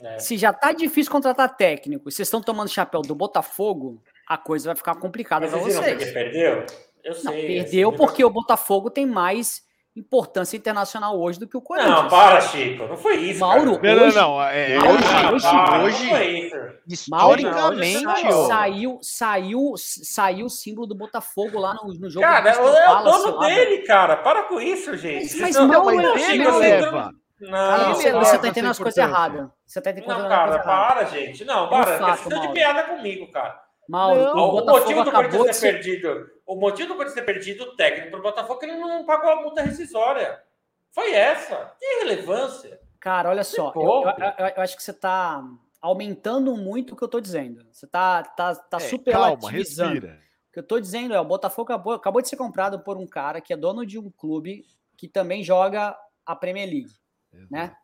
É. 0.00 0.18
Se 0.18 0.38
já 0.38 0.52
tá 0.52 0.72
difícil 0.72 1.12
contratar 1.12 1.54
técnico 1.54 2.10
vocês 2.10 2.26
estão 2.26 2.40
tomando 2.40 2.68
chapéu 2.68 3.02
do 3.02 3.14
Botafogo, 3.14 4.02
a 4.26 4.38
coisa 4.38 4.70
vai 4.70 4.76
ficar 4.76 4.94
complicada 4.94 5.46
para 5.46 5.58
vocês. 5.58 5.76
Não, 5.76 5.82
porque 5.84 6.06
perdeu? 6.06 6.66
Eu 7.04 7.14
sei. 7.14 7.24
Não, 7.24 7.32
perdeu 7.32 7.92
porque 7.92 8.24
o 8.24 8.30
Botafogo 8.30 8.88
tem 8.88 9.04
mais 9.04 9.62
importância 9.94 10.56
internacional 10.56 11.20
hoje 11.20 11.38
do 11.38 11.46
que 11.46 11.56
o 11.56 11.60
Corinthians. 11.60 11.94
Não, 11.94 12.08
para, 12.08 12.40
Chico. 12.40 12.86
Não 12.86 12.96
foi 12.96 13.16
isso. 13.16 13.40
Mauro, 13.40 13.78
cara. 13.78 14.04
hoje, 14.04 14.16
não, 14.16 14.28
não, 14.30 14.42
é, 14.42 14.78
Mauro, 14.78 14.94
hoje, 14.94 15.04
para, 15.42 15.82
hoje, 15.82 16.14
hoje 16.14 16.72
historicamente, 16.86 18.04
Mauro, 18.04 18.46
saiu, 18.46 18.98
saiu, 19.02 19.74
saiu 19.76 20.46
o 20.46 20.50
símbolo 20.50 20.86
do 20.86 20.94
Botafogo 20.94 21.58
lá 21.58 21.74
no, 21.74 21.92
no 21.92 22.10
jogo. 22.10 22.24
Cara, 22.24 22.50
é 22.50 22.90
o 22.90 23.02
dono 23.02 23.38
dele, 23.40 23.78
cara. 23.82 24.16
Para 24.16 24.44
com 24.44 24.60
isso, 24.60 24.96
gente. 24.96 25.38
Mas, 25.38 25.56
mas 25.56 25.56
não, 25.56 25.68
não, 25.68 25.90
é 26.16 26.34
ele 26.34 26.50
leva. 26.50 27.12
Não, 27.40 27.94
você, 27.94 28.12
você 28.12 28.38
tá 28.38 28.48
entendendo 28.48 28.70
as 28.70 28.78
coisas 28.78 28.96
erradas. 28.96 29.48
Você 29.66 29.80
tá 29.80 29.90
entendendo 29.90 30.18
Não, 30.18 30.28
cara, 30.28 30.58
para, 30.60 31.04
gente. 31.04 31.44
Não, 31.44 31.68
para. 31.68 31.98
Fato, 31.98 32.22
você 32.22 32.30
tá 32.30 32.38
de 32.38 32.52
piada 32.52 32.84
comigo, 32.84 33.30
cara. 33.32 33.60
Mauro, 33.88 34.38
o, 34.38 34.60
o 34.60 34.66
motivo 34.66 35.02
do 35.02 35.10
Corinthians 35.10 35.44
ter 35.46 35.54
ser... 35.54 35.72
perdido, 35.72 36.26
o 36.52 36.56
motivo 36.56 36.88
do 36.88 36.94
Corinthians 36.96 37.14
ter 37.14 37.24
perdido 37.24 37.64
o 37.64 37.76
técnico 37.76 38.10
pro 38.10 38.22
Botafogo 38.22 38.58
é 38.62 38.66
que 38.66 38.72
ele 38.72 38.78
não 38.78 39.04
pagou 39.06 39.30
a 39.30 39.42
multa 39.42 39.62
rescisória. 39.62 40.42
Foi 40.90 41.12
essa. 41.12 41.74
Que 41.78 42.04
relevância. 42.04 42.80
Cara, 43.00 43.30
olha 43.30 43.42
só, 43.42 43.72
eu, 43.74 43.82
eu, 43.82 44.02
eu, 44.38 44.52
eu, 44.56 44.62
acho 44.62 44.76
que 44.76 44.82
você 44.82 44.92
tá 44.92 45.42
aumentando 45.80 46.54
muito 46.56 46.92
o 46.92 46.96
que 46.96 47.02
eu 47.02 47.08
tô 47.08 47.20
dizendo. 47.20 47.66
Você 47.72 47.86
tá, 47.86 48.22
tá, 48.22 48.54
tá 48.54 48.76
é, 48.76 48.80
super 48.80 49.12
calma, 49.12 49.50
respira. 49.50 50.20
O 50.50 50.52
que 50.52 50.58
eu 50.58 50.62
tô 50.62 50.78
dizendo 50.78 51.14
é, 51.14 51.20
o 51.20 51.24
Botafogo 51.24 51.72
acabou, 51.72 51.94
acabou 51.94 52.20
de 52.20 52.28
ser 52.28 52.36
comprado 52.36 52.80
por 52.80 52.98
um 52.98 53.06
cara 53.06 53.40
que 53.40 53.52
é 53.52 53.56
dono 53.56 53.86
de 53.86 53.98
um 53.98 54.10
clube 54.10 54.66
que 54.96 55.08
também 55.08 55.42
joga 55.42 55.96
a 56.24 56.36
Premier 56.36 56.68
League? 56.68 56.92
Exato. 57.32 57.48
né? 57.50 57.74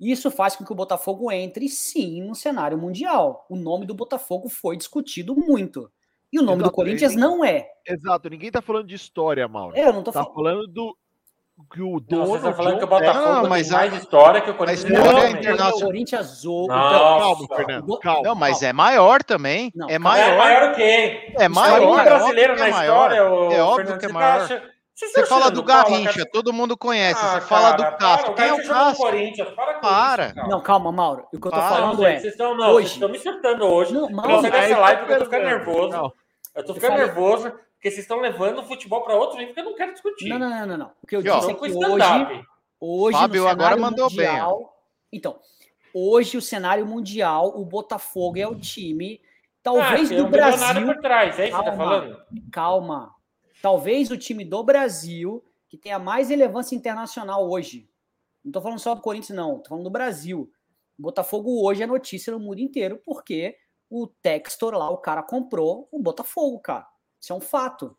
Isso 0.00 0.30
faz 0.30 0.56
com 0.56 0.64
que 0.64 0.72
o 0.72 0.76
Botafogo 0.76 1.30
entre, 1.30 1.68
sim, 1.68 2.22
no 2.22 2.34
cenário 2.34 2.78
mundial. 2.78 3.44
O 3.50 3.56
nome 3.56 3.84
do 3.84 3.94
Botafogo 3.94 4.48
foi 4.48 4.76
discutido 4.76 5.36
muito. 5.36 5.92
E 6.32 6.38
o 6.38 6.42
nome 6.42 6.58
Exato, 6.58 6.70
do 6.70 6.74
Corinthians 6.74 7.14
ninguém, 7.14 7.28
não 7.28 7.44
é. 7.44 7.66
Exato, 7.86 8.28
ninguém 8.28 8.50
tá 8.50 8.60
falando 8.60 8.86
de 8.86 8.94
história, 8.94 9.48
Mauro. 9.48 9.76
É, 9.76 9.88
eu 9.88 9.92
não 9.92 10.02
tô 10.02 10.12
tá 10.12 10.24
falando 10.24 10.66
do 10.66 10.96
que 11.72 11.82
o 11.82 11.98
dono. 11.98 12.22
Não, 12.22 12.26
você 12.26 12.42
tá 12.44 12.52
falando 12.52 12.78
que 12.78 12.84
o 12.84 12.88
Botafogo 12.88 13.42
não, 13.42 13.48
mas 13.48 13.68
tem 13.68 13.76
mais 13.76 13.94
história 13.94 14.40
que 14.40 14.50
o 14.50 14.54
Corinthians. 14.54 14.84
Não, 14.84 15.04
não, 15.04 15.18
é 15.18 15.30
internacional. 15.30 15.76
O 15.76 15.80
Corinthians 15.80 16.44
ou 16.44 16.68
calma, 16.68 17.56
Fernando. 17.56 17.98
Calma. 17.98 18.22
Não, 18.22 18.34
mas 18.34 18.62
é 18.62 18.72
maior 18.72 19.22
também. 19.22 19.72
Não, 19.74 19.88
é 19.88 19.98
maior. 19.98 20.28
É 20.28 20.36
maior 20.36 20.70
o 20.70 20.74
quê? 20.74 21.34
É 21.36 21.48
maior. 21.48 22.00
É 22.00 22.04
brasileiro 22.04 22.56
na 22.56 22.68
história, 22.68 23.16
é 23.16 23.62
óbvio 23.62 23.98
que 23.98 24.06
é 24.06 24.08
maior. 24.08 24.46
Você, 24.46 24.62
fala 25.26 25.50
do 25.50 25.62
Garrincha, 25.62 26.26
todo 26.26 26.52
mundo 26.52 26.76
conhece. 26.76 27.20
Ah, 27.24 27.40
você 27.40 27.46
fala 27.46 27.72
do 27.72 27.96
Cássio. 27.96 28.34
Quem 28.34 28.46
é 28.46 28.52
o 28.52 28.66
Cássio? 28.66 29.54
Para, 29.54 29.74
para. 29.74 30.26
Isso, 30.28 30.48
não, 30.48 30.60
calma, 30.60 30.90
Mauro. 30.90 31.26
O 31.32 31.40
que 31.40 31.46
eu 31.46 31.50
tô 31.50 31.56
para, 31.56 31.68
falando 31.68 32.06
é. 32.06 32.18
Vocês 32.18 32.32
estão, 32.32 32.56
não, 32.56 32.70
hoje... 32.70 32.88
vocês 32.88 32.92
estão 32.94 33.08
me 33.08 33.18
surtando 33.18 33.64
hoje. 33.64 33.92
Não, 33.92 34.10
Mauro, 34.10 34.46
eu 34.46 34.50
dessa 34.50 34.78
live 34.78 35.00
porque 35.00 35.12
eu 35.12 35.18
tô 35.18 35.24
ficando 35.26 35.44
nervoso. 35.44 35.88
Não. 35.88 36.12
Eu 36.54 36.64
tô 36.64 36.74
ficando 36.74 36.96
nervoso 36.96 37.50
porque 37.50 37.90
vocês 37.90 37.98
estão 37.98 38.20
levando 38.20 38.58
o 38.58 38.64
futebol 38.64 39.02
para 39.02 39.14
outro 39.14 39.38
nível 39.38 39.54
que 39.54 39.60
eu 39.60 39.64
não 39.64 39.74
quero 39.76 39.92
discutir. 39.92 40.28
Não, 40.28 40.38
não, 40.38 40.66
não, 40.66 40.76
não. 40.76 40.92
O 41.02 41.06
que 41.06 41.16
eu 41.16 41.22
disse 41.22 41.50
é 41.50 41.54
que 41.54 41.60
hoje, 41.60 42.44
hoje 42.80 43.18
Fábio 43.18 43.46
agora 43.46 43.76
mandou 43.76 44.10
mundial, 44.10 44.58
bem. 44.58 44.66
Então, 45.12 45.38
hoje 45.94 46.36
o 46.36 46.42
cenário 46.42 46.84
mundial, 46.84 47.52
o 47.54 47.64
Botafogo 47.64 48.38
é 48.38 48.46
o 48.48 48.58
time 48.58 49.20
talvez 49.62 50.10
ah, 50.10 50.16
do 50.16 50.24
um 50.24 50.30
Brasil. 50.30 50.86
por 50.86 50.96
trás, 51.00 51.38
é 51.38 51.48
isso 51.48 51.52
calma, 51.52 51.70
que 51.70 51.76
você 51.76 51.82
tá 51.82 51.84
falando? 51.84 52.22
Calma 52.50 53.17
talvez 53.62 54.10
o 54.10 54.16
time 54.16 54.44
do 54.44 54.62
Brasil 54.62 55.44
que 55.68 55.76
tenha 55.76 55.98
mais 55.98 56.30
relevância 56.30 56.74
internacional 56.74 57.48
hoje. 57.48 57.88
Não 58.44 58.50
estou 58.50 58.62
falando 58.62 58.78
só 58.78 58.94
do 58.94 59.02
Corinthians, 59.02 59.36
não. 59.36 59.56
Estou 59.56 59.68
falando 59.68 59.84
do 59.84 59.90
Brasil. 59.90 60.50
O 60.98 61.02
Botafogo 61.02 61.64
hoje 61.64 61.82
é 61.82 61.86
notícia 61.86 62.32
no 62.32 62.40
mundo 62.40 62.60
inteiro 62.60 63.00
porque 63.04 63.56
o 63.90 64.06
Textor 64.06 64.74
lá, 64.74 64.88
o 64.90 64.98
cara 64.98 65.22
comprou 65.22 65.88
o 65.90 66.00
Botafogo, 66.00 66.58
cara. 66.60 66.86
Isso 67.20 67.32
é 67.32 67.36
um 67.36 67.40
fato. 67.40 67.96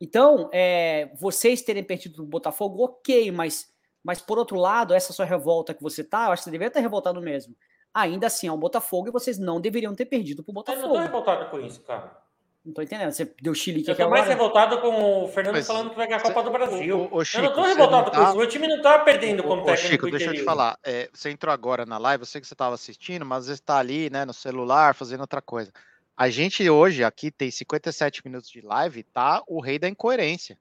Então, 0.00 0.48
é, 0.52 1.12
vocês 1.16 1.62
terem 1.62 1.82
perdido 1.82 2.22
o 2.22 2.26
Botafogo, 2.26 2.84
ok, 2.84 3.32
mas, 3.32 3.72
mas 4.02 4.20
por 4.20 4.38
outro 4.38 4.56
lado, 4.56 4.94
essa 4.94 5.12
sua 5.12 5.24
revolta 5.24 5.74
que 5.74 5.82
você 5.82 6.04
tá, 6.04 6.26
eu 6.26 6.32
acho 6.32 6.42
que 6.42 6.44
você 6.44 6.50
deveria 6.50 6.68
estar 6.68 6.80
revoltado 6.80 7.20
mesmo. 7.20 7.56
Ainda 7.92 8.28
assim, 8.28 8.46
é 8.46 8.52
um 8.52 8.58
Botafogo 8.58 9.08
e 9.08 9.12
vocês 9.12 9.38
não 9.38 9.60
deveriam 9.60 9.94
ter 9.94 10.04
perdido 10.04 10.44
pro 10.44 10.52
Botafogo. 10.52 10.84
Eu 10.84 10.88
não 10.88 10.94
tô 10.94 11.02
revoltado 11.02 11.50
com 11.50 11.58
isso, 11.58 11.82
cara. 11.82 12.27
Não 12.68 12.74
tô 12.74 12.82
entendendo. 12.82 13.10
Você 13.10 13.32
deu 13.40 13.54
chilique 13.54 13.90
aqui. 13.90 14.02
Eu 14.02 14.06
tô 14.06 14.10
mais 14.10 14.28
revoltado 14.28 14.78
com 14.82 15.24
o 15.24 15.28
Fernando 15.28 15.54
Mas, 15.54 15.66
falando 15.66 15.88
que 15.88 15.96
vai 15.96 16.06
ganhar 16.06 16.18
a 16.18 16.22
Copa 16.22 16.42
do 16.42 16.50
Brasil. 16.50 17.08
O, 17.10 17.16
o 17.16 17.24
Chico, 17.24 17.42
eu 17.42 17.48
não 17.48 17.54
tô 17.54 17.62
revoltado 17.62 18.10
tá... 18.10 18.18
com 18.18 18.24
isso. 18.24 18.38
O 18.38 18.46
time 18.46 18.68
não 18.68 18.82
tá 18.82 18.98
perdendo 18.98 19.42
como 19.42 19.64
técnico. 19.64 19.88
Chico, 19.88 20.10
deixa 20.10 20.26
eu 20.26 20.34
te 20.34 20.44
falar. 20.44 20.78
É, 20.84 21.08
você 21.10 21.30
entrou 21.30 21.50
agora 21.50 21.86
na 21.86 21.96
live, 21.96 22.20
eu 22.20 22.26
sei 22.26 22.42
que 22.42 22.46
você 22.46 22.54
tava 22.54 22.74
assistindo, 22.74 23.24
mas 23.24 23.38
às 23.38 23.46
vezes 23.46 23.60
tá 23.62 23.78
ali, 23.78 24.10
né, 24.10 24.26
no 24.26 24.34
celular, 24.34 24.94
fazendo 24.94 25.22
outra 25.22 25.40
coisa. 25.40 25.72
A 26.14 26.28
gente 26.28 26.68
hoje 26.68 27.02
aqui 27.02 27.30
tem 27.30 27.50
57 27.50 28.20
minutos 28.26 28.50
de 28.50 28.60
live, 28.60 29.02
tá 29.02 29.42
o 29.46 29.62
rei 29.62 29.78
da 29.78 29.88
incoerência. 29.88 30.58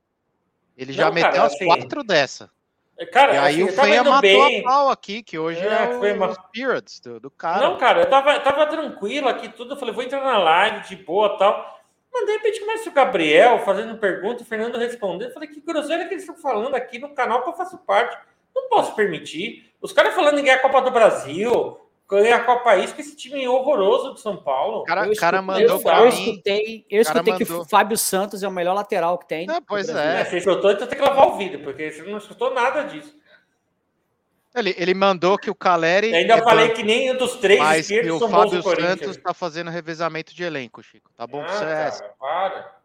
Ele 0.78 0.94
já 0.94 1.08
não, 1.08 1.14
meteu 1.14 1.32
cara, 1.32 1.44
as 1.44 1.54
assim, 1.56 1.66
quatro 1.66 2.04
dessa. 2.06 2.50
Cara, 3.12 3.34
e 3.34 3.38
aí 3.38 3.62
assim, 3.62 3.64
o 3.64 3.74
Fenha 3.74 4.04
matou 4.04 4.22
bem. 4.22 4.62
a 4.62 4.64
pau 4.64 4.90
aqui, 4.90 5.22
que 5.22 5.38
hoje 5.38 5.60
é, 5.60 5.84
é 5.84 5.90
o, 5.90 6.00
foi 6.00 6.14
uma... 6.14 6.34
Spirits 6.34 7.02
do, 7.02 7.20
do, 7.20 7.30
cara. 7.30 7.68
Não, 7.68 7.78
cara, 7.78 8.00
eu 8.02 8.10
tava, 8.10 8.40
tava 8.40 8.66
tranquilo 8.66 9.28
aqui, 9.28 9.50
tudo. 9.50 9.74
Eu 9.74 9.78
falei, 9.78 9.94
vou 9.94 10.04
entrar 10.04 10.24
na 10.24 10.38
live 10.38 10.88
de 10.88 10.96
boa 10.96 11.38
tal. 11.38 11.77
Mas 12.18 12.26
de 12.26 12.32
repente 12.32 12.60
começa 12.60 12.90
o 12.90 12.94
Gabriel 12.94 13.60
fazendo 13.60 13.96
pergunta, 13.98 14.42
o 14.42 14.46
Fernando 14.46 14.78
respondendo. 14.78 15.28
Eu 15.28 15.34
falei, 15.34 15.50
que 15.50 15.62
groselha 15.62 16.08
que 16.08 16.16
eles 16.16 16.24
estão 16.24 16.36
falando 16.36 16.74
aqui 16.74 16.98
no 16.98 17.10
canal 17.10 17.44
que 17.44 17.50
eu 17.50 17.54
faço 17.54 17.78
parte. 17.78 18.18
Não 18.56 18.68
posso 18.70 18.96
permitir. 18.96 19.72
Os 19.80 19.94
caras 19.94 20.16
falando 20.16 20.40
em 20.40 20.44
ganhar 20.44 20.56
a 20.56 20.62
Copa 20.62 20.82
do 20.82 20.90
Brasil, 20.90 21.80
ganhar 22.10 22.38
a 22.38 22.44
Copa 22.44 22.76
Isso, 22.78 22.96
que 22.96 23.02
esse 23.02 23.16
time 23.16 23.44
é 23.44 23.48
horroroso 23.48 24.16
de 24.16 24.20
São 24.20 24.36
Paulo. 24.36 24.84
Cara, 24.84 25.06
eu 25.06 25.16
cara 25.16 25.44
mandou 25.44 25.80
eu, 25.80 25.92
eu 25.92 26.08
escutei, 26.08 26.86
eu 26.90 27.02
escutei 27.02 27.34
que 27.36 27.54
o 27.54 27.66
Fábio 27.66 27.98
Santos 27.98 28.42
é 28.42 28.48
o 28.48 28.52
melhor 28.52 28.74
lateral 28.74 29.20
que 29.20 29.28
tem. 29.28 29.48
É, 29.48 29.62
pois 29.62 29.88
é. 29.88 30.22
é. 30.22 30.26
Você 30.26 30.38
escutou, 30.38 30.72
então 30.72 30.88
tem 30.88 30.98
que 30.98 31.06
lavar 31.06 31.28
o 31.28 31.38
vídeo, 31.38 31.62
porque 31.64 31.92
você 31.92 32.02
não 32.02 32.18
escutou 32.18 32.52
nada 32.52 32.82
disso. 32.84 33.16
Ele, 34.56 34.74
ele 34.78 34.94
mandou 34.94 35.38
que 35.38 35.50
o 35.50 35.56
Caleri. 35.56 36.10
Eu 36.10 36.16
ainda 36.16 36.36
é 36.36 36.42
falei 36.42 36.70
que 36.70 36.84
nem 36.84 37.12
um 37.12 37.18
dos 37.18 37.36
três 37.36 37.60
mas 37.60 37.88
que 37.88 38.10
o 38.10 38.28
Fábio 38.28 38.62
Santos 38.64 39.18
está 39.18 39.34
fazendo 39.34 39.70
revezamento 39.70 40.34
de 40.34 40.44
elenco, 40.44 40.82
Chico. 40.82 41.12
Tá 41.16 41.28
bom 41.28 41.44
ah, 41.44 41.48
você 41.48 41.66
é 41.66 41.84
essa. 41.88 42.04
Para. 42.20 42.78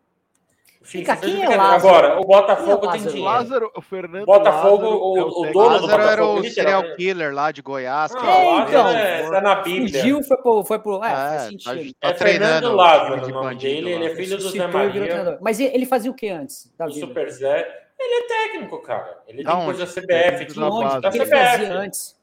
Fica 0.84 1.12
aqui 1.12 1.40
é 1.40 1.54
Agora, 1.54 2.20
o 2.20 2.24
Botafogo 2.24 2.90
tem 2.90 3.00
dinheiro. 3.02 3.22
Lázaro, 3.22 3.72
o 3.74 3.80
Fernando 3.80 4.26
Botafogo, 4.26 4.84
Lázaro, 4.84 5.04
o, 5.04 5.16
é 5.16 5.22
o, 5.22 5.52
dono 5.52 5.68
Lázaro 5.68 5.80
do 5.80 5.86
Botafogo, 5.86 6.10
era 6.10 6.26
o 6.26 6.50
serial 6.50 6.96
killer 6.96 7.32
lá 7.32 7.52
de 7.52 7.62
Goiás. 7.62 8.12
Que 8.12 8.26
é, 8.26 8.60
então, 8.60 8.88
é, 8.88 9.30
tá 9.30 9.40
na 9.40 9.54
Bíblia. 9.56 10.00
Fugiu, 10.00 10.22
foi 10.24 10.36
pro... 10.36 10.64
Foi 10.64 10.78
pro 10.80 11.04
é, 11.04 11.08
é 11.08 11.14
faz 11.14 11.42
sentido. 11.42 11.94
Tá, 12.00 12.08
tá 12.08 12.14
é 12.14 12.14
Fernando 12.14 12.74
Lázaro 12.74 13.24
o 13.24 13.30
nome 13.30 13.54
dele, 13.54 13.92
ele 13.92 14.06
é 14.06 14.16
filho 14.16 14.36
do 14.36 14.50
Zé 14.50 14.66
Maria. 14.66 15.38
Mas 15.40 15.60
ele 15.60 15.86
fazia 15.86 16.10
o 16.10 16.14
que 16.14 16.28
antes 16.28 16.72
da 16.76 16.88
Super 16.90 17.30
Zé. 17.30 17.82
Ele 18.02 18.14
é 18.14 18.26
técnico, 18.26 18.78
cara. 18.80 19.22
Ele 19.26 19.44
tem 19.44 19.64
coisa 19.64 19.86
da 19.86 19.92
CBF. 19.92 20.44
De 20.46 20.60
onde? 20.60 21.00
Da 21.00 21.10
CBF. 21.10 21.30
fazia 21.30 21.72
antes? 21.74 22.20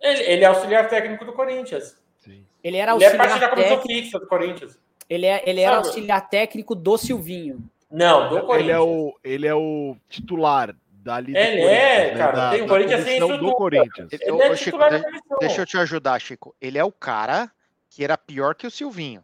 Ele, 0.00 0.22
ele 0.22 0.44
é 0.44 0.46
auxiliar 0.46 0.88
técnico 0.88 1.24
do 1.24 1.32
Corinthians. 1.32 1.96
Sim. 2.18 2.44
Ele 2.62 2.76
era 2.76 2.92
auxiliar 2.92 3.14
ele 3.14 3.22
é 3.22 3.28
parte 3.28 3.40
da 3.40 3.48
comissão 3.48 3.80
fixa 3.82 4.18
do 4.18 4.26
Corinthians. 4.26 4.78
Ele, 5.08 5.26
é, 5.26 5.42
ele 5.46 5.60
era 5.60 5.76
auxiliar 5.76 6.28
técnico 6.28 6.74
do 6.74 6.98
Silvinho. 6.98 7.62
Não, 7.90 8.28
do 8.28 8.40
Corinthians. 8.46 8.60
Ele 8.60 8.72
é 8.72 8.80
o, 8.80 9.18
ele 9.22 9.46
é 9.46 9.54
o 9.54 9.96
titular 10.08 10.74
dali 10.90 11.36
Ele 11.36 11.60
é, 11.60 12.12
né? 12.12 12.16
cara. 12.16 12.32
Da, 12.32 12.50
tem 12.50 12.62
o 12.62 12.68
Corinthians 12.68 13.04
sem 13.04 13.20
do 13.20 13.52
Corinthians. 13.52 14.08
Ele, 14.12 14.24
ele 14.24 14.42
é 14.42 14.56
Chico, 14.56 14.78
deixa, 14.78 15.04
deixa 15.40 15.60
eu 15.62 15.66
te 15.66 15.78
ajudar, 15.78 16.18
Chico. 16.20 16.54
Ele 16.60 16.78
é 16.78 16.84
o 16.84 16.92
cara 16.92 17.50
que 17.90 18.02
era 18.02 18.16
pior 18.16 18.54
que 18.54 18.66
o 18.66 18.70
Silvinho. 18.70 19.22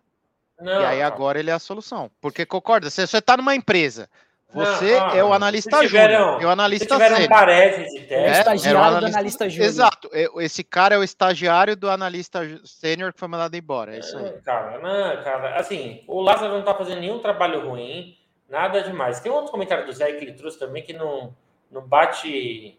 Não, 0.61 0.81
e 0.81 0.85
aí 0.85 1.03
agora 1.03 1.39
ele 1.39 1.51
é 1.51 1.55
a 1.55 1.59
solução. 1.59 2.11
Porque 2.21 2.45
concorda, 2.45 2.91
você, 2.91 3.07
você 3.07 3.23
tá 3.23 3.37
numa 3.37 3.55
empresa, 3.55 4.11
você 4.51 4.99
não, 4.99 5.11
é 5.11 5.23
o 5.23 5.33
analista 5.33 5.87
júnior. 5.87 6.43
É 6.43 6.47
o 6.47 6.49
analista 6.49 6.97
sênior. 6.97 7.29
Parece 7.29 8.07
de 8.07 8.15
é, 8.15 8.29
o 8.29 8.33
estagiário 8.33 8.81
analista, 8.81 9.01
do 9.01 9.07
analista 9.07 9.49
júnior. 9.49 9.69
Exato. 9.69 10.11
Esse 10.41 10.65
cara 10.65 10.95
é 10.95 10.99
o 10.99 11.05
estagiário 11.05 11.77
do 11.77 11.91
analista 11.91 12.41
sênior 12.65 13.13
que 13.13 13.19
foi 13.19 13.29
mandado 13.29 13.55
embora. 13.55 13.95
É 13.95 13.99
isso 13.99 14.17
aí. 14.17 14.33
Cara, 14.43 14.79
não, 14.79 15.23
cara, 15.23 15.57
assim, 15.57 16.03
o 16.07 16.23
Lázaro 16.23 16.55
não 16.55 16.63
tá 16.63 16.75
fazendo 16.75 17.01
nenhum 17.01 17.19
trabalho 17.19 17.69
ruim. 17.69 18.17
Nada 18.49 18.83
demais. 18.83 19.21
Tem 19.21 19.31
um 19.31 19.35
outro 19.35 19.51
comentário 19.51 19.85
do 19.85 19.93
Zé 19.93 20.13
que 20.13 20.25
ele 20.25 20.33
trouxe 20.33 20.59
também 20.59 20.83
que 20.83 20.95
não, 20.95 21.37
não 21.71 21.87
bate 21.87 22.79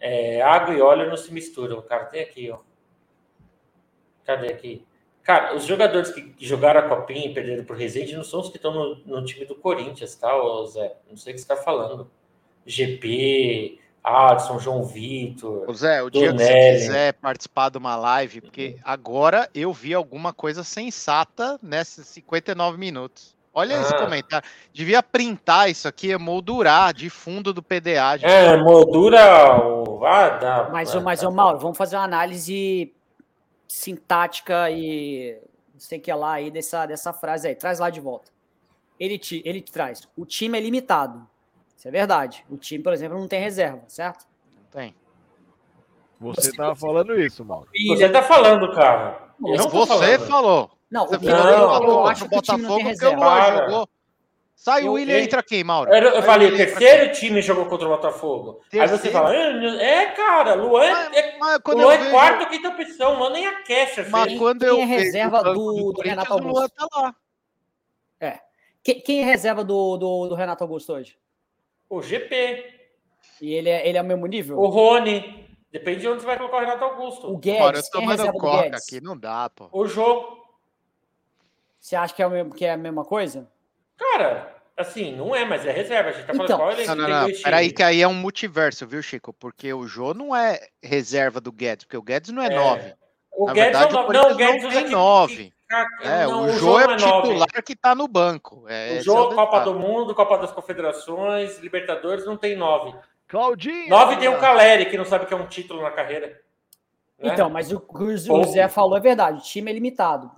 é, 0.00 0.40
água 0.40 0.74
e 0.74 0.80
óleo 0.80 1.10
não 1.10 1.18
se 1.18 1.30
misturam. 1.32 1.82
Cara, 1.82 2.06
tem 2.06 2.22
aqui, 2.22 2.50
ó. 2.50 2.60
Cadê 4.24 4.48
aqui? 4.50 4.86
Cara, 5.24 5.56
os 5.56 5.64
jogadores 5.64 6.10
que 6.10 6.34
jogaram 6.38 6.80
a 6.80 6.88
copinha 6.88 7.26
e 7.26 7.32
perderam 7.32 7.64
pro 7.64 7.74
Resende 7.74 8.14
não 8.14 8.22
são 8.22 8.40
os 8.40 8.50
que 8.50 8.56
estão 8.56 8.74
no, 8.74 8.96
no 9.06 9.24
time 9.24 9.46
do 9.46 9.54
Corinthians, 9.54 10.14
tá, 10.14 10.36
ô 10.36 10.66
Zé? 10.66 10.96
Não 11.08 11.16
sei 11.16 11.32
o 11.32 11.34
que 11.34 11.40
você 11.40 11.52
está 11.52 11.56
falando. 11.56 12.10
GP, 12.66 13.78
Adson, 14.02 14.58
João 14.58 14.84
Vitor. 14.84 15.64
Ô 15.66 15.72
Zé, 15.72 16.02
o 16.02 16.10
dia 16.10 16.30
que 16.30 16.38
você 16.38 16.72
quiser 16.72 17.14
participar 17.14 17.70
de 17.70 17.78
uma 17.78 17.96
live, 17.96 18.42
porque 18.42 18.76
agora 18.84 19.48
eu 19.54 19.72
vi 19.72 19.94
alguma 19.94 20.34
coisa 20.34 20.62
sensata 20.62 21.58
nesses 21.62 22.06
59 22.08 22.76
minutos. 22.76 23.34
Olha 23.54 23.78
ah. 23.78 23.80
esse 23.80 23.96
comentário. 23.96 24.46
Devia 24.74 25.02
printar 25.02 25.70
isso 25.70 25.88
aqui, 25.88 26.14
moldurar 26.18 26.92
de 26.92 27.08
fundo 27.08 27.54
do 27.54 27.62
PDA. 27.62 28.18
Gente. 28.18 28.30
É, 28.30 28.58
moldura 28.58 29.56
o. 29.58 30.04
Ah, 30.04 30.28
dá, 30.28 30.68
mas, 30.70 30.94
mas, 30.96 31.22
ô, 31.22 31.30
Mauro, 31.30 31.58
vamos 31.58 31.78
fazer 31.78 31.96
uma 31.96 32.04
análise 32.04 32.92
sintática 33.66 34.70
e 34.70 35.38
não 35.72 35.80
sei 35.80 35.98
o 35.98 36.00
que 36.00 36.12
lá 36.12 36.34
aí 36.34 36.50
dessa, 36.50 36.86
dessa 36.86 37.12
frase 37.12 37.48
aí. 37.48 37.54
Traz 37.54 37.78
lá 37.78 37.90
de 37.90 38.00
volta. 38.00 38.32
Ele 38.98 39.18
te, 39.18 39.42
ele 39.44 39.60
te 39.60 39.72
traz. 39.72 40.08
O 40.16 40.24
time 40.24 40.56
é 40.56 40.60
limitado. 40.60 41.26
Isso 41.76 41.88
é 41.88 41.90
verdade. 41.90 42.44
O 42.48 42.56
time, 42.56 42.82
por 42.82 42.92
exemplo, 42.92 43.18
não 43.18 43.28
tem 43.28 43.40
reserva, 43.40 43.82
certo? 43.88 44.26
Não 44.56 44.64
tem. 44.70 44.94
Você 46.20 46.50
estava 46.50 46.74
falando 46.74 47.20
isso, 47.20 47.44
Mauro. 47.44 47.68
Você 47.88 48.06
está 48.06 48.22
falando, 48.22 48.72
cara. 48.72 49.28
Eu 49.44 49.56
não 49.56 49.68
você 49.68 49.86
falando. 49.88 50.26
falou. 50.26 50.70
Não, 50.90 51.06
você 51.06 51.16
o 51.16 51.30
não, 51.30 51.38
falou, 51.38 52.00
eu 52.00 52.06
acho 52.06 52.20
que 52.22 52.26
o 52.26 52.30
Botafogo 52.30 52.96
que 52.96 53.04
o 53.04 53.16
Luan 53.16 53.56
jogou. 53.56 53.88
Sai 54.56 54.84
o 54.84 54.92
William, 54.92 55.18
entra 55.18 55.42
quem, 55.42 55.62
Mauro? 55.62 55.92
Eu, 55.92 56.14
eu 56.14 56.22
falei, 56.22 56.48
o 56.48 56.56
terceiro 56.56 57.12
time 57.12 57.42
jogou 57.42 57.66
contra 57.66 57.86
o 57.86 57.90
Botafogo. 57.90 58.60
Terceiro? 58.70 58.92
Aí 58.92 58.98
você 58.98 59.10
fala, 59.10 59.34
é, 59.34 60.06
cara, 60.12 60.54
Luan, 60.54 60.90
mas, 60.90 61.16
é, 61.16 61.38
mas 61.38 61.60
Luan 61.66 61.92
é 61.92 61.98
vejo... 61.98 62.10
quarto 62.10 62.40
ou 62.40 62.46
quinta 62.48 62.68
opção, 62.68 63.18
Luan 63.18 63.30
nem 63.30 63.46
aquece. 63.46 64.08
Mas 64.08 64.28
quem, 64.28 64.38
quando 64.38 64.60
quem 64.60 64.68
eu 64.68 64.78
é 64.78 64.84
reserva 64.84 65.42
do, 65.42 65.92
do, 65.92 66.00
Renato 66.00 66.32
Augusto? 66.32 66.54
Luan 66.54 66.68
tá 66.68 66.86
lá. 66.94 67.14
É. 68.20 68.40
Quem, 68.82 69.00
quem 69.00 69.20
é 69.20 69.24
reserva 69.24 69.64
do, 69.64 69.96
do, 69.96 70.28
do, 70.28 70.34
Renato 70.34 70.64
Augusto 70.64 70.92
hoje? 70.92 71.18
O 71.90 72.00
GP. 72.00 72.72
E 73.42 73.52
ele 73.52 73.68
é, 73.68 73.86
ele 73.86 73.98
é 73.98 74.02
o 74.02 74.04
mesmo 74.04 74.26
nível? 74.26 74.58
O 74.58 74.66
Rony. 74.68 75.44
Depende 75.70 76.02
de 76.02 76.08
onde 76.08 76.20
você 76.20 76.26
vai 76.26 76.38
colocar 76.38 76.58
o 76.58 76.60
Renato 76.60 76.84
Augusto. 76.84 77.30
O 77.30 77.36
Guedes. 77.36 77.60
Cara, 77.60 77.78
eu 77.78 77.82
tô 77.82 77.90
tomando 77.90 78.26
é 78.26 78.32
coca 78.32 78.76
aqui, 78.76 79.00
não 79.00 79.18
dá, 79.18 79.50
pô. 79.50 79.68
O 79.72 79.86
jogo. 79.86 80.42
Você 81.80 81.96
acha 81.96 82.14
que 82.14 82.22
é, 82.22 82.26
o 82.26 82.30
mesmo, 82.30 82.54
que 82.54 82.64
é 82.64 82.72
a 82.72 82.76
mesma 82.76 83.04
coisa? 83.04 83.52
Cara, 83.96 84.54
assim, 84.76 85.14
não 85.14 85.34
é, 85.34 85.44
mas 85.44 85.64
é 85.66 85.72
reserva. 85.72 86.10
A 86.10 86.12
gente 86.12 86.26
tá 86.26 86.34
falando 86.34 86.44
então, 86.44 86.58
qual 86.58 86.72
ele 86.72 86.86
não, 86.86 86.94
não, 86.96 87.08
não. 87.08 87.42
Peraí, 87.42 87.72
que 87.72 87.82
aí 87.82 88.02
é 88.02 88.08
um 88.08 88.14
multiverso, 88.14 88.86
viu, 88.86 89.02
Chico? 89.02 89.32
Porque 89.32 89.72
o 89.72 89.86
Jô 89.86 90.14
não 90.14 90.34
é 90.34 90.60
reserva 90.82 91.40
do 91.40 91.52
Guedes, 91.52 91.84
porque 91.84 91.96
o 91.96 92.02
Guedes 92.02 92.30
não 92.30 92.42
é 92.42 92.50
9. 92.50 92.80
É. 92.80 92.96
O 93.36 93.46
Na 93.46 93.52
Guedes 93.52 93.78
verdade, 93.78 93.96
é 93.96 94.00
o 94.00 94.12
não, 94.12 94.30
o 94.30 94.34
Guedes 94.34 94.62
não 94.62 94.70
tem 94.70 94.88
9. 94.88 95.54
É, 96.02 96.26
não, 96.26 96.42
o, 96.42 96.44
o 96.44 96.52
Jô 96.52 96.78
é 96.78 96.84
o 96.84 96.96
titular 96.96 97.48
é 97.54 97.62
que 97.62 97.74
tá 97.74 97.94
no 97.94 98.06
banco. 98.06 98.64
É, 98.68 98.98
o 98.98 99.02
Jô, 99.02 99.32
é 99.32 99.34
Copa 99.34 99.60
do 99.60 99.74
Mundo, 99.74 100.14
Copa 100.14 100.38
das 100.38 100.52
Confederações, 100.52 101.58
Libertadores, 101.58 102.24
não 102.24 102.36
tem 102.36 102.56
9. 102.56 102.94
Claudinho! 103.26 103.88
9 103.88 104.16
tem 104.16 104.28
o 104.28 104.38
Caleri, 104.38 104.86
que 104.86 104.96
não 104.96 105.04
sabe 105.04 105.26
que 105.26 105.34
é 105.34 105.36
um 105.36 105.46
título 105.46 105.82
na 105.82 105.90
carreira. 105.90 106.40
Né? 107.18 107.32
Então, 107.32 107.48
mas 107.48 107.72
o 107.72 107.80
que 107.80 108.02
o 108.02 108.44
Zé 108.44 108.68
falou 108.68 108.96
é 108.96 109.00
verdade, 109.00 109.38
o 109.38 109.42
time 109.42 109.70
é 109.70 109.74
limitado. 109.74 110.30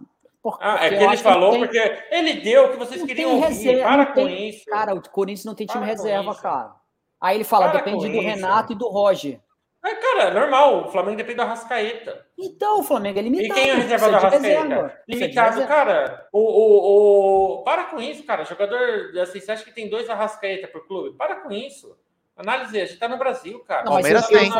Porque 0.51 0.65
ah, 0.65 0.79
é 0.81 0.89
que 0.91 1.03
ele 1.03 1.17
falou 1.17 1.51
tem... 1.51 1.61
porque 1.61 2.03
ele 2.11 2.35
deu 2.35 2.67
o 2.67 2.69
que 2.71 2.77
vocês 2.77 3.01
não 3.01 3.07
queriam 3.07 3.33
ouvir. 3.33 3.49
Reserva, 3.49 3.83
Para 3.83 4.07
com 4.07 4.27
tem... 4.27 4.49
isso. 4.49 4.65
Cara, 4.67 4.95
o 4.95 5.11
Corinthians 5.11 5.45
não 5.45 5.55
tem 5.57 5.67
time 5.67 5.85
Para 5.85 5.93
reserva, 5.93 6.35
cara. 6.37 6.73
Aí 7.21 7.37
ele 7.37 7.45
fala, 7.45 7.69
Para 7.69 7.79
depende 7.79 8.09
do 8.09 8.15
isso. 8.15 8.21
Renato 8.21 8.73
e 8.73 8.77
do 8.77 8.89
Roger. 8.89 9.41
É, 9.85 9.95
cara, 9.95 10.23
é 10.23 10.35
normal. 10.35 10.87
O 10.87 10.93
Flamengo 10.93 11.17
depende 11.17 11.39
da 11.39 11.45
Rascaeta. 11.45 12.27
Então, 12.39 12.81
o 12.81 12.83
Flamengo 12.85 13.19
é 13.19 13.23
limitado. 13.23 13.59
E 13.59 13.63
quem 13.63 13.71
é 13.71 13.73
a 13.73 13.77
reserva 13.77 14.11
da 14.11 14.19
Rascaeta? 14.19 15.03
Limitado, 15.09 15.67
cara. 15.67 16.29
O, 16.33 16.39
o, 16.39 17.59
o... 17.59 17.63
Para 17.65 17.85
com 17.85 18.01
isso, 18.01 18.23
cara. 18.25 18.45
Jogador, 18.45 19.19
assim, 19.21 19.41
você 19.41 19.51
acha 19.51 19.65
que 19.65 19.73
tem 19.73 19.91
dois 19.91 20.09
Arrascaeta 20.09 20.69
por 20.69 20.87
clube? 20.87 21.17
Para 21.17 21.37
com 21.37 21.51
isso. 21.51 21.97
Análise, 22.37 22.81
a 22.81 22.85
gente 22.85 22.99
tá 22.99 23.09
no 23.09 23.19
Brasil, 23.19 23.59
cara. 23.61 23.85
Não, 23.85 23.93
Palmeiras 23.93 24.27
tem. 24.29 24.53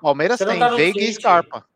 Palmeiras 0.00 0.38
tem. 0.38 0.58
Tá 0.58 0.68
Veiga 0.68 1.00
e 1.00 1.12
Scarpa. 1.12 1.66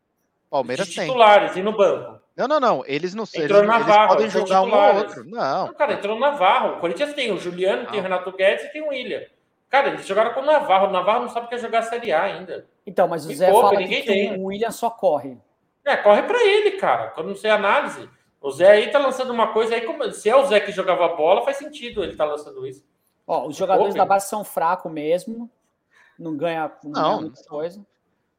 Palmeiras 0.49 0.87
tem. 0.87 1.05
titulares 1.05 1.55
e 1.55 1.61
no 1.61 1.75
banco. 1.75 2.19
Não, 2.39 2.47
não, 2.47 2.59
não. 2.59 2.83
Eles 2.87 3.13
não 3.13 3.25
sei. 3.25 3.43
Eles, 3.43 3.61
Navarro, 3.63 4.13
eles 4.13 4.31
podem 4.31 4.47
jogar 4.47 4.61
um 4.61 4.73
ou 4.73 4.95
outro. 4.95 5.25
Não. 5.25 5.67
não. 5.67 5.73
Cara, 5.73 5.93
entrou 5.93 6.15
o 6.15 6.19
Navarro. 6.19 6.77
O 6.77 6.79
Corinthians 6.79 7.13
tem 7.13 7.33
o 7.33 7.37
Juliano, 7.37 7.83
não. 7.83 7.91
tem 7.91 7.99
o 7.99 8.03
Renato 8.03 8.31
Guedes 8.31 8.63
e 8.63 8.71
tem 8.71 8.81
o 8.81 8.87
William. 8.87 9.23
Cara, 9.69 9.89
eles 9.89 10.07
jogaram 10.07 10.33
com 10.33 10.39
o 10.39 10.45
Navarro. 10.45 10.87
O 10.87 10.91
Navarro 10.91 11.23
não 11.23 11.29
sabe 11.29 11.47
o 11.47 11.49
que 11.49 11.55
é 11.55 11.57
jogar 11.57 11.79
a 11.79 11.83
Série 11.83 12.13
A 12.13 12.23
ainda. 12.23 12.65
Então, 12.87 13.09
mas 13.09 13.25
o 13.25 13.33
Zé 13.33 13.51
pouco, 13.51 13.67
fala 13.67 13.85
que 13.85 14.03
tem. 14.03 14.39
o 14.39 14.45
William 14.45 14.71
só 14.71 14.89
corre. 14.89 15.37
É, 15.83 15.97
corre 15.97 16.23
para 16.23 16.41
ele, 16.41 16.71
cara. 16.77 17.09
Quando 17.09 17.27
não 17.27 17.35
sei 17.35 17.51
análise. 17.51 18.09
O 18.41 18.51
Zé 18.51 18.71
aí 18.71 18.89
tá 18.89 18.99
lançando 18.99 19.33
uma 19.33 19.51
coisa 19.51 19.75
aí, 19.75 19.81
como, 19.81 20.09
se 20.13 20.29
é 20.29 20.35
o 20.35 20.45
Zé 20.45 20.61
que 20.61 20.71
jogava 20.71 21.09
bola, 21.09 21.43
faz 21.43 21.57
sentido 21.57 22.01
ele 22.01 22.15
tá 22.15 22.23
lançando 22.23 22.65
isso. 22.65 22.85
Ó, 23.27 23.47
os 23.47 23.57
jogadores 23.57 23.93
da 23.93 24.05
base 24.05 24.29
são 24.29 24.45
fracos 24.45 24.89
mesmo. 24.89 25.51
Não 26.17 26.37
ganha, 26.37 26.71
não, 26.85 26.91
não 26.91 27.01
ganha 27.01 27.21
muita 27.21 27.43
coisa. 27.43 27.85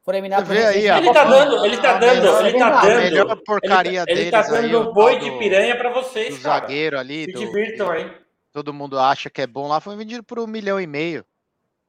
Por 0.02 0.14
aí, 0.14 0.20
ele 0.24 1.12
tá 1.12 1.24
dando, 1.24 1.64
ele 1.64 1.76
tá 1.76 1.98
dando, 1.98 2.46
ele 2.46 2.58
tá 2.58 2.80
dando. 2.80 3.00
melhor 3.02 3.36
porcaria 3.44 4.04
ele, 4.08 4.20
ele 4.22 4.30
tá 4.30 4.42
dando 4.42 4.88
aí, 4.88 4.92
boi 4.94 5.18
de 5.18 5.30
piranha 5.32 5.76
para 5.76 5.90
vocês, 5.90 6.36
do 6.36 6.42
cara. 6.42 6.60
zagueiro 6.60 6.98
ali. 6.98 7.26
Se 7.26 7.32
do, 7.32 7.38
divirtam 7.38 7.90
aí. 7.90 8.10
Todo 8.50 8.72
mundo 8.72 8.98
acha 8.98 9.28
que 9.28 9.42
é 9.42 9.46
bom 9.46 9.68
lá, 9.68 9.78
foi 9.78 9.94
vendido 9.96 10.24
por 10.24 10.38
um 10.38 10.46
milhão 10.46 10.80
e 10.80 10.86
meio. 10.86 11.24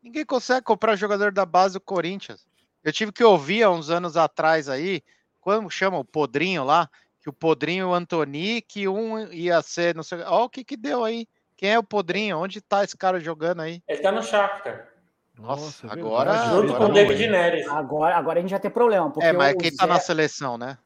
Ninguém 0.03 0.25
consegue 0.25 0.63
comprar 0.63 0.95
jogador 0.95 1.31
da 1.31 1.45
base 1.45 1.75
do 1.75 1.81
Corinthians. 1.81 2.45
Eu 2.83 2.91
tive 2.91 3.11
que 3.11 3.23
ouvir 3.23 3.63
há 3.63 3.69
uns 3.69 3.89
anos 3.89 4.17
atrás 4.17 4.67
aí, 4.67 5.01
como 5.39 5.69
chama 5.69 5.97
o 5.97 6.05
Podrinho 6.05 6.63
lá, 6.63 6.89
que 7.21 7.29
o 7.29 7.33
Podrinho 7.33 7.83
e 7.83 7.85
o 7.85 7.93
Antoni, 7.93 8.61
que 8.61 8.87
um 8.87 9.31
ia 9.31 9.61
ser, 9.61 9.95
não 9.95 10.03
sei, 10.03 10.19
olha 10.19 10.43
o 10.43 10.49
que 10.49 10.63
que 10.63 10.75
deu 10.75 11.03
aí. 11.03 11.27
Quem 11.55 11.71
é 11.71 11.79
o 11.79 11.83
Podrinho? 11.83 12.39
Onde 12.39 12.59
tá 12.59 12.83
esse 12.83 12.97
cara 12.97 13.19
jogando 13.19 13.61
aí? 13.61 13.81
Ele 13.87 14.01
tá 14.01 14.11
no 14.11 14.23
Shakhtar. 14.23 14.90
Nossa, 15.37 15.87
Nossa 15.87 15.99
agora. 15.99 16.33
Junto 16.49 16.75
com 16.75 16.85
o 16.85 16.93
David 16.93 17.27
Neres. 17.27 17.67
Agora, 17.67 18.15
agora 18.15 18.39
a 18.39 18.41
gente 18.41 18.51
vai 18.51 18.59
ter 18.59 18.69
problema. 18.69 19.11
é, 19.21 19.31
mas 19.33 19.55
quem 19.55 19.75
tá 19.75 19.85
Zé... 19.85 19.93
na 19.93 19.99
seleção, 19.99 20.57
né? 20.57 20.77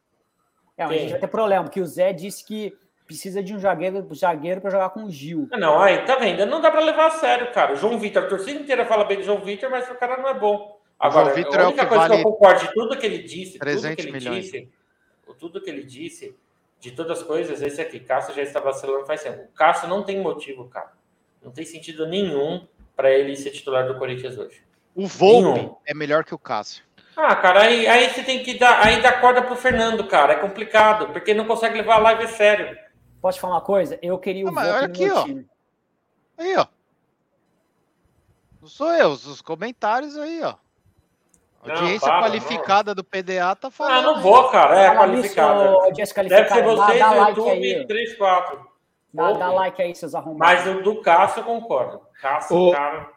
É, 0.77 0.83
a 0.83 0.91
gente 0.91 1.11
vai 1.11 1.19
ter 1.19 1.27
problema, 1.27 1.63
porque 1.63 1.81
o 1.81 1.85
Zé 1.85 2.11
disse 2.13 2.45
que 2.45 2.77
precisa 3.05 3.41
de 3.41 3.53
um 3.53 3.59
zagueiro, 3.59 4.07
zagueiro 4.13 4.61
para 4.61 4.71
jogar 4.71 4.89
com 4.89 5.03
o 5.03 5.11
Gil. 5.11 5.47
Não, 5.51 5.79
aí, 5.79 6.03
tá 6.05 6.15
vendo? 6.15 6.45
Não 6.45 6.59
dá 6.59 6.71
para 6.71 6.81
levar 6.81 7.07
a 7.07 7.11
sério, 7.11 7.51
cara. 7.51 7.73
O 7.73 7.75
João 7.75 7.99
Vitor, 7.99 8.23
a 8.23 8.27
torcida 8.27 8.59
inteira 8.59 8.85
fala 8.85 9.05
bem 9.05 9.17
do 9.17 9.23
João 9.23 9.41
Vitor, 9.41 9.69
mas 9.69 9.89
o 9.89 9.95
cara 9.95 10.17
não 10.17 10.27
é 10.27 10.33
bom. 10.33 10.79
Agora, 10.99 11.31
o 11.31 11.35
Vitor 11.35 11.59
a 11.59 11.67
única 11.67 11.83
é 11.83 11.85
coisa 11.85 12.07
vale 12.07 12.15
que 12.15 12.27
eu 12.27 12.31
concordo 12.31 12.61
de 12.61 12.73
tudo 12.73 12.97
que 12.97 13.05
ele 13.05 13.19
disse, 13.19 13.59
tudo 13.59 13.95
que 13.95 14.01
ele 14.01 14.11
milhões. 14.11 14.45
disse, 14.45 14.69
tudo 15.37 15.61
que 15.61 15.69
ele 15.69 15.83
disse, 15.83 16.35
de 16.79 16.91
todas 16.91 17.19
as 17.19 17.23
coisas, 17.23 17.61
esse 17.61 17.81
aqui, 17.81 17.99
Cássio 17.99 18.33
já 18.33 18.41
está 18.41 18.59
vacilando 18.59 19.05
faz 19.05 19.21
tempo. 19.21 19.43
O 19.43 19.55
Cássio 19.55 19.87
não 19.87 20.03
tem 20.03 20.19
motivo, 20.21 20.67
cara. 20.67 20.93
Não 21.43 21.51
tem 21.51 21.65
sentido 21.65 22.07
nenhum 22.07 22.65
para 22.95 23.11
ele 23.11 23.35
ser 23.35 23.51
titular 23.51 23.87
do 23.87 23.97
Corinthians 23.97 24.37
hoje. 24.37 24.63
O 24.95 25.07
Volpe 25.07 25.71
é 25.85 25.93
melhor 25.93 26.23
que 26.23 26.33
o 26.33 26.39
Cássio. 26.39 26.83
Ah, 27.15 27.35
cara, 27.35 27.61
aí, 27.61 27.87
aí 27.87 28.09
você 28.09 28.23
tem 28.23 28.43
que 28.43 28.57
dar, 28.57 28.85
aí 28.85 29.01
dá 29.01 29.19
corda 29.19 29.41
pro 29.41 29.55
Fernando, 29.55 30.05
cara. 30.05 30.33
É 30.33 30.35
complicado, 30.37 31.07
porque 31.13 31.33
não 31.33 31.45
consegue 31.45 31.77
levar 31.77 31.95
a 31.95 31.99
live 31.99 32.23
a 32.23 32.27
sério. 32.27 32.77
Posso 33.21 33.39
falar 33.39 33.55
uma 33.55 33.61
coisa? 33.61 33.97
Eu 34.01 34.17
queria 34.19 34.45
o 34.45 34.49
ah, 34.49 34.51
Volpe 34.51 34.85
aqui, 34.85 35.09
ó. 35.09 35.23
Time. 35.23 35.47
Aí, 36.37 36.55
ó. 36.57 36.67
Não 38.61 38.67
sou 38.67 38.91
eu, 38.93 39.09
os 39.09 39.41
comentários 39.41 40.17
aí, 40.17 40.41
ó. 40.43 40.55
Audiência 41.61 42.07
não, 42.07 42.19
para, 42.19 42.29
qualificada 42.29 42.91
não. 42.91 42.95
do 42.95 43.03
PDA 43.03 43.55
tá 43.55 43.71
falando. 43.71 43.97
Ah, 43.97 44.01
não 44.01 44.21
vou, 44.21 44.49
cara. 44.49 44.79
É 44.79 44.95
qualificada. 44.95 45.91
Deve 46.27 46.49
ser 46.49 46.63
vocês, 46.63 46.99
dá, 46.99 47.13
dá 47.13 47.29
YouTube, 47.29 47.73
like 47.73 47.87
3, 47.87 48.17
4. 48.17 48.74
Dá, 49.15 49.31
dá, 49.31 49.51
like 49.51 49.81
aí, 49.81 49.95
seus 49.95 50.13
arrombados. 50.13 50.65
Mas 50.65 50.75
o 50.75 50.81
do 50.81 51.01
Cássio 51.01 51.39
eu 51.39 51.45
concordo. 51.45 52.01
Cássio, 52.21 52.57
o, 52.57 52.71
cara. 52.71 53.09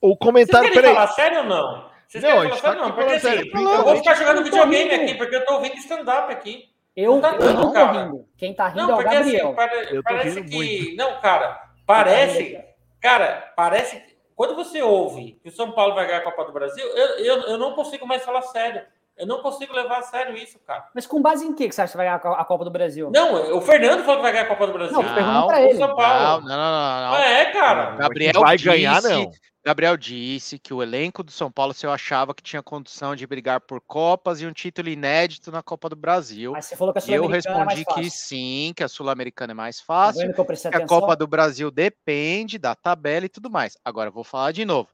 O 0.00 0.16
comentário. 0.16 0.68
Vocês 0.68 0.80
querem 0.80 0.94
falar 0.94 1.06
sério 1.08 1.38
ou 1.38 1.44
não? 1.44 1.90
Vocês 2.06 2.24
não, 2.24 2.30
querem 2.30 2.48
falar 2.48 2.60
sério 2.60 2.80
ou 2.80 2.86
não? 2.86 2.94
Porque 2.94 3.12
assim, 3.14 3.50
eu 3.54 3.84
vou 3.84 3.96
ficar 3.96 4.14
jogando 4.14 4.44
videogame 4.44 4.90
aqui, 4.94 5.14
porque 5.14 5.36
eu 5.36 5.44
tô 5.44 5.54
ouvindo 5.54 5.74
stand-up 5.76 6.32
aqui. 6.32 6.70
Eu 6.96 7.12
não, 7.12 7.20
tá 7.20 7.36
eu 7.36 7.54
não 7.54 7.72
tô 7.72 7.86
rindo. 7.86 8.28
Quem 8.36 8.54
tá 8.54 8.68
rindo 8.68 8.86
não, 8.86 8.90
é 8.90 9.04
o 9.04 9.08
assim, 9.08 9.16
Gabriel. 9.16 9.46
Assim, 9.46 9.56
pare, 9.56 10.02
parece 10.02 10.42
que. 10.42 10.54
Muito. 10.54 10.96
Não, 10.96 11.20
cara, 11.20 11.70
parece. 11.86 12.64
Cara, 13.00 13.52
parece. 13.56 14.02
Quando 14.36 14.54
você 14.54 14.82
ouve 14.82 15.38
que 15.42 15.48
o 15.48 15.52
São 15.52 15.72
Paulo 15.72 15.94
vai 15.94 16.06
ganhar 16.06 16.18
a 16.18 16.24
Copa 16.24 16.44
do 16.44 16.52
Brasil, 16.52 16.84
eu, 16.84 17.06
eu, 17.18 17.40
eu 17.42 17.58
não 17.58 17.74
consigo 17.74 18.06
mais 18.06 18.24
falar 18.24 18.42
sério. 18.42 18.82
Eu 19.20 19.26
não 19.26 19.42
consigo 19.42 19.72
levar 19.74 19.98
a 19.98 20.02
sério 20.02 20.36
isso, 20.36 20.58
cara. 20.66 20.88
Mas 20.94 21.06
com 21.06 21.20
base 21.20 21.46
em 21.46 21.52
que 21.52 21.70
você 21.70 21.82
acha 21.82 21.90
que 21.92 21.96
vai 21.98 22.06
ganhar 22.06 22.16
a 22.40 22.44
Copa 22.44 22.64
do 22.64 22.70
Brasil? 22.70 23.10
Não, 23.12 23.56
o 23.56 23.60
Fernando 23.60 24.00
falou 24.00 24.16
que 24.16 24.22
vai 24.22 24.32
ganhar 24.32 24.44
a 24.44 24.48
Copa 24.48 24.66
do 24.66 24.72
Brasil. 24.72 24.92
Não, 24.94 25.14
pergunta 25.14 25.46
pra 25.46 25.62
ele. 25.62 25.78
São 25.78 25.94
Paulo. 25.94 26.48
Não, 26.48 26.56
não, 26.56 26.56
não, 26.56 27.10
não, 27.10 27.16
É, 27.18 27.52
cara. 27.52 27.90
Gabriel 27.96 28.40
vai 28.40 28.56
ganhar, 28.56 29.02
não. 29.02 29.30
Gabriel 29.62 29.94
disse 29.94 30.58
que 30.58 30.72
o 30.72 30.82
elenco 30.82 31.22
do 31.22 31.30
São 31.30 31.52
Paulo 31.52 31.74
se 31.74 31.84
eu 31.86 31.92
achava 31.92 32.34
que 32.34 32.42
tinha 32.42 32.62
condição 32.62 33.14
de 33.14 33.26
brigar 33.26 33.60
por 33.60 33.78
Copas 33.82 34.40
e 34.40 34.46
um 34.46 34.54
título 34.54 34.88
inédito 34.88 35.52
na 35.52 35.62
Copa 35.62 35.86
do 35.90 35.94
Brasil. 35.96 36.52
Mas 36.52 36.64
você 36.64 36.76
falou 36.76 36.94
que 36.94 36.98
a 36.98 37.02
E 37.06 37.12
eu 37.12 37.24
Sul-Americana 37.24 37.60
é 37.60 37.64
mais 37.66 37.78
respondi 37.78 37.84
que 37.84 38.10
fácil. 38.10 38.10
sim, 38.26 38.72
que 38.74 38.82
a 38.82 38.88
Sul-Americana 38.88 39.52
é 39.52 39.54
mais 39.54 39.76
Tá 39.78 39.84
fácil, 39.84 40.22
vendo 40.22 40.34
que 40.46 40.70
que 40.70 40.76
a? 40.78 40.86
Copa 40.86 41.14
do 41.14 41.26
Brasil 41.26 41.70
depende 41.70 42.56
da 42.58 42.74
tabela 42.74 43.26
e 43.26 43.28
tudo 43.28 43.50
mais. 43.50 43.76
Agora 43.84 44.08
eu 44.08 44.12
vou 44.14 44.24
falar 44.24 44.52
de 44.52 44.64
novo. 44.64 44.88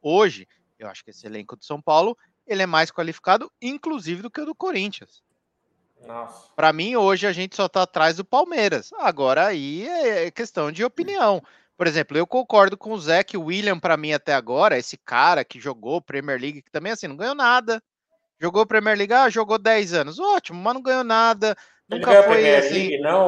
Hoje, 0.00 0.46
eu 0.78 0.88
acho 0.88 1.04
que 1.04 1.10
esse 1.10 1.26
elenco 1.26 1.56
do 1.56 1.64
São 1.64 1.82
Paulo, 1.82 2.16
ele 2.50 2.62
é 2.62 2.66
mais 2.66 2.90
qualificado, 2.90 3.50
inclusive, 3.62 4.22
do 4.22 4.30
que 4.30 4.40
o 4.40 4.44
do 4.46 4.54
Corinthians. 4.54 5.22
Nossa. 6.04 6.48
Para 6.56 6.72
mim, 6.72 6.96
hoje 6.96 7.26
a 7.26 7.32
gente 7.32 7.54
só 7.54 7.68
tá 7.68 7.82
atrás 7.82 8.16
do 8.16 8.24
Palmeiras. 8.24 8.90
Agora 8.98 9.46
aí 9.46 9.86
é 9.86 10.30
questão 10.30 10.72
de 10.72 10.82
opinião. 10.84 11.42
Por 11.76 11.86
exemplo, 11.86 12.16
eu 12.18 12.26
concordo 12.26 12.76
com 12.76 12.92
o 12.92 13.00
Zé 13.00 13.22
que 13.22 13.36
o 13.36 13.44
William, 13.44 13.78
para 13.78 13.96
mim, 13.96 14.12
até 14.12 14.34
agora, 14.34 14.76
esse 14.76 14.96
cara 14.98 15.44
que 15.44 15.60
jogou 15.60 16.00
Premier 16.02 16.40
League, 16.40 16.62
que 16.62 16.70
também 16.70 16.92
assim, 16.92 17.06
não 17.06 17.16
ganhou 17.16 17.34
nada. 17.34 17.82
Jogou 18.40 18.66
Premier 18.66 18.96
League, 18.96 19.12
ah, 19.12 19.28
jogou 19.30 19.58
10 19.58 19.92
anos. 19.94 20.18
Ótimo, 20.18 20.60
mas 20.60 20.74
não 20.74 20.82
ganhou 20.82 21.04
nada. 21.04 21.56
Ele 21.88 22.00
Nunca 22.00 22.10
ganhou 22.10 22.24
a 22.24 22.26
foi 22.26 22.34
Premier 22.36 22.58
assim. 22.58 22.74
League, 22.88 22.98
não? 23.00 23.26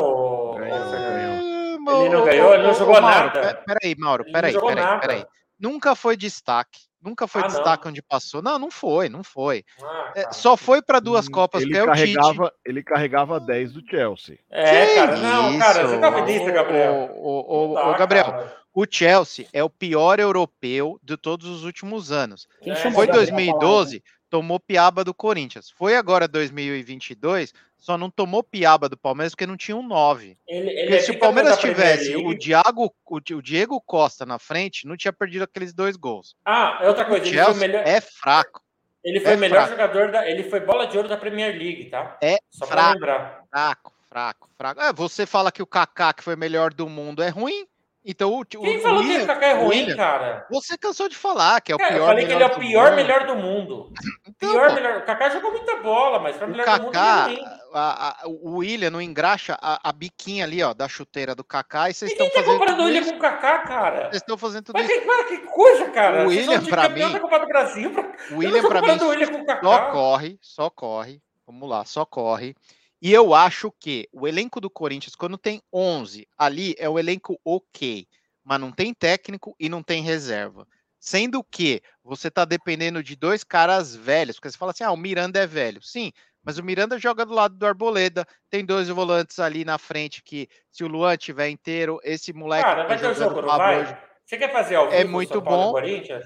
Ah, 0.57 2.01
Ele 2.01 2.09
não 2.09 2.25
ganhou, 2.25 2.55
ele 2.55 2.63
não 2.63 2.75
jogou 2.75 3.01
Mauro, 3.01 3.27
nada. 3.27 3.55
pe- 3.55 3.65
Peraí, 3.75 3.95
Mauro, 3.99 4.25
peraí, 4.25 4.59
peraí, 4.59 5.01
peraí. 5.01 5.27
Nunca 5.59 5.95
foi 5.95 6.17
destaque. 6.17 6.81
Nunca 7.03 7.27
foi 7.27 7.41
Ah, 7.43 7.49
não. 7.49 7.55
destaque 7.55 7.89
onde 7.89 8.01
passou. 8.03 8.41
Não, 8.41 8.59
não 8.59 8.71
foi, 8.71 9.09
não 9.09 9.25
foi. 9.25 9.65
Ah, 9.83 10.13
É, 10.15 10.23
cara. 10.23 10.33
só 10.35 10.57
foi 10.57 10.81
para 10.81 11.01
duas 11.01 11.29
Copas, 11.29 11.63
ele 11.63 11.73
que 11.73 11.79
é 11.79 11.83
o 11.83 11.93
Tite. 11.93 12.15
carregava, 12.15 12.53
ele 12.65 12.83
carregava 12.83 13.41
10 13.41 13.73
do 13.73 13.83
Chelsea. 13.89 14.39
É, 14.51 14.87
Que 14.87 14.95
cara, 14.95 15.17
não, 15.17 15.59
cara, 15.59 15.87
você 15.89 15.99
tá 15.99 16.21
isso? 16.21 16.43
isso, 16.43 16.53
Gabriel? 16.53 17.11
Ô, 17.17 17.69
Não 17.69 17.75
dá, 17.75 17.89
ô, 17.91 17.99
Gabriel, 17.99 18.25
cara. 18.27 18.57
o 18.75 18.87
Chelsea 18.89 19.47
é 19.53 19.63
o 19.65 19.69
pior 19.71 20.21
europeu 20.21 20.99
de 21.03 21.17
todos 21.17 21.49
os 21.49 21.65
últimos 21.65 22.13
anos. 22.13 22.47
Quem 22.63 22.73
É, 22.73 22.77
Foi 22.77 22.91
o 22.91 22.95
Gabriel 22.95 23.07
pra 23.07 23.15
falar, 23.15 23.25
2012, 23.27 24.03
tomou 24.33 24.59
piaba 24.59 25.05
do 25.05 25.13
Corinthians. 25.13 25.69
Foi 25.69 25.95
agora 25.95 26.27
2022, 26.27 27.53
só 27.79 27.99
não 27.99 28.09
tomou 28.11 28.43
piaba 28.43 28.89
do 28.89 28.97
Palmeiras 28.97 29.35
porque 29.35 29.47
não 29.47 29.59
tinha 29.59 29.77
um 29.77 29.87
9. 29.87 30.39
Ele, 30.49 30.71
ele 30.71 30.97
é 30.97 31.01
se 31.01 31.11
o 31.11 31.19
Palmeiras 31.19 31.59
tivesse 31.59 32.17
o. 32.17 32.33
Diago, 32.35 32.91
o, 33.05 33.21
Di- 33.21 33.35
o 33.35 33.43
Diego 33.43 33.79
Costa 33.83 34.25
na 34.25 34.39
frente, 34.39 34.87
não 34.87 34.97
tinha 34.97 35.13
perdido 35.13 35.43
aqueles 35.43 35.75
dois 35.75 35.97
gols. 35.97 36.35
Ah, 36.47 36.79
é 36.81 36.89
outra 36.89 37.05
O 37.05 37.09
coisa, 37.09 37.27
ele 37.27 37.45
foi, 37.45 37.55
melhor, 37.55 37.87
é 37.87 38.01
fraco, 38.01 38.63
ele 39.05 39.21
foi 39.21 39.33
é 39.33 39.37
o 39.37 39.39
melhor 39.39 39.67
fraco. 39.67 39.71
jogador 39.73 40.11
da. 40.11 40.27
Ele 40.31 40.45
foi 40.45 40.61
bola 40.61 40.87
de 40.87 40.97
ouro 40.97 41.11
da 41.11 41.19
Premier 41.19 41.51
League, 41.55 41.91
tá? 41.91 42.17
é 42.23 42.39
Só 42.51 42.65
pra 42.67 42.75
fraco, 42.77 42.95
lembrar. 42.95 43.45
fraco, 43.51 43.93
fraco, 44.09 44.51
fraco. 44.57 44.81
É, 44.81 44.93
você 44.95 45.27
fala 45.27 45.53
que 45.53 45.63
o 45.63 45.67
Kaká, 45.67 46.15
que 46.15 46.25
foi 46.25 46.37
melhor 46.37 46.73
do 46.73 46.89
mundo, 46.89 47.23
é 47.23 47.29
ruim? 47.29 47.67
Então 48.05 48.33
o, 48.33 48.41
o, 48.41 48.45
Quem 48.45 48.79
o 48.79 48.81
falou 48.83 49.01
que 49.01 49.09
William- 49.09 49.23
o 49.25 49.27
Kaká 49.29 49.47
é 49.47 49.53
ruim, 49.53 49.69
William, 49.69 49.97
cara? 49.97 50.47
Você 50.51 50.77
cansou 50.77 51.09
de 51.09 51.17
falar 51.17 51.61
que 51.61 51.71
é 51.71 51.75
o 51.75 51.79
Cara, 51.79 51.91
pior 51.93 52.01
eu 52.03 52.07
falei 52.07 52.27
que 52.27 52.33
ele 52.33 52.43
é 52.43 52.47
o 52.47 52.49
do 52.49 52.59
pior 52.59 52.85
mundo. 52.91 52.97
melhor 52.97 53.27
do 53.27 53.37
mundo. 53.37 53.93
Então, 54.35 54.51
Pior 54.55 54.69
pô, 54.71 54.75
melhor. 54.75 54.97
O 54.99 55.03
Kaká 55.03 55.29
jogou 55.31 55.53
muita 55.53 55.77
bola, 55.77 56.19
mas 56.19 56.37
pra 56.37 56.47
O 56.49 56.51
melhor 56.51 56.67
do 56.67 56.83
mundo 56.83 56.93
Kaká, 56.93 57.25
ruim. 57.27 57.39
a- 57.75 58.09
a- 58.25 58.27
o 58.27 58.57
William 58.57 58.91
não 58.91 59.01
engraxa 59.01 59.57
a, 59.63 59.89
a 59.89 59.93
biquinha 59.93 60.45
ali, 60.45 60.61
ó, 60.65 60.75
da 60.75 60.89
chuteira 60.89 61.33
do 61.33 61.45
Kaká 61.45 61.91
e 61.91 61.95
vocês 61.95 62.11
estão 62.11 62.27
Ninguém 62.27 62.41
tá 62.41 62.45
fazendo 62.45 62.59
comparando 62.59 62.83
o 62.83 62.87
William 62.87 63.05
com 63.05 63.17
o 63.17 63.19
Kaká, 63.21 63.59
cara. 63.61 64.01
Vocês 64.05 64.17
estão 64.17 64.37
fazendo 64.37 64.65
tudo 64.65 64.79
Mas 64.81 64.91
isso. 64.91 65.01
que, 65.01 65.07
cara, 65.07 65.25
que 65.25 65.37
coisa, 65.39 65.91
cara. 65.91 66.25
O 66.25 66.29
William, 66.29 66.61
campeão 66.61 67.09
mim- 67.13 67.21
do 67.21 67.47
Brasil. 67.47 67.91
Pra... 67.93 68.03
O 68.33 68.39
William 68.39 68.63
pra 68.69 68.83
mim 68.83 68.89
o 69.01 69.09
William 69.11 69.29
o 69.29 69.61
só 69.63 69.91
corre, 69.93 70.39
só 70.41 70.71
corre. 70.71 71.21
Vamos 71.47 71.69
lá, 71.71 71.85
só 71.85 72.05
corre. 72.05 72.57
E 73.05 73.13
eu 73.13 73.35
acho 73.35 73.73
que 73.81 74.09
o 74.13 74.29
elenco 74.29 74.61
do 74.61 74.71
Corinthians, 74.71 75.17
quando 75.17 75.37
tem 75.37 75.61
11 75.73 76.25
ali, 76.39 76.73
é 76.79 76.89
o 76.89 77.01
elenco 77.01 77.37
ok, 77.45 78.07
mas 78.45 78.61
não 78.61 78.71
tem 78.71 78.95
técnico 78.95 79.57
e 79.59 79.69
não 79.69 79.83
tem 79.83 80.03
reserva. 80.05 80.65
Sendo 81.01 81.43
que 81.43 81.83
você 82.05 82.31
tá 82.31 82.45
dependendo 82.45 83.03
de 83.03 83.17
dois 83.17 83.43
caras 83.43 83.93
velhos, 83.97 84.37
porque 84.37 84.49
você 84.53 84.57
fala 84.57 84.71
assim: 84.71 84.85
ah, 84.85 84.93
o 84.93 84.97
Miranda 84.97 85.41
é 85.41 85.47
velho. 85.49 85.83
Sim, 85.83 86.13
mas 86.45 86.59
o 86.59 86.63
Miranda 86.63 86.97
joga 86.97 87.27
do 87.27 87.35
lado 87.35 87.57
do 87.57 87.67
Arboleda, 87.67 88.25
tem 88.49 88.65
dois 88.65 88.89
volantes 88.89 89.41
ali 89.41 89.65
na 89.65 89.79
frente 89.79 90.23
que, 90.23 90.49
se 90.71 90.85
o 90.85 90.89
Luan 90.89 91.17
tiver 91.17 91.49
inteiro, 91.49 91.99
esse 92.05 92.33
moleque 92.33 92.63
Cara, 92.63 92.87
vai 92.87 92.97
ter 93.01 93.11
o 93.11 93.15
jogo, 93.15 93.43
não 93.43 93.57
vai? 93.59 93.81
hoje- 93.81 93.97
Você 94.25 94.39
quer 94.39 94.53
fazer 94.53 94.77
ao 94.77 94.85
vivo 94.89 95.01
É 95.01 95.05
muito 95.05 95.39
e 95.39 95.41
bom. 95.41 95.73
Corinthians? 95.73 96.25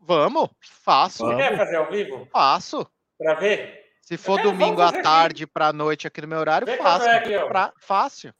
Vamos, 0.00 0.48
faço, 0.82 1.26
Você 1.26 1.36
quer 1.36 1.56
fazer 1.58 1.76
ao 1.76 1.90
vivo? 1.90 2.26
faço. 2.32 2.86
Pra 3.18 3.34
ver? 3.34 3.83
Se 4.04 4.16
for 4.18 4.36
quero- 4.36 4.50
domingo 4.50 4.76
vamos 4.76 4.94
à 4.98 5.02
tarde 5.02 5.46
pra 5.46 5.72
noite 5.72 6.06
aqui 6.06 6.20
no 6.20 6.28
meu 6.28 6.38
horário, 6.38 6.66
fácil. 6.76 7.08
é 7.08 7.16
aqui. 7.16 7.38
Pra- 7.48 7.72
fácil. 7.78 8.34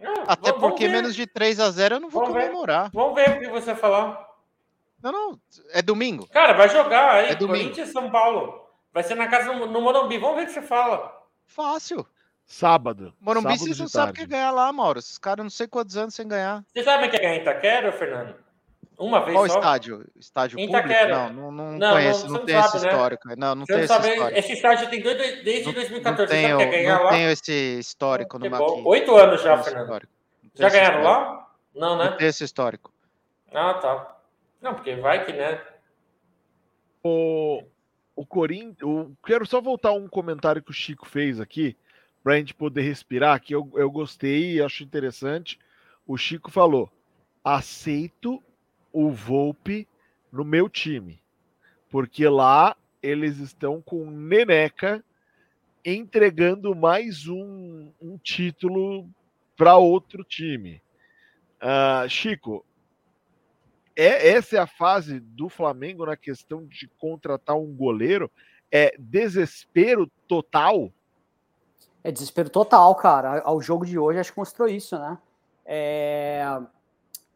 Ah, 0.00 0.24
Até 0.32 0.50
vamos- 0.50 0.60
vamos 0.60 0.60
porque 0.70 0.88
ver. 0.88 0.92
menos 0.94 1.14
de 1.14 1.26
3 1.26 1.60
a 1.60 1.70
0 1.70 1.94
eu 1.96 2.00
não 2.00 2.10
vou 2.10 2.22
Vamos 2.22 2.36
ver. 2.36 2.46
comemorar. 2.48 2.90
Vamos 2.92 3.14
ver 3.14 3.30
o 3.30 3.38
que 3.38 3.48
você 3.48 3.74
falar. 3.76 4.28
Não, 5.00 5.12
não. 5.12 5.40
É 5.72 5.80
domingo. 5.82 6.26
Cara, 6.28 6.52
vai 6.54 6.68
jogar 6.68 7.12
aí. 7.14 7.30
É 7.30 7.34
domingo. 7.36 7.58
Corinthians 7.64 7.88
e 7.90 7.92
São 7.92 8.10
Paulo. 8.10 8.60
Vai 8.92 9.02
ser 9.04 9.14
na 9.14 9.28
casa 9.28 9.52
no, 9.52 9.66
no 9.66 9.80
Morumbi. 9.80 10.18
Vamos 10.18 10.36
ver 10.36 10.42
o 10.42 10.46
que 10.46 10.52
você 10.52 10.62
fala. 10.62 11.12
Fácil. 11.46 12.04
Sábado. 12.44 13.14
Morumbi, 13.20 13.44
sábado 13.50 13.60
vocês 13.64 13.78
não 13.78 13.88
sabem 13.88 14.10
o 14.10 14.14
que 14.14 14.22
é 14.22 14.26
ganhar 14.26 14.50
lá, 14.50 14.72
Mauro. 14.72 14.98
Esses 14.98 15.16
caras 15.16 15.44
não 15.44 15.50
sei 15.50 15.68
quantos 15.68 15.96
anos 15.96 16.14
sem 16.14 16.26
ganhar. 16.26 16.64
Você 16.74 16.82
sabe 16.82 17.08
que 17.08 17.16
é 17.16 17.20
ganhar 17.20 17.36
em 17.36 17.40
Itaquera, 17.40 17.92
Fernando? 17.92 18.34
Uma 19.02 19.20
vez 19.24 19.36
Qual 19.36 19.48
só? 19.48 19.58
estádio? 19.58 20.04
Estádio 20.16 20.58
Em 20.58 20.66
público? 20.66 20.86
Itaquera. 20.88 21.28
Não, 21.30 21.32
não, 21.32 21.52
não, 21.52 21.78
Não, 21.78 21.92
conheço. 21.94 22.26
não, 22.26 22.32
Não, 22.34 22.40
não 22.46 22.46
esse 22.60 22.78
né? 22.80 22.90
histórico. 22.90 23.28
Não, 23.28 23.36
não 23.36 23.54
não 23.54 23.78
esse 23.78 23.86
sabe, 23.88 24.08
histórico. 24.10 24.38
esse 24.38 24.52
estádio 24.52 24.90
tem 24.90 25.02
dois, 25.02 25.16
desde 25.44 25.66
Não, 25.66 25.72
2014. 25.72 26.32
não 26.48 26.58
tenho, 26.58 26.70
ganhar 26.70 26.96
não 26.98 27.04
lá? 27.04 27.10
tenho 27.10 27.30
esse 27.30 27.78
histórico 27.78 28.38
no. 28.38 28.88
Oito 28.88 29.16
anos 29.16 29.42
já, 29.42 29.50
Não 29.54 29.60
esse 29.60 29.70
Fernando. 29.70 29.88
Não 29.88 30.00
Já 30.54 30.66
esse 30.68 30.76
ganharam 30.76 30.98
histórico. 31.00 31.30
lá? 31.32 31.50
Não, 31.74 31.96
Não 31.96 32.04
né? 32.04 32.16
tenho 32.16 32.28
esse 32.28 32.44
histórico. 32.44 32.92
Ah, 33.52 33.74
tá. 33.74 34.16
Não, 34.60 34.74
porque 34.74 34.94
vai 34.96 35.24
que, 35.26 35.32
né? 35.32 35.60
O, 37.02 37.62
o 38.14 38.24
Corinthians. 38.24 38.78
Eu 38.80 39.12
quero 39.26 39.44
só 39.46 39.60
voltar 39.60 39.88
a 39.88 39.94
um 39.94 40.08
comentário 40.08 40.62
que 40.62 40.70
o 40.70 40.74
Chico 40.74 41.06
fez 41.06 41.40
aqui, 41.40 41.76
para 42.22 42.34
a 42.34 42.36
gente 42.36 42.54
poder 42.54 42.82
respirar, 42.82 43.40
que 43.40 43.54
eu, 43.54 43.68
eu 43.74 43.90
gostei 43.90 44.52
e 44.54 44.62
acho 44.62 44.84
interessante. 44.84 45.58
O 46.06 46.16
Chico 46.16 46.50
falou: 46.50 46.88
aceito 47.42 48.42
o 48.92 49.10
Volpe 49.10 49.88
no 50.30 50.44
meu 50.44 50.68
time, 50.68 51.22
porque 51.90 52.28
lá 52.28 52.76
eles 53.02 53.38
estão 53.38 53.80
com 53.80 54.10
Neneca 54.10 55.04
entregando 55.84 56.74
mais 56.74 57.26
um, 57.26 57.90
um 58.00 58.16
título 58.18 59.08
para 59.56 59.76
outro 59.76 60.22
time. 60.24 60.80
Ah, 61.60 62.06
Chico, 62.08 62.64
é 63.96 64.30
essa 64.30 64.56
é 64.56 64.58
a 64.58 64.66
fase 64.66 65.20
do 65.20 65.48
Flamengo 65.48 66.06
na 66.06 66.16
questão 66.16 66.64
de 66.64 66.88
contratar 66.98 67.56
um 67.56 67.74
goleiro? 67.74 68.30
É 68.70 68.94
desespero 68.98 70.10
total? 70.26 70.92
É 72.02 72.10
desespero 72.10 72.48
total, 72.48 72.94
cara. 72.94 73.42
Ao 73.42 73.60
jogo 73.60 73.84
de 73.84 73.98
hoje, 73.98 74.18
acho 74.18 74.32
que 74.32 74.38
mostrou 74.38 74.68
isso, 74.68 74.98
né? 74.98 75.18
É, 75.64 76.42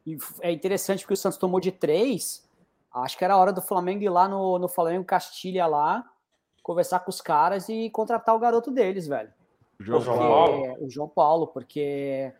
e 0.07 0.17
é 0.41 0.53
interessante 0.53 1.01
porque 1.01 1.15
o 1.15 1.17
Santos 1.17 1.39
tomou 1.39 1.59
de 1.61 1.73
três. 1.73 2.47
Acho 2.95 3.19
que 3.19 3.25
era 3.25 3.35
a 3.35 3.39
hora 3.39 3.53
do 3.53 3.61
Flamengo 3.61 4.03
ir 4.03 4.09
lá 4.09 4.27
no, 4.29 4.59
no 4.59 4.69
Flamengo 4.69 5.05
Castilha 5.05 5.67
lá, 5.67 6.05
conversar 6.63 7.01
com 7.01 7.11
os 7.11 7.21
caras 7.21 7.69
e 7.69 7.91
contratar 7.91 8.35
o 8.35 8.39
garoto 8.39 8.71
deles, 8.71 9.07
velho. 9.07 9.31
O 9.81 9.85
João 9.85 10.01
João 10.01 10.19
Paulo. 10.19 10.77
O 10.81 10.89
João 10.91 11.09
Paulo, 11.09 11.47
porque 11.49 12.33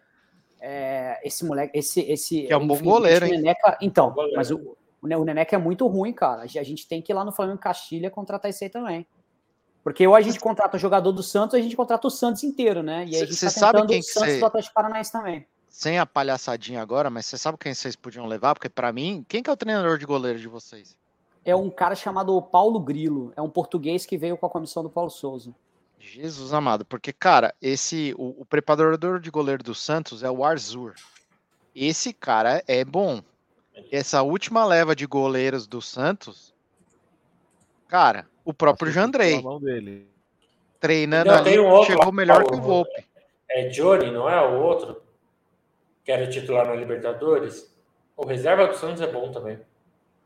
é, 0.61 1.21
esse 1.23 1.45
moleque, 1.45 1.77
esse, 1.79 2.01
esse 2.01 2.43
Que 2.43 2.53
é 2.53 2.57
um 2.57 2.61
bom 2.67 2.75
infelizmente, 2.75 2.91
goleiro, 2.95 3.27
hein? 3.27 3.33
Neneca, 3.33 3.79
então, 3.81 4.09
Bom 4.09 4.15
goleiro. 4.15 4.37
mas 4.37 4.51
o, 4.51 4.77
o 5.03 5.07
Ne- 5.07 5.17
o 5.17 5.25
Neneca 5.25 5.57
é 5.57 5.59
muito 5.59 5.87
ruim, 5.87 6.13
cara. 6.13 6.43
A 6.43 6.47
gente 6.47 6.89
tem 6.89 7.03
que 7.03 7.13
ir 7.13 7.15
lá 7.15 7.25
no 7.25 7.33
Flamengo 7.33 7.59
Castilha 7.59 8.11
contratar 8.11 8.49
esse 8.51 8.65
aí 8.65 8.71
também. 8.71 9.07
Porque 9.85 10.07
ou 10.07 10.15
a 10.15 10.21
gente 10.21 10.41
contrata 10.41 10.77
o 10.77 10.81
jogador 10.81 11.13
do 11.13 11.23
Santos, 11.23 11.55
ou 11.55 11.61
a 11.61 11.63
gente 11.63 11.77
contrata 11.77 12.07
o 12.07 12.11
Santos 12.11 12.43
inteiro, 12.43 12.83
né? 12.83 13.05
E 13.07 13.15
aí 13.17 13.23
a 13.23 13.27
gente 13.27 13.37
cê 13.37 13.47
tá 13.47 13.51
sabe 13.53 13.87
quem 13.87 14.01
o 14.01 14.03
que 14.03 14.03
Santos 14.03 14.31
cê- 14.33 14.41
do 14.41 14.47
Atlético 14.47 14.75
Paranaense 14.75 15.13
também. 15.13 15.47
Sem 15.77 15.99
a 15.99 16.07
palhaçadinha 16.07 16.81
agora, 16.81 17.11
mas 17.11 17.27
você 17.27 17.37
sabe 17.37 17.59
quem 17.59 17.75
vocês 17.75 17.95
podiam 17.95 18.25
levar? 18.25 18.55
Porque 18.55 18.67
pra 18.67 18.91
mim, 18.91 19.23
quem 19.29 19.43
que 19.43 19.51
é 19.51 19.53
o 19.53 19.57
treinador 19.59 19.99
de 19.99 20.07
goleiro 20.07 20.39
de 20.39 20.49
vocês? 20.49 20.97
É 21.45 21.55
um 21.55 21.69
cara 21.69 21.95
chamado 21.95 22.41
Paulo 22.41 22.81
Grilo. 22.81 23.31
É 23.37 23.43
um 23.43 23.51
português 23.51 24.07
que 24.07 24.17
veio 24.17 24.39
com 24.39 24.47
a 24.47 24.49
comissão 24.49 24.83
do 24.83 24.89
Paulo 24.89 25.11
Souza. 25.11 25.55
Jesus 25.99 26.55
amado, 26.55 26.83
porque, 26.87 27.13
cara, 27.13 27.55
esse 27.61 28.15
o, 28.17 28.41
o 28.41 28.47
preparador 28.47 29.21
de 29.21 29.31
goleiro 29.31 29.63
do 29.63 29.75
Santos 29.75 30.23
é 30.23 30.31
o 30.31 30.47
Arzur. 30.47 30.95
Esse 31.75 32.11
cara 32.11 32.65
é 32.67 32.83
bom. 32.83 33.21
Essa 33.93 34.23
última 34.23 34.65
leva 34.65 34.97
de 34.97 35.07
goleiros 35.07 35.67
do 35.67 35.83
Santos, 35.83 36.55
cara, 37.87 38.27
o 38.47 38.55
próprio 38.55 38.91
Jandrei 38.91 39.45
treinando 40.81 41.33
Não, 41.33 41.37
ali 41.37 41.61
um 41.61 41.85
chegou 41.85 42.11
melhor 42.13 42.45
que 42.45 42.55
o- 42.55 42.63
Volpe. 42.63 43.05
É 43.51 43.69
Johnny, 43.69 44.11
não 44.11 44.27
é 44.27 44.41
o 44.41 44.63
outro? 44.63 45.05
Que 46.07 46.13
era 46.13 46.27
titular 46.29 46.67
na 46.67 46.75
Libertadores. 46.75 47.71
O 48.17 48.25
reserva 48.25 48.69
do 48.69 48.75
Santos 48.77 49.03
é 49.03 49.07
bom 49.09 49.31
também. 49.33 49.59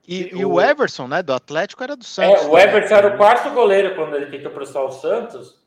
E, 0.06 0.28
E 0.36 0.44
o 0.44 0.52
o- 0.54 0.60
Everson, 0.60 1.08
né, 1.08 1.22
do 1.22 1.32
Atlético 1.32 1.82
era 1.82 1.96
do 1.96 2.04
Santos. 2.04 2.42
É, 2.42 2.46
o 2.46 2.54
né? 2.54 2.62
Everton 2.64 2.94
era 2.94 3.14
o 3.14 3.16
quarto 3.16 3.50
goleiro 3.50 3.94
quando 3.96 4.14
ele 4.14 4.26
tentou 4.26 4.52
processar 4.52 4.82
o 4.82 4.92
Santos. 4.92 5.58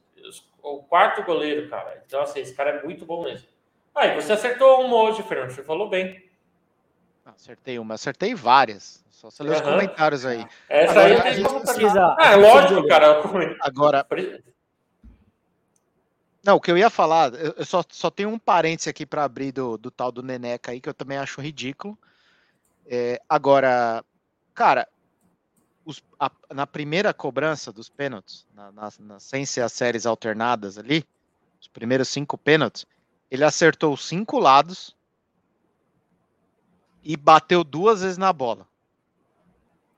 O 0.61 0.77
quarto 0.83 1.23
goleiro, 1.23 1.67
cara. 1.69 2.01
Então, 2.05 2.21
assim, 2.21 2.39
esse 2.39 2.53
cara 2.55 2.69
é 2.69 2.83
muito 2.83 3.05
bom 3.05 3.23
mesmo. 3.23 3.47
Ah, 3.93 4.07
e 4.07 4.15
você 4.15 4.31
acertou 4.33 4.81
uma 4.85 4.95
hoje, 4.95 5.21
Fernando. 5.23 5.49
Você 5.51 5.63
falou 5.63 5.89
bem. 5.89 6.23
Acertei 7.25 7.77
uma, 7.79 7.95
acertei 7.95 8.33
várias. 8.33 9.03
Só 9.09 9.29
você 9.29 9.43
ler 9.43 9.55
os 9.55 9.61
comentários 9.61 10.25
aí. 10.25 10.45
Essa 10.69 10.91
Agora, 10.91 11.05
aí 11.15 11.21
tem 11.21 11.33
gente 11.33 11.47
como 11.47 11.61
precisa- 11.61 12.15
Ah, 12.19 12.31
é 12.33 12.35
lógico, 12.35 12.87
cara. 12.87 13.21
Agora, 13.61 14.05
não, 16.43 16.55
o 16.57 16.61
que 16.61 16.71
eu 16.71 16.77
ia 16.77 16.89
falar, 16.89 17.33
eu 17.35 17.65
só, 17.65 17.83
só 17.89 18.09
tenho 18.09 18.29
um 18.29 18.39
parêntese 18.39 18.89
aqui 18.89 19.05
para 19.05 19.23
abrir 19.23 19.51
do, 19.51 19.77
do 19.77 19.89
tal 19.89 20.11
do 20.11 20.21
Neneca 20.21 20.71
aí, 20.71 20.81
que 20.81 20.89
eu 20.89 20.93
também 20.93 21.17
acho 21.17 21.41
ridículo. 21.41 21.97
É, 22.87 23.21
agora, 23.29 24.03
cara, 24.53 24.87
os- 25.85 26.03
a- 26.19 26.31
na 26.53 26.67
primeira 26.67 27.13
cobrança 27.13 27.71
dos 27.71 27.89
pênaltis, 27.89 28.45
na, 28.53 28.71
na- 28.71 28.89
na- 28.99 29.19
sem 29.19 29.45
ser 29.45 29.61
as 29.61 29.73
séries 29.73 30.05
alternadas 30.05 30.77
ali, 30.77 31.05
os 31.61 31.67
primeiros 31.67 32.09
cinco 32.09 32.37
pênaltis, 32.37 32.85
ele 33.31 33.43
acertou 33.43 33.95
cinco 33.97 34.39
lados 34.39 34.95
e 37.03 37.15
bateu 37.15 37.63
duas 37.63 38.01
vezes 38.01 38.17
na 38.17 38.33
bola. 38.33 38.67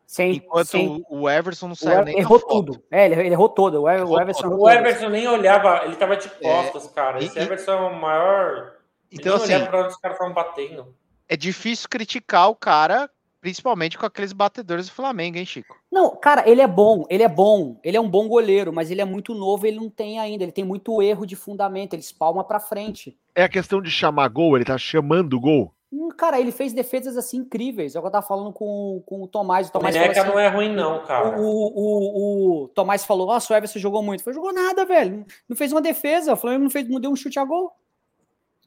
Sem, 0.08 0.36
Enquanto 0.36 0.68
sem, 0.68 1.04
o, 1.10 1.30
Everson 1.30 1.68
não 1.70 1.76
saiu 1.76 2.06
nem 2.06 2.20
errou 2.20 2.40
tudo. 2.40 2.82
É, 2.92 3.06
ele, 3.06 3.16
ele 3.22 3.30
errou 3.34 3.50
todo. 3.50 3.82
O, 3.84 3.90
Ever- 3.90 4.04
o 4.04 4.08
Errou 4.10 4.22
Everson 4.22 4.42
todo. 4.44 4.52
errou 4.54 4.66
O. 4.66 4.70
Everson 4.70 5.10
nem 5.10 5.28
olhava, 5.28 5.82
ele 5.86 5.96
tava 5.96 6.16
de 6.16 6.30
costas, 6.30 6.88
cara. 6.90 7.24
Esse 7.24 7.38
É, 7.40 7.42
e- 7.42 7.46
Everson 7.46 7.72
é 7.72 7.76
o 7.76 7.96
maior. 8.00 8.74
Então, 9.12 9.36
ele 9.36 9.44
assim, 9.44 9.58
não 9.58 9.68
pra 9.68 9.80
onde 9.80 9.88
os 9.90 9.98
caras 9.98 10.16
estavam 10.16 10.34
batendo. 10.34 10.96
é 11.28 11.36
difícil 11.36 11.90
criticar 11.90 12.50
o 12.50 12.56
cara, 12.56 13.10
principalmente 13.42 13.98
com 13.98 14.06
aqueles 14.06 14.34
batedores 14.34 14.88
do 14.88 14.92
Flamengo, 14.94 15.38
hein, 15.38 15.46
Chico? 15.46 15.76
Não, 15.92 16.16
cara, 16.16 16.48
ele 16.50 16.62
é 16.62 16.68
bom, 16.68 17.06
ele 17.10 17.24
é 17.24 17.28
bom, 17.28 17.80
ele 17.84 17.98
é 17.98 18.02
um 18.02 18.10
bom 18.10 18.28
goleiro, 18.28 18.72
mas 18.74 18.92
ele 18.92 19.02
é 19.02 19.06
muito 19.06 19.34
novo, 19.34 19.66
ele 19.66 19.78
não 19.78 19.90
tem 19.90 20.20
ainda, 20.20 20.44
ele 20.44 20.52
tem 20.52 20.64
muito 20.64 21.02
erro 21.02 21.26
de 21.26 21.36
fundamento, 21.36 21.94
ele 21.94 22.02
espalma 22.02 22.44
pra 22.44 22.60
frente. 22.60 23.18
É 23.34 23.44
a 23.44 23.50
questão 23.50 23.82
de 23.82 23.90
chamar 23.90 24.28
gol, 24.30 24.56
ele 24.56 24.66
tá 24.66 24.78
chamando 24.78 25.34
o 25.36 25.40
gol. 25.40 25.74
Hum, 25.98 26.10
Cara, 26.10 26.40
ele 26.40 26.52
fez 26.52 26.74
defesas 26.74 27.16
assim 27.16 27.38
incríveis. 27.38 27.96
É 27.96 28.00
o 28.00 28.06
eu 28.06 28.12
tava 28.12 28.26
falando 28.26 28.52
com, 28.52 29.02
com 29.06 29.24
o 29.24 29.28
Tomás. 29.28 29.68
O 29.68 29.70
O 29.70 29.74
Tomás 29.74 29.96
Neneca 29.96 30.22
assim, 30.22 30.30
não 30.30 30.40
é 30.40 30.48
ruim, 30.48 30.74
não, 30.74 31.04
cara. 31.06 31.40
o, 31.40 31.46
o, 31.46 32.64
o 32.64 32.68
Tomás 32.70 33.06
falou: 33.06 33.28
Nossa, 33.28 33.54
o 33.54 33.56
Everson 33.56 33.80
jogou 33.80 34.04
muito. 34.04 34.20
Eu 34.20 34.24
falei, 34.26 34.36
jogou 34.36 34.54
nada, 34.54 34.86
velho. 34.86 35.26
Não 35.48 35.56
fez 35.56 35.72
uma 35.72 35.82
defesa. 35.82 36.34
O 36.34 36.38
Flamengo 36.38 36.64
não, 36.64 36.70
fez, 36.70 36.88
não 36.90 37.00
deu 37.00 37.12
um 37.12 37.16
chute 37.16 37.40
a 37.40 37.46
gol. 37.46 37.72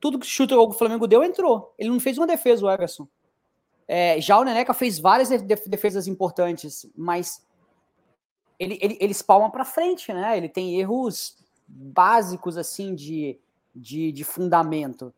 Tudo 0.00 0.18
que 0.18 0.26
chute 0.26 0.54
o 0.54 0.72
Flamengo 0.72 1.06
deu 1.06 1.22
entrou. 1.24 1.74
Ele 1.78 1.90
não 1.90 2.00
fez 2.00 2.16
uma 2.16 2.26
defesa, 2.26 2.64
o 2.64 2.70
Everson. 2.70 3.06
É, 3.86 4.20
já 4.20 4.38
o 4.38 4.44
Neneca 4.44 4.72
fez 4.74 4.98
várias 4.98 5.28
def- 5.28 5.66
defesas 5.66 6.06
importantes, 6.06 6.86
mas 6.96 7.44
ele, 8.58 8.78
ele, 8.82 8.98
ele 9.00 9.12
espalma 9.12 9.50
pra 9.50 9.64
frente, 9.64 10.12
né? 10.12 10.36
Ele 10.36 10.48
tem 10.48 10.78
erros 10.78 11.36
básicos, 11.66 12.56
assim, 12.56 12.94
de, 12.94 13.38
de, 13.74 14.12
de 14.12 14.24
fundamento. 14.24 15.12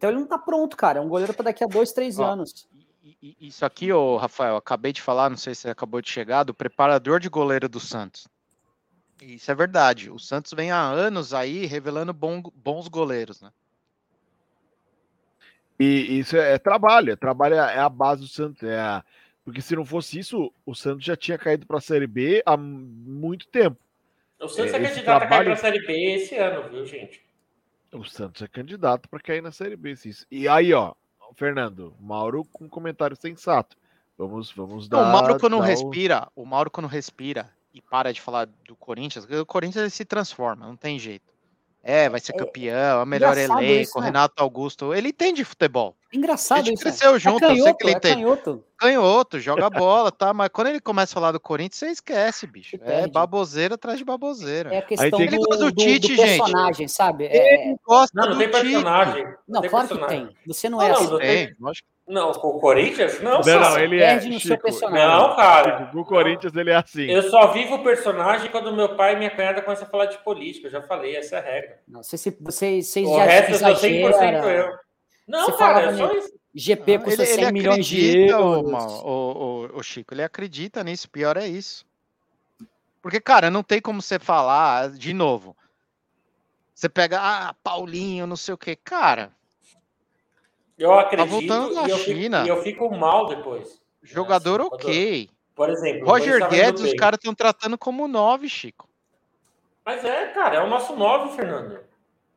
Então 0.00 0.08
ele 0.08 0.18
não 0.20 0.26
tá 0.26 0.38
pronto, 0.38 0.78
cara. 0.78 0.98
É 0.98 1.02
um 1.02 1.08
goleiro 1.10 1.34
para 1.34 1.44
daqui 1.44 1.62
a 1.62 1.66
dois, 1.66 1.92
três 1.92 2.18
Ó, 2.18 2.24
anos. 2.24 2.66
Isso 3.38 3.66
aqui, 3.66 3.92
ô 3.92 4.16
Rafael, 4.16 4.56
acabei 4.56 4.94
de 4.94 5.02
falar, 5.02 5.28
não 5.28 5.36
sei 5.36 5.54
se 5.54 5.60
você 5.60 5.68
acabou 5.68 6.00
de 6.00 6.08
chegar, 6.08 6.42
do 6.42 6.54
preparador 6.54 7.20
de 7.20 7.28
goleiro 7.28 7.68
do 7.68 7.78
Santos. 7.78 8.26
Isso 9.20 9.50
é 9.50 9.54
verdade. 9.54 10.10
O 10.10 10.18
Santos 10.18 10.54
vem 10.54 10.70
há 10.70 10.80
anos 10.80 11.34
aí 11.34 11.66
revelando 11.66 12.14
bom- 12.14 12.40
bons 12.54 12.88
goleiros, 12.88 13.42
né? 13.42 13.50
E 15.78 16.18
isso 16.20 16.34
é, 16.34 16.54
é 16.54 16.58
trabalho, 16.58 17.12
é 17.12 17.16
trabalho, 17.16 17.56
é 17.56 17.78
a 17.78 17.88
base 17.90 18.22
do 18.22 18.28
Santos. 18.28 18.62
É 18.62 18.80
a- 18.80 19.04
Porque 19.44 19.60
se 19.60 19.76
não 19.76 19.84
fosse 19.84 20.18
isso, 20.18 20.50
o 20.64 20.74
Santos 20.74 21.04
já 21.04 21.14
tinha 21.14 21.36
caído 21.36 21.66
para 21.66 21.76
a 21.76 21.82
Série 21.82 22.06
B 22.06 22.42
há 22.46 22.56
muito 22.56 23.46
tempo. 23.48 23.76
O 24.40 24.48
Santos 24.48 24.72
é, 24.72 24.78
é, 24.78 24.80
candidato 24.80 25.08
a 25.08 25.18
cair 25.18 25.28
trabalho- 25.28 25.50
pra 25.50 25.56
Série 25.56 25.86
B 25.86 25.92
esse 26.14 26.36
ano, 26.36 26.70
viu, 26.70 26.86
gente? 26.86 27.22
O 27.92 28.04
Santos 28.04 28.40
é 28.42 28.48
candidato 28.48 29.08
para 29.08 29.20
cair 29.20 29.42
na 29.42 29.50
Série 29.50 29.76
B. 29.76 29.92
isso- 30.04 30.26
E 30.30 30.46
aí, 30.46 30.72
ó, 30.72 30.94
Fernando, 31.34 31.94
Mauro 32.00 32.44
com 32.52 32.64
um 32.64 32.68
comentário 32.68 33.16
sensato. 33.16 33.76
Vamos, 34.16 34.52
vamos 34.52 34.88
dar. 34.88 34.98
Não, 35.02 35.08
o 35.08 35.12
Mauro 35.12 35.38
quando 35.40 35.56
dar 35.58 35.62
o- 35.64 35.66
respira, 35.66 36.28
o 36.36 36.44
Mauro 36.44 36.70
quando 36.70 36.86
respira 36.86 37.50
e 37.72 37.80
para 37.80 38.12
de 38.12 38.20
falar 38.20 38.46
do 38.66 38.76
Corinthians, 38.76 39.24
o 39.24 39.46
Corinthians 39.46 39.92
se 39.94 40.04
transforma, 40.04 40.66
não 40.66 40.76
tem 40.76 40.98
jeito. 40.98 41.29
É, 41.82 42.10
vai 42.10 42.20
ser 42.20 42.34
É- 42.34 42.38
campeão, 42.38 43.00
é 43.00 43.02
o 43.02 43.06
melhor 43.06 43.32
engraçado 43.32 43.62
elenco, 43.62 43.82
isso, 43.82 43.98
né? 44.00 44.04
Renato 44.06 44.42
Augusto, 44.42 44.92
ele 44.92 45.08
entende 45.08 45.42
futebol. 45.44 45.96
Engraçado 46.12 46.58
gente 46.66 46.74
isso. 46.76 46.84
né? 46.84 46.90
cresceu 46.90 47.18
junto, 47.18 47.44
eu 47.44 47.56
sei 47.56 47.72
que 47.74 47.84
ele 47.84 47.92
é 47.92 47.96
entende. 47.96 48.14
canhoto. 48.16 48.64
Canhoto, 48.76 49.40
joga 49.40 49.70
bola, 49.70 50.10
tá? 50.12 50.34
Mas 50.34 50.50
quando 50.52 50.66
ele 50.66 50.80
começa 50.80 51.12
a 51.12 51.14
falar 51.14 51.32
do 51.32 51.40
Corinthians, 51.40 51.76
você 51.78 51.86
esquece, 51.88 52.46
bicho. 52.46 52.76
É 52.82 53.06
baboseira 53.06 53.76
atrás 53.76 53.98
de 53.98 54.04
baboseira. 54.04 54.74
É 54.74 54.78
a 54.78 54.82
questão 54.82 55.10
tem 55.18 55.26
do, 55.26 55.30
que- 55.32 55.36
gosta 55.38 55.56
do 55.64 55.72
do- 55.72 55.82
Tite, 55.82 56.08
do 56.08 56.16
gente. 56.16 56.38
personagem, 56.38 56.88
sabe? 56.88 57.24
É- 57.26 57.68
Ele 57.68 57.76
gosta 57.86 58.10
Não, 58.14 58.28
não 58.28 58.32
do 58.34 58.38
tem 58.38 58.50
Tite. 58.50 58.60
personagem. 58.62 59.26
não, 59.48 59.60
tem 59.62 59.70
claro 59.70 59.88
que 59.88 59.94
personagem. 59.94 60.26
tem. 60.26 60.36
Você 60.46 60.68
não 60.68 60.78
Não, 60.78 60.84
é 60.84 60.88
não, 60.88 60.96
assim. 60.96 61.10
não 61.10 61.18
Tem, 61.18 61.54
lógico. 61.60 61.88
Não, 62.10 62.32
com 62.32 62.48
o 62.48 62.60
Corinthians? 62.60 63.20
Não, 63.22 63.40
Não, 63.40 63.60
não, 63.60 63.78
ele 63.78 63.98
perde 63.98 64.26
é. 64.26 64.30
no 64.30 64.40
seu 64.40 64.50
Chico, 64.56 64.62
personagem. 64.64 65.06
Não, 65.06 65.36
cara. 65.36 65.86
Chico, 65.86 66.00
o 66.00 66.04
Corinthians 66.04 66.54
ele 66.56 66.70
é 66.70 66.74
assim. 66.76 67.02
Eu 67.04 67.22
só 67.30 67.52
vivo 67.52 67.76
o 67.76 67.82
personagem 67.84 68.50
quando 68.50 68.74
meu 68.74 68.96
pai 68.96 69.14
e 69.14 69.16
minha 69.16 69.30
cunhada 69.30 69.62
começam 69.62 69.86
a 69.86 69.90
falar 69.90 70.06
de 70.06 70.18
política. 70.18 70.66
Eu 70.66 70.72
já 70.72 70.82
falei, 70.82 71.14
essa 71.16 71.36
é 71.36 71.38
a 71.38 71.42
regra. 71.42 71.78
Não, 71.86 72.02
você, 72.02 72.18
se- 72.18 72.36
você, 72.40 72.82
vocês 72.82 73.08
O 73.08 73.14
já 73.16 73.24
resto 73.24 73.52
eu 73.52 73.58
sou 73.58 73.68
100% 73.68 74.08
exageram. 74.08 74.50
eu. 74.50 74.72
Não, 75.28 75.46
Você 75.46 75.52
cara, 75.56 75.82
é 75.92 75.94
só 75.96 76.12
isso. 76.14 76.32
GP 76.52 76.98
Não, 76.98 77.04
custa 77.04 77.24
100 77.24 77.52
milhões 77.52 77.86
de 77.86 78.26
euros. 78.26 78.72
ô, 79.04 79.68
ô, 79.72 79.78
ô, 79.78 79.82
Chico, 79.84 80.12
ele 80.12 80.24
acredita 80.24 80.82
nisso, 80.82 81.08
pior 81.08 81.36
é 81.36 81.46
isso. 81.46 81.86
Porque, 83.00 83.20
cara, 83.20 83.48
não 83.50 83.62
tem 83.62 83.80
como 83.80 84.02
você 84.02 84.18
falar, 84.18 84.90
de 84.90 85.14
novo. 85.14 85.56
Você 86.74 86.88
pega, 86.88 87.20
ah, 87.20 87.54
Paulinho, 87.62 88.26
não 88.26 88.34
sei 88.36 88.52
o 88.54 88.58
que. 88.58 88.74
Cara, 88.74 89.30
Eu 90.80 90.98
acredito 90.98 91.28
voltando 91.30 91.74
da 91.74 91.86
e, 91.86 91.90
eu 91.90 91.98
fico, 91.98 92.18
China. 92.18 92.44
e 92.44 92.48
eu 92.48 92.62
fico 92.62 92.90
mal 92.90 93.26
depois. 93.26 93.80
jogador 94.02 94.58
quando- 94.68 94.74
ok. 94.84 95.28
Por 95.54 95.68
exemplo, 95.68 96.06
Roger 96.08 96.34
estava 96.34 96.54
Guedes, 96.54 96.82
os 96.82 96.94
caras 96.94 97.18
estão 97.18 97.34
tratando 97.34 97.76
como 97.76 98.08
nove, 98.08 98.48
Chico. 98.48 98.88
Mas 99.84 100.02
é, 100.04 100.26
cara, 100.28 100.56
é 100.56 100.62
o 100.62 100.68
nosso 100.68 100.96
9, 100.96 101.36
Fernando. 101.36 101.80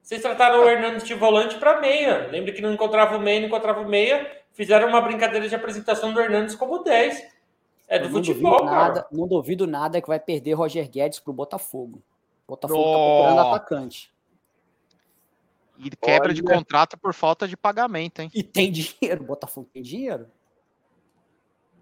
Vocês 0.01 0.21
trataram 0.21 0.59
o 0.61 0.67
Hernandes 0.69 1.05
de 1.07 1.13
volante 1.13 1.55
para 1.57 1.79
meia. 1.79 2.27
Lembra 2.29 2.51
que 2.51 2.61
não 2.61 2.73
encontrava 2.73 3.15
o 3.15 3.21
meia, 3.21 3.39
não 3.39 3.47
encontrava 3.47 3.79
o 3.79 3.87
meia. 3.87 4.29
Fizeram 4.51 4.89
uma 4.89 4.99
brincadeira 4.99 5.47
de 5.47 5.55
apresentação 5.55 6.13
do 6.13 6.19
Hernandes 6.19 6.55
como 6.55 6.83
10. 6.83 7.23
É 7.87 7.99
do 7.99 8.09
futebol, 8.09 8.65
cara. 8.65 8.71
nada, 8.71 9.07
não 9.11 9.25
duvido 9.27 9.65
nada 9.65 10.01
que 10.01 10.07
vai 10.07 10.19
perder 10.19 10.53
Roger 10.53 10.89
Guedes 10.89 11.19
pro 11.19 11.31
Botafogo. 11.31 12.01
Botafogo 12.45 12.81
tá 12.81 12.87
Nossa. 12.89 13.23
procurando 13.23 13.47
atacante. 13.47 14.12
E 15.83 15.89
quebra 15.95 16.33
de 16.33 16.41
Olha. 16.45 16.55
contrato 16.57 16.97
por 16.97 17.13
falta 17.13 17.47
de 17.47 17.55
pagamento, 17.57 18.21
hein? 18.21 18.29
E 18.33 18.41
tem 18.43 18.71
dinheiro. 18.71 19.23
Botafogo 19.23 19.69
tem 19.73 19.81
dinheiro. 19.81 20.27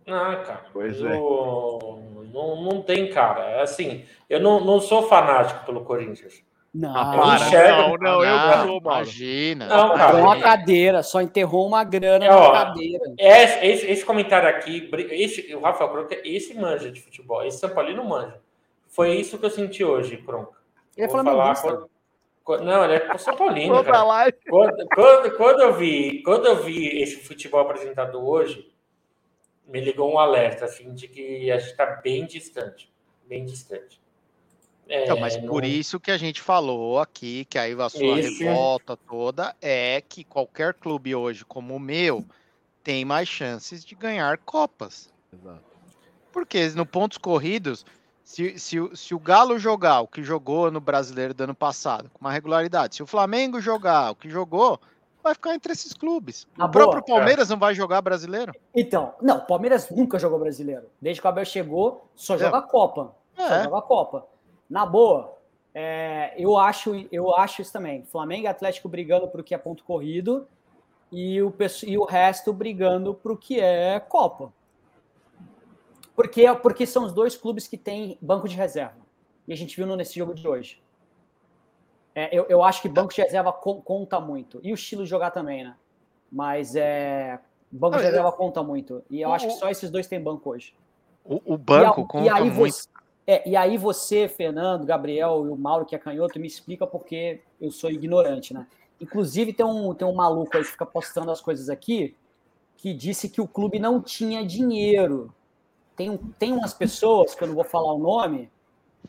Ah, 0.08 0.36
cara. 0.46 0.66
Pois 0.74 1.00
é. 1.02 1.16
eu- 1.16 2.04
não, 2.34 2.62
não 2.64 2.82
tem, 2.82 3.10
cara. 3.12 3.42
É 3.44 3.62
Assim, 3.62 4.06
eu 4.30 4.40
não, 4.40 4.60
não 4.64 4.80
sou 4.80 5.08
fanático 5.08 5.66
pelo 5.66 5.84
Corinthians. 5.84 6.44
Não, 6.74 6.96
Ah, 6.96 7.14
eu 7.16 7.22
para. 7.22 7.36
enxergo- 7.48 7.82
Não, 7.82 7.98
não, 7.98 8.24
eu 8.24 8.34
Ah, 8.36 8.64
sou. 8.66 8.78
Imagina. 8.78 9.68
Não, 9.68 9.96
cara. 9.96 10.16
uma 10.18 10.40
cadeira, 10.40 11.04
só 11.04 11.22
enterrou 11.22 11.68
uma 11.68 11.84
grana 11.84 12.26
É, 12.26 12.30
na 12.30 12.52
cadeira. 12.52 13.14
Esse, 13.18 13.66
esse, 13.66 13.86
esse 13.88 14.06
comentário 14.06 14.48
aqui, 14.48 14.90
esse, 15.12 15.54
o 15.54 15.60
Rafael 15.62 15.90
Croca, 15.92 16.18
esse 16.24 16.54
manja 16.54 16.90
de 16.90 17.02
futebol. 17.02 17.44
Esse 17.44 17.60
São 17.60 17.70
Paulino 17.70 18.04
manja. 18.06 18.40
Foi 18.88 19.14
isso 19.16 19.38
que 19.38 19.46
eu 19.46 19.50
senti 19.50 19.84
hoje, 19.84 20.18
Croca. 20.18 20.58
Ele 20.96 21.06
é 21.06 21.10
Vou 21.10 21.18
falar 21.18 21.34
flamenguista. 21.56 21.68
quando- 21.68 21.90
Não, 22.48 22.84
ele 22.84 22.96
é 22.96 23.18
São 23.18 23.36
Paulino. 23.36 23.84
Quando, 24.50 24.88
quando, 24.90 25.38
quando 25.38 25.62
eu 25.62 25.74
vi, 25.74 26.22
quando 26.24 26.46
eu 26.48 26.64
vi 26.64 27.02
esse 27.02 27.18
futebol 27.24 27.62
apresentado 27.62 28.20
hoje, 28.20 28.72
me 29.68 29.80
ligou 29.80 30.12
um 30.12 30.20
alerta 30.20 30.66
assim 30.66 30.94
de 30.94 31.08
que 31.08 31.52
a 31.52 31.58
gente 31.58 31.72
está 31.72 31.86
bem 31.86 32.26
distante, 32.26 32.92
bem 33.28 33.46
distante. 33.46 34.02
É, 34.88 35.04
Então, 35.04 35.18
mas 35.18 35.38
não- 35.38 35.48
por 35.48 35.64
isso 35.64 36.00
que 36.00 36.12
a 36.12 36.18
gente 36.18 36.42
falou 36.42 37.00
aqui, 37.00 37.46
que 37.46 37.58
aí 37.58 37.74
a 37.80 37.88
sua 37.90 38.20
Isso. 38.20 38.44
revolta 38.44 38.98
toda 38.98 39.56
é 39.62 40.02
que 40.02 40.24
qualquer 40.24 40.74
clube 40.74 41.16
hoje, 41.16 41.46
como 41.46 41.76
o 41.76 41.80
meu, 41.80 42.26
tem 42.84 43.06
mais 43.06 43.30
chances 43.30 43.86
de 43.86 43.96
ganhar 43.96 44.38
Copas. 44.40 45.14
Porque 46.32 46.68
no 46.70 46.86
pontos 46.86 47.18
corridos, 47.18 47.86
se, 48.32 48.58
se, 48.58 48.80
o- 48.80 48.96
se 48.96 49.14
o 49.14 49.20
Galo 49.20 49.60
jogar 49.60 50.02
o 50.02 50.08
que 50.08 50.24
jogou 50.24 50.72
no 50.72 50.80
Brasileiro 50.80 51.34
do 51.34 51.44
ano 51.44 51.54
passado, 51.56 52.10
com 52.14 52.22
uma 52.22 52.32
regularidade, 52.32 52.96
se 52.96 53.04
o 53.04 53.08
Flamengo 53.08 53.60
jogar 53.60 54.12
o 54.12 54.16
que 54.16 54.30
jogou, 54.30 54.80
vai 55.22 55.34
ficar 55.34 55.54
entre 55.54 55.74
esses 55.74 55.94
clubes. 55.94 56.48
Na 56.58 56.66
o 56.66 56.72
próprio 56.72 57.04
boa, 57.06 57.18
Palmeiras 57.18 57.50
não 57.50 57.58
vai 57.60 57.76
jogar 57.76 58.02
brasileiro? 58.02 58.54
Então, 58.74 59.14
não, 59.22 59.38
o 59.40 59.46
Palmeiras 59.46 59.90
nunca 59.90 60.18
jogou 60.18 60.40
brasileiro. 60.40 60.84
Desde 61.02 61.22
que 61.22 61.28
o 61.28 61.30
Abel 61.30 61.46
chegou, 61.46 62.08
só 62.16 62.38
joga 62.38 62.60
a 62.60 62.62
Copa. 62.62 63.14
Só 63.36 63.44
É. 63.44 63.64
joga 63.66 63.78
a 63.78 63.82
Copa. 63.82 64.26
Na 64.70 64.86
boa, 64.86 65.38
é, 65.76 66.34
eu, 66.38 66.58
acho, 66.58 67.06
eu 67.12 67.36
acho 67.36 67.62
isso 67.62 67.74
também. 67.74 68.04
Flamengo 68.06 68.46
e 68.46 68.48
Atlético 68.48 68.88
brigando 68.88 69.28
pro 69.28 69.44
que 69.44 69.54
é 69.54 69.58
ponto 69.58 69.84
corrido 69.84 70.48
e 71.12 71.42
o, 71.42 71.54
e 71.86 71.98
o 71.98 72.06
resto 72.06 72.54
brigando 72.54 73.14
pro 73.14 73.36
que 73.38 73.60
é 73.60 74.00
Copa. 74.00 74.54
Porque, 76.16 76.46
porque 76.62 76.86
são 76.86 77.06
os 77.06 77.14
dois 77.14 77.36
clubes 77.36 77.68
que 77.68 77.78
têm 77.78 78.18
banco 78.22 78.48
de 78.48 78.56
reserva. 78.56 78.98
E 79.48 79.54
a 79.54 79.56
gente 79.56 79.76
viu 79.76 79.86
no- 79.88 79.96
nesse 79.96 80.18
jogo 80.18 80.34
de 80.34 80.48
hoje. 80.48 80.82
É, 82.14 82.36
eu, 82.38 82.46
eu 82.50 82.62
acho 82.64 82.82
que 82.82 82.90
banco 82.90 83.14
de 83.14 83.22
reserva 83.22 83.54
con- 83.54 83.82
conta 83.82 84.20
muito. 84.20 84.60
E 84.64 84.72
o 84.72 84.76
estilo 84.76 85.04
de 85.04 85.10
jogar 85.10 85.32
também, 85.32 85.64
né? 85.64 85.76
Mas 86.32 86.76
é, 86.76 87.40
O 87.72 87.78
banco 87.78 87.98
de 87.98 88.04
reserva 88.04 88.32
conta 88.32 88.62
muito. 88.62 89.04
E 89.10 89.22
eu 89.22 89.30
o, 89.30 89.34
acho 89.34 89.48
que 89.48 89.54
só 89.54 89.70
esses 89.70 89.90
dois 89.90 90.08
têm 90.08 90.22
banco 90.22 90.50
hoje. 90.50 90.76
O, 91.24 91.54
o 91.54 91.58
banco 91.58 91.82
e 91.82 91.86
a, 91.86 92.06
conta 92.06 92.18
e 92.26 92.30
aí 92.30 92.52
muito. 92.52 92.74
Você, 92.74 92.88
é, 93.26 93.50
e 93.50 93.56
aí 93.56 93.78
você, 93.78 94.28
Fernando, 94.28 94.86
Gabriel 94.86 95.46
e 95.46 95.50
o 95.50 95.56
Mauro, 95.56 95.86
que 95.86 95.96
é 95.96 96.00
canhoto, 96.00 96.40
me 96.40 96.48
explica 96.48 96.86
porque 96.86 97.42
eu 97.60 97.72
sou 97.72 97.90
ignorante, 97.90 98.54
né? 98.54 98.68
Inclusive, 99.00 99.54
tem 99.54 99.66
um, 99.66 99.94
tem 99.94 100.08
um 100.08 100.14
maluco 100.14 100.58
aí 100.58 100.64
que 100.64 100.72
fica 100.72 100.86
postando 100.86 101.32
as 101.32 101.40
coisas 101.40 101.70
aqui, 101.70 102.16
que 102.78 102.94
disse 102.94 103.30
que 103.30 103.40
o 103.40 103.48
clube 103.48 103.80
não 103.80 104.02
tinha 104.02 104.46
dinheiro. 104.46 105.34
Tem, 106.02 106.18
tem 106.40 106.52
umas 106.52 106.74
pessoas, 106.74 107.36
que 107.36 107.44
eu 107.44 107.48
não 107.48 107.54
vou 107.54 107.64
falar 107.64 107.94
o 107.94 108.00
nome, 108.00 108.50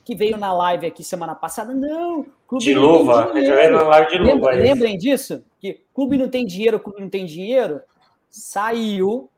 que 0.05 0.15
veio 0.15 0.37
na 0.37 0.53
live 0.53 0.87
aqui 0.87 1.03
semana 1.03 1.35
passada. 1.35 1.73
Não, 1.73 2.27
clube 2.47 2.63
de 2.63 2.75
luva, 2.75 3.33
a 3.33 3.35
gente 3.35 3.51
veio 3.51 3.73
na 3.73 3.83
live 3.83 4.11
de 4.11 4.19
luva. 4.19 4.33
Lembra, 4.33 4.55
lembrem 4.55 4.99
disso? 4.99 5.43
Que 5.59 5.81
clube 5.95 6.19
não 6.19 6.29
tem 6.29 6.45
dinheiro, 6.45 6.79
clube 6.79 7.01
não 7.01 7.09
tem 7.09 7.25
dinheiro. 7.25 7.81
Saiu 8.29 9.31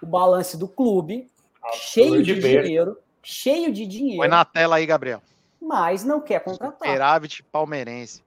o 0.00 0.06
balanço 0.06 0.58
do 0.58 0.66
clube, 0.66 1.30
ah, 1.62 1.72
cheio 1.72 2.22
de, 2.22 2.34
de 2.34 2.40
dinheiro, 2.40 2.98
cheio 3.22 3.70
de 3.70 3.86
dinheiro. 3.86 4.18
Põe 4.18 4.28
na 4.28 4.44
tela 4.44 4.76
aí, 4.76 4.86
Gabriel. 4.86 5.20
Mas 5.60 6.02
não 6.02 6.20
quer 6.20 6.40
contratar. 6.40 6.78
Superávit 6.78 7.42
palmeirense. 7.42 8.22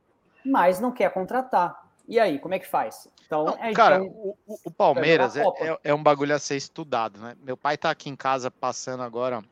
Mas 0.45 0.79
não 0.79 0.91
quer 0.91 1.11
contratar. 1.11 1.89
E 2.07 2.19
aí, 2.19 2.37
como 2.37 2.53
é 2.53 2.59
que 2.59 2.67
faz? 2.67 3.07
Então, 3.29 3.45
não, 3.45 3.63
é, 3.63 3.71
cara, 3.73 3.97
então, 3.97 4.35
o, 4.47 4.59
o, 4.65 4.71
Palmeiras 4.71 5.37
é, 5.37 5.43
é, 5.43 5.79
é, 5.83 5.93
um 5.93 6.01
bagulho 6.01 6.33
a 6.33 6.39
ser 6.39 6.57
estudado, 6.57 7.19
né? 7.19 7.35
Meu 7.43 7.55
pai 7.55 7.77
tá 7.77 7.91
aqui 7.91 8.09
em 8.09 8.15
casa 8.15 8.49
passando 8.49 9.03
agora 9.03 9.43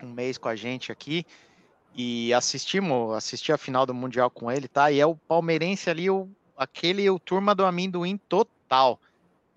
um 0.00 0.12
mês 0.12 0.38
com 0.38 0.48
a 0.48 0.54
gente 0.54 0.92
aqui 0.92 1.26
e 1.92 2.32
assistimos, 2.32 3.12
assisti 3.16 3.52
a 3.52 3.58
final 3.58 3.84
do 3.84 3.92
Mundial 3.92 4.30
com 4.30 4.48
ele, 4.48 4.68
tá? 4.68 4.92
E 4.92 5.00
é 5.00 5.04
o 5.04 5.16
palmeirense 5.16 5.90
ali, 5.90 6.08
o, 6.08 6.28
aquele 6.56 7.10
o 7.10 7.18
turma 7.18 7.52
do 7.52 7.66
amendoim 7.66 8.16
total. 8.16 9.00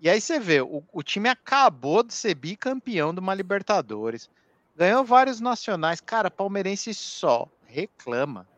E 0.00 0.10
aí 0.10 0.20
você 0.20 0.40
vê, 0.40 0.60
o, 0.60 0.82
o 0.92 1.04
time 1.04 1.28
acabou 1.28 2.02
de 2.02 2.12
ser 2.12 2.34
bicampeão 2.34 3.14
de 3.14 3.20
uma 3.20 3.36
Libertadores, 3.36 4.28
ganhou 4.74 5.04
vários 5.04 5.40
nacionais, 5.40 6.00
cara, 6.00 6.28
palmeirense 6.28 6.92
só 6.92 7.46
reclama. 7.68 8.48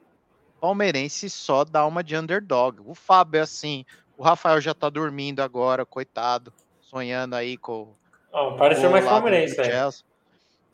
Palmeirense 0.59 1.29
só 1.29 1.67
dá 1.67 1.85
uma 1.87 2.03
de 2.03 2.17
underdog. 2.17 2.81
O 2.87 2.95
Fábio 2.95 3.41
é 3.41 3.43
assim, 3.43 3.85
o 4.17 4.23
Rafael 4.23 4.61
já 4.61 4.75
tá 4.75 4.89
dormindo 4.89 5.41
agora, 5.41 5.85
coitado, 5.85 6.53
sonhando 6.81 7.35
aí 7.35 7.57
com. 7.57 7.93
Oh, 8.33 8.57
pareceu 8.57 8.91
mais 8.91 9.05
palmeirense, 9.05 9.57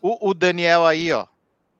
o, 0.01 0.31
o 0.31 0.35
Daniel 0.35 0.85
aí, 0.85 1.13
ó. 1.13 1.27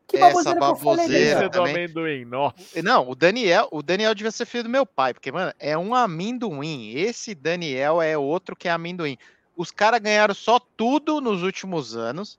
Que 0.07 0.17
essa 0.17 0.55
baboseira 0.55 1.49
do 1.49 1.63
amendoim, 1.63 2.25
nossa. 2.25 2.83
Não, 2.83 3.09
o 3.09 3.15
Daniel, 3.15 3.69
o 3.71 3.83
Daniel 3.83 4.15
devia 4.15 4.31
ser 4.31 4.45
filho 4.45 4.65
do 4.65 4.71
meu 4.71 4.85
pai, 4.85 5.15
porque, 5.15 5.33
mano, 5.33 5.53
é 5.59 5.77
um 5.77 5.95
amendoim. 5.95 6.93
Esse 6.95 7.35
Daniel 7.35 8.01
é 8.01 8.17
outro 8.17 8.55
que 8.55 8.69
é 8.69 8.71
amendoim. 8.71 9.17
Os 9.57 9.71
caras 9.71 10.01
ganharam 10.01 10.35
só 10.35 10.59
tudo 10.59 11.21
nos 11.21 11.43
últimos 11.43 11.97
anos, 11.97 12.39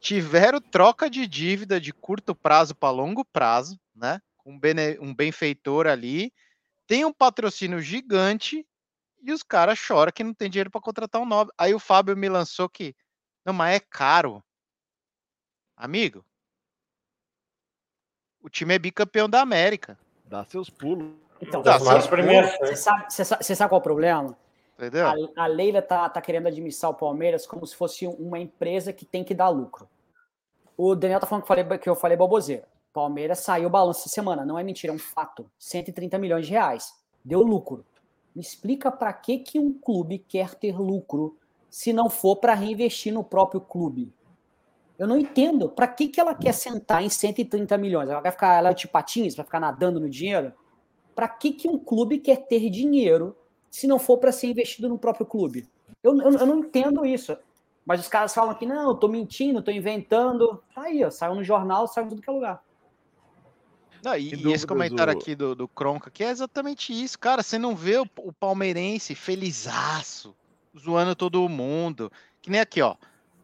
tiveram 0.00 0.60
troca 0.60 1.08
de 1.08 1.26
dívida 1.26 1.80
de 1.80 1.92
curto 1.92 2.34
prazo 2.34 2.74
para 2.74 2.90
longo 2.90 3.24
prazo, 3.24 3.78
né? 3.94 4.20
Um, 4.44 4.58
bene, 4.58 4.98
um 5.00 5.14
benfeitor 5.14 5.86
ali, 5.86 6.32
tem 6.90 7.04
um 7.04 7.12
patrocínio 7.12 7.80
gigante 7.80 8.66
e 9.22 9.32
os 9.32 9.44
caras 9.44 9.78
choram 9.78 10.10
que 10.10 10.24
não 10.24 10.34
tem 10.34 10.50
dinheiro 10.50 10.72
para 10.72 10.80
contratar 10.80 11.22
um 11.22 11.24
novo. 11.24 11.52
Aí 11.56 11.72
o 11.72 11.78
Fábio 11.78 12.16
me 12.16 12.28
lançou 12.28 12.68
que, 12.68 12.96
não, 13.44 13.52
mas 13.52 13.76
é 13.76 13.78
caro. 13.78 14.42
Amigo, 15.76 16.24
o 18.42 18.50
time 18.50 18.74
é 18.74 18.78
bicampeão 18.80 19.28
da 19.28 19.40
América. 19.40 19.96
Dá 20.24 20.44
seus 20.44 20.68
pulos. 20.68 21.14
Então, 21.40 21.62
Dá 21.62 21.78
seus 21.78 22.08
pulos. 22.08 22.26
Você 22.58 22.74
sabe, 22.74 23.04
você, 23.08 23.24
sabe, 23.24 23.44
você 23.44 23.54
sabe 23.54 23.68
qual 23.68 23.78
é 23.78 23.82
o 23.82 23.84
problema? 23.84 24.36
Entendeu? 24.76 25.06
A, 25.06 25.44
a 25.44 25.46
Leila 25.46 25.80
tá, 25.80 26.08
tá 26.08 26.20
querendo 26.20 26.48
administrar 26.48 26.90
o 26.90 26.94
Palmeiras 26.94 27.46
como 27.46 27.64
se 27.68 27.76
fosse 27.76 28.04
uma 28.04 28.40
empresa 28.40 28.92
que 28.92 29.04
tem 29.04 29.22
que 29.22 29.32
dar 29.32 29.48
lucro. 29.48 29.88
O 30.76 30.96
Daniel 30.96 31.20
tá 31.20 31.26
falando 31.28 31.44
que 31.44 31.52
eu 31.52 31.56
falei, 31.56 31.78
que 31.78 31.88
eu 31.88 31.94
falei 31.94 32.16
baboseira. 32.16 32.66
Palmeiras 32.92 33.40
saiu 33.40 33.68
o 33.68 33.70
balanço 33.70 34.00
essa 34.00 34.08
semana. 34.08 34.44
Não 34.44 34.58
é 34.58 34.62
mentira, 34.62 34.92
é 34.92 34.96
um 34.96 34.98
fato. 34.98 35.50
130 35.58 36.18
milhões 36.18 36.46
de 36.46 36.52
reais. 36.52 36.92
Deu 37.24 37.40
lucro. 37.42 37.84
Me 38.34 38.42
explica 38.42 38.90
para 38.90 39.12
que, 39.12 39.38
que 39.38 39.58
um 39.58 39.72
clube 39.72 40.18
quer 40.18 40.54
ter 40.54 40.78
lucro 40.78 41.36
se 41.68 41.92
não 41.92 42.10
for 42.10 42.36
para 42.36 42.54
reinvestir 42.54 43.12
no 43.12 43.22
próprio 43.22 43.60
clube. 43.60 44.12
Eu 44.98 45.06
não 45.06 45.18
entendo. 45.18 45.68
Para 45.68 45.88
que, 45.88 46.08
que 46.08 46.20
ela 46.20 46.34
quer 46.34 46.52
sentar 46.52 47.02
em 47.02 47.08
130 47.08 47.78
milhões? 47.78 48.10
Ela 48.10 48.20
vai 48.20 48.30
ficar 48.30 48.58
ela 48.58 48.70
é 48.70 48.74
de 48.74 48.86
patins, 48.86 49.34
vai 49.34 49.44
ficar 49.44 49.60
nadando 49.60 50.00
no 50.00 50.10
dinheiro? 50.10 50.52
Para 51.14 51.28
que, 51.28 51.52
que 51.52 51.68
um 51.68 51.78
clube 51.78 52.18
quer 52.18 52.36
ter 52.46 52.68
dinheiro 52.68 53.36
se 53.70 53.86
não 53.86 53.98
for 53.98 54.18
para 54.18 54.32
ser 54.32 54.48
investido 54.48 54.88
no 54.88 54.98
próprio 54.98 55.24
clube? 55.24 55.68
Eu, 56.02 56.18
eu, 56.20 56.32
eu, 56.32 56.46
não 56.46 56.58
entendo 56.58 57.06
isso. 57.06 57.36
Mas 57.84 58.00
os 58.00 58.08
caras 58.08 58.34
falam 58.34 58.54
que 58.54 58.66
não, 58.66 58.90
eu 58.90 58.94
tô 58.94 59.08
mentindo, 59.08 59.62
tô 59.62 59.70
inventando. 59.70 60.62
Tá 60.74 60.82
aí, 60.82 61.04
ó, 61.04 61.10
saiu 61.10 61.34
no 61.34 61.42
jornal, 61.42 61.86
saiu 61.86 62.06
em 62.06 62.08
tudo 62.10 62.22
que 62.22 62.28
é 62.28 62.32
lugar. 62.32 62.62
Não, 64.02 64.16
e, 64.16 64.34
e 64.34 64.52
esse 64.52 64.66
comentário 64.66 65.14
do... 65.14 65.18
aqui 65.18 65.34
do, 65.34 65.54
do 65.54 65.68
Cronca, 65.68 66.10
que 66.10 66.24
é 66.24 66.30
exatamente 66.30 66.92
isso, 66.92 67.18
cara. 67.18 67.42
Você 67.42 67.58
não 67.58 67.76
vê 67.76 67.98
o, 67.98 68.06
o 68.18 68.32
palmeirense 68.32 69.14
felizaço, 69.14 70.34
zoando 70.78 71.14
todo 71.14 71.48
mundo. 71.48 72.10
Que 72.40 72.50
nem 72.50 72.60
aqui, 72.60 72.80
ó. 72.80 72.94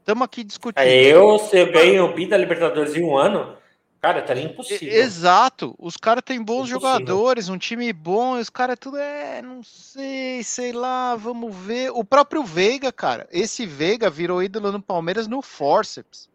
Estamos 0.00 0.24
aqui 0.24 0.44
discutindo. 0.44 0.82
É, 0.82 1.02
eu, 1.02 1.38
se 1.38 1.58
eu 1.58 1.72
ganho 1.72 2.04
o 2.04 2.14
Bi 2.14 2.26
da 2.26 2.36
Libertadores 2.36 2.94
em 2.94 3.02
um 3.02 3.16
ano, 3.16 3.56
cara, 4.00 4.20
estaria 4.20 4.44
impossível. 4.44 4.88
Exato. 4.88 5.74
Os 5.78 5.96
caras 5.96 6.22
têm 6.24 6.40
bons 6.40 6.70
impossível. 6.70 6.80
jogadores, 6.80 7.48
um 7.48 7.58
time 7.58 7.92
bom, 7.92 8.38
e 8.38 8.40
os 8.40 8.48
caras 8.48 8.78
tudo 8.78 8.96
é, 8.98 9.42
não 9.42 9.62
sei, 9.64 10.42
sei 10.44 10.72
lá, 10.72 11.16
vamos 11.16 11.54
ver. 11.54 11.90
O 11.90 12.04
próprio 12.04 12.44
Veiga, 12.44 12.92
cara, 12.92 13.28
esse 13.32 13.66
Veiga 13.66 14.08
virou 14.08 14.42
ídolo 14.42 14.70
no 14.70 14.80
Palmeiras 14.80 15.26
no 15.26 15.42
Forceps. 15.42 16.30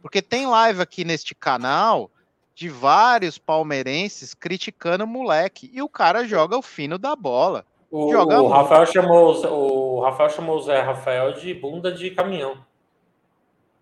Porque 0.00 0.22
tem 0.22 0.46
live 0.46 0.80
aqui 0.80 1.04
neste 1.04 1.34
canal 1.34 2.10
de 2.60 2.68
vários 2.68 3.38
palmeirenses 3.38 4.34
criticando 4.34 5.04
o 5.04 5.06
moleque. 5.06 5.70
E 5.72 5.80
o 5.80 5.88
cara 5.88 6.26
joga 6.26 6.58
o 6.58 6.62
fino 6.62 6.98
da 6.98 7.16
bola. 7.16 7.64
O, 7.90 8.14
o 8.14 8.48
Rafael 8.48 8.84
chamou 8.84 9.46
o 9.46 10.00
Rafael 10.02 10.28
chamou 10.28 10.58
o 10.58 10.62
Zé 10.62 10.82
Rafael 10.82 11.32
de 11.32 11.54
bunda 11.54 11.90
de 11.90 12.10
caminhão. 12.10 12.58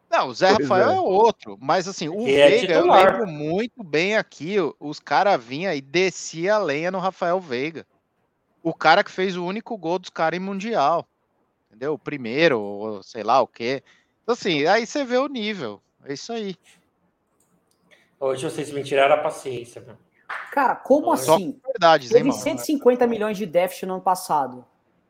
Não, 0.09 0.29
o 0.29 0.35
Zé 0.35 0.55
pois 0.55 0.69
Rafael 0.69 0.91
é. 0.91 0.95
é. 0.95 1.01
outro, 1.01 1.59
mas 1.61 1.89
assim, 1.89 2.09
o 2.09 2.23
é 2.23 2.51
Veiga, 2.51 2.75
eu 2.75 2.91
lembro 2.91 3.27
muito 3.27 3.83
bem 3.83 4.17
aqui, 4.17 4.55
os 4.79 5.01
caras 5.01 5.43
vinham 5.43 5.75
e 5.75 5.81
descia 5.81 6.55
a 6.55 6.59
lenha 6.59 6.93
no 6.93 7.01
Rafael 7.01 7.41
Veiga. 7.41 7.85
O 8.63 8.73
cara 8.73 9.03
que 9.03 9.11
fez 9.11 9.37
o 9.37 9.45
único 9.45 9.77
gol 9.77 9.99
dos 9.99 10.09
caras 10.09 10.39
em 10.39 10.43
Mundial. 10.43 11.05
Entendeu? 11.67 11.95
O 11.95 11.99
primeiro, 11.99 12.61
ou 12.61 13.03
sei 13.03 13.25
lá 13.25 13.41
o 13.41 13.47
quê. 13.47 13.83
Então, 14.23 14.35
assim, 14.35 14.67
aí 14.67 14.87
você 14.87 15.05
vê 15.05 15.17
o 15.17 15.27
nível. 15.27 15.83
É 16.05 16.13
isso 16.13 16.33
aí. 16.33 16.57
Hoje 18.21 18.45
vocês 18.45 18.71
me 18.73 18.83
tiraram 18.83 19.15
a 19.15 19.19
paciência. 19.19 19.85
Cara, 20.53 20.75
como 20.75 21.13
assim? 21.13 21.61
Verdade, 21.65 22.09
Teve 22.09 22.29
hein, 22.29 22.33
150 22.33 23.07
milhões 23.07 23.37
de 23.37 23.47
déficit 23.47 23.87
no 23.87 23.95
ano 23.95 24.03
passado. 24.03 24.65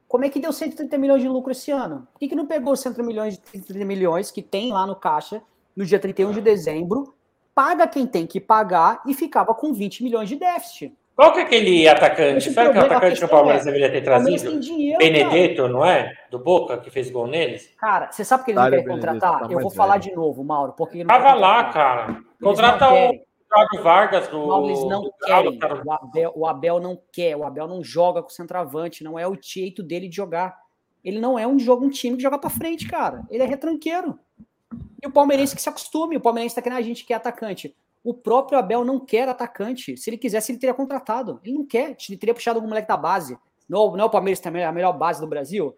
Como 0.07 0.25
é 0.25 0.29
que 0.29 0.41
deu 0.41 0.53
130 0.53 0.97
milhões 0.99 1.23
de 1.23 1.29
lucro 1.29 1.53
esse 1.53 1.71
ano? 1.71 2.07
Por 2.13 2.19
que, 2.19 2.29
que 2.29 2.35
não 2.35 2.47
pegou 2.47 2.73
os 2.73 2.81
130 2.81 3.07
milhões, 3.07 3.41
130 3.53 3.85
milhões 3.85 4.31
que 4.31 4.43
tem 4.43 4.73
lá 4.73 4.87
no 4.87 4.97
caixa 4.97 5.43
no 5.75 5.85
dia 5.85 5.99
31 5.99 6.33
de 6.33 6.41
dezembro, 6.41 7.15
paga 7.55 7.87
quem 7.87 8.07
tem 8.07 8.27
que 8.27 8.41
pagar 8.41 9.03
e 9.07 9.15
ficava 9.15 9.55
com 9.55 9.73
20 9.73 10.03
milhões 10.03 10.29
de 10.29 10.37
déficit? 10.37 10.97
Qual 11.19 11.33
que 11.33 11.41
é 11.41 11.43
aquele 11.43 11.89
atacante? 11.89 12.53
Sabe 12.53 12.71
que 12.71 12.79
o 12.79 12.81
atacante 12.81 13.19
que 13.19 13.25
o 13.25 13.29
Palmeiras 13.29 13.63
é, 13.63 13.65
deveria 13.65 13.91
ter 13.91 14.03
trazido? 14.03 14.61
Dinheiro, 14.61 14.99
Benedetto, 14.99 15.63
cara. 15.63 15.69
não 15.69 15.85
é? 15.85 16.17
Do 16.31 16.39
Boca, 16.39 16.79
que 16.79 16.91
fez 16.91 17.11
gol 17.11 17.27
neles? 17.27 17.75
Cara, 17.77 18.13
você 18.13 18.25
sabe 18.25 18.45
que 18.45 18.53
ele 18.53 18.61
não 18.61 18.71
quer 18.71 18.85
contratar? 18.85 19.41
Tá 19.41 19.47
Eu 19.51 19.59
vou 19.59 19.69
falar 19.73 19.99
de 19.99 20.15
novo, 20.15 20.45
Mauro. 20.45 20.75
Porque 20.75 21.05
Tava 21.05 21.35
lá, 21.35 21.73
cara. 21.73 22.23
Contrata 22.41 22.95
o 22.95 23.11
Thiago 23.53 23.83
Vargas 23.83 24.29
do. 24.29 24.47
Não, 24.47 24.65
eles 24.67 24.85
não 24.85 25.11
querem. 25.27 25.59
O 25.85 25.93
Abel, 25.93 26.33
o 26.37 26.47
Abel 26.47 26.79
não 26.79 26.97
quer. 27.13 27.37
O 27.37 27.43
Abel 27.43 27.67
não 27.67 27.83
joga 27.83 28.23
com 28.23 28.29
centroavante. 28.29 29.03
Não 29.03 29.19
é 29.19 29.27
o 29.27 29.37
jeito 29.43 29.83
dele 29.83 30.07
de 30.07 30.15
jogar. 30.15 30.57
Ele 31.03 31.19
não 31.19 31.37
é 31.37 31.45
um 31.49 31.59
jogo, 31.59 31.85
um 31.85 31.91
time 31.91 32.17
que 32.17 32.23
joga 32.23 32.39
para 32.39 32.49
frente, 32.49 32.87
cara. 32.87 33.25
Ele 33.29 33.43
é 33.43 33.47
retranqueiro. 33.47 34.17
E 35.03 35.09
o 35.09 35.11
palmeirense 35.11 35.57
que 35.57 35.63
se 35.63 35.69
acostume. 35.69 36.17
O 36.17 36.21
palmeirense 36.21 36.55
tá 36.55 36.63
querendo 36.63 36.79
a 36.79 36.83
gente 36.83 37.05
que 37.05 37.13
é 37.13 37.17
atacante. 37.17 37.75
O 38.09 38.15
próprio 38.15 38.59
Abel 38.59 38.87
não 38.87 38.99
quer 38.99 39.29
atacante. 39.29 39.95
Se 39.99 40.09
ele 40.09 40.17
quisesse, 40.17 40.51
ele 40.51 40.59
teria 40.59 40.73
contratado. 40.73 41.39
Ele 41.45 41.53
não 41.53 41.67
quer. 41.67 41.95
Ele 42.09 42.17
teria 42.17 42.33
puxado 42.33 42.57
algum 42.57 42.67
moleque 42.67 42.89
da 42.89 42.97
base. 42.97 43.39
Não, 43.69 43.93
não 43.93 44.01
é 44.01 44.05
o 44.05 44.09
Palmeiras 44.09 44.41
também 44.41 44.65
a 44.65 44.73
melhor 44.73 44.95
base 44.95 45.21
do 45.21 45.27
Brasil? 45.27 45.77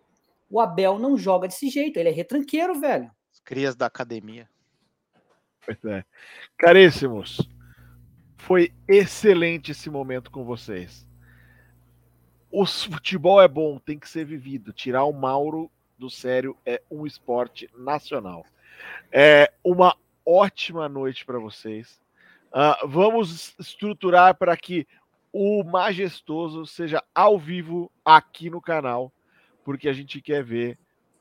O 0.48 0.60
Abel 0.60 0.96
não 0.96 1.16
joga 1.16 1.48
desse 1.48 1.68
jeito. 1.68 1.98
Ele 1.98 2.08
é 2.08 2.12
retranqueiro, 2.12 2.78
velho. 2.78 3.10
As 3.32 3.40
crias 3.40 3.74
da 3.74 3.86
academia. 3.86 4.48
Pois 5.66 5.84
é. 5.84 6.04
Caríssimos, 6.56 7.50
foi 8.38 8.72
excelente 8.86 9.72
esse 9.72 9.90
momento 9.90 10.30
com 10.30 10.44
vocês. 10.44 11.04
O 12.48 12.64
futebol 12.64 13.42
é 13.42 13.48
bom, 13.48 13.76
tem 13.80 13.98
que 13.98 14.08
ser 14.08 14.24
vivido. 14.24 14.72
Tirar 14.72 15.02
o 15.02 15.12
Mauro 15.12 15.68
do 15.98 16.08
sério 16.08 16.56
é 16.64 16.80
um 16.88 17.04
esporte 17.04 17.68
nacional. 17.76 18.46
É 19.10 19.52
uma 19.64 19.96
ótima 20.24 20.88
noite 20.88 21.26
para 21.26 21.40
vocês. 21.40 21.98
Uh, 22.52 22.88
vamos 22.88 23.54
estruturar 23.58 24.34
para 24.36 24.56
que 24.56 24.86
o 25.32 25.62
majestoso 25.62 26.66
seja 26.66 27.02
ao 27.14 27.38
vivo 27.38 27.90
aqui 28.04 28.50
no 28.50 28.60
canal, 28.60 29.12
porque 29.64 29.88
a 29.88 29.92
gente 29.92 30.20
quer 30.20 30.42
ver 30.42 30.78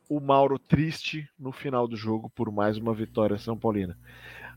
o 0.10 0.20
Mauro 0.20 0.58
triste 0.58 1.30
no 1.38 1.52
final 1.52 1.88
do 1.88 1.96
jogo 1.96 2.32
por 2.32 2.52
mais 2.52 2.78
uma 2.78 2.94
vitória 2.94 3.38
São 3.38 3.56
Paulina. 3.56 3.96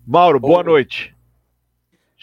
Mauro, 0.06 0.40
boa 0.40 0.62
noite. 0.62 1.14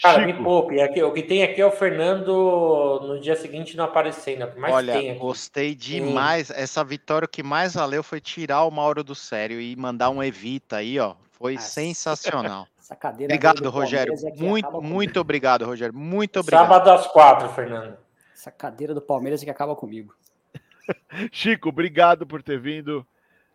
Cara, 0.02 0.26
Chico. 0.26 0.38
me 0.38 0.44
poupe. 0.44 0.80
Aqui, 0.80 1.02
o 1.02 1.12
que 1.12 1.22
tem 1.22 1.42
aqui 1.42 1.60
é 1.60 1.66
o 1.66 1.70
Fernando 1.70 3.00
no 3.02 3.20
dia 3.20 3.36
seguinte 3.36 3.76
não 3.76 3.84
aparecendo. 3.84 4.50
Olha, 4.62 5.14
gostei 5.14 5.74
demais. 5.74 6.50
Essa 6.50 6.82
vitória 6.82 7.28
que 7.28 7.42
mais 7.42 7.74
valeu 7.74 8.02
foi 8.02 8.20
tirar 8.20 8.64
o 8.64 8.70
Mauro 8.70 9.04
do 9.04 9.14
sério 9.14 9.60
e 9.60 9.76
mandar 9.76 10.10
um 10.10 10.22
evita 10.22 10.76
aí, 10.76 10.98
ó. 10.98 11.14
Foi 11.32 11.54
Nossa. 11.54 11.68
sensacional. 11.68 12.66
obrigado, 13.24 13.70
Rogério. 13.70 14.14
É 14.14 14.42
muito, 14.42 14.82
muito 14.82 15.20
obrigado, 15.20 15.64
Rogério. 15.64 15.94
Muito 15.94 16.40
obrigado. 16.40 16.62
Sábado 16.62 16.90
às 16.90 17.06
quatro, 17.06 17.48
Fernando. 17.50 17.96
Essa 18.34 18.50
cadeira 18.50 18.94
do 18.94 19.00
Palmeiras 19.00 19.42
é 19.42 19.44
que 19.44 19.50
acaba 19.50 19.76
comigo. 19.76 20.14
Chico, 21.30 21.68
obrigado 21.68 22.26
por 22.26 22.42
ter 22.42 22.58
vindo. 22.58 23.06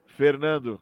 Fernando, 0.06 0.82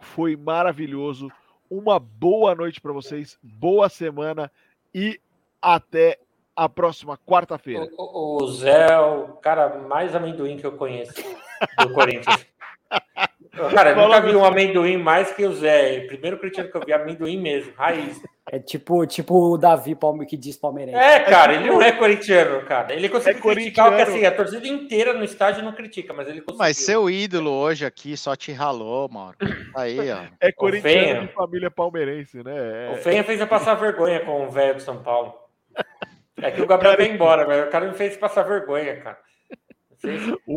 foi 0.00 0.36
maravilhoso. 0.36 1.30
Uma 1.70 1.98
boa 1.98 2.54
noite 2.54 2.80
para 2.80 2.92
vocês, 2.92 3.38
boa 3.42 3.88
semana 3.88 4.50
e 4.94 5.20
até 5.60 6.18
a 6.54 6.68
próxima 6.68 7.18
quarta-feira. 7.18 7.88
O, 7.96 8.42
o, 8.42 8.46
Zé 8.48 8.92
é 8.92 8.98
o 8.98 9.28
cara 9.34 9.78
mais 9.78 10.14
amendoim 10.14 10.56
que 10.56 10.66
eu 10.66 10.76
conheço 10.76 11.14
do 11.78 11.92
Corinthians. 11.92 12.46
Cara, 13.74 13.90
eu 13.90 13.96
nunca 13.96 14.20
vi 14.20 14.34
um 14.34 14.44
amendoim 14.44 14.96
mais 14.96 15.32
que 15.32 15.44
o 15.44 15.52
Zé. 15.52 16.00
Primeiro 16.00 16.38
cristiano 16.38 16.70
que 16.70 16.76
eu 16.76 16.82
vi, 16.84 16.92
amendoim 16.92 17.40
mesmo, 17.40 17.72
raiz. 17.76 18.20
É 18.50 18.58
tipo, 18.58 19.06
tipo 19.06 19.52
o 19.52 19.56
Davi 19.56 19.96
que 20.28 20.36
diz 20.36 20.56
palmeirense. 20.56 20.98
É, 20.98 21.20
cara, 21.20 21.54
ele 21.54 21.66
não 21.66 21.80
é 21.80 21.92
corintiano, 21.92 22.60
cara. 22.66 22.92
Ele 22.92 23.08
consegue 23.08 23.38
é 23.38 23.42
criticar 23.42 23.90
o 23.90 23.96
que 23.96 24.02
assim, 24.02 24.26
a 24.26 24.30
torcida 24.30 24.68
inteira 24.68 25.14
no 25.14 25.24
estádio 25.24 25.62
não 25.62 25.72
critica, 25.72 26.12
mas 26.12 26.28
ele 26.28 26.40
conseguiu. 26.40 26.58
Mas 26.58 26.76
seu 26.76 27.08
ídolo 27.08 27.50
hoje 27.50 27.86
aqui 27.86 28.16
só 28.16 28.36
te 28.36 28.52
ralou, 28.52 29.08
mano. 29.08 29.34
Aí, 29.74 29.98
ó. 30.12 30.24
É 30.40 30.52
corintiano 30.52 31.26
de 31.26 31.32
família 31.32 31.70
palmeirense, 31.70 32.42
né? 32.44 32.90
É... 32.90 32.94
O 32.94 32.96
Fenha 32.98 33.24
fez 33.24 33.40
eu 33.40 33.46
passar 33.46 33.74
vergonha 33.74 34.20
com 34.20 34.46
o 34.46 34.50
velho 34.50 34.74
de 34.74 34.82
São 34.82 35.02
Paulo. 35.02 35.34
É 36.36 36.50
que 36.50 36.60
o 36.60 36.66
Gabriel 36.66 36.96
veio 36.96 37.14
embora, 37.14 37.46
velho. 37.46 37.66
O 37.66 37.70
cara 37.70 37.86
me 37.86 37.94
fez 37.94 38.16
passar 38.16 38.42
vergonha, 38.42 39.00
cara. 39.00 39.18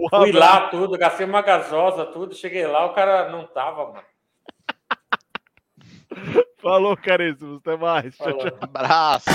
Fui 0.09 0.31
lá 0.31 0.67
tudo, 0.69 0.97
gastei 0.97 1.25
uma 1.25 1.41
gasosa, 1.41 2.05
tudo. 2.05 2.35
Cheguei 2.35 2.67
lá, 2.67 2.85
o 2.85 2.93
cara 2.93 3.29
não 3.29 3.45
tava, 3.45 3.91
mano. 3.91 4.03
Falou, 6.61 6.97
caríssimos. 6.97 7.59
Até 7.59 7.77
mais. 7.77 8.15
Falou. 8.17 8.39
Tchau, 8.39 8.49
tchau. 8.51 8.59
Abraço. 8.61 9.25